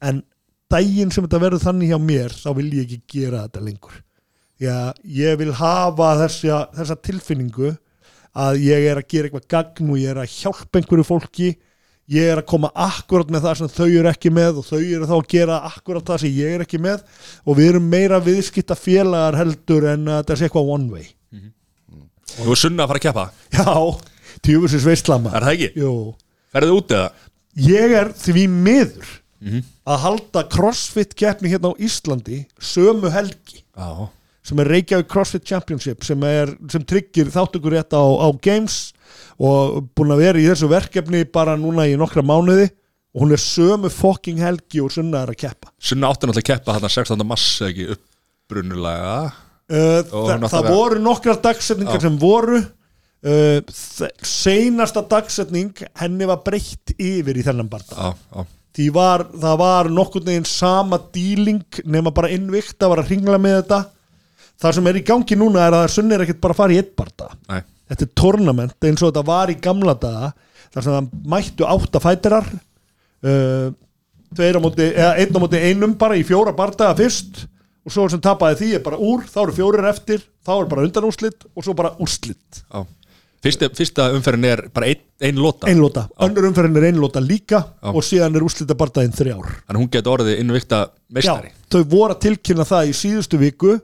en 0.09 0.21
daginn 0.69 1.13
sem 1.13 1.23
þetta 1.23 1.39
verður 1.41 1.63
þannig 1.63 1.93
hjá 1.93 1.99
mér 2.03 2.35
þá 2.35 2.49
vil 2.59 2.67
ég 2.75 2.83
ekki 2.85 2.99
gera 3.15 3.45
þetta 3.47 3.63
lengur. 3.63 3.95
Já, 4.57 4.93
ég 5.05 5.37
vil 5.39 5.53
hafa 5.53 6.13
þessa, 6.23 6.63
þessa 6.75 6.97
tilfinningu 7.07 7.71
að 8.37 8.59
ég 8.65 8.87
er 8.91 8.99
að 8.99 9.07
gera 9.09 9.29
eitthvað 9.29 9.49
gagn 9.53 9.91
og 9.93 9.99
ég 10.01 10.11
er 10.11 10.19
að 10.21 10.33
hjálpa 10.33 10.81
einhverju 10.81 11.05
fólki 11.07 11.49
ég 12.07 12.29
er 12.31 12.39
að 12.41 12.45
koma 12.47 12.69
akkurat 12.73 13.29
með 13.33 13.43
það 13.47 13.57
sem 13.59 13.71
þau 13.75 13.87
eru 13.89 14.09
ekki 14.11 14.31
með 14.31 14.59
og 14.61 14.67
þau 14.69 14.79
eru 14.79 15.07
þá 15.09 15.15
að 15.17 15.27
gera 15.33 15.57
akkurat 15.71 16.07
það 16.07 16.21
sem 16.23 16.35
ég 16.37 16.55
er 16.57 16.63
ekki 16.63 16.79
með. 16.83 17.03
Og 17.45 17.57
við 17.59 17.71
erum 17.73 17.89
meira 17.91 18.19
viðskipta 18.23 18.77
félagar 18.79 19.39
heldur 19.41 19.87
en 19.91 20.07
að 20.07 20.21
þetta 20.21 20.37
sé 20.39 20.47
eitthvað 20.47 20.71
one 20.77 20.89
way. 20.93 21.07
Þú 22.37 22.51
er 22.53 22.59
sunna 22.61 22.85
að 22.85 22.91
fara 22.93 23.01
að 23.01 23.05
keppa. 23.07 23.25
Já, 23.57 24.41
tjúfusins 24.45 24.85
veistlama 24.85 25.31
Er 25.35 25.45
það 25.47 25.55
ekki? 25.55 25.69
Jú, 25.81 25.93
Ferðu 26.53 26.75
út 26.81 26.91
eða? 26.93 27.07
ég 27.57 27.93
er 27.97 28.11
því 28.13 28.43
miður 28.53 29.07
að 29.87 29.97
halda 30.03 30.43
crossfit 30.53 31.15
keppni 31.17 31.49
hérna 31.49 31.71
á 31.73 31.79
Íslandi 31.81 32.43
sömu 32.61 33.09
helgi 33.13 33.63
Já. 33.63 34.09
sem 34.45 34.61
er 34.61 34.69
Reykjavík 34.75 35.09
CrossFit 35.09 35.45
Championship 35.49 36.05
sem, 36.05 36.21
er, 36.25 36.51
sem 36.69 36.83
tryggir 36.85 37.31
þáttökur 37.33 37.73
rétt 37.77 37.93
á, 37.97 38.01
á 38.01 38.27
Games 38.41 38.91
og 39.37 39.87
búin 39.97 40.13
að 40.15 40.21
vera 40.23 40.41
í 40.41 40.47
þessu 40.49 40.69
verkefni 40.71 41.23
bara 41.29 41.57
núna 41.59 41.85
í 41.89 41.97
nokkra 41.99 42.23
mánuði. 42.25 42.69
Og 43.15 43.23
hún 43.23 43.33
er 43.33 43.41
sömu 43.41 43.89
fokking 43.89 44.41
helgi 44.43 44.81
og 44.83 44.91
sunna 44.93 45.23
er 45.25 45.31
að 45.33 45.39
keppa. 45.41 45.71
Sunna 45.81 46.11
átti 46.11 46.27
náttúrulega 46.27 46.43
að 46.43 46.49
keppa 46.51 46.75
þarna 46.75 46.89
16. 46.93 47.23
mass 47.25 47.45
eða 47.61 47.71
ekki 47.71 47.85
uppbrunnulega 47.95 49.13
uh, 49.25 49.31
Og 49.73 50.11
þa 50.11 50.35
náttúrulega- 50.35 50.51
það 50.53 50.67
voru 50.75 50.99
nokkrar 51.05 51.39
dagsetningar 51.41 52.03
sem 52.03 52.19
voru. 52.21 52.59
Uh, 53.27 53.63
seinasta 54.21 55.01
dagsetning 55.09 55.71
henni 55.97 56.27
var 56.29 56.43
breytt 56.45 56.93
yfir 57.01 57.39
í 57.41 57.45
þennan 57.47 57.71
já, 57.71 58.45
því 58.77 58.85
var, 58.93 59.23
það 59.33 59.57
var 59.63 59.89
nokkurn 59.89 60.27
veginn 60.29 60.45
sama 60.45 60.99
díling 61.15 61.63
nema 61.89 62.13
bara 62.13 62.29
innvikt 62.29 62.77
að 62.77 62.93
var 62.93 63.01
að 63.01 63.09
ringla 63.15 63.39
með 63.41 63.57
þetta. 63.63 63.81
Það 64.61 64.77
sem 64.77 64.91
er 64.91 64.99
í 65.01 65.03
gangi 65.07 65.39
núna 65.39 65.65
er 65.65 65.79
að 65.79 65.89
sunni 65.95 66.13
er 66.13 66.27
ekkert 66.27 66.43
bara 66.43 66.53
að 66.53 66.61
fara 66.61 66.77
í 66.77 66.79
eitt 66.83 66.93
nei 67.49 67.63
þetta 67.87 68.05
er 68.07 68.13
tornament 68.17 68.87
eins 68.87 69.01
og 69.01 69.11
þetta 69.11 69.25
var 69.27 69.51
í 69.53 69.57
gamla 69.63 69.97
daga 69.97 70.31
þar 70.73 70.85
sem 70.85 70.95
það 70.95 71.11
mættu 71.33 71.67
átta 71.67 72.01
fætirar 72.03 72.49
uh, 72.53 73.69
á 74.37 74.59
móti, 74.61 74.89
einn 74.91 75.37
á 75.37 75.39
móti 75.39 75.61
einum 75.69 75.95
bara 75.99 76.17
í 76.19 76.25
fjóra 76.27 76.53
bardaga 76.55 76.97
fyrst 76.99 77.45
og 77.87 77.93
svo 77.95 78.09
sem 78.11 78.21
tapaði 78.21 78.59
því 78.59 78.69
er 78.75 78.83
bara 78.83 78.99
úr, 78.99 79.23
þá 79.23 79.39
eru 79.45 79.55
fjórir 79.55 79.87
eftir 79.87 80.23
þá 80.43 80.53
er 80.57 80.69
bara 80.71 80.83
undanúrslit 80.83 81.47
og 81.53 81.63
svo 81.63 81.75
bara 81.77 81.93
úrslit. 82.03 82.63
Já. 82.67 82.83
Fyrsta, 83.47 83.69
fyrsta 83.77 84.07
umferðin 84.17 84.47
er 84.49 84.61
bara 84.73 84.89
ein, 84.89 85.03
ein 85.23 85.37
lota. 85.39 85.69
Einlóta, 85.69 86.07
önnur 86.25 86.49
umferðin 86.49 86.79
er 86.81 86.87
einlóta 86.89 87.21
líka 87.23 87.61
Já. 87.61 87.91
og 87.93 88.01
síðan 88.03 88.35
er 88.35 88.43
úrslita 88.43 88.75
bardaðin 88.75 89.13
þrjár. 89.15 89.51
Þannig 89.67 89.83
hún 89.83 89.91
getur 89.93 90.15
orðið 90.15 90.41
innvikta 90.41 90.79
meistari. 91.13 91.53
Já, 91.53 91.67
þau 91.75 91.83
voru 91.93 92.15
að 92.15 92.23
tilkynna 92.25 92.65
það 92.67 92.89
í 92.89 92.95
síðustu 92.97 93.39
viku 93.39 93.77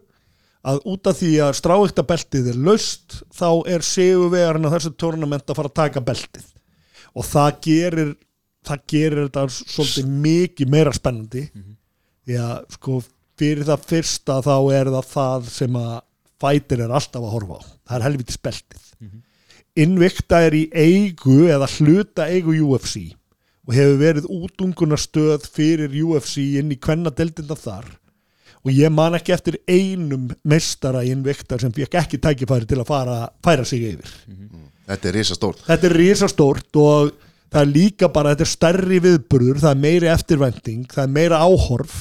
að 0.64 0.84
út 0.94 1.10
af 1.12 1.18
því 1.20 1.32
að 1.44 1.56
stráikta 1.60 2.06
beltið 2.08 2.52
er 2.54 2.60
laust 2.68 3.18
þá 3.36 3.50
er 3.74 3.84
seguvegarinn 3.84 4.68
á 4.70 4.74
þessu 4.76 4.94
tornament 4.96 5.50
að 5.50 5.60
fara 5.60 5.72
að 5.72 5.80
taka 5.82 6.04
beltið. 6.08 6.46
Og 7.14 7.28
það 7.28 7.58
gerir 7.68 8.14
það 8.64 8.86
gerir 8.94 9.26
þetta 9.26 9.44
svolítið 9.52 10.14
mikið 10.24 10.72
meira 10.72 10.94
spennandi. 10.96 11.44
Því 12.24 12.40
að 12.40 12.56
sko 12.78 13.02
fyrir 13.40 13.68
það 13.68 13.88
fyrsta 13.90 14.40
þá 14.46 14.56
er 14.78 14.92
það 14.94 15.10
það 15.12 15.50
sem 15.52 15.80
að 15.80 15.94
fætir 16.44 16.84
er 16.86 16.94
alltaf 16.96 17.24
að 17.24 17.34
horfa 17.36 17.60
á. 17.60 17.62
Það 17.90 17.98
er 17.98 18.06
helviti 18.08 18.40
beltið. 18.48 18.88
Invicta 19.84 20.40
er 20.46 20.56
í 20.56 20.64
eigu 20.72 21.50
eða 21.50 21.68
hluta 21.80 22.30
eigu 22.30 22.56
UFC 22.62 23.10
og 23.64 23.74
hefur 23.74 24.00
verið 24.00 24.30
útungunarstöð 24.30 25.48
fyrir 25.50 25.94
UFC 26.04 26.44
inn 26.60 26.72
í 26.72 26.78
hvenna 26.78 27.10
deildinda 27.16 27.56
þar 27.58 27.88
og 28.64 28.72
ég 28.72 28.94
man 28.94 29.18
ekki 29.18 29.36
eftir 29.36 29.60
einum 29.68 30.30
meistara 30.48 31.04
í 31.04 31.12
Invicta 31.12 31.60
sem 31.60 31.74
fekk 31.76 32.00
ekki 32.00 32.20
tækifæri 32.24 32.70
til 32.70 32.80
að 32.80 32.90
fara, 32.90 33.20
færa 33.44 33.68
sig 33.68 33.84
yfir. 33.92 34.16
Þetta 34.88 35.10
er 35.10 35.18
risastórt. 35.20 35.64
Þetta 35.68 35.90
er 35.90 35.98
risastórt 36.00 36.80
og 36.80 37.14
það 37.54 37.62
er 37.62 37.72
líka 37.72 38.10
bara, 38.14 38.34
þetta 38.34 38.48
er 38.48 38.54
stærri 38.54 39.00
viðburður 39.04 39.62
það 39.64 39.76
er 39.76 39.82
meiri 39.84 40.12
eftirvænting, 40.12 40.86
það 40.92 41.04
er 41.06 41.16
meira 41.20 41.42
áhorf 41.44 41.98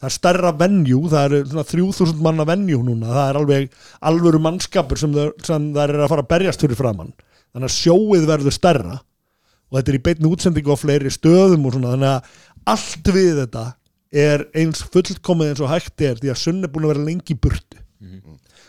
það 0.00 0.08
er 0.08 0.14
stærra 0.16 0.52
venjú 0.56 1.00
það 1.12 1.34
er 1.36 1.48
svona 1.50 1.66
3000 1.68 2.22
manna 2.24 2.46
venjú 2.48 2.80
núna 2.84 3.10
það 3.12 3.26
er 3.26 3.38
alveg 3.40 3.80
alvöru 4.10 4.40
mannskapur 4.42 5.00
sem 5.00 5.12
það, 5.12 5.80
er 5.84 5.94
að 5.98 6.12
fara 6.12 6.24
að 6.24 6.30
berjast 6.30 6.64
fyrir 6.64 6.78
framann 6.78 7.12
þannig 7.52 7.68
að 7.68 7.76
sjóið 7.76 8.28
verður 8.30 8.56
stærra 8.56 8.96
og 9.00 9.78
þetta 9.78 9.92
er 9.92 9.98
í 9.98 10.04
beinni 10.08 10.30
útsendingu 10.30 10.72
á 10.72 10.78
fleiri 10.80 11.12
stöðum 11.12 11.68
og 11.68 11.76
svona, 11.76 11.92
þannig 11.94 12.14
að 12.14 12.72
allt 12.74 13.12
við 13.12 13.42
þetta 13.42 13.66
er 14.10 14.46
eins 14.58 14.82
fullkomið 14.90 15.52
eins 15.52 15.62
og 15.62 15.70
hægt 15.70 16.02
er 16.02 16.18
því 16.18 16.32
að 16.32 16.40
sunn 16.42 16.64
er 16.66 16.72
búin 16.72 16.88
að 16.88 16.94
vera 16.94 17.06
lengi 17.06 17.36
burtu. 17.38 17.78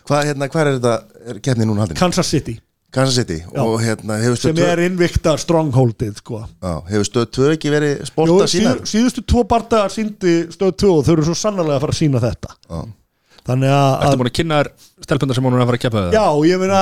Hvað 0.08 0.28
hérna, 0.32 0.50
hvað 0.52 0.68
er 0.68 0.76
þetta, 0.78 0.94
er 1.32 1.40
keppni 1.46 1.68
núna 1.70 1.86
haldin? 1.86 1.98
Kansas 2.00 2.30
City, 2.34 2.56
Kansas 2.92 3.16
City 3.22 3.38
og 3.62 3.76
hérna 3.82 4.18
hefur 4.20 4.40
sem 4.42 4.58
er 4.66 4.82
innvikta 4.84 5.36
strongholdið 5.40 6.18
sko. 6.20 6.42
Já, 6.60 6.74
hefur 6.90 7.08
stöð 7.08 7.28
2 7.38 7.52
ekki 7.56 7.72
verið 7.74 8.02
sporta 8.10 8.48
sínar? 8.52 8.82
síð, 8.82 8.90
síðustu 8.96 9.24
tvo 9.24 9.46
bardagar 9.48 9.94
síndi 9.94 10.34
stöð 10.52 10.74
2 10.84 10.90
og 10.98 11.06
þau 11.08 11.14
eru 11.16 11.28
svo 11.30 11.38
sannarlega 11.38 11.80
að 11.80 11.86
fara 11.86 11.96
að 11.96 12.02
sína 12.02 12.24
þetta. 12.26 12.58
Já. 12.68 12.82
þannig 13.48 13.72
að, 13.74 13.92
Ertu 13.96 14.12
að 14.12 14.20
búin 14.22 14.32
að 14.32 14.38
kynna 14.38 14.58
þér 14.60 14.72
stelpundar 15.06 15.38
sem 15.38 15.48
hún 15.48 15.56
er 15.56 15.64
að 15.64 15.70
fara 15.72 15.80
að 15.80 15.86
keppa 15.86 16.02
við? 16.06 16.18
Já, 16.18 16.26
ég 16.52 16.62
meina 16.62 16.82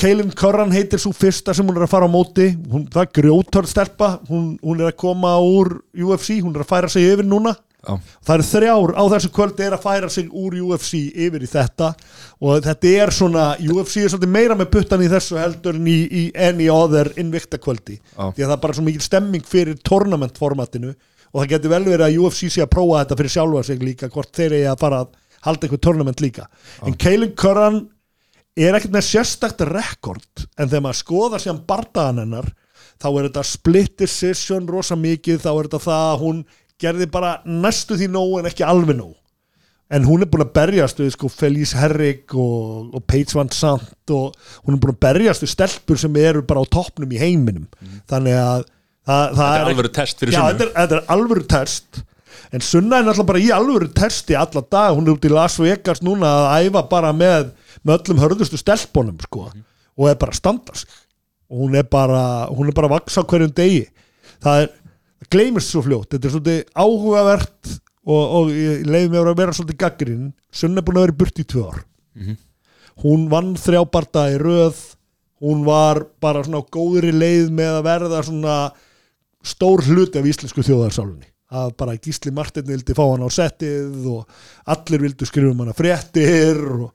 Kaelin 0.00 0.32
Curran 0.40 0.72
heitir 0.74 1.02
svo 1.02 1.12
fyrsta 1.14 1.54
sem 1.54 1.68
hún 1.68 1.78
er 1.78 1.84
að 1.86 1.92
fara 1.92 2.08
á 2.08 2.10
móti. 2.10 2.48
Hún, 2.72 2.86
það 2.90 3.04
er 3.04 3.12
grjótörð 3.20 3.70
stelpa. 3.70 4.08
Hún, 4.30 4.54
hún 4.64 4.80
er 4.80 4.90
að 4.90 4.96
koma 5.04 5.36
úr 5.44 5.76
UFC 5.94 6.40
hún 6.40 6.56
er 6.56 6.64
að 6.64 6.72
færa 6.72 6.90
sig 6.90 7.06
yfir 7.12 7.28
núna. 7.28 7.52
Já, 7.54 7.69
það 7.80 8.34
eru 8.34 8.46
þrjár 8.46 8.92
á 8.92 9.04
þessu 9.14 9.30
kvöldi 9.34 9.64
er 9.64 9.76
að 9.76 9.84
færa 9.84 10.10
sig 10.12 10.28
úr 10.30 10.56
UFC 10.60 10.98
yfir 11.26 11.44
í 11.44 11.50
þetta. 11.50 11.92
Og 12.44 12.64
þetta 12.66 12.92
er 13.04 13.12
svona, 13.14 13.44
UFC 13.60 14.02
er 14.02 14.12
svolítið 14.12 14.34
meira 14.34 14.56
með 14.58 14.72
puttan 14.74 15.04
í 15.04 15.08
þessu 15.10 15.38
heldur 15.40 15.78
en 15.78 15.88
í, 15.88 16.00
í 16.04 16.24
any 16.36 16.68
other 16.72 17.12
innvikta 17.20 17.60
kvöldi. 17.62 17.96
Já. 17.96 18.30
því 18.36 18.44
að 18.44 18.46
það 18.46 18.56
er 18.56 18.62
bara 18.66 18.78
svo 18.78 18.86
mikil 18.86 19.06
stemming 19.06 19.48
fyrir 19.48 19.80
tournamentformatinu. 19.86 20.92
Og 21.30 21.42
það 21.42 21.50
getur 21.54 21.74
vel 21.76 21.84
verið 21.86 22.06
að 22.08 22.20
UFC 22.20 22.50
sé 22.50 22.64
að 22.64 22.72
prófa 22.74 23.04
þetta 23.04 23.20
fyrir 23.20 23.34
sjálfa 23.36 23.66
sig 23.68 23.84
líka 23.84 24.10
hvort 24.10 24.32
þeir 24.34 24.52
eru 24.58 24.70
að 24.72 24.80
fara 24.84 25.02
að 25.04 25.16
halda 25.46 25.66
eitthvað 25.66 25.84
tournament 25.86 26.20
líka. 26.20 26.46
En 26.84 26.96
Kaelin 27.00 27.36
Curran 27.38 27.84
er 28.58 28.76
ekkert 28.76 28.96
með 28.96 29.06
sérstakt 29.06 29.62
rekord 29.68 30.44
en 30.58 30.68
þegar 30.68 30.84
maður 30.84 31.00
skoðar 31.00 31.42
síðan 31.44 31.62
bardaðan 31.68 32.24
hennar 32.24 32.50
þá 33.00 33.08
er 33.10 33.28
þetta 33.28 33.44
split 33.48 33.94
decision 34.00 34.66
rosa 34.68 34.98
mikið, 34.98 35.40
þá 35.44 35.50
er 35.52 35.68
þetta 35.68 35.82
það 35.86 36.08
að 36.10 36.24
hún 36.24 36.42
gerði 36.80 37.08
bara 37.12 37.38
næstu 37.44 37.98
því 38.00 38.10
nóg 38.14 38.38
en 38.40 38.50
ekki 38.50 38.66
alveg 38.66 38.98
nóg. 38.98 39.14
En 39.90 40.04
hún 40.06 40.22
er 40.22 40.28
búin 40.30 40.44
að 40.44 40.52
berjast 40.54 41.00
við 41.02 41.08
sko 41.16 41.28
Felice 41.32 41.74
Herrick 41.78 42.30
og, 42.38 42.92
og 42.94 43.02
Paige 43.10 43.34
Van 43.34 43.48
Sant 43.50 44.12
og 44.14 44.36
hún 44.62 44.76
er 44.76 44.82
búin 44.82 44.94
að 44.94 45.00
berjast 45.02 45.42
við 45.42 45.50
stelpur 45.56 45.98
sem 45.98 46.20
eru 46.20 46.44
bara 46.46 46.62
á 46.62 46.66
toppnum 46.70 47.10
í 47.10 47.18
heiminum. 47.18 47.66
Þannig 48.10 48.38
að 48.38 48.62
það, 48.62 49.24
það 49.34 49.34
Þetta 49.40 49.48
er 49.64 49.72
alvöru 49.72 49.92
test 49.98 50.22
fyrir 50.22 50.36
Já, 50.36 50.38
Sunnu. 50.44 50.52
þetta 50.52 50.68
er, 50.68 50.72
þetta 50.78 50.98
er 51.00 51.10
alvöru 51.16 51.44
test. 51.50 52.02
En 52.54 52.62
Sunna 52.66 53.00
er 53.00 53.06
náttúrulega 53.08 53.30
bara 53.32 53.42
í 53.42 53.50
alvöru 53.54 53.88
testi 53.98 54.38
alla 54.38 54.62
dag, 54.62 54.94
hún 54.94 55.08
er 55.10 55.16
út 55.16 55.26
í 55.26 55.32
Las 55.34 55.58
Vegas 55.58 56.00
núna 56.06 56.30
að 56.52 56.68
æfa 56.68 56.84
bara 56.90 57.10
með, 57.14 57.50
með 57.82 57.96
öllum 57.98 58.22
hörðustu 58.22 58.58
stelpunum 58.62 59.18
sko 59.26 59.48
og 59.50 60.06
er 60.08 60.18
bara 60.22 60.32
að 60.32 60.38
standa 60.38 60.78
sig. 60.78 60.88
Og 61.50 61.64
hún 61.64 61.74
er 61.74 61.86
bara, 61.90 62.22
hún 62.54 62.70
er 62.70 62.76
bara 62.78 62.86
að 62.86 62.94
vaksa 62.94 63.26
hverjum 63.26 63.50
degi. 63.58 63.82
Það 64.40 64.62
er, 64.62 64.70
gleymist 65.30 65.72
svo 65.72 65.84
fljótt. 65.86 66.10
Þetta 66.12 66.28
er 66.28 66.34
svolítið 66.34 66.60
áhugavert 66.74 67.72
og, 68.06 68.22
og 68.22 68.52
ég 68.54 68.86
leiði 68.88 69.10
mér 69.14 69.32
að 69.32 69.42
vera 69.42 69.56
svolítið 69.56 69.80
gaggrinn 69.84 70.30
Sunna 70.50 70.80
er 70.80 70.86
búin 70.86 70.98
að 70.98 71.04
vera 71.06 71.18
burt 71.20 71.38
í 71.38 71.46
tvö 71.46 71.66
ár. 71.68 71.82
Hún 73.04 73.28
vann 73.30 73.54
þrjábarta 73.56 74.26
í 74.34 74.38
röð. 74.42 74.78
Hún 75.40 75.64
var 75.64 76.02
bara 76.20 76.42
svona 76.44 76.64
góðri 76.68 77.12
leið 77.14 77.52
með 77.56 77.76
að 77.78 77.86
verða 77.86 78.22
svona 78.26 78.56
stór 79.46 79.80
hluti 79.86 80.20
af 80.20 80.26
íslensku 80.28 80.64
þjóðarsálunni. 80.66 81.28
Að 81.50 81.72
bara 81.80 81.96
Gísli 81.98 82.30
Martin 82.34 82.66
vildi 82.68 82.94
fá 82.94 83.02
hann 83.08 83.24
á 83.26 83.30
settið 83.32 84.04
og 84.10 84.28
allir 84.70 85.02
vildu 85.06 85.26
skrifa 85.26 85.50
um 85.50 85.62
hana 85.64 85.74
fréttir 85.74 86.60
og 86.60 86.92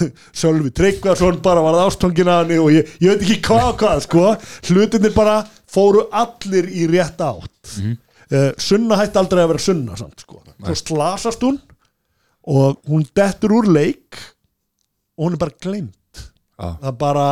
Sölvi 0.42 0.70
Tryggvason 0.76 1.40
bara 1.44 1.64
varð 1.64 1.86
ástofngin 1.88 2.30
að 2.30 2.40
hann 2.42 2.62
og 2.62 2.70
ég, 2.74 2.94
ég 3.02 3.12
veit 3.12 3.26
ekki 3.26 3.40
hvað 3.48 3.66
og 3.72 3.76
hvað 3.82 4.06
sko. 4.06 4.24
Hlutinir 4.70 5.14
bara 5.16 5.36
fóru 5.72 6.06
allir 6.10 6.70
í 6.70 6.88
rétt 6.90 7.20
átt. 7.24 7.76
Mm 7.80 8.00
Sunna 8.62 8.96
hætti 8.96 9.18
aldrei 9.20 9.42
að 9.42 9.50
vera 9.50 9.60
Sunna 9.60 9.96
samt 9.98 10.22
sko. 10.24 10.38
Svo 10.62 10.76
slasast 10.78 11.42
hún 11.44 11.58
og 12.48 12.78
hún 12.88 13.04
dettur 13.14 13.52
úr 13.58 13.68
leik 13.70 14.18
og 15.18 15.26
hún 15.26 15.36
er 15.36 15.42
bara 15.42 15.58
glemt 15.62 16.22
Já. 16.58 16.78
það 16.80 16.96
bara 16.98 17.26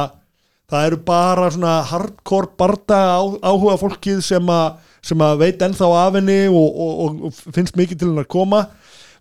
það 0.71 0.87
eru 0.87 0.99
bara 1.07 1.49
svona 1.51 1.73
hardcore 1.91 2.53
barda 2.59 3.01
áhuga 3.43 3.79
fólkið 3.81 4.21
sem 4.23 4.53
að 4.55 4.79
sem 5.01 5.23
að 5.25 5.39
veit 5.41 5.63
ennþá 5.65 5.89
af 5.97 6.19
henni 6.19 6.41
og, 6.53 6.69
og, 6.69 6.93
og, 7.05 7.21
og 7.31 7.55
finnst 7.57 7.79
mikið 7.81 8.03
til 8.03 8.11
hennar 8.11 8.29
að 8.29 8.35
koma 8.37 8.67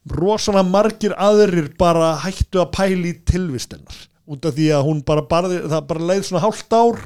rosalega 0.07 0.65
margir 0.67 1.15
aðrir 1.19 1.71
bara 1.79 2.13
hættu 2.23 2.61
að 2.61 2.71
pæli 2.75 3.13
í 3.13 3.17
tilvist 3.27 3.73
hennar. 3.75 3.97
Út 4.29 4.45
af 4.45 4.55
því 4.55 4.67
að 4.77 4.85
hún 4.85 5.01
bara, 5.05 5.23
það 5.25 5.81
bara 5.89 6.07
leið 6.11 6.27
svona 6.27 6.43
hálft 6.43 6.73
ár 6.73 6.99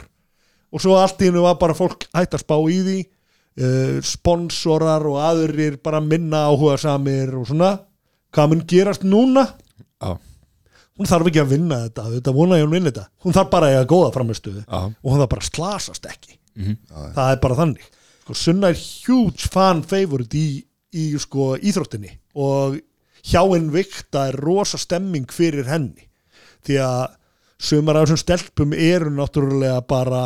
og 0.74 0.82
svo 0.82 0.98
allt 1.00 1.22
í 1.22 1.30
hennu 1.30 1.44
var 1.46 1.56
bara 1.62 1.76
fólk 1.78 2.08
hætt 2.12 2.36
að 2.36 2.44
spá 2.44 2.56
í 2.68 2.80
því 2.84 2.98
uh, 3.04 3.98
sponsorar 4.04 5.06
og 5.08 5.20
aðrir 5.24 5.80
bara 5.84 6.02
minna 6.04 6.46
áhuga 6.50 6.78
samir 6.82 7.34
og 7.38 7.48
svona. 7.50 7.78
Hvað 8.34 8.50
mun 8.52 8.64
gerast 8.70 9.06
núna? 9.06 9.46
Já, 10.04 10.18
hún 10.98 11.10
þarf 11.10 11.30
ekki 11.30 11.42
að 11.44 11.52
vinna 11.54 11.84
þetta, 11.86 12.08
þetta 12.18 12.34
vona 12.36 12.58
ég 12.60 12.66
hún 12.68 12.76
vinna 12.76 12.92
þetta. 12.92 13.06
Hún 13.24 13.36
þarf 13.38 13.52
bara 13.54 13.70
að 13.70 13.78
eiga 13.78 13.90
góða 13.94 14.14
framistuðu 14.16 14.64
Já. 14.64 14.80
og 14.90 15.12
hún 15.12 15.22
þarf 15.22 15.34
bara 15.36 15.46
að 15.46 15.52
slasast 15.52 16.10
ekki. 16.10 16.40
Það 17.16 17.30
er 17.30 17.40
bara 17.46 17.60
þannig. 17.62 17.86
Sko, 18.24 18.36
Sunna 18.40 18.70
er 18.72 18.82
huge 19.06 19.50
fan 19.52 19.82
favorite 19.88 20.38
í, 20.40 20.50
í 20.96 21.06
sko, 21.20 21.54
íþróttinni 21.60 22.12
og 22.36 22.80
hjá 23.24 23.42
einn 23.44 23.70
vikta 23.74 24.28
er 24.32 24.40
rosa 24.44 24.78
stemming 24.82 25.28
fyrir 25.32 25.68
henni. 25.70 26.08
Því 26.64 26.78
að 26.84 27.04
sumar 27.64 27.96
af 27.96 28.08
þessum 28.10 28.20
stelpum 28.20 28.74
eru 28.76 29.12
náttúrulega 29.16 29.82
bara 29.88 30.24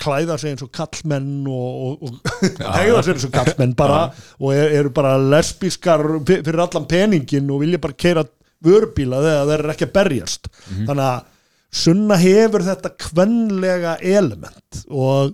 klæða 0.00 0.36
sig 0.40 0.52
eins 0.52 0.64
og 0.66 0.72
kallmenn 0.74 1.46
og, 1.48 1.92
og, 2.02 2.08
og 2.10 2.74
hegða 2.76 3.02
sig 3.06 3.14
eins 3.14 3.24
og 3.28 3.32
kallmenn 3.32 3.72
bara 3.78 4.00
og 4.40 4.50
er, 4.52 4.74
eru 4.80 4.90
bara 4.92 5.14
lesbískar 5.20 6.02
fyr- 6.28 6.42
fyrir 6.44 6.60
allan 6.66 6.88
peningin 6.90 7.48
og 7.54 7.62
vilja 7.64 7.80
bara 7.80 7.96
keira 7.96 8.24
vörubíla 8.64 9.22
þegar 9.24 9.48
þeir 9.48 9.62
eru 9.64 9.72
ekki 9.74 9.88
að 9.88 9.94
berjast. 10.00 10.50
Þannig 10.88 11.06
að 11.06 11.30
Sunna 11.74 12.14
hefur 12.22 12.62
þetta 12.62 12.90
kvenlega 13.02 13.96
element 14.06 14.84
og 14.94 15.32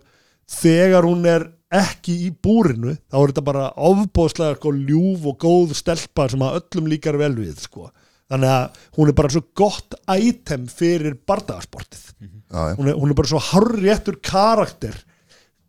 þegar 0.49 1.05
hún 1.05 1.27
er 1.29 1.43
ekki 1.71 2.15
í 2.27 2.31
búrinu 2.43 2.97
þá 3.11 3.17
er 3.21 3.31
þetta 3.33 3.45
bara 3.47 3.67
ofbóðslega 3.91 4.57
sko, 4.59 4.73
ljúf 4.75 5.27
og 5.31 5.37
góð 5.45 5.75
stelpa 5.79 6.27
sem 6.33 6.43
að 6.43 6.61
öllum 6.61 6.89
líkar 6.91 7.19
vel 7.21 7.33
við 7.39 7.61
sko. 7.63 7.91
þannig 8.31 8.51
að 8.55 8.81
hún 8.99 9.11
er 9.13 9.17
bara 9.21 9.31
svo 9.35 9.43
gott 9.59 9.95
item 10.17 10.67
fyrir 10.71 11.15
bardagasportið 11.27 12.09
Já, 12.51 12.59
já. 12.73 12.75
hún 12.79 12.89
er, 12.91 12.95
hún 12.99 13.11
er 13.13 13.15
bara 13.15 13.31
svo 13.31 13.39
harréttur 13.53 14.17
karakter 14.27 14.97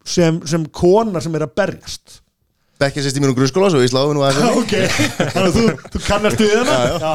sem, 0.06 0.40
sem 0.49 0.65
kona 0.73 1.22
sem 1.22 1.36
er 1.38 1.45
að 1.45 1.52
berjast. 1.61 2.18
Bekkja 2.82 3.03
sérst 3.06 3.19
í 3.19 3.22
mínum 3.22 3.36
grunnskóla 3.38 3.68
svo 3.69 3.84
ég 3.84 3.91
sláði 3.91 4.15
nú 4.18 4.23
aðeins. 4.26 4.56
Ok, 4.64 4.72
þannig 5.19 5.44
að 5.44 5.57
þú, 5.60 5.65
þú 5.94 6.02
kannast 6.07 6.41
við 6.41 6.56
hana? 6.57 6.78
Já, 6.98 7.11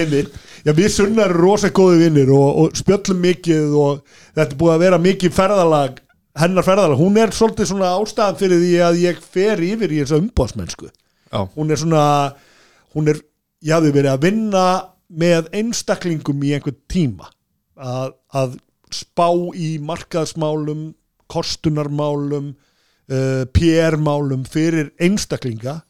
einmitt. 0.00 0.38
Já, 0.64 0.72
við 0.78 0.88
sunnar 0.94 1.28
eru 1.34 1.42
rosa 1.44 1.68
góði 1.76 2.00
vinnir 2.06 2.32
og, 2.32 2.46
og 2.62 2.78
spjöllum 2.80 3.20
mikið 3.26 3.76
og 3.76 4.00
þetta 4.32 4.48
er 4.48 4.56
búið 4.62 4.74
að 4.78 4.84
vera 4.86 5.00
mikið 5.04 5.36
ferðalag 5.36 6.00
hennar 6.38 6.66
ferðalag, 6.66 6.98
hún 6.98 7.18
er 7.20 7.34
svolítið 7.34 7.70
svona 7.70 7.92
ástæðan 8.00 8.40
fyrir 8.40 8.62
því 8.62 8.74
að 8.88 9.00
ég 9.04 9.22
fer 9.36 9.62
yfir 9.62 9.92
í 9.94 10.00
þessa 10.02 10.18
umbóðsmennsku 10.22 10.88
já, 10.88 11.40
hún 11.54 11.70
er 11.70 11.80
svona 11.80 12.04
hún 12.94 13.10
er, 13.10 13.20
ég 13.64 13.74
hafði 13.76 13.94
verið 13.94 14.12
að 14.14 14.26
vinna 14.28 14.66
með 15.14 15.48
einstaklingum 15.54 16.42
í 16.46 16.54
einhvern 16.56 16.78
tíma. 16.90 17.30
Að, 17.74 18.14
að 18.34 18.58
spá 18.94 19.28
í 19.58 19.74
markaðsmálum 19.82 20.92
kostunarmálum 21.30 22.52
uh, 22.54 23.44
PR-málum 23.56 24.44
fyrir 24.48 24.92
einstaklinga. 25.02 25.80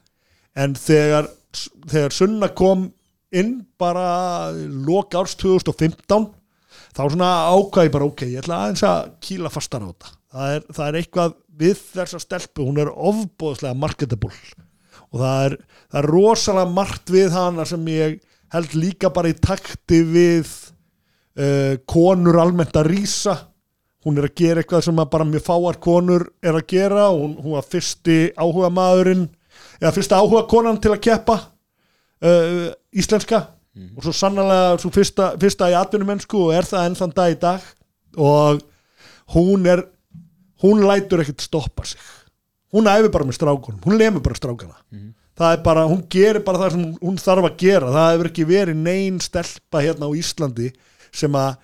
En 0.56 0.76
þegar, 0.78 1.28
þegar 1.90 2.14
Sunna 2.14 2.50
kom 2.56 2.88
inn 3.34 3.58
bara 3.80 4.52
lok 4.54 5.16
árs 5.18 5.34
2015 5.40 6.30
þá 6.94 7.00
svona 7.02 7.30
ákvæði 7.50 7.90
bara 7.90 8.06
ok, 8.06 8.22
ég 8.30 8.44
ætla 8.44 8.60
aðeins 8.62 8.84
að 8.86 9.08
kýla 9.24 9.50
fastar 9.50 9.82
á 9.82 9.90
þetta 9.90 10.12
það 10.35 10.56
er, 10.56 10.69
það 10.74 10.85
er 10.86 11.01
eitthvað 11.01 11.35
við 11.65 11.81
þessa 11.94 12.20
stelpu, 12.23 12.66
hún 12.66 12.82
er 12.82 12.90
ofbóðslega 12.90 13.78
marketable. 13.78 14.35
Og 15.15 15.23
það 15.23 15.47
er, 15.47 15.56
það 15.93 16.01
er 16.01 16.11
rosalega 16.11 16.74
margt 16.74 17.15
við 17.15 17.35
hana 17.35 17.66
sem 17.69 17.90
ég 17.93 18.20
held 18.55 18.77
líka 18.78 19.11
bara 19.15 19.31
í 19.31 19.39
takti 19.39 20.02
við 20.06 20.51
uh, 21.39 21.74
konur 21.90 22.39
almennt 22.43 22.77
að 22.78 22.90
rýsa 22.93 23.39
hún 24.05 24.20
er 24.20 24.28
að 24.28 24.36
gera 24.36 24.62
eitthvað 24.62 24.85
sem 24.86 25.01
bara 25.11 25.27
mjög 25.28 25.47
fáar 25.47 25.81
konur 25.82 26.27
er 26.44 26.59
að 26.59 26.66
gera. 26.74 27.09
Hún, 27.15 27.39
hún 27.40 27.56
var 27.56 27.66
fyrsti 27.66 28.19
áhuga 28.36 28.70
maðurinn 28.73 29.27
eða 29.81 29.94
fyrsta 29.97 30.20
áhuga 30.20 30.44
konan 30.51 30.81
til 30.82 30.93
að 30.93 31.02
keppa 31.09 31.39
uh, 31.40 32.69
íslenska. 32.93 33.47
Og 33.97 34.05
svo 34.05 34.12
sannlega 34.15 34.77
svo 34.78 34.93
fyrsta, 34.94 35.32
fyrsta 35.40 35.70
í 35.73 35.78
atvinnumennsku 35.78 36.44
og 36.44 36.52
er 36.55 36.69
það 36.69 36.85
enn 36.89 37.01
þann 37.01 37.16
dag 37.16 37.32
í 37.32 37.40
dag. 37.43 37.65
Og 38.20 38.61
hún 39.35 39.65
er 39.66 39.86
hún 40.62 40.85
lætur 40.86 41.20
ekkert 41.24 41.40
stoppa 41.40 41.85
sig. 41.85 41.98
Hún 42.74 42.86
æfi 42.90 43.10
bara 43.12 43.24
með 43.24 43.39
strákunum, 43.39 43.81
hún 43.85 43.98
lemur 43.98 44.20
bara 44.22 44.35
strákana. 44.35 44.76
Það 45.35 45.52
er 45.56 45.62
bara, 45.62 45.85
hún 45.90 46.02
gerir 46.09 46.44
bara 46.44 46.59
það 46.59 46.70
sem 46.70 46.85
hún- 47.02 47.18
þarf 47.18 47.44
að 47.51 47.56
gera, 47.59 47.86
það 47.90 48.12
hefur 48.14 48.28
ekki 48.31 48.44
verið 48.47 48.76
nein 48.76 49.18
stelpa 49.20 49.81
hérna 49.82 50.06
á 50.06 50.10
Íslandi 50.14 50.72
sem 51.12 51.32
að 51.32 51.56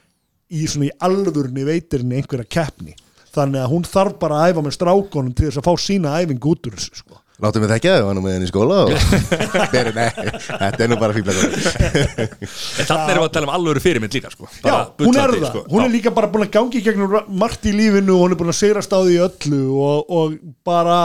í 0.51 0.67
svona 0.67 0.87
í 0.89 0.91
alvörni 1.01 1.65
veitir 1.65 2.01
henni 2.03 2.17
einhverja 2.19 2.49
keppni. 2.49 2.95
Þannig 3.31 3.63
að 3.63 3.71
hún 3.71 3.85
þarf 3.87 4.19
bara 4.19 4.35
að 4.43 4.53
æfa 4.55 4.63
með 4.67 4.75
strákunum 4.75 5.35
til 5.35 5.47
þess 5.47 5.59
að 5.63 5.69
fá 5.69 5.75
sína 5.79 6.17
æfing 6.19 6.41
út 6.43 6.67
úr 6.67 6.75
þessu 6.75 6.97
sko. 6.99 7.20
Láttu 7.41 7.61
mig 7.63 7.71
þekkja 7.73 7.93
þau, 7.97 8.07
hann 8.11 8.19
er 8.21 8.25
með 8.27 8.35
henni 8.37 8.49
í 8.49 8.51
skóla 8.51 8.79
og... 8.85 8.91
Nei, 9.75 9.93
nei, 9.97 10.09
þetta 10.47 10.85
er 10.85 10.91
nú 10.93 10.99
bara 11.01 11.15
fíbla 11.17 11.33
en 11.33 12.87
þannig 12.87 13.13
erum 13.15 13.23
við 13.23 13.27
að 13.27 13.35
tala 13.37 13.49
um 13.49 13.53
alvöru 13.57 13.83
fyrirmynd 13.85 14.17
líka 14.19 14.33
sko. 14.35 14.49
Já, 14.61 14.71
Bara 14.71 15.07
hún 15.07 15.19
er 15.23 15.35
það, 15.37 15.47
sko. 15.55 15.63
hún 15.73 15.85
er 15.87 15.93
líka 15.95 16.13
bara 16.17 16.31
búin 16.33 16.47
að 16.47 16.53
gangi 16.59 16.83
gegnum 16.85 17.17
margt 17.41 17.65
í 17.71 17.75
lífinu 17.77 18.17
og 18.17 18.25
hún 18.27 18.35
er 18.37 18.41
búin 18.41 18.53
að 18.53 18.59
sigrast 18.61 18.93
á 18.93 18.99
því 19.01 19.17
í 19.17 19.21
öllu 19.27 19.61
og, 19.89 20.11
og 20.21 20.35
bara 20.67 20.99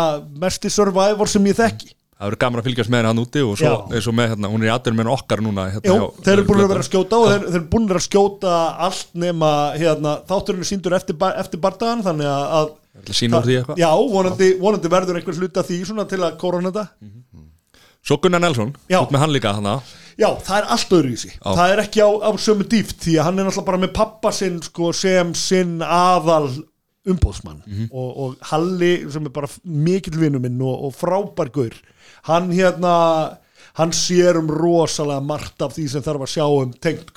mesti 0.44 0.72
survivor 0.74 1.32
sem 1.32 1.48
ég 1.52 1.57
þekki. 1.60 1.91
Það 2.16 2.30
verður 2.30 2.40
gaman 2.45 2.62
að 2.62 2.68
fylgjast 2.70 2.91
með 2.94 3.02
henni 3.02 3.10
hann 3.12 3.20
úti 3.26 3.41
og 3.44 3.57
svo, 3.60 3.72
og 3.91 4.14
með 4.16 4.30
hérna, 4.32 4.49
hún 4.53 4.62
er 4.64 4.70
í 4.70 4.72
aðdurinn 4.72 4.99
með 5.02 5.10
okkar 5.12 5.41
núna 5.44 5.66
hérna, 5.74 5.90
Jú, 5.90 5.95
hjá- 5.99 6.24
þeir 6.24 6.34
eru 6.38 6.45
búin 6.48 6.62
að 6.64 6.70
vera 6.72 6.84
að 6.84 6.88
skjóta 6.88 7.18
og 7.20 7.26
þeir, 7.28 7.41
þeir 7.49 7.57
eru 7.60 7.66
búin 7.74 7.90
að 7.91 8.06
skjóta 8.06 8.53
allt 8.88 9.10
nema 9.20 9.49
hérna, 9.76 10.14
þátturinn 10.30 10.64
er 10.64 10.70
síndur 10.70 10.95
eftir, 10.95 11.18
eftir 11.44 11.60
bardagan 11.66 12.06
þannig 12.07 12.30
að, 12.32 12.70
úr 12.96 13.48
því 13.48 13.60
eitthvað? 13.60 13.82
Já, 13.82 13.90
vonandi, 14.16 14.50
vonandi 14.62 14.92
verður 14.92 15.20
einhver 15.20 15.40
hluta 15.42 15.64
því 15.66 15.82
svona 15.90 16.08
til 16.10 16.22
að 16.24 16.38
korona 16.42 16.72
þetta. 16.72 17.12
Svo 18.06 18.20
Gunnar 18.22 18.44
Nelson, 18.44 18.76
út 18.94 19.14
með 19.14 19.24
hann 19.24 19.34
líka 19.34 19.56
hana 19.58 19.80
Já, 20.16 20.30
það 20.40 20.58
er 20.58 20.68
allt 20.72 20.94
öðru 20.96 21.10
í 21.12 21.18
sig. 21.20 21.34
Það 21.44 21.72
er 21.74 21.82
ekki 21.82 22.00
á, 22.06 22.10
á 22.24 22.30
sömu 22.40 22.64
dýft 22.72 23.02
því 23.04 23.18
að 23.20 23.26
hann 23.28 23.40
er 23.42 23.48
náttúrulega 23.50 23.68
bara 23.68 23.82
með 23.82 23.94
pappa 23.98 24.32
sinn 24.32 24.62
sko, 24.64 24.94
sem 24.96 25.34
sinn 25.36 25.82
aðal 25.84 26.48
umbóðsmann 27.06 27.62
og, 27.92 28.10
og 28.18 28.36
Halli 28.50 28.94
sem 29.12 29.28
er 29.28 29.34
bara 29.36 29.50
mikill 29.64 30.18
vinnu 30.18 30.40
minn 30.42 30.62
og, 30.62 30.88
og 30.88 30.96
frábær 30.96 31.52
gaur 31.54 31.76
hann 32.30 32.50
hérna 32.50 32.94
hann 33.78 33.92
sér 33.94 34.40
um 34.40 34.50
rosalega 34.50 35.22
margt 35.22 35.62
af 35.62 35.76
því 35.76 35.88
sem 35.92 36.06
þarf 36.06 36.26
að 36.26 36.34
sjá 36.34 36.46
um 36.48 36.74
tengt 36.82 37.12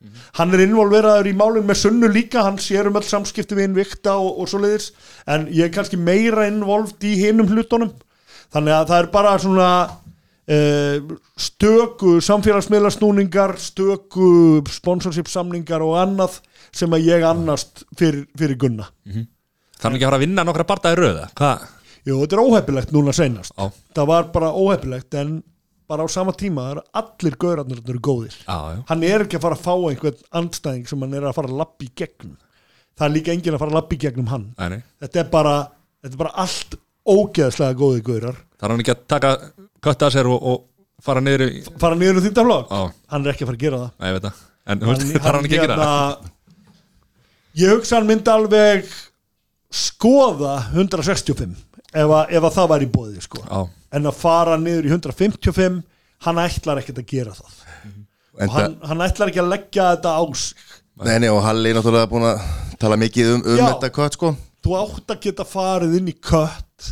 Gunna 0.00 0.28
hann 0.38 0.54
er 0.54 0.62
involveraður 0.64 1.28
í 1.28 1.36
málinn 1.36 1.66
með 1.68 1.80
sunnu 1.82 2.08
líka 2.08 2.44
hann 2.46 2.58
sér 2.62 2.88
um 2.88 2.98
öll 2.98 3.06
samskipti 3.06 3.56
við 3.56 3.68
innvikta 3.68 4.16
og, 4.16 4.38
og 4.40 4.48
svoleiðis 4.48 4.92
en 5.28 5.48
ég 5.52 5.68
er 5.68 5.74
kannski 5.74 5.98
meira 6.00 6.46
involvd 6.48 7.04
í 7.04 7.16
hinum 7.20 7.50
hlutunum. 7.50 7.92
Þannig 8.50 8.76
að 8.76 8.86
það 8.90 9.02
er 9.02 9.10
bara 9.12 9.34
svona 9.42 9.66
uh, 10.50 11.10
stöku 11.38 12.16
samfélagsmiðlasnúningar 12.24 13.58
stöku 13.60 14.62
sponsorship 14.72 15.28
samningar 15.30 15.84
og 15.84 15.98
annað 16.00 16.40
sem 16.72 16.90
að 16.94 17.10
ég 17.10 17.26
annast 17.26 17.84
fyrir, 17.98 18.24
fyrir 18.38 18.58
Gunna. 18.60 18.88
Þannig 19.04 20.00
ekki 20.00 20.06
að 20.06 20.10
fara 20.10 20.18
að 20.20 20.26
vinna 20.26 20.46
nokkra 20.46 20.66
bardaði 20.68 21.00
röða 21.00 21.28
Hvað? 21.36 21.68
Jú, 22.08 22.16
þetta 22.22 22.36
er 22.36 22.40
óheppilegt 22.40 22.92
núna 22.96 23.12
seinast. 23.12 23.52
Já. 23.52 23.68
það 23.94 24.06
var 24.08 24.28
bara 24.32 24.54
óheppilegt 24.56 25.14
en 25.20 25.42
bara 25.90 26.06
á 26.06 26.08
sama 26.10 26.34
tíma 26.36 26.66
það 26.68 26.76
eru 26.76 26.84
allir 27.00 27.36
gaurarnir 27.44 27.82
eru 27.82 28.02
góðir. 28.06 28.36
Já 28.46 28.58
hann 28.90 29.02
er 29.08 29.24
ekki 29.26 29.38
að 29.38 29.44
fara 29.46 29.58
að 29.58 29.64
fá 29.66 29.74
einhvern 29.90 30.22
andstæðing 30.40 30.86
sem 30.90 31.04
hann 31.04 31.18
er 31.18 31.26
að 31.30 31.36
fara 31.40 31.50
að 31.50 31.58
lappa 31.60 31.86
í 31.86 31.90
gegnum. 31.98 32.36
Það 32.98 33.06
er 33.08 33.14
líka 33.16 33.34
enginn 33.34 33.56
að 33.56 33.62
fara 33.64 33.72
að 33.72 33.78
lappa 33.80 33.96
í 33.96 34.00
gegnum 34.04 34.30
hann. 34.30 34.46
Nei. 34.60 34.80
þetta 35.02 35.22
er 35.24 35.28
bara, 35.32 35.54
þetta 36.04 36.16
er 36.16 36.22
bara 36.22 36.34
allt 36.44 36.78
ógeðslega 37.10 37.78
góði 37.80 38.04
gaurar. 38.06 38.40
Það 38.60 38.68
er 38.68 38.74
hann 38.74 38.84
ekki 38.84 38.94
að 38.94 39.04
taka 39.14 39.32
kötta 39.86 40.10
sér 40.14 40.30
og, 40.30 40.46
og 40.52 41.04
fara 41.04 41.22
niður 41.24 41.46
í 41.48 41.62
fara 41.80 41.98
niður 41.98 42.20
um 42.20 42.26
þýndaflokk, 42.28 42.70
Já, 42.70 42.98
hann 43.14 43.26
er 43.26 43.32
ekki 43.32 43.46
að 43.46 43.50
fara 43.50 43.60
að 43.60 43.64
gera 43.64 43.82
það. 43.82 43.92
Nei, 43.96 44.10
ég 44.10 44.18
veit 44.18 44.26
það. 44.28 44.42
En 44.70 44.82
það 44.84 44.90
er 45.20 45.38
hann 45.38 45.48
ekki 45.48 45.60
að 45.60 45.64
gera 45.64 45.78
hérna, 45.80 46.34
ég 47.60 47.72
hugsa 47.74 47.96
hann 47.96 48.10
myndi 48.10 48.30
alveg 48.34 48.92
skoða 49.70 50.54
165 50.74 51.54
ef 51.90 52.12
að, 52.16 52.34
ef 52.36 52.46
að 52.46 52.56
það 52.56 52.68
var 52.72 52.84
í 52.84 52.90
bóði 52.90 53.24
sko. 53.24 53.44
En 53.90 54.06
að 54.06 54.18
fara 54.20 54.58
niður 54.60 54.88
í 54.88 54.92
155 54.94 55.80
hann 56.26 56.42
ætlar 56.42 56.80
ekkert 56.82 57.00
að 57.02 57.08
gera 57.10 57.34
það. 57.36 57.58
Og 58.30 58.44
Enda, 58.44 58.54
hann, 58.54 58.76
hann 58.90 59.04
ætlar 59.04 59.32
ekki 59.32 59.42
að 59.42 59.52
leggja 59.54 59.88
þetta 59.94 60.14
á 60.14 60.24
sig. 60.38 60.66
Nei, 61.00 61.16
nei, 61.22 61.30
og 61.32 61.40
Halli 61.44 61.70
er 61.72 61.78
náttúrulega 61.78 62.10
búin 62.10 62.26
að 62.28 62.42
tala 62.80 62.98
mikið 63.00 63.34
um, 63.34 63.44
um 63.44 63.58
Já. 63.58 63.66
þetta 63.72 63.92
kött 63.96 64.18
sko. 64.18 64.32
Þú 64.60 64.74
átt 64.76 65.14
að 65.14 65.22
geta 65.24 65.46
farið 65.48 65.96
inn 65.96 66.10
í 66.12 66.16
kött 66.16 66.90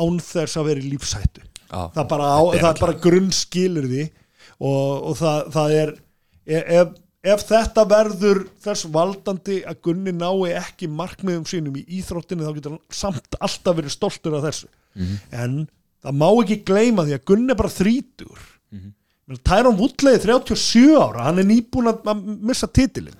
án 0.00 0.18
þess 0.24 0.58
að 0.60 0.68
vera 0.70 0.82
í 0.82 0.90
lífshættu. 0.92 1.44
Já, 1.70 1.80
það, 1.94 2.02
er 2.02 2.08
bara 2.10 2.28
á, 2.36 2.40
það 2.60 2.82
bara 2.82 2.98
grunnskilur 3.04 3.86
því 3.88 4.04
og, 4.60 5.10
og 5.10 5.14
það, 5.20 5.50
það 5.54 5.74
er 5.78 5.92
e, 6.44 6.62
ef, 6.80 6.94
ef 7.20 7.42
þetta 7.48 7.84
verður 7.88 8.46
þess 8.64 8.86
valdandi 8.92 9.60
að 9.68 9.82
Gunni 9.86 10.12
nái 10.16 10.54
ekki 10.56 10.88
markmiðum 10.88 11.44
sínum 11.48 11.76
í 11.76 11.84
íþróttinu 12.00 12.46
þá 12.46 12.54
getur 12.56 12.76
hann 12.76 12.84
samt 12.88 13.36
alltaf 13.40 13.76
verið 13.76 13.94
stoltur 13.96 14.38
af 14.38 14.46
þessu. 14.48 14.70
En 15.30 15.68
það 16.00 16.16
má 16.22 16.28
ekki 16.30 16.62
gleyma 16.64 17.04
því 17.04 17.18
að 17.18 17.26
Gunni 17.28 17.52
er 17.52 17.60
bara 17.60 17.76
þrítur 17.76 18.40
mm 18.72 18.78
-hmm. 18.78 18.96
Tæron 19.46 19.78
Woodley 19.78 20.14
er 20.14 20.24
37 20.26 20.96
ára 20.98 21.28
hann 21.28 21.38
er 21.38 21.46
nýbúin 21.46 21.86
að 21.86 22.24
missa 22.42 22.66
titilin 22.66 23.14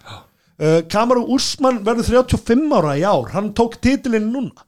uh, 0.61 0.83
Kamaru 0.91 1.23
Usman 1.37 1.85
verður 1.85 2.27
35 2.27 2.73
ára 2.75 2.97
í 2.99 3.05
ár 3.07 3.31
hann 3.35 3.53
tók 3.55 3.81
titilin 3.81 4.33
núna. 4.33 4.65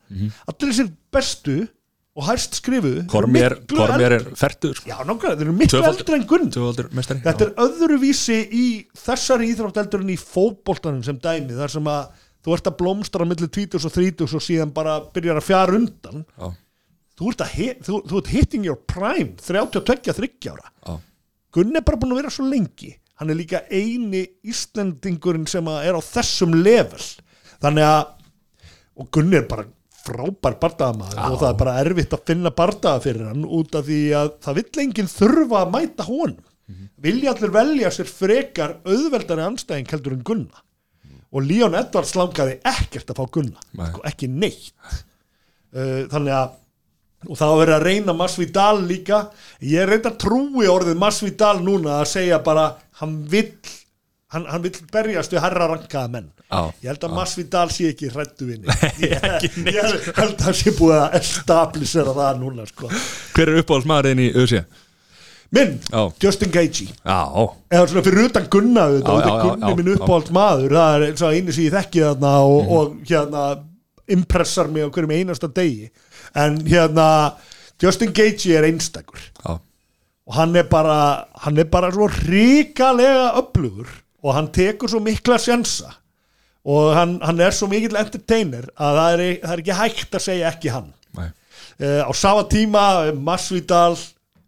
Allir 0.46 0.70
þessir 0.72 0.92
bestu 1.10 1.66
og 2.12 2.26
hæst 2.28 2.58
skrifuðu 2.60 3.06
Kormér 3.08 4.12
er 4.18 4.24
færtur 4.36 4.74
sko. 4.76 4.88
Já, 4.90 4.98
nákvæmlega, 5.08 5.36
þeir 5.38 5.46
eru 5.46 5.54
miklu 5.56 5.78
Tvöfaldur- 5.78 6.02
eldri 6.02 6.16
en 6.18 6.26
Gunn 6.28 6.50
Tvöfaldur 6.52 6.90
mestari 6.98 7.22
Þetta 7.24 7.46
er 7.46 7.52
öðruvísi 7.64 8.36
í 8.52 8.64
þessari 9.00 9.48
íþrótt 9.54 9.80
eldur 9.80 10.04
en 10.04 10.12
í 10.12 10.18
fótboltanum 10.20 11.04
sem 11.06 11.16
dæmi 11.24 11.56
þar 11.56 11.72
sem 11.72 11.88
að 11.88 12.10
þú 12.44 12.56
ert 12.58 12.68
að 12.68 12.76
blómstra 12.82 13.24
millir 13.30 13.48
20 13.54 13.86
og 13.88 13.94
30 13.96 14.36
og 14.36 14.42
síðan 14.44 14.74
bara 14.74 14.98
byrjar 15.14 15.38
að 15.40 15.46
fjara 15.46 15.76
undan. 15.78 16.24
Já, 16.36 16.48
þú 17.20 17.28
ert, 17.30 17.44
að 17.46 17.52
hit, 17.56 17.82
þú, 17.86 18.00
þú 18.10 18.18
ert 18.20 18.30
hitting 18.34 18.64
your 18.66 18.80
prime 18.90 19.36
32-30 19.40 20.50
ára. 20.52 20.68
Já, 20.88 20.96
Gunn 21.54 21.76
er 21.76 21.84
bara 21.86 22.00
búin 22.00 22.12
að 22.16 22.20
vera 22.24 22.32
svo 22.34 22.48
lengi. 22.48 22.92
Hann 23.20 23.30
er 23.30 23.36
líka 23.38 23.60
eini 23.70 24.24
Íslendingurinn 24.48 25.46
sem 25.48 25.68
er 25.68 25.94
á 25.94 26.00
þessum 26.02 26.54
level. 26.64 26.98
Þannig 27.62 27.86
að 27.86 28.02
og 29.00 29.08
Gunn 29.14 29.32
er 29.38 29.46
bara 29.48 29.64
frábær 30.06 30.56
bardaðamaður 30.62 31.20
og 31.26 31.38
það 31.40 31.48
er 31.48 31.60
bara 31.60 31.76
erfitt 31.82 32.16
að 32.16 32.24
finna 32.30 32.52
bardaða 32.56 33.04
fyrir 33.04 33.28
hann 33.30 33.46
út 33.46 33.78
af 33.78 33.86
því 33.86 34.00
að 34.18 34.32
það 34.46 34.58
vill 34.58 34.82
enginn 34.84 35.12
þurfa 35.12 35.62
að 35.62 35.72
mæta 35.76 36.08
honum. 36.08 36.48
Vilja 37.02 37.32
allir 37.34 37.52
velja 37.52 37.90
sér 37.92 38.08
frekar 38.08 38.76
auðveldari 38.86 39.42
anstæðing 39.44 39.90
heldur 39.90 40.14
en 40.16 40.26
Gunna 40.26 40.62
og 41.32 41.46
Leon 41.48 41.76
Edwards 41.76 42.14
langaði 42.16 42.58
ekkert 42.68 43.12
að 43.12 43.18
fá 43.18 43.30
Gunna 43.34 43.62
Nei. 43.72 43.86
sko, 43.88 44.02
ekki 44.08 44.28
neitt. 44.28 44.74
Uh, 45.72 46.04
þannig 46.12 46.36
að 46.36 46.58
og 47.22 47.38
það 47.38 47.52
var 47.52 47.60
verið 47.60 47.76
að 47.76 47.84
reyna 47.86 48.14
Masvidal 48.18 48.80
líka. 48.82 49.18
Ég 49.62 49.84
er 49.84 49.92
reynda 49.92 50.10
að 50.10 50.20
trúi 50.24 50.66
orðið 50.70 50.98
Masvidal 50.98 51.58
núna 51.62 52.00
að 52.00 52.08
segja 52.16 52.40
bara 52.42 52.64
hann 52.98 53.20
vill 53.30 53.52
hann, 54.32 54.46
hann 54.48 54.62
vill 54.64 54.76
berjast 54.92 55.32
við 55.34 55.42
herra 55.44 55.66
rankaða 55.72 56.08
menn. 56.12 56.30
Já, 56.52 56.60
ég 56.82 56.88
held 56.92 57.04
að 57.08 57.14
Masvidal 57.16 57.66
sé 57.72 57.88
ekki 57.92 58.10
hrættu 58.12 58.46
vinni 58.48 58.68
ég, 59.00 59.50
ég 59.72 60.08
held 60.16 60.36
að 60.38 60.46
hann 60.48 60.56
sé 60.58 60.72
búið 60.76 60.98
að 61.00 61.18
establisera 61.20 62.14
það 62.16 62.40
núna 62.42 62.66
sko. 62.68 62.90
Hver 63.36 63.52
er 63.52 63.60
uppáhaldsmaðurinn 63.62 64.24
í 64.26 64.30
ÖSI? 64.42 64.62
minn, 65.52 65.74
Já. 65.92 66.00
Justin 66.24 66.48
Gaethje. 66.48 66.86
Eða 67.04 67.80
svona 67.90 68.02
fyrir 68.06 68.28
utan 68.30 68.46
Gunna 68.48 68.86
Gunni 69.04 69.72
minn 69.76 69.90
já. 69.90 69.96
uppáhalds 69.98 70.30
maður 70.32 70.72
það 70.78 70.94
er 70.96 71.02
eins 71.10 71.24
og 71.26 71.34
einu 71.36 71.52
sem 71.52 71.66
ég 71.66 71.74
þekki 71.74 72.00
þarna 72.06 72.30
og, 72.40 72.62
Mhm. 72.62 72.70
og 72.72 72.94
hérna 73.10 73.42
impressar 74.16 74.70
mig 74.72 74.82
á 74.84 74.88
hverjum 74.88 75.12
einasta 75.12 75.48
degi. 75.52 75.90
En 76.34 76.56
hérna 76.64 77.08
Justin 77.82 78.14
Gaethje 78.16 78.56
er 78.56 78.64
einstakur. 78.64 79.20
Já, 79.44 79.58
og 80.26 80.34
hann 80.38 80.56
er 80.56 80.64
bara 80.72 81.26
hann 81.44 81.58
er 81.58 81.64
bara 81.68 81.90
svo 81.92 82.08
ríkalega 82.08 83.34
öflugur 83.42 83.88
og 84.22 84.36
hann 84.36 84.50
tekur 84.54 84.90
svo 84.90 85.02
mikla 85.02 85.38
sjansa. 85.42 85.96
Og 86.62 86.92
hann, 86.94 87.16
hann 87.26 87.42
er 87.42 87.54
svo 87.54 87.66
mikill 87.70 87.98
entertainer 87.98 88.68
að 88.78 88.98
það 89.00 89.12
er, 89.12 89.22
það 89.42 89.54
er 89.54 89.62
ekki 89.64 89.78
hægt 89.80 90.16
að 90.18 90.26
segja 90.28 90.52
ekki 90.52 90.74
hann. 90.76 90.92
Uh, 91.82 92.04
á 92.06 92.10
sama 92.14 92.44
tíma 92.46 92.82
eh, 93.08 93.16
Masvidal 93.16 93.96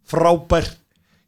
frábær. 0.06 0.68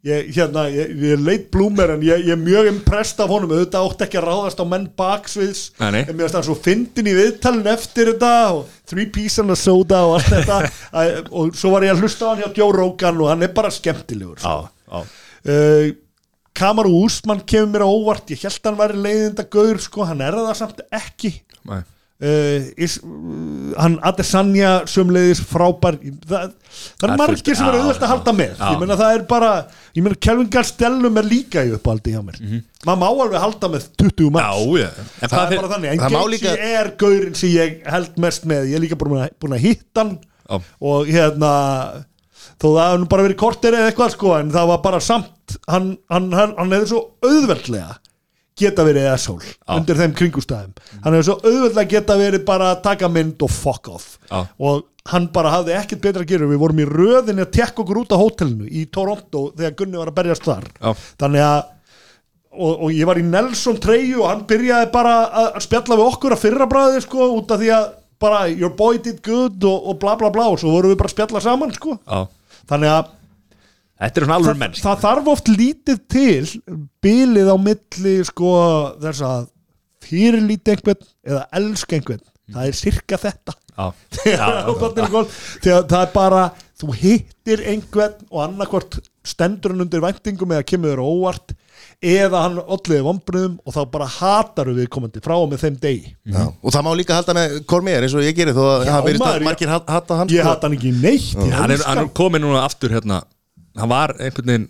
Ég, 0.06 0.28
hérna, 0.36 0.68
ég, 0.70 0.93
ég 1.02 1.18
leit 1.18 1.48
blúmer 1.51 1.90
en 1.97 2.02
ég, 2.05 2.20
ég 2.28 2.36
er 2.36 2.39
mjög 2.39 2.68
impressed 2.70 3.18
af 3.24 3.32
honum. 3.32 3.56
Auðvitað 3.56 3.89
átti 3.89 4.06
ekki 4.06 4.20
að 4.20 4.28
ráðast 4.28 4.62
á 4.62 4.66
menn 4.70 4.86
baksviðs. 4.94 5.62
En 5.82 5.97
mér 5.97 6.28
finnst 6.28 6.39
hann 6.39 6.47
svo 6.47 6.55
fyndin 6.62 7.10
í 7.10 7.16
viðtalin 7.16 7.66
eftir 7.73 8.12
þetta 8.12 8.32
og 8.55 8.77
three 8.86 9.10
piece 9.10 9.43
and 9.43 9.51
a 9.51 9.59
soda 9.59 10.05
og 10.06 10.20
allt 10.20 10.31
þetta. 10.36 10.60
Æ, 11.01 11.02
og 11.27 11.59
svo 11.59 11.74
var 11.74 11.89
ég 11.89 11.97
að 11.97 12.06
hlusta 12.06 12.28
á 12.28 12.31
hann 12.31 12.44
hjá 12.44 12.60
Joe 12.60 12.77
Rogan 12.77 13.18
og 13.24 13.32
hann 13.32 13.43
er 13.48 13.51
bara 13.56 13.73
skemmtilegur 13.74 14.39
sko. 14.44 14.60
já, 14.70 15.02
uh, 15.02 15.90
Kamaru 16.57 16.95
Úsmann 17.05 17.43
kemur 17.49 17.73
mér 17.74 17.85
á 17.85 17.89
óvart. 17.91 18.31
Ég 18.33 18.41
held 18.47 18.65
hann 18.70 18.78
væri 18.81 19.03
leiðinda 19.05 19.45
gaur 19.53 19.78
sko, 19.85 20.07
hann 20.09 20.24
er 20.24 20.33
það 20.39 20.57
samt 20.62 20.81
ekki. 20.97 21.35
Uh, 22.16 22.70
is, 22.81 22.95
uh, 23.05 23.74
hann 23.77 23.99
Adesanya 24.09 24.70
sömleiðis 24.89 25.43
frábær. 25.45 25.99
Það, 26.24 26.55
það 26.65 27.03
Það 27.03 27.11
er 27.11 27.19
margir 27.20 27.37
fullt- 27.43 27.59
sem 27.59 27.66
er 27.69 27.77
auðvitað 27.77 28.07
að 28.07 28.12
halda 28.15 28.33
með. 28.39 28.55
Já. 28.57 28.70
ég 28.73 28.78
meina 28.81 28.97
það 28.97 29.16
er 29.19 29.24
bara, 29.28 29.51
ég 29.99 30.07
meina 30.07 30.16
Kelvin 30.24 30.49
Gastelum 30.55 31.20
er 31.20 31.28
líka 31.28 31.65
í 31.69 31.74
uppáldi 31.77 32.15
hjá 32.15 32.23
mér. 32.24 32.41
Maður 32.89 33.03
má 33.03 33.07
alveg 33.11 33.37
halda 33.45 33.69
með 33.74 33.85
20 34.01 34.31
manns. 34.33 34.65
Mhm. 34.65 34.81
Já, 34.81 34.89
En 34.97 35.28
það 35.28 35.37
hvað 35.37 35.53
er 35.53 35.61
bara 35.61 35.73
þannig, 35.74 35.91
en 35.93 35.99
það 36.07 36.16
Gaethje 36.16 36.33
líka- 36.39 36.57
er 36.81 36.91
gaurinn 37.05 37.37
sem 37.37 37.51
ég 37.51 37.77
held 37.93 38.16
mest 38.24 38.47
með. 38.49 38.65
Ég 38.73 38.74
er 38.81 38.85
líka 38.87 38.97
búin 38.97 39.20
að, 39.20 39.31
búin 39.39 39.53
að 39.59 39.65
hitta 39.69 40.01
hann. 40.07 40.19
Já. 40.49 40.61
og 40.81 41.07
hérna 41.11 41.53
þó 42.62 42.66
það 42.73 42.97
nú 43.03 43.11
bara 43.12 43.27
verið 43.27 43.41
kortir 43.43 43.77
eða 43.77 43.93
eitthvað 43.93 44.16
sko 44.16 44.35
en 44.39 44.51
það 44.55 44.73
var 44.73 44.83
bara 44.85 45.01
samt 45.05 45.57
hann, 45.69 45.95
hann, 46.12 46.28
hann, 46.33 46.57
hann 46.59 46.74
hefði 46.77 46.91
svo 46.93 47.03
auðveldlega 47.27 47.97
geta 48.57 48.85
verið 48.87 49.11
asshole 49.12 49.55
undir 49.77 49.99
þeim 50.01 50.16
kringustæðum 50.16 50.74
hann 51.05 51.16
hefði 51.16 51.28
svo 51.28 51.39
auðveldlega 51.45 51.91
geta 51.93 52.19
verið 52.20 52.45
bara 52.49 52.73
að 52.73 52.85
taka 52.89 53.11
mynd 53.12 53.45
og 53.45 53.53
fuck 53.53 53.91
off. 53.93 54.12
Já. 54.31 54.47
og 54.59 54.85
hann 55.07 55.28
bara 55.31 55.53
hafði 55.55 55.77
ekkert 55.78 56.01
betra 56.03 56.24
að 56.24 56.33
gera. 56.33 56.49
Við 56.51 56.59
vorum 56.59 56.81
í 56.83 56.87
röðinni 56.89 57.45
að 57.45 57.53
tekka 57.55 57.85
okkur 57.85 58.01
út 58.01 58.11
á 58.11 58.19
hótelinu 58.19 58.66
í 58.66 58.81
Toronto 58.91 59.53
þegar 59.53 59.77
Gunni 59.78 60.01
var 60.01 60.11
að 60.11 60.16
berjast 60.16 60.49
þar. 60.49 60.66
Já. 60.81 60.89
þannig 61.23 61.45
að 61.47 61.61
og, 62.57 62.73
og 62.73 62.89
ég 62.95 63.07
var 63.09 63.20
í 63.20 63.27
Nelson 63.27 63.78
treyju 63.83 64.23
og 64.24 64.31
hann 64.33 64.43
byrjaði 64.49 64.89
bara 64.95 65.15
að 65.45 65.61
spjalla 65.66 65.99
við 65.99 66.09
okkur 66.11 66.37
að 66.37 66.43
fyrra 66.43 66.69
bræði 66.70 67.05
sko 67.05 67.28
út 67.37 67.55
af 67.55 67.62
því 67.62 67.70
að 67.77 67.87
bara 68.23 68.41
your 68.49 68.73
boy 68.73 68.97
did 69.05 69.20
good 69.24 69.62
og, 69.69 69.91
og 69.93 69.99
bla 70.01 70.16
bla 70.19 70.31
bla 70.33 70.49
og 70.55 70.59
svo 70.62 70.73
vorum 70.73 70.95
við 70.95 71.01
bara 71.03 71.12
að 71.12 71.16
spjalla 71.16 71.43
saman 71.45 71.74
sko 71.77 71.99
þannig 72.70 72.93
að 72.93 73.12
er 74.06 74.26
alveg 74.28 74.76
það, 74.76 74.98
þarf 75.01 75.28
oft 75.32 75.47
lítið 75.48 76.01
til 76.12 76.48
bilið 77.05 77.48
á 77.48 77.56
milli 77.56 78.16
sko 78.28 78.51
þess 79.01 79.22
að 79.24 79.47
fyrirlíti 80.06 80.74
einhvern 80.74 81.06
eða 81.26 81.44
elska 81.60 81.97
einhvern. 81.97 82.24
Það 82.52 82.68
er 82.68 82.76
sirka 82.78 83.18
þetta. 83.18 83.55
Já, 83.76 83.86
þegar, 84.20 85.86
það 85.88 85.98
er 86.02 86.12
bara 86.12 86.43
þú 86.80 86.93
hittir 87.01 87.62
einhvern 87.72 88.20
og 88.30 88.43
annarkvort 88.44 88.98
stendur 89.26 89.74
hann 89.74 89.84
undir 89.86 90.05
væntingum 90.05 90.55
eða 90.55 90.68
kemur 90.68 91.02
óvart 91.02 91.56
eða 92.02 92.40
hann 92.44 92.59
olliði 92.60 93.02
vombriðum 93.06 93.55
og 93.64 93.74
þá 93.74 93.81
bara 93.90 94.06
hatar 94.18 94.68
við 94.77 94.89
komandi 94.93 95.23
frá 95.24 95.35
og 95.40 95.48
með 95.52 95.62
þeim 95.64 95.77
degi. 95.81 96.14
Já, 96.28 96.43
og 96.62 96.73
það 96.74 96.85
má 96.86 96.90
líka 96.98 97.16
halda 97.16 97.35
með 97.39 97.55
Kormér 97.66 98.05
eins 98.06 98.14
og 98.18 98.24
ég 98.27 98.36
gerir 98.36 98.55
þó 98.56 98.64
að 98.68 98.85
Já, 98.86 98.97
það 99.01 99.23
að 99.32 99.44
margir 99.48 99.68
hat- 99.73 99.89
hata 99.90 100.18
hann 100.20 100.28
ég 100.28 100.43
sko. 100.43 100.48
hata 100.51 100.66
hann 100.68 100.77
ekki 100.77 100.93
neitt 101.01 101.55
hann 101.56 101.70
er, 101.77 101.85
hann 101.86 101.98
er 102.05 102.10
komið 102.12 102.44
núna 102.44 102.64
aftur 102.66 102.90
hérna. 102.93 103.23
Hann 103.77 103.89
var 103.89 104.14
einhvern 104.20 104.47
veginn 104.52 104.68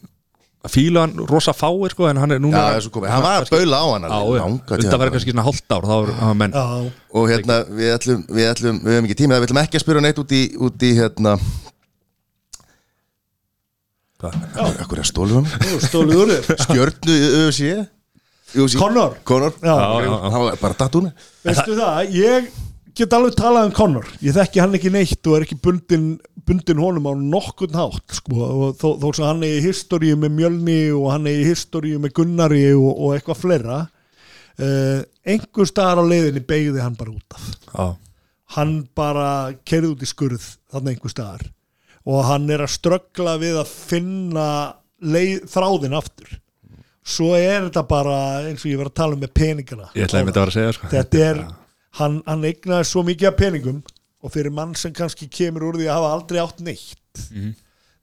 að 0.67 0.73
fíla 0.75 1.03
hann 1.05 1.27
rosa 1.31 1.53
fáir 1.55 1.93
sko 1.95 2.09
en 2.11 2.17
hann 2.19 2.31
er 2.35 2.39
Já, 2.41 2.43
núna 2.47 2.63
svo 2.83 2.91
komið, 2.95 3.11
hann 3.15 3.23
var 3.23 3.43
að 3.45 3.51
baula 3.55 3.77
á 3.79 3.87
hann 3.93 4.07
Já, 4.07 4.19
já, 4.39 4.47
tíma. 4.83 4.99
verið 5.03 5.13
kannski 5.15 5.35
svona 5.35 5.45
hálft 5.47 5.71
ár 5.77 5.85
þá 5.87 5.95
var 6.01 6.15
hann 6.23 6.39
menn 6.41 6.53
Já, 6.57 6.65
og 7.15 7.29
hérna 7.31 7.59
við 7.71 7.93
ætlum, 7.99 8.25
við 8.31 8.51
ætlum, 8.55 8.81
við 8.83 8.97
höfum 8.97 9.07
ekki 9.11 9.19
tíma 9.23 9.39
við 9.39 9.47
ætlum 9.51 9.63
ekki 9.63 9.79
að 9.79 9.85
spyrja 9.85 10.03
neitt 10.07 10.19
út 10.25 10.33
í, 10.35 10.43
út 10.59 10.83
í 10.83 10.91
hérna 10.99 11.37
Akkur 14.25 15.03
er 15.03 15.09
stólum 15.09 15.45
Nú, 15.45 15.81
Stólu 15.85 16.23
úr 16.23 16.31
þér 16.33 16.63
Stjörnu 16.65 17.17
ÖFC 17.43 18.77
Connor. 18.79 19.19
Conor 19.27 19.53
já. 19.61 19.75
Það 19.75 20.39
var 20.41 20.61
bara 20.63 20.79
datt 20.79 20.95
hún 20.97 21.11
Veistu 21.45 21.75
það, 21.77 22.15
ég 22.15 22.47
get 22.97 23.13
alveg 23.13 23.35
talað 23.37 23.69
um 23.69 23.75
Connor. 23.77 24.07
Ég 24.25 24.33
þekki 24.37 24.63
hann 24.63 24.77
ekki 24.79 24.93
neitt 24.95 25.29
og 25.29 25.37
er 25.37 25.45
ekki 25.45 25.59
bundin, 25.61 26.07
bundin 26.49 26.81
honum 26.81 27.11
á 27.11 27.13
nokkurn 27.13 27.77
hátt 27.77 28.17
sko. 28.17 28.73
þó, 28.79 28.87
þó 29.03 29.07
sem 29.11 29.27
hann 29.27 29.45
er 29.45 29.59
í 29.59 29.67
historíu 29.67 30.17
með 30.23 30.33
Mjölni 30.39 30.79
og 30.97 31.11
hann 31.13 31.29
er 31.29 31.43
í 31.43 31.51
historíu 31.51 32.01
með 32.01 32.15
Gunnari 32.17 32.63
og, 32.73 32.89
og 32.95 33.17
eitthvað 33.19 33.43
fleira 33.43 33.83
uh, 33.85 35.03
einhver 35.29 35.69
staðar 35.69 36.01
á 36.01 36.05
leiðinni 36.09 36.45
beigði 36.49 36.81
hann 36.81 36.97
bara 36.97 37.13
út 37.13 37.37
af. 37.37 37.51
Já, 37.69 37.87
hann 38.57 38.75
bara 38.97 39.29
kerði 39.69 39.93
út 39.93 40.07
í 40.07 40.09
skurð 40.09 40.49
þannig 40.73 40.97
einhver 40.97 41.13
staðar 41.13 41.45
og 42.07 42.25
hann 42.29 42.49
er 42.55 42.65
að 42.65 42.75
ströggla 42.77 43.37
við 43.43 43.61
að 43.61 43.71
finna 43.71 44.49
leið, 45.03 45.47
þráðin 45.51 45.97
aftur. 45.99 46.37
Svo 47.07 47.33
er 47.39 47.69
þetta 47.69 47.83
bara 47.87 48.17
eins 48.49 48.65
og 48.65 48.71
ég 48.71 48.81
var 48.81 48.91
að 48.91 48.99
tala 48.99 49.15
um 49.17 49.23
með 49.23 49.33
peningana. 49.39 49.91
Ég 49.95 50.09
ætlaði 50.09 50.27
með 50.27 50.33
þetta 50.33 50.41
að 50.41 50.47
vera 50.47 50.53
að 50.53 50.57
segja 50.57 50.77
sko. 50.77 50.91
þetta 50.95 51.21
er, 51.27 51.43
hann, 52.01 52.17
hann 52.27 52.47
eignaði 52.49 52.89
svo 52.91 53.05
mikið 53.07 53.31
af 53.31 53.37
peningum 53.39 53.83
og 54.27 54.35
fyrir 54.35 54.55
mann 54.55 54.75
sem 54.79 54.95
kannski 54.97 55.29
kemur 55.31 55.69
úr 55.69 55.79
því 55.79 55.87
að 55.87 55.99
hafa 56.01 56.15
aldrei 56.17 56.41
átt 56.43 56.63
neitt 56.67 57.21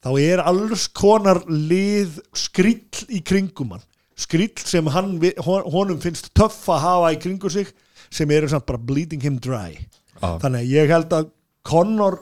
þá 0.04 0.12
er 0.20 0.44
alls 0.44 0.86
konar 0.92 1.42
lið 1.48 2.20
skrill 2.38 3.08
í 3.12 3.24
kringum 3.26 3.76
hann. 3.76 3.84
Skrill 4.20 4.54
sem 4.62 4.88
hann, 4.94 5.18
honum 5.44 6.00
finnst 6.04 6.30
töff 6.38 6.62
að 6.72 6.84
hafa 6.86 7.12
í 7.16 7.20
kringu 7.24 7.52
sig 7.52 7.72
sem 8.14 8.30
eru 8.32 8.48
samt 8.52 8.68
bara 8.70 8.80
bleeding 8.80 9.24
him 9.24 9.40
dry. 9.42 9.80
Já. 10.24 10.38
þannig 10.40 10.62
að 10.62 10.72
ég 10.72 10.92
held 10.94 11.16
að 11.18 11.32
Connor 11.68 12.20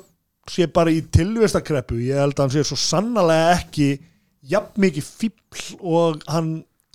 sé 0.52 0.68
bara 0.74 0.92
í 0.94 1.02
tilvistakreppu 1.16 2.00
ég 2.04 2.20
held 2.22 2.36
að 2.38 2.44
hann 2.46 2.54
sé 2.58 2.64
svo 2.68 2.78
sannlega 2.80 3.54
ekki 3.60 3.88
jafn 4.52 4.82
mikið 4.84 5.08
fíbl 5.22 5.66
og 5.82 6.22
hann 6.32 6.52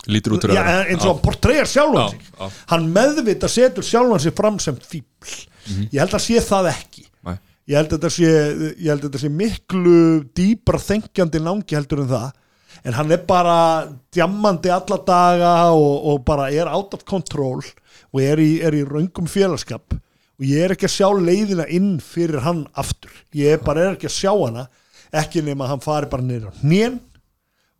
Lítur 0.07 0.37
út 0.37 0.45
úr 0.47 0.53
já, 0.55 0.61
að 0.61 0.66
vera. 0.69 0.83
eins 0.93 1.03
og 1.03 1.09
hann 1.11 1.23
portræðar 1.24 1.66
sjálfan 1.70 2.05
Já, 2.05 2.11
sig. 2.47 2.59
hann 2.70 2.85
meðvita 2.95 3.49
setur 3.51 3.87
sjálfan 3.87 4.23
sig 4.23 4.35
fram 4.39 4.59
sem 4.62 4.77
fíbl 4.78 5.33
ég 5.91 5.97
held 5.99 6.15
að 6.15 6.23
sé 6.23 6.43
það 6.47 6.69
ekki. 6.70 7.07
Nei. 7.27 7.37
ég 7.66 7.74
held 7.81 7.89
að 7.91 7.97
þetta 7.97 8.11
sé, 8.15 8.28
ég 8.78 8.91
held 8.93 9.07
að 9.09 9.16
sé 9.24 9.31
miklu 9.35 9.95
dýbra 10.39 10.78
þengjandi 10.78 11.41
náungi 11.43 11.74
heldur 11.74 12.05
en 12.05 12.12
það. 12.12 12.28
En 12.87 12.95
hann 12.95 13.11
er 13.16 13.24
bara 13.27 13.57
djammandi 14.15 14.70
alla 14.70 14.99
daga 15.09 15.53
og, 15.74 15.95
og 16.12 16.20
bara 16.28 16.51
er 16.55 16.70
out 16.70 16.95
of 16.95 17.03
control 17.09 17.65
og 17.65 18.20
er 18.23 18.39
í, 18.39 18.61
er 18.62 18.77
í 18.78 18.85
raungum 18.87 19.27
félagskap 19.27 19.97
og 20.37 20.45
ég 20.45 20.65
er 20.65 20.75
ekki 20.75 20.89
að 20.89 20.97
sjá 20.97 21.09
leiðina 21.17 21.67
inn 21.73 21.97
fyrir 22.05 22.43
hann 22.45 22.67
aftur. 22.77 23.13
Ég 23.37 23.57
er 23.57 23.65
bara 23.65 23.87
er 23.87 23.97
ekki 23.97 24.11
að 24.11 24.19
sjá 24.19 24.33
hana 24.35 24.67
ekki 25.17 25.43
nema 25.45 25.67
að 25.67 25.75
hann 25.75 25.85
fari 25.85 26.11
bara 26.11 26.27
niður 26.27 26.53
á 26.53 26.59
hnén 26.63 27.01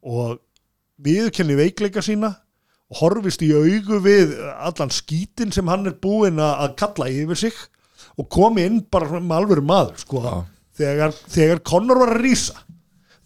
og 0.07 0.39
viðurkenni 1.03 1.57
veikleika 1.59 2.05
sína 2.05 2.33
og 2.87 3.01
horfist 3.01 3.43
í 3.43 3.51
augu 3.53 3.99
við 4.05 4.37
allan 4.55 4.93
skítin 4.95 5.53
sem 5.55 5.67
hann 5.69 5.89
er 5.91 5.97
búinn 6.03 6.39
að 6.43 6.77
kalla 6.79 7.09
yfir 7.11 7.41
sig 7.47 7.57
og 8.17 8.29
komi 8.33 8.65
inn 8.67 8.79
bara 8.91 9.19
með 9.19 9.37
alvöru 9.41 9.65
maður 9.67 9.99
sko, 10.01 10.23
þegar, 10.79 11.13
þegar 11.13 11.65
Connor 11.67 12.01
var 12.05 12.15
að 12.15 12.23
rísa 12.23 12.63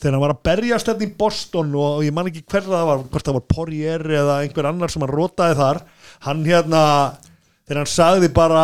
þegar 0.00 0.14
hann 0.16 0.24
var 0.24 0.34
að 0.34 0.44
berjast 0.48 0.88
þetta 0.88 1.06
í 1.06 1.14
Boston 1.20 1.74
og 1.76 2.04
ég 2.06 2.14
man 2.16 2.30
ekki 2.30 2.46
hver 2.48 2.64
það 2.66 2.86
var 2.88 3.02
hvort 3.04 3.28
það 3.28 3.36
var 3.36 3.48
Poirier 3.54 4.06
eða 4.22 4.38
einhver 4.40 4.70
annar 4.70 4.92
sem 4.92 5.04
hann 5.04 5.12
rótaði 5.12 5.58
þar 5.60 5.82
hann 6.24 6.46
hérna 6.48 6.84
þegar 7.70 7.84
hann 7.84 7.90
sagði 7.92 8.28
bara 8.34 8.62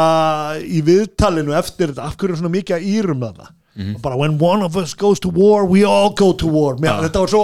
í 0.58 0.80
viðtalinu 0.82 1.54
eftir 1.54 1.92
þetta, 1.92 2.08
af 2.10 2.16
hverju 2.18 2.34
er 2.34 2.40
svona 2.40 2.54
mikið 2.56 2.76
að 2.76 2.88
írum 2.90 3.22
þarna? 3.22 3.52
Og 3.94 4.00
bara 4.02 4.16
when 4.18 4.38
one 4.40 4.64
of 4.64 4.76
us 4.80 4.96
goes 4.98 5.20
to 5.22 5.30
war 5.30 5.66
we 5.68 5.84
all 5.84 6.10
go 6.10 6.32
to 6.32 6.48
war. 6.48 6.78
Mér, 6.80 7.04
þetta, 7.06 7.22
var 7.22 7.30
svo, 7.30 7.42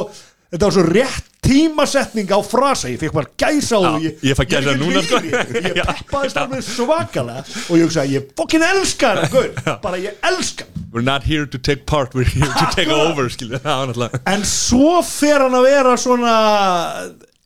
þetta 0.50 0.64
var 0.66 0.74
svo 0.74 0.84
rétt 0.88 1.28
tímasetning 1.42 2.30
á 2.30 2.38
frasa, 2.46 2.88
ég 2.90 3.00
fekk 3.02 3.14
bara 3.16 3.30
gæsa 3.38 3.78
á 3.82 3.98
Já, 3.98 4.10
ég 4.30 4.42
gæsa 4.46 4.74
núna, 4.78 5.02
sko. 5.02 5.18
ég, 5.26 5.66
ég 5.74 5.88
peppaðist 5.88 6.38
alveg 6.38 6.62
svakalega 6.66 7.42
og 7.42 7.80
ég 7.80 7.88
hugsaði, 7.88 8.14
ég 8.16 8.28
fokkin 8.38 8.62
elska 8.66 9.10
hann 9.10 9.32
gaur, 9.32 9.50
bara 9.82 9.98
ég 10.02 10.18
elska 10.30 10.68
hann 10.68 10.88
We're 10.92 11.02
not 11.02 11.24
here 11.24 11.46
to 11.46 11.58
take 11.58 11.86
part, 11.86 12.14
we're 12.14 12.28
here 12.28 12.46
to 12.46 12.66
take 12.76 12.92
over 13.06 13.30
það 13.32 14.18
en 14.28 14.46
svo 14.46 15.00
fer 15.06 15.42
hann 15.42 15.58
að 15.58 15.66
vera 15.66 15.96
svona 15.98 16.34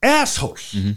asshole 0.05 0.97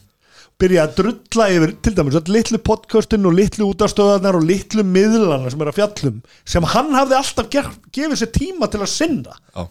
byrja 0.60 0.86
að 0.86 0.95
drulla 0.99 1.48
yfir 1.56 1.73
til 1.86 1.94
dæmis 1.95 2.18
öll 2.19 2.31
litlu 2.36 2.60
podcastin 2.68 3.27
og 3.30 3.36
litlu 3.38 3.69
útastöðarnar 3.72 4.38
og 4.40 4.48
litlu 4.48 4.84
miðlana 4.84 5.52
sem 5.52 5.61
er 5.64 5.72
að 5.72 5.77
fjallum 5.80 6.22
sem 6.44 6.68
hann 6.73 6.95
hafði 6.98 7.19
alltaf 7.19 7.52
ger, 7.53 7.69
gefið 7.95 8.22
sér 8.22 8.31
tíma 8.36 8.69
til 8.72 8.81
að 8.84 8.91
sinna. 8.91 9.38
Já, 9.56 9.68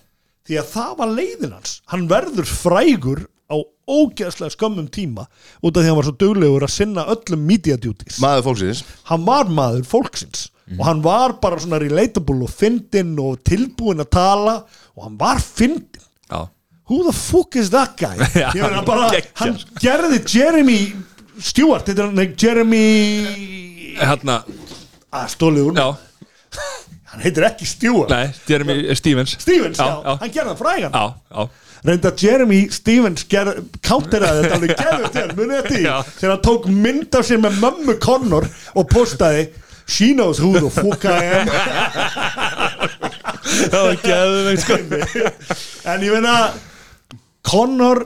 því 0.49 0.61
að 0.63 0.71
það 0.73 0.95
var 1.01 1.13
leiðin 1.19 1.57
hans. 1.59 1.75
Hann 1.93 2.07
verður 2.11 2.49
frægur 2.49 3.25
á 3.49 3.57
ógeðslega 3.89 4.53
skömmum 4.53 4.89
tíma 4.93 5.25
út 5.65 5.73
af 5.73 5.81
því 5.81 5.85
að 5.85 5.91
hann 5.91 5.99
var 6.01 6.09
svo 6.09 6.17
duglegur 6.21 6.67
að 6.67 6.75
sinna 6.75 7.07
öllum 7.13 7.45
media 7.49 7.77
duties. 7.81 8.21
Maður 8.25 8.51
fólksins. 8.51 8.85
Hann 9.09 9.25
var 9.29 9.53
maður 9.53 9.89
fólksins. 9.89 10.49
Og 10.77 10.85
hann 10.85 11.01
var 11.01 11.39
bara 11.41 11.57
svona 11.63 11.79
relatable 11.81 12.45
og 12.45 12.53
fyndinn 12.53 13.15
og 13.23 13.41
tilbúinn 13.49 14.05
að 14.05 14.11
tala. 14.19 14.55
Og 14.97 15.07
hann 15.07 15.17
var 15.21 15.41
fyndinn. 15.41 16.05
Já, 16.29 16.43
who 16.89 17.03
the 17.05 17.13
fuck 17.13 17.57
is 17.57 17.71
that 17.71 17.97
guy? 18.01 18.17
Meina 18.55 18.83
bara, 18.87 19.11
hann 19.43 19.57
gerði 19.83 20.23
Jeremy 20.35 20.79
Stewart, 21.39 21.87
þetta 21.87 22.07
er 22.07 22.13
hann 22.13 22.35
Jeremy 22.41 22.85
hérna, 24.01 24.41
að 25.15 25.31
stólið 25.37 25.69
úr, 25.71 25.79
já, 25.79 25.89
hann 27.13 27.23
heitir 27.25 27.47
ekki 27.49 27.67
Stewart. 27.69 28.11
Nei, 28.13 28.33
Jeremy 28.49 28.81
Stevens. 28.99 29.37
Stevens, 29.43 29.79
já, 29.79 29.87
Já, 29.87 30.03
já. 30.05 30.17
hann 30.25 30.35
gerði 30.35 30.57
frægan. 30.59 30.93
Já, 30.99 31.15
já, 31.37 31.49
reynda 31.89 32.13
Jeremy 32.25 32.61
Stevens 32.75 33.23
ger, 33.31 33.53
counteraði 33.87 34.43
þetta 34.43 34.57
alveg 34.59 34.75
gerði 34.81 35.13
til, 35.15 35.29
munið 35.39 35.57
þetta 35.63 35.79
í 35.79 35.87
þegar 36.19 36.33
hann 36.35 36.45
tók 36.49 36.67
mynd 36.75 37.19
af 37.21 37.29
sér 37.29 37.39
með 37.45 37.61
mömmu 37.63 37.95
Connor 38.03 38.49
og 38.75 38.89
postaði 38.91 39.45
she 39.89 40.11
knows 40.13 40.37
who 40.43 40.51
the 40.59 40.69
fuck 40.69 41.05
I 41.09 41.23
am. 41.39 41.47
Það 43.73 43.85
var 43.87 44.01
geðveikt 44.03 44.65
sko. 44.65 44.77
En 45.93 46.03
ég 46.05 46.13
meina 46.13 46.35
Connor 47.49 48.05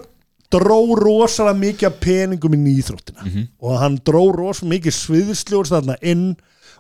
dró 0.53 0.79
rosalega 0.99 1.57
mikið 1.59 1.95
peningum 2.03 2.55
inn 2.59 2.67
í 2.69 2.79
íþróttina. 2.83 3.25
Og 3.63 3.77
hann 3.81 3.99
dró 4.05 4.27
rosalega 4.37 4.75
mikið 4.77 4.97
sviðsljór 4.99 5.71
þarna 5.71 5.97
inn 6.03 6.27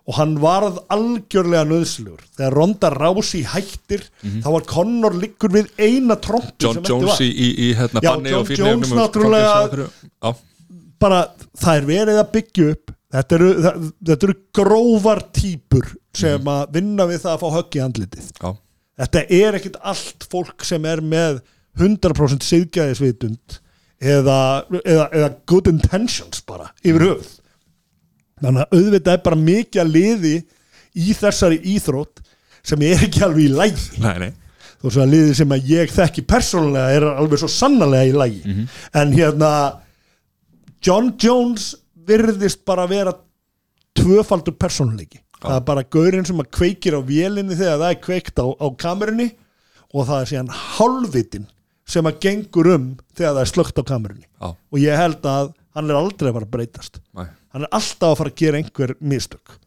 og 0.03 0.17
hann 0.19 0.33
varð 0.43 0.81
algjörlega 0.91 1.63
nöðslugur 1.71 2.25
þegar 2.35 2.57
Ronda 2.59 2.89
Rousey 2.91 3.45
hættir 3.47 4.03
þá 4.43 4.49
var 4.51 4.65
Connor 4.67 5.15
liggur 5.15 5.53
við 5.55 5.69
eina 5.79 6.17
trompu 6.19 6.59
John 6.67 6.81
Jones 6.83 7.21
í, 7.23 7.29
í, 7.31 7.69
hérna 7.79 8.03
Já, 8.03 8.11
banni 8.17 8.33
John 8.35 8.51
Jones 8.59 8.91
náttúrulega- 8.99 10.35
bara 11.03 11.21
það 11.59 11.77
er 11.77 11.87
verið 11.87 12.19
að 12.23 12.33
byggja 12.35 12.67
upp. 12.73 12.91
Þetta 13.13 13.35
eru, 13.37 13.49
það, 13.63 13.87
þetta 14.09 14.27
eru 14.29 14.35
grófar 14.59 15.21
típur 15.37 15.89
sem 16.17 16.47
að 16.49 16.63
vinna 16.77 17.07
við 17.11 17.19
það 17.25 17.33
að 17.35 17.43
fá 17.43 17.49
högg 17.57 17.77
í 17.77 17.83
andlitið. 17.87 18.29
Já, 18.43 18.53
þetta 19.03 19.23
er 19.39 19.59
ekkit 19.59 19.77
allt 19.93 20.27
fólk 20.33 20.65
sem 20.65 20.85
er 20.89 21.03
með 21.05 21.43
100% 21.81 22.45
siðgæðisvitund 22.47 23.61
eða, 24.03 24.39
eða, 24.83 25.07
eða 25.09 25.31
good 25.49 25.71
intentions 25.71 26.43
bara 26.47 26.69
yfir 26.83 27.07
höfuð. 27.07 27.31
Þannig 28.43 28.65
að 28.65 28.77
auðvitað 28.79 29.13
er 29.15 29.25
bara 29.25 29.39
mikið 29.39 29.83
að 29.85 29.93
liði 29.97 30.35
í 30.99 31.15
þessari 31.17 31.61
íþrótt 31.77 32.23
sem 32.67 32.83
er 32.87 33.05
ekki 33.07 33.23
alveg 33.25 33.47
í 33.47 33.53
lægi 33.55 34.03
nei, 34.03 34.15
nei. 34.27 34.33
Þó 34.83 34.87
svo 34.91 35.05
að 35.05 35.13
liði 35.15 35.35
sem 35.39 35.55
að 35.55 35.69
ég 35.71 35.93
þekki 35.95 36.25
persónulega 36.27 36.97
er 36.97 37.07
alveg 37.13 37.41
svo 37.43 37.51
sannarlega 37.51 38.11
í 38.11 38.17
lægi 38.19 38.55
en 38.99 39.15
hérna 39.15 39.51
John 40.83 41.13
Jones 41.23 41.69
virðist 42.07 42.65
bara 42.67 42.89
vera 42.91 43.13
tvöfaldur 43.95 44.57
persónuleiki. 44.59 45.21
Það 45.43 45.57
er 45.57 45.65
bara 45.67 45.83
gaurinn 45.87 46.27
sem 46.27 46.39
að 46.43 46.51
kveikir 46.55 46.97
á 46.99 47.01
vélinni 47.07 47.55
þegar 47.59 47.79
það 47.79 47.93
er 47.93 48.01
kveikt 48.03 48.43
á, 48.43 48.47
á 48.47 48.67
kamerunni 48.79 49.29
og 49.93 50.07
það 50.09 50.21
er 50.21 50.31
síðan 50.33 50.53
hálfvitin 50.57 51.47
sem 51.93 52.09
að 52.09 52.21
gengur 52.25 52.71
um 52.75 52.87
þegar 53.13 53.35
það 53.37 53.43
er 53.43 53.51
slögt 53.51 53.81
á 53.81 53.83
kamerunni. 53.89 54.27
Já, 54.27 54.49
og 54.53 54.81
ég 54.81 54.99
held 54.99 55.29
að 55.29 55.51
hann 55.77 55.91
er 55.91 55.99
aldrei 55.99 56.31
að 56.31 56.37
fara 56.39 56.49
að 56.49 56.55
breytast. 56.57 57.01
Nei, 57.19 57.27
hann 57.55 57.67
er 57.67 57.75
alltaf 57.79 58.09
að 58.11 58.19
fara 58.23 58.33
að 58.33 58.41
gera 58.43 58.61
einhver 58.61 58.95
mistök. 59.01 59.59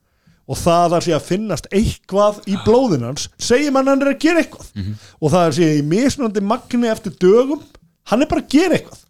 Og 0.46 0.60
það 0.62 0.94
að 0.94 1.06
sé 1.08 1.14
að 1.16 1.24
finnast 1.26 1.68
eitthvað 1.74 2.44
í 2.54 2.58
blóðin 2.66 3.06
hans 3.08 3.30
segir 3.42 3.74
mann 3.74 3.88
hann 3.90 4.04
er 4.06 4.12
að 4.12 4.20
gera 4.22 4.44
eitthvað. 4.44 4.68
Og 5.18 5.32
það 5.34 5.46
að 5.48 5.56
sé 5.58 5.70
í 5.80 5.86
mismunandi 5.90 6.44
magni 6.46 6.92
eftir 6.92 7.16
dögum 7.22 7.64
hann 8.12 8.22
er 8.22 8.30
bara 8.30 8.44
að 8.44 8.52
gera 8.54 8.78
eitthvað. 8.78 9.02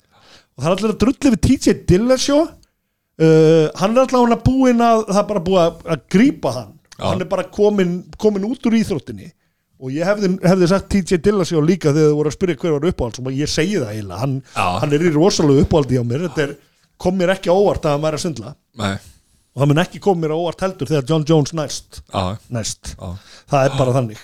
Og 0.56 0.64
það 0.64 0.70
er 0.70 0.78
allir 0.78 0.94
að 0.94 1.02
drulli 1.04 1.34
við 1.34 1.42
TJ 1.50 1.74
Dillasjó 1.90 2.38
uh, 2.46 3.68
hann 3.82 3.98
er 3.98 4.06
allir 4.06 4.38
að 4.38 4.46
búin 4.48 4.86
að 4.86 5.04
það 5.10 5.22
er 5.22 5.30
bara 5.34 5.44
búið 5.50 5.64
að, 5.66 5.84
að 5.92 6.08
grípa 6.16 6.56
hann. 6.56 6.72
Já. 6.96 7.10
hann 7.10 7.20
er 7.26 7.28
bara 7.28 7.44
komin, 7.52 7.96
komin 8.16 8.46
út 8.48 8.68
úr 8.70 8.78
íþróttinni 8.80 9.34
og 9.82 9.92
ég 9.92 10.08
hefði, 10.08 10.30
hefði 10.46 10.70
sagt 10.72 10.88
TJ 10.94 11.20
Dillasjó 11.26 11.62
líka 11.66 11.92
þegar 11.96 12.14
þau 12.14 12.20
voru 12.20 12.32
að 12.32 12.38
spyrja 12.38 12.60
hver 12.62 12.76
var 12.78 12.88
uppáhald 12.92 13.20
og 13.26 13.36
ég 13.36 13.52
segi 13.52 13.76
það 13.82 13.92
eiginlega, 13.96 14.22
hann, 14.22 14.38
hann 14.56 14.96
er 14.96 15.04
í 15.04 15.12
rosalega 15.16 15.66
uppáhaldi 15.66 16.00
á 16.00 16.04
mér 16.08 16.26
þetta 16.30 16.46
er, 16.46 16.56
kom 17.02 17.18
mér 17.20 17.34
ekki 17.36 17.52
óvart 17.52 17.86
að 17.86 17.98
hann 17.98 18.06
væri 18.08 18.20
að 18.20 18.24
svindla 18.26 18.56
nei. 18.80 18.96
Og 19.56 19.62
það 19.64 19.70
mun 19.72 19.80
ekki 19.86 20.00
koma 20.04 20.20
mér 20.26 20.34
óvart 20.36 20.64
heldur 20.66 20.90
þegar 20.90 21.06
John 21.08 21.24
Jones 21.30 21.54
næst. 21.56 22.02
Já, 22.12 22.24
næst, 22.52 22.90
já, 23.00 23.12
það 23.48 23.68
er 23.70 23.78
bara 23.80 23.94
þannig. 23.96 24.24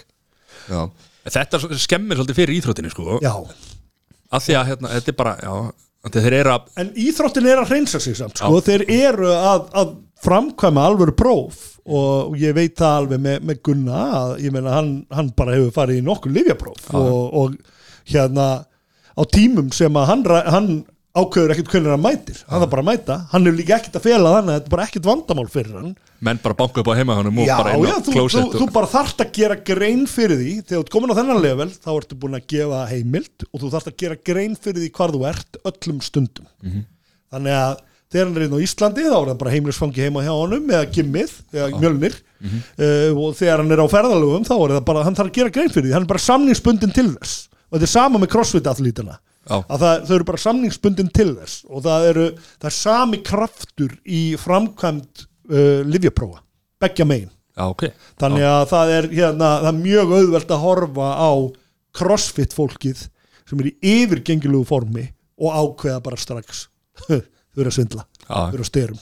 Já, 0.68 0.82
Þetta 1.22 1.60
skemmir 1.80 2.18
svolítið 2.20 2.40
fyrir 2.42 2.58
íþróttinni 2.58 2.92
sko. 2.92 3.20
Af 4.32 4.44
því 4.44 4.58
að 4.60 4.72
hérna, 4.72 4.92
þetta 4.98 5.14
er 5.14 5.18
bara, 5.22 5.34
að 6.02 6.18
Þeir 6.18 6.34
eru 6.34 6.52
að, 6.56 6.70
en 6.82 6.88
íþróttin 6.98 7.46
er 7.46 7.60
að 7.62 7.72
hreinsa 7.76 8.00
sig 8.02 8.16
samt 8.18 8.40
sko. 8.42 8.60
þeir 8.66 8.84
eru 8.90 9.28
að, 9.32 9.68
að 9.78 9.92
framkvæma 10.26 10.86
alvöru 10.90 11.14
próf 11.14 11.60
og 11.90 12.36
ég 12.40 12.54
veit 12.58 12.76
það 12.78 12.98
alveg 13.02 13.22
með, 13.26 13.38
með 13.50 13.62
Gunna 13.66 14.02
að 14.20 14.34
ég 14.46 14.54
meina 14.54 14.76
hann, 14.76 14.92
hann 15.10 15.32
bara 15.38 15.56
hefur 15.58 15.74
farið 15.76 16.02
í 16.02 16.06
nokkur 16.06 16.36
livjapróf 16.36 16.92
og, 16.98 17.22
og 17.42 17.56
hérna 18.12 18.48
á 19.18 19.24
tímum 19.34 19.72
sem 19.76 19.98
að 19.98 20.10
hann, 20.12 20.26
hann 20.54 20.70
ákveður 21.12 21.52
ekkert 21.56 21.74
hvernig 21.74 21.92
hann 21.92 22.04
mætir. 22.04 22.38
Hann 22.48 22.62
þarf 22.64 22.72
bara 22.72 22.84
að 22.86 22.88
mæta, 22.88 23.18
hann 23.34 23.48
hefur 23.48 23.58
líka 23.58 23.76
ekkert 23.78 23.98
að 24.00 24.06
fela 24.06 24.34
þannig 24.38 24.54
að 24.54 24.58
þetta 24.60 24.70
er 24.70 24.76
bara 24.76 24.86
ekkert 24.88 25.10
vandamál 25.10 25.48
fyrir 25.52 25.76
hann. 25.80 25.92
Menn 26.22 26.40
bara 26.44 26.58
banka 26.62 26.84
upp 26.84 26.92
á 26.94 26.96
heima 26.96 27.18
og 27.18 27.30
Já, 27.42 27.56
bara 27.58 27.74
inn 27.76 27.90
á 27.90 27.98
þú, 27.98 28.06
þú, 28.06 28.16
klósett 28.16 28.56
þú 28.56 28.68
bara 28.78 28.92
þarft 28.94 29.24
að 29.26 29.32
gera 29.36 29.58
grein 29.72 30.06
fyrir 30.08 30.40
því. 30.40 30.54
Þegar 30.62 30.78
þú 30.78 30.82
ert 30.86 30.94
komin 30.96 31.12
á 31.12 31.20
þennan 31.20 31.44
level 31.44 31.70
þá 31.74 31.90
ertu 31.96 32.20
búin 32.22 32.38
að 32.38 32.48
gefa 32.54 32.82
heimild 32.94 33.48
og 33.50 33.64
þú 33.64 33.72
þarft 33.76 33.92
að 33.92 33.98
gera 34.06 34.20
grein 34.32 34.56
fyrir 34.56 34.84
því 34.86 34.92
hvar 35.00 35.16
þú 35.16 35.24
ert 35.32 35.62
öllum 35.72 36.04
stundum. 36.06 36.52
Þannig 37.34 37.58
að 37.58 37.74
þegar 38.12 38.28
hann 38.28 38.38
er 38.38 38.46
inn 38.46 38.56
á 38.58 38.66
Íslandi 38.66 39.06
þá 39.08 39.16
er 39.16 39.30
það 39.32 39.40
bara 39.42 39.54
heimilisfangi 39.56 40.06
heima 40.06 40.24
hjá 40.26 40.32
honum 40.36 40.70
eða 40.72 40.90
gimmið, 40.96 41.34
eða 41.56 41.70
mjölnir. 41.80 42.18
Uh, 42.42 43.10
og 43.16 43.36
þegar 43.38 43.62
hann 43.62 43.74
er 43.76 43.84
á 43.84 43.88
ferðalögum 43.92 44.46
þá 44.48 44.56
er 44.58 44.76
það 44.76 44.86
bara, 44.92 45.04
hann 45.08 45.18
þarf 45.18 45.32
að 45.32 45.38
gera 45.40 45.54
grein 45.56 45.74
fyrir 45.74 45.88
því. 45.90 45.96
Hann 45.96 46.06
er 46.08 46.12
bara 46.12 46.24
samningsbundin 46.26 46.96
til 46.96 47.10
þess. 47.16 47.36
Og 47.70 47.78
þetta 47.78 47.88
er 47.88 47.94
sama 47.94 48.22
með 48.22 48.32
crossfit 48.34 48.68
athletina 48.72 49.18
Já. 49.48 49.58
að 49.62 49.84
það, 49.84 50.02
þau 50.08 50.16
eru 50.18 50.28
bara 50.32 50.44
samningsbundin 50.46 51.12
til 51.16 51.30
þess. 51.38 51.60
Og 51.70 51.86
það 51.86 52.08
eru, 52.12 52.26
það 52.58 52.70
er 52.72 52.78
sami 52.78 53.22
kraftur 53.32 53.96
í 54.04 54.24
framkvæmd 54.42 55.24
uh, 55.24 55.80
livjaprófa, 55.88 56.44
beggja 56.82 57.08
megin. 57.08 57.32
Já, 57.56 57.66
ok. 57.68 57.88
Þannig 58.22 58.46
að 58.48 58.62
það 58.72 58.94
er, 58.98 59.08
hérna, 59.12 59.56
það 59.62 59.72
er 59.72 59.80
mjög 59.82 60.14
auðvelt 60.18 60.54
að 60.56 60.64
horfa 60.66 61.10
á 61.20 61.32
crossfit 62.02 62.56
fólkið 62.56 63.06
sem 63.50 63.62
er 63.62 63.72
í 63.72 63.96
yfirgengilugu 64.02 64.68
formi 64.70 65.10
og 65.42 65.56
ákveða 65.58 66.04
bara 66.06 66.20
strax 66.20 66.66
þau 67.52 67.62
eru 67.64 67.72
að 67.72 67.78
svindla, 67.78 68.06
þau 68.28 68.54
eru 68.54 68.64
að 68.66 68.70
styrum 68.72 69.02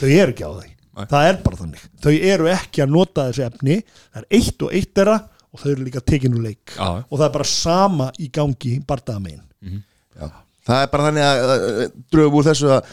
þau 0.00 0.08
eru 0.10 0.32
ekki 0.34 0.46
á 0.48 0.52
því. 0.58 0.68
Nei. 0.92 1.06
það 1.08 1.26
er 1.30 1.36
bara 1.44 1.56
þannig, 1.62 1.84
þau 2.04 2.12
eru 2.34 2.48
ekki 2.52 2.82
að 2.84 2.90
nota 2.92 3.28
þessi 3.30 3.44
efni, 3.46 3.76
það 4.12 4.18
er 4.22 4.26
eitt 4.40 4.64
og 4.66 4.74
eitt 4.76 4.90
þeirra 4.98 5.14
og 5.52 5.60
þau 5.62 5.70
eru 5.72 5.86
líka 5.86 6.02
tekinu 6.04 6.42
leik. 6.44 6.74
Já. 6.76 6.88
og 7.06 7.14
það 7.16 7.24
er 7.28 7.32
bara 7.38 7.48
sama 7.52 8.10
í 8.20 8.28
gangi 8.32 8.74
bardaðamegin 8.88 9.48
Það 10.62 10.78
er 10.84 10.90
bara 10.92 11.06
þannig 11.08 11.24
að, 11.26 11.40
að 11.52 11.96
dröfum 12.12 12.36
úr 12.38 12.44
þessu 12.46 12.68
að 12.70 12.92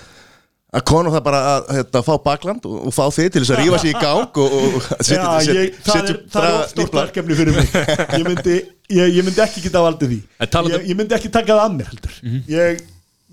að 0.70 0.84
konu 0.86 1.10
það 1.10 1.24
bara 1.26 1.38
að 1.50 1.70
hérna, 1.74 2.02
fá 2.06 2.12
bakland 2.22 2.66
og, 2.70 2.74
og 2.90 2.94
fá 2.94 3.04
þið 3.14 3.30
til 3.34 3.42
þess 3.42 3.54
að 3.56 3.60
rífa 3.64 3.78
sig 3.82 3.90
í 3.90 4.02
gang 4.04 4.40
og, 4.42 4.56
og 4.60 4.84
setja, 5.02 5.24
það, 5.26 6.02
er, 6.12 6.20
það 6.34 6.46
er 6.50 6.58
of 6.60 6.68
stórt 6.70 6.98
verkefni 7.00 7.38
fyrir 7.40 7.56
mig. 7.58 7.72
Ég 8.20 8.26
myndi, 8.28 8.58
ég, 8.94 9.16
ég 9.18 9.26
myndi 9.26 9.42
ekki 9.46 9.64
geta 9.66 9.82
valdið 9.82 10.12
því. 10.14 10.20
En 10.46 10.52
talandi- 10.54 10.78
ég, 10.78 10.86
ég 10.92 11.00
myndi 11.00 11.18
ekki 11.18 11.32
taka 11.34 11.56
það 11.58 11.64
að 11.64 11.74
mér 11.80 11.90
heldur. 11.90 12.20
Ég, 12.54 12.84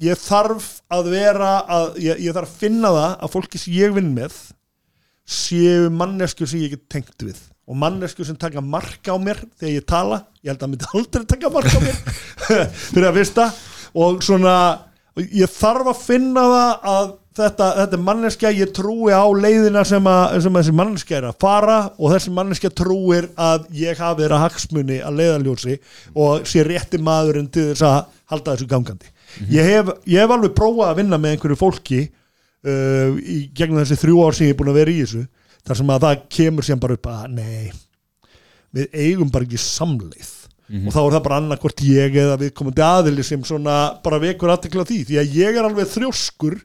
ég 0.02 0.20
þarf 0.20 0.68
að 0.92 1.10
vera 1.14 1.50
að, 1.64 1.98
ég, 2.04 2.22
ég 2.26 2.36
þarf 2.36 2.52
að 2.52 2.62
finna 2.62 2.92
það 2.94 3.10
að 3.16 3.34
fólki 3.34 3.60
sem 3.60 3.76
ég 3.76 3.94
vinn 3.96 4.12
með 4.16 4.38
séu 5.26 5.90
mannesku 5.90 6.46
sem 6.46 6.62
ég 6.62 6.76
get 6.76 6.88
tengt 6.92 7.26
við. 7.26 7.38
Og 7.66 7.78
mannesku 7.80 8.24
sem 8.24 8.36
taka 8.38 8.62
marka 8.62 9.16
á 9.16 9.18
mér 9.18 9.40
þegar 9.58 9.72
ég 9.74 9.86
tala, 9.88 10.20
ég 10.44 10.52
held 10.52 10.62
að 10.62 10.72
myndi 10.72 10.90
aldrei 10.94 11.24
taka 11.26 11.52
marka 11.54 11.80
á 11.80 11.82
mér. 11.82 12.02
Fyrir 12.92 13.08
að 13.08 13.20
fyrsta 13.20 13.46
og 13.96 14.20
svona 14.22 14.56
ég 15.32 15.50
þarf 15.50 15.90
að 15.90 16.02
finna 16.04 16.44
það 16.52 16.90
að 16.92 17.08
þetta, 17.36 17.66
þetta 17.80 18.00
manneskja, 18.06 18.52
ég 18.54 18.72
trúi 18.76 19.16
á 19.16 19.26
leiðina 19.26 19.82
sem, 19.88 20.06
að, 20.08 20.38
sem 20.44 20.54
að 20.54 20.62
þessi 20.62 20.76
manneskja 20.78 21.18
er 21.18 21.28
að 21.32 21.42
fara. 21.42 21.80
Og 21.98 22.14
þessi 22.14 22.36
manneskja 22.36 22.72
trúir 22.76 23.28
að 23.34 23.66
ég 23.80 23.98
hafi 23.98 24.22
þeirra 24.22 24.44
hagsmuni 24.44 25.02
að 25.02 25.20
leiðanljósi 25.22 25.80
og 26.14 26.46
sé 26.48 26.64
rétti 26.68 27.02
maðurinn 27.02 27.50
til 27.50 27.70
þess 27.72 27.88
að 27.88 28.00
halda 28.30 28.54
þessu 28.54 28.70
gangandi 28.70 29.15
ég, 29.52 29.62
hef, 29.70 29.90
ég 30.08 30.22
hef 30.22 30.36
alveg 30.36 30.54
prófað 30.56 30.92
að 30.92 31.00
vinna 31.02 31.18
með 31.20 31.36
einhverju 31.36 31.58
fólki 31.60 32.00
uh, 32.06 33.16
í 33.16 33.38
gegnum 33.56 33.82
þessi 33.82 33.98
þrjú 34.02 34.22
ár 34.26 34.36
sem 34.36 34.48
ég 34.48 34.54
er 34.54 34.60
búin 34.60 34.72
að 34.72 34.80
vera 34.80 34.94
í 34.94 35.02
þessu 35.02 35.24
þar 35.66 35.80
sem 35.80 35.92
að 35.92 36.06
það 36.06 36.24
kemur 36.38 36.66
sem 36.66 36.82
bara 36.82 36.96
upp 36.96 37.08
að 37.10 37.26
nei, 37.36 37.70
við 38.76 38.98
eigum 39.06 39.32
bara 39.34 39.46
ekki 39.48 39.60
samleið. 39.62 40.32
Og 40.66 40.90
þá 40.90 41.00
er 41.00 41.12
það 41.14 41.24
bara 41.28 41.36
annarkvort 41.40 41.82
ég 41.86 42.16
eða 42.18 42.38
við 42.40 42.48
komandi 42.58 42.82
aðili 42.82 43.24
sem 43.26 43.42
svona 43.46 43.74
bara 44.02 44.18
vekur 44.22 44.50
aðtekla 44.50 44.84
því 44.88 44.96
því 45.06 45.18
að 45.20 45.36
ég 45.38 45.58
er 45.58 45.68
alveg 45.68 45.92
þrjóskur. 45.92 46.56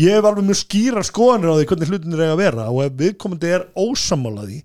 Ég 0.00 0.16
hef 0.16 0.24
alveg 0.26 0.46
mjög 0.48 0.58
skýra 0.62 1.02
skoðanir 1.04 1.52
á 1.52 1.56
því 1.58 1.66
hvernig 1.70 1.90
hlutinir 1.92 2.22
eiga 2.24 2.32
að 2.34 2.40
vera 2.40 2.64
og 2.72 2.80
ef 2.86 2.94
viðkomandi 2.98 3.50
er 3.52 3.66
ósamálaði 3.76 4.62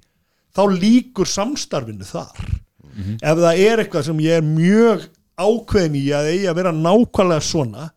þá 0.55 0.61
líkur 0.73 1.29
samstarfinu 1.29 2.07
þar. 2.07 2.39
Ef 3.19 3.37
það 3.43 3.59
er 3.67 3.83
eitthvað 3.83 4.07
sem 4.07 4.23
ég 4.23 4.39
er 4.39 4.47
mjög 4.47 5.03
ákveðin 5.39 5.97
í 5.99 6.03
að 6.15 6.29
eigi 6.33 6.51
að 6.51 6.59
vera 6.59 6.75
nákvæmlega 6.75 7.45
svona 7.45 7.89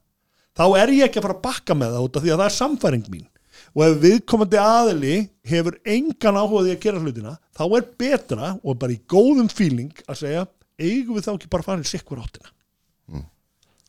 þá 0.57 0.65
er 0.83 0.95
ég 0.97 1.05
ekki 1.09 1.21
að 1.21 1.29
fara 1.29 1.39
að 1.39 1.45
bakka 1.49 1.77
með 1.79 1.95
það 1.97 2.07
út 2.07 2.17
af 2.17 2.25
því 2.25 2.33
að 2.33 2.43
það 2.43 2.49
er 2.49 2.57
samfæring 2.57 3.05
mín. 3.13 3.29
Og 3.73 3.85
ef 3.87 4.01
viðkomandi 4.03 4.59
aðili 4.61 5.15
hefur 5.49 5.79
engan 5.89 6.39
áhugaði 6.41 6.75
að 6.75 6.83
gera 6.83 7.01
hlutina 7.01 7.37
þá 7.57 7.63
er 7.79 7.87
betra 8.03 8.51
og 8.61 8.81
bara 8.81 8.97
í 8.97 9.01
góðum 9.09 9.49
feeling 9.53 10.03
að 10.07 10.25
segja 10.25 10.49
eigum 10.83 11.17
við 11.17 11.29
þá 11.29 11.33
ekki 11.37 11.53
bara 11.53 11.65
að 11.65 11.71
fara 11.71 11.87
í 11.87 11.89
sikkur 11.89 12.21
áttina? 12.21 12.53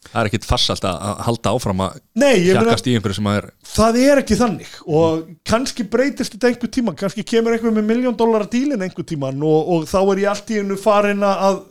Það 0.03 0.19
er 0.19 0.29
ekkit 0.29 0.45
farsalt 0.47 0.85
að 0.87 1.03
að 1.07 1.21
halda 1.27 1.51
áfram 1.55 1.83
að 1.85 1.99
ég 2.25 2.47
hjakast 2.49 2.87
í 2.89 2.95
einhverju 2.97 3.17
sem 3.17 3.27
að 3.31 3.37
er 3.39 3.45
það 3.71 3.99
er 4.01 4.21
ekki 4.21 4.37
þannig 4.39 4.73
og 4.99 5.21
kannski 5.47 5.85
breytist 5.93 6.35
þetta 6.35 6.49
einhver 6.51 6.71
tíma 6.75 6.95
kannski 6.99 7.23
kemur 7.27 7.55
einhver 7.55 7.75
með 7.75 7.87
miljón 7.87 8.17
dólar 8.19 8.45
dílin 8.51 8.83
einhver 8.83 9.07
tíman 9.07 9.39
og, 9.47 9.71
og 9.73 9.87
þá 9.89 9.99
er 10.01 10.23
ég 10.25 10.33
allt 10.33 10.51
í 10.51 10.59
hennu 10.59 10.77
farin 10.79 11.23
að 11.27 11.61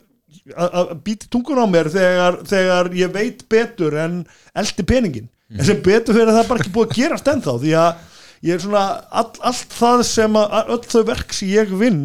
að- 0.56 0.72
að 0.80 0.92
býti 1.06 1.28
tungun 1.32 1.60
á 1.62 1.66
mér 1.70 1.90
þegar, 1.92 2.38
þegar 2.48 2.90
ég 2.98 3.12
veit 3.14 3.44
betur 3.48 3.96
en 4.04 4.16
eldi 4.54 4.82
peningin 4.88 5.28
en 5.52 5.64
sem 5.64 5.80
betur 5.84 6.14
fyrir 6.16 6.32
það 6.32 6.42
er 6.44 6.48
bara 6.48 6.60
ekki 6.64 6.72
búið 6.74 6.88
að 6.90 6.96
gerast 7.00 7.28
ennþá 7.32 7.54
því 7.60 7.72
að 7.76 7.94
ég 8.42 8.54
er 8.56 8.62
svona 8.64 8.84
all, 9.10 9.30
allt 9.50 9.74
það 9.78 10.02
sem 10.09 10.38
að 10.40 10.70
öll 10.76 10.84
þau 10.94 11.02
verk 11.12 11.32
sem 11.36 11.48
ég 11.52 11.74
vinn 11.78 12.02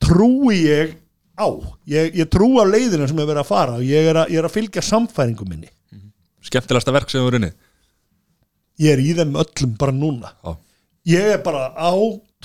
trúi 0.00 0.60
ég 0.64 0.94
á. 1.38 1.48
Ég, 1.86 2.14
ég 2.18 2.28
trú 2.30 2.48
á 2.58 2.64
leiðina 2.66 3.06
sem 3.10 3.18
er 3.18 3.26
verið 3.28 3.42
að 3.42 3.50
fara 3.50 3.74
og 3.78 3.82
ég 3.86 4.06
er 4.10 4.16
að, 4.22 4.30
ég 4.32 4.38
er 4.40 4.46
að 4.48 4.54
fylgja 4.54 4.82
samfæringum 4.82 5.48
minni. 5.50 5.68
Skemmtilegasta 6.48 6.94
verk 6.94 7.10
sem 7.10 7.20
þú 7.24 7.32
runnið 7.34 7.54
ég 8.78 8.92
er 8.94 9.00
í 9.02 9.10
þeim 9.18 9.34
öllum 9.42 9.72
bara 9.78 9.92
núna. 9.94 10.30
Já, 10.46 10.52
ég 11.18 11.32
er 11.34 11.40
bara 11.42 11.64
á 11.74 11.90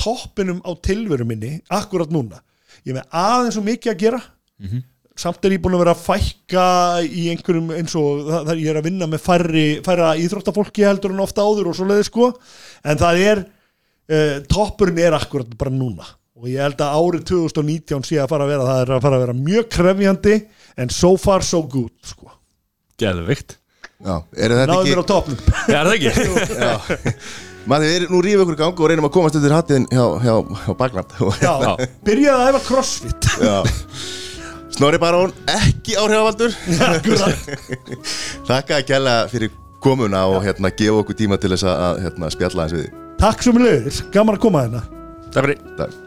toppinum 0.01 0.63
á 0.65 0.71
tilveru 0.81 1.25
minni 1.29 1.59
akkurat 1.69 2.09
núna. 2.09 2.39
Ég 2.85 2.95
er 2.95 3.03
með 3.03 3.13
aðeins 3.21 3.57
og 3.61 3.67
mikið 3.69 3.91
að 3.93 3.99
gera 4.01 4.21
samt 5.19 5.45
er 5.45 5.55
ég 5.55 5.61
búin 5.61 5.75
að 5.77 5.83
vera 5.83 5.93
að 5.93 6.03
fækka 6.07 6.65
í 7.05 7.27
einhverjum 7.33 7.69
eins 7.77 7.93
og 7.99 8.23
það, 8.27 8.47
það, 8.49 8.61
ég 8.63 8.71
er 8.71 8.79
að 8.79 8.87
vinna 8.87 9.09
með 9.11 9.23
færri, 9.27 9.65
færra 9.85 10.13
íþróttafólki 10.21 10.85
heldur 10.87 11.13
en 11.13 11.23
ofta 11.23 11.45
áður 11.45 11.69
og 11.71 11.77
svoleiði 11.77 12.07
sko. 12.09 12.31
En 12.89 12.99
það 13.01 13.21
er 13.27 13.43
uh, 13.45 14.35
toppurinn 14.49 15.01
er 15.03 15.17
akkurat 15.17 15.55
bara 15.59 15.73
núna. 15.73 16.07
Og 16.39 16.49
ég 16.49 16.63
held 16.65 16.81
að 16.81 16.97
árið 16.97 17.25
2019 17.29 18.07
sé 18.09 18.17
að 18.19 18.31
fara 18.33 18.47
að 18.47 18.53
vera 18.55 18.67
það 18.67 18.81
er 18.83 18.93
að 18.95 19.03
fara 19.05 19.19
að 19.19 19.25
vera 19.27 19.37
mjög 19.37 19.67
krefjandi 19.77 20.37
en 20.81 20.93
so 20.93 21.13
far 21.21 21.45
so 21.45 21.61
good 21.69 21.93
sko. 22.03 22.33
Já, 24.03 24.17
þetta 24.33 24.65
náðum 24.67 24.89
mér 24.89 24.99
á 24.99 25.05
toppnum. 25.13 25.43
Já, 25.69 25.75
er 25.79 25.87
það 25.87 25.95
ekki? 25.95 27.21
Maður, 27.63 27.85
við 27.87 27.93
erum 27.95 28.11
nú 28.11 28.19
rífum 28.25 28.43
ykkur 28.43 28.57
í 28.57 28.59
gang 28.59 28.81
og 28.83 28.89
reynum 28.91 29.07
að 29.07 29.13
komast 29.15 29.37
undir 29.39 29.53
hattin 29.55 29.85
hjá, 29.87 30.03
hjá, 30.19 30.33
hjá 30.65 30.73
Bakland 30.75 31.13
Já, 31.39 31.53
Já. 31.63 31.71
byrjaði 32.03 32.33
að 32.33 32.49
æfa 32.49 32.61
crossfit. 32.67 33.29
Já. 33.39 33.55
Snorri 34.73 34.97
Barón, 34.97 35.33
ekki 35.53 35.97
áhrifavaldur. 36.01 36.55
Þakka 38.49 38.79
að 38.79 38.87
kella 38.89 39.17
fyrir 39.29 39.53
komuna 39.83 40.25
og 40.31 40.41
hérna 40.45 40.71
gefa 40.73 41.03
okkur 41.03 41.19
tíma 41.19 41.37
til 41.41 41.53
þess 41.53 41.67
að 41.69 42.01
hérna, 42.07 42.31
spjalla 42.33 42.65
hans 42.65 42.77
við 42.79 42.89
Takk 43.21 43.45
við 43.45 43.61
leiðis, 43.67 44.01
gaman 44.15 44.39
að 44.39 44.47
koma 44.47 44.65
hérna. 44.65 44.81
Takk 45.29 45.45
fyrir. 45.45 45.61
Takk 45.77 46.02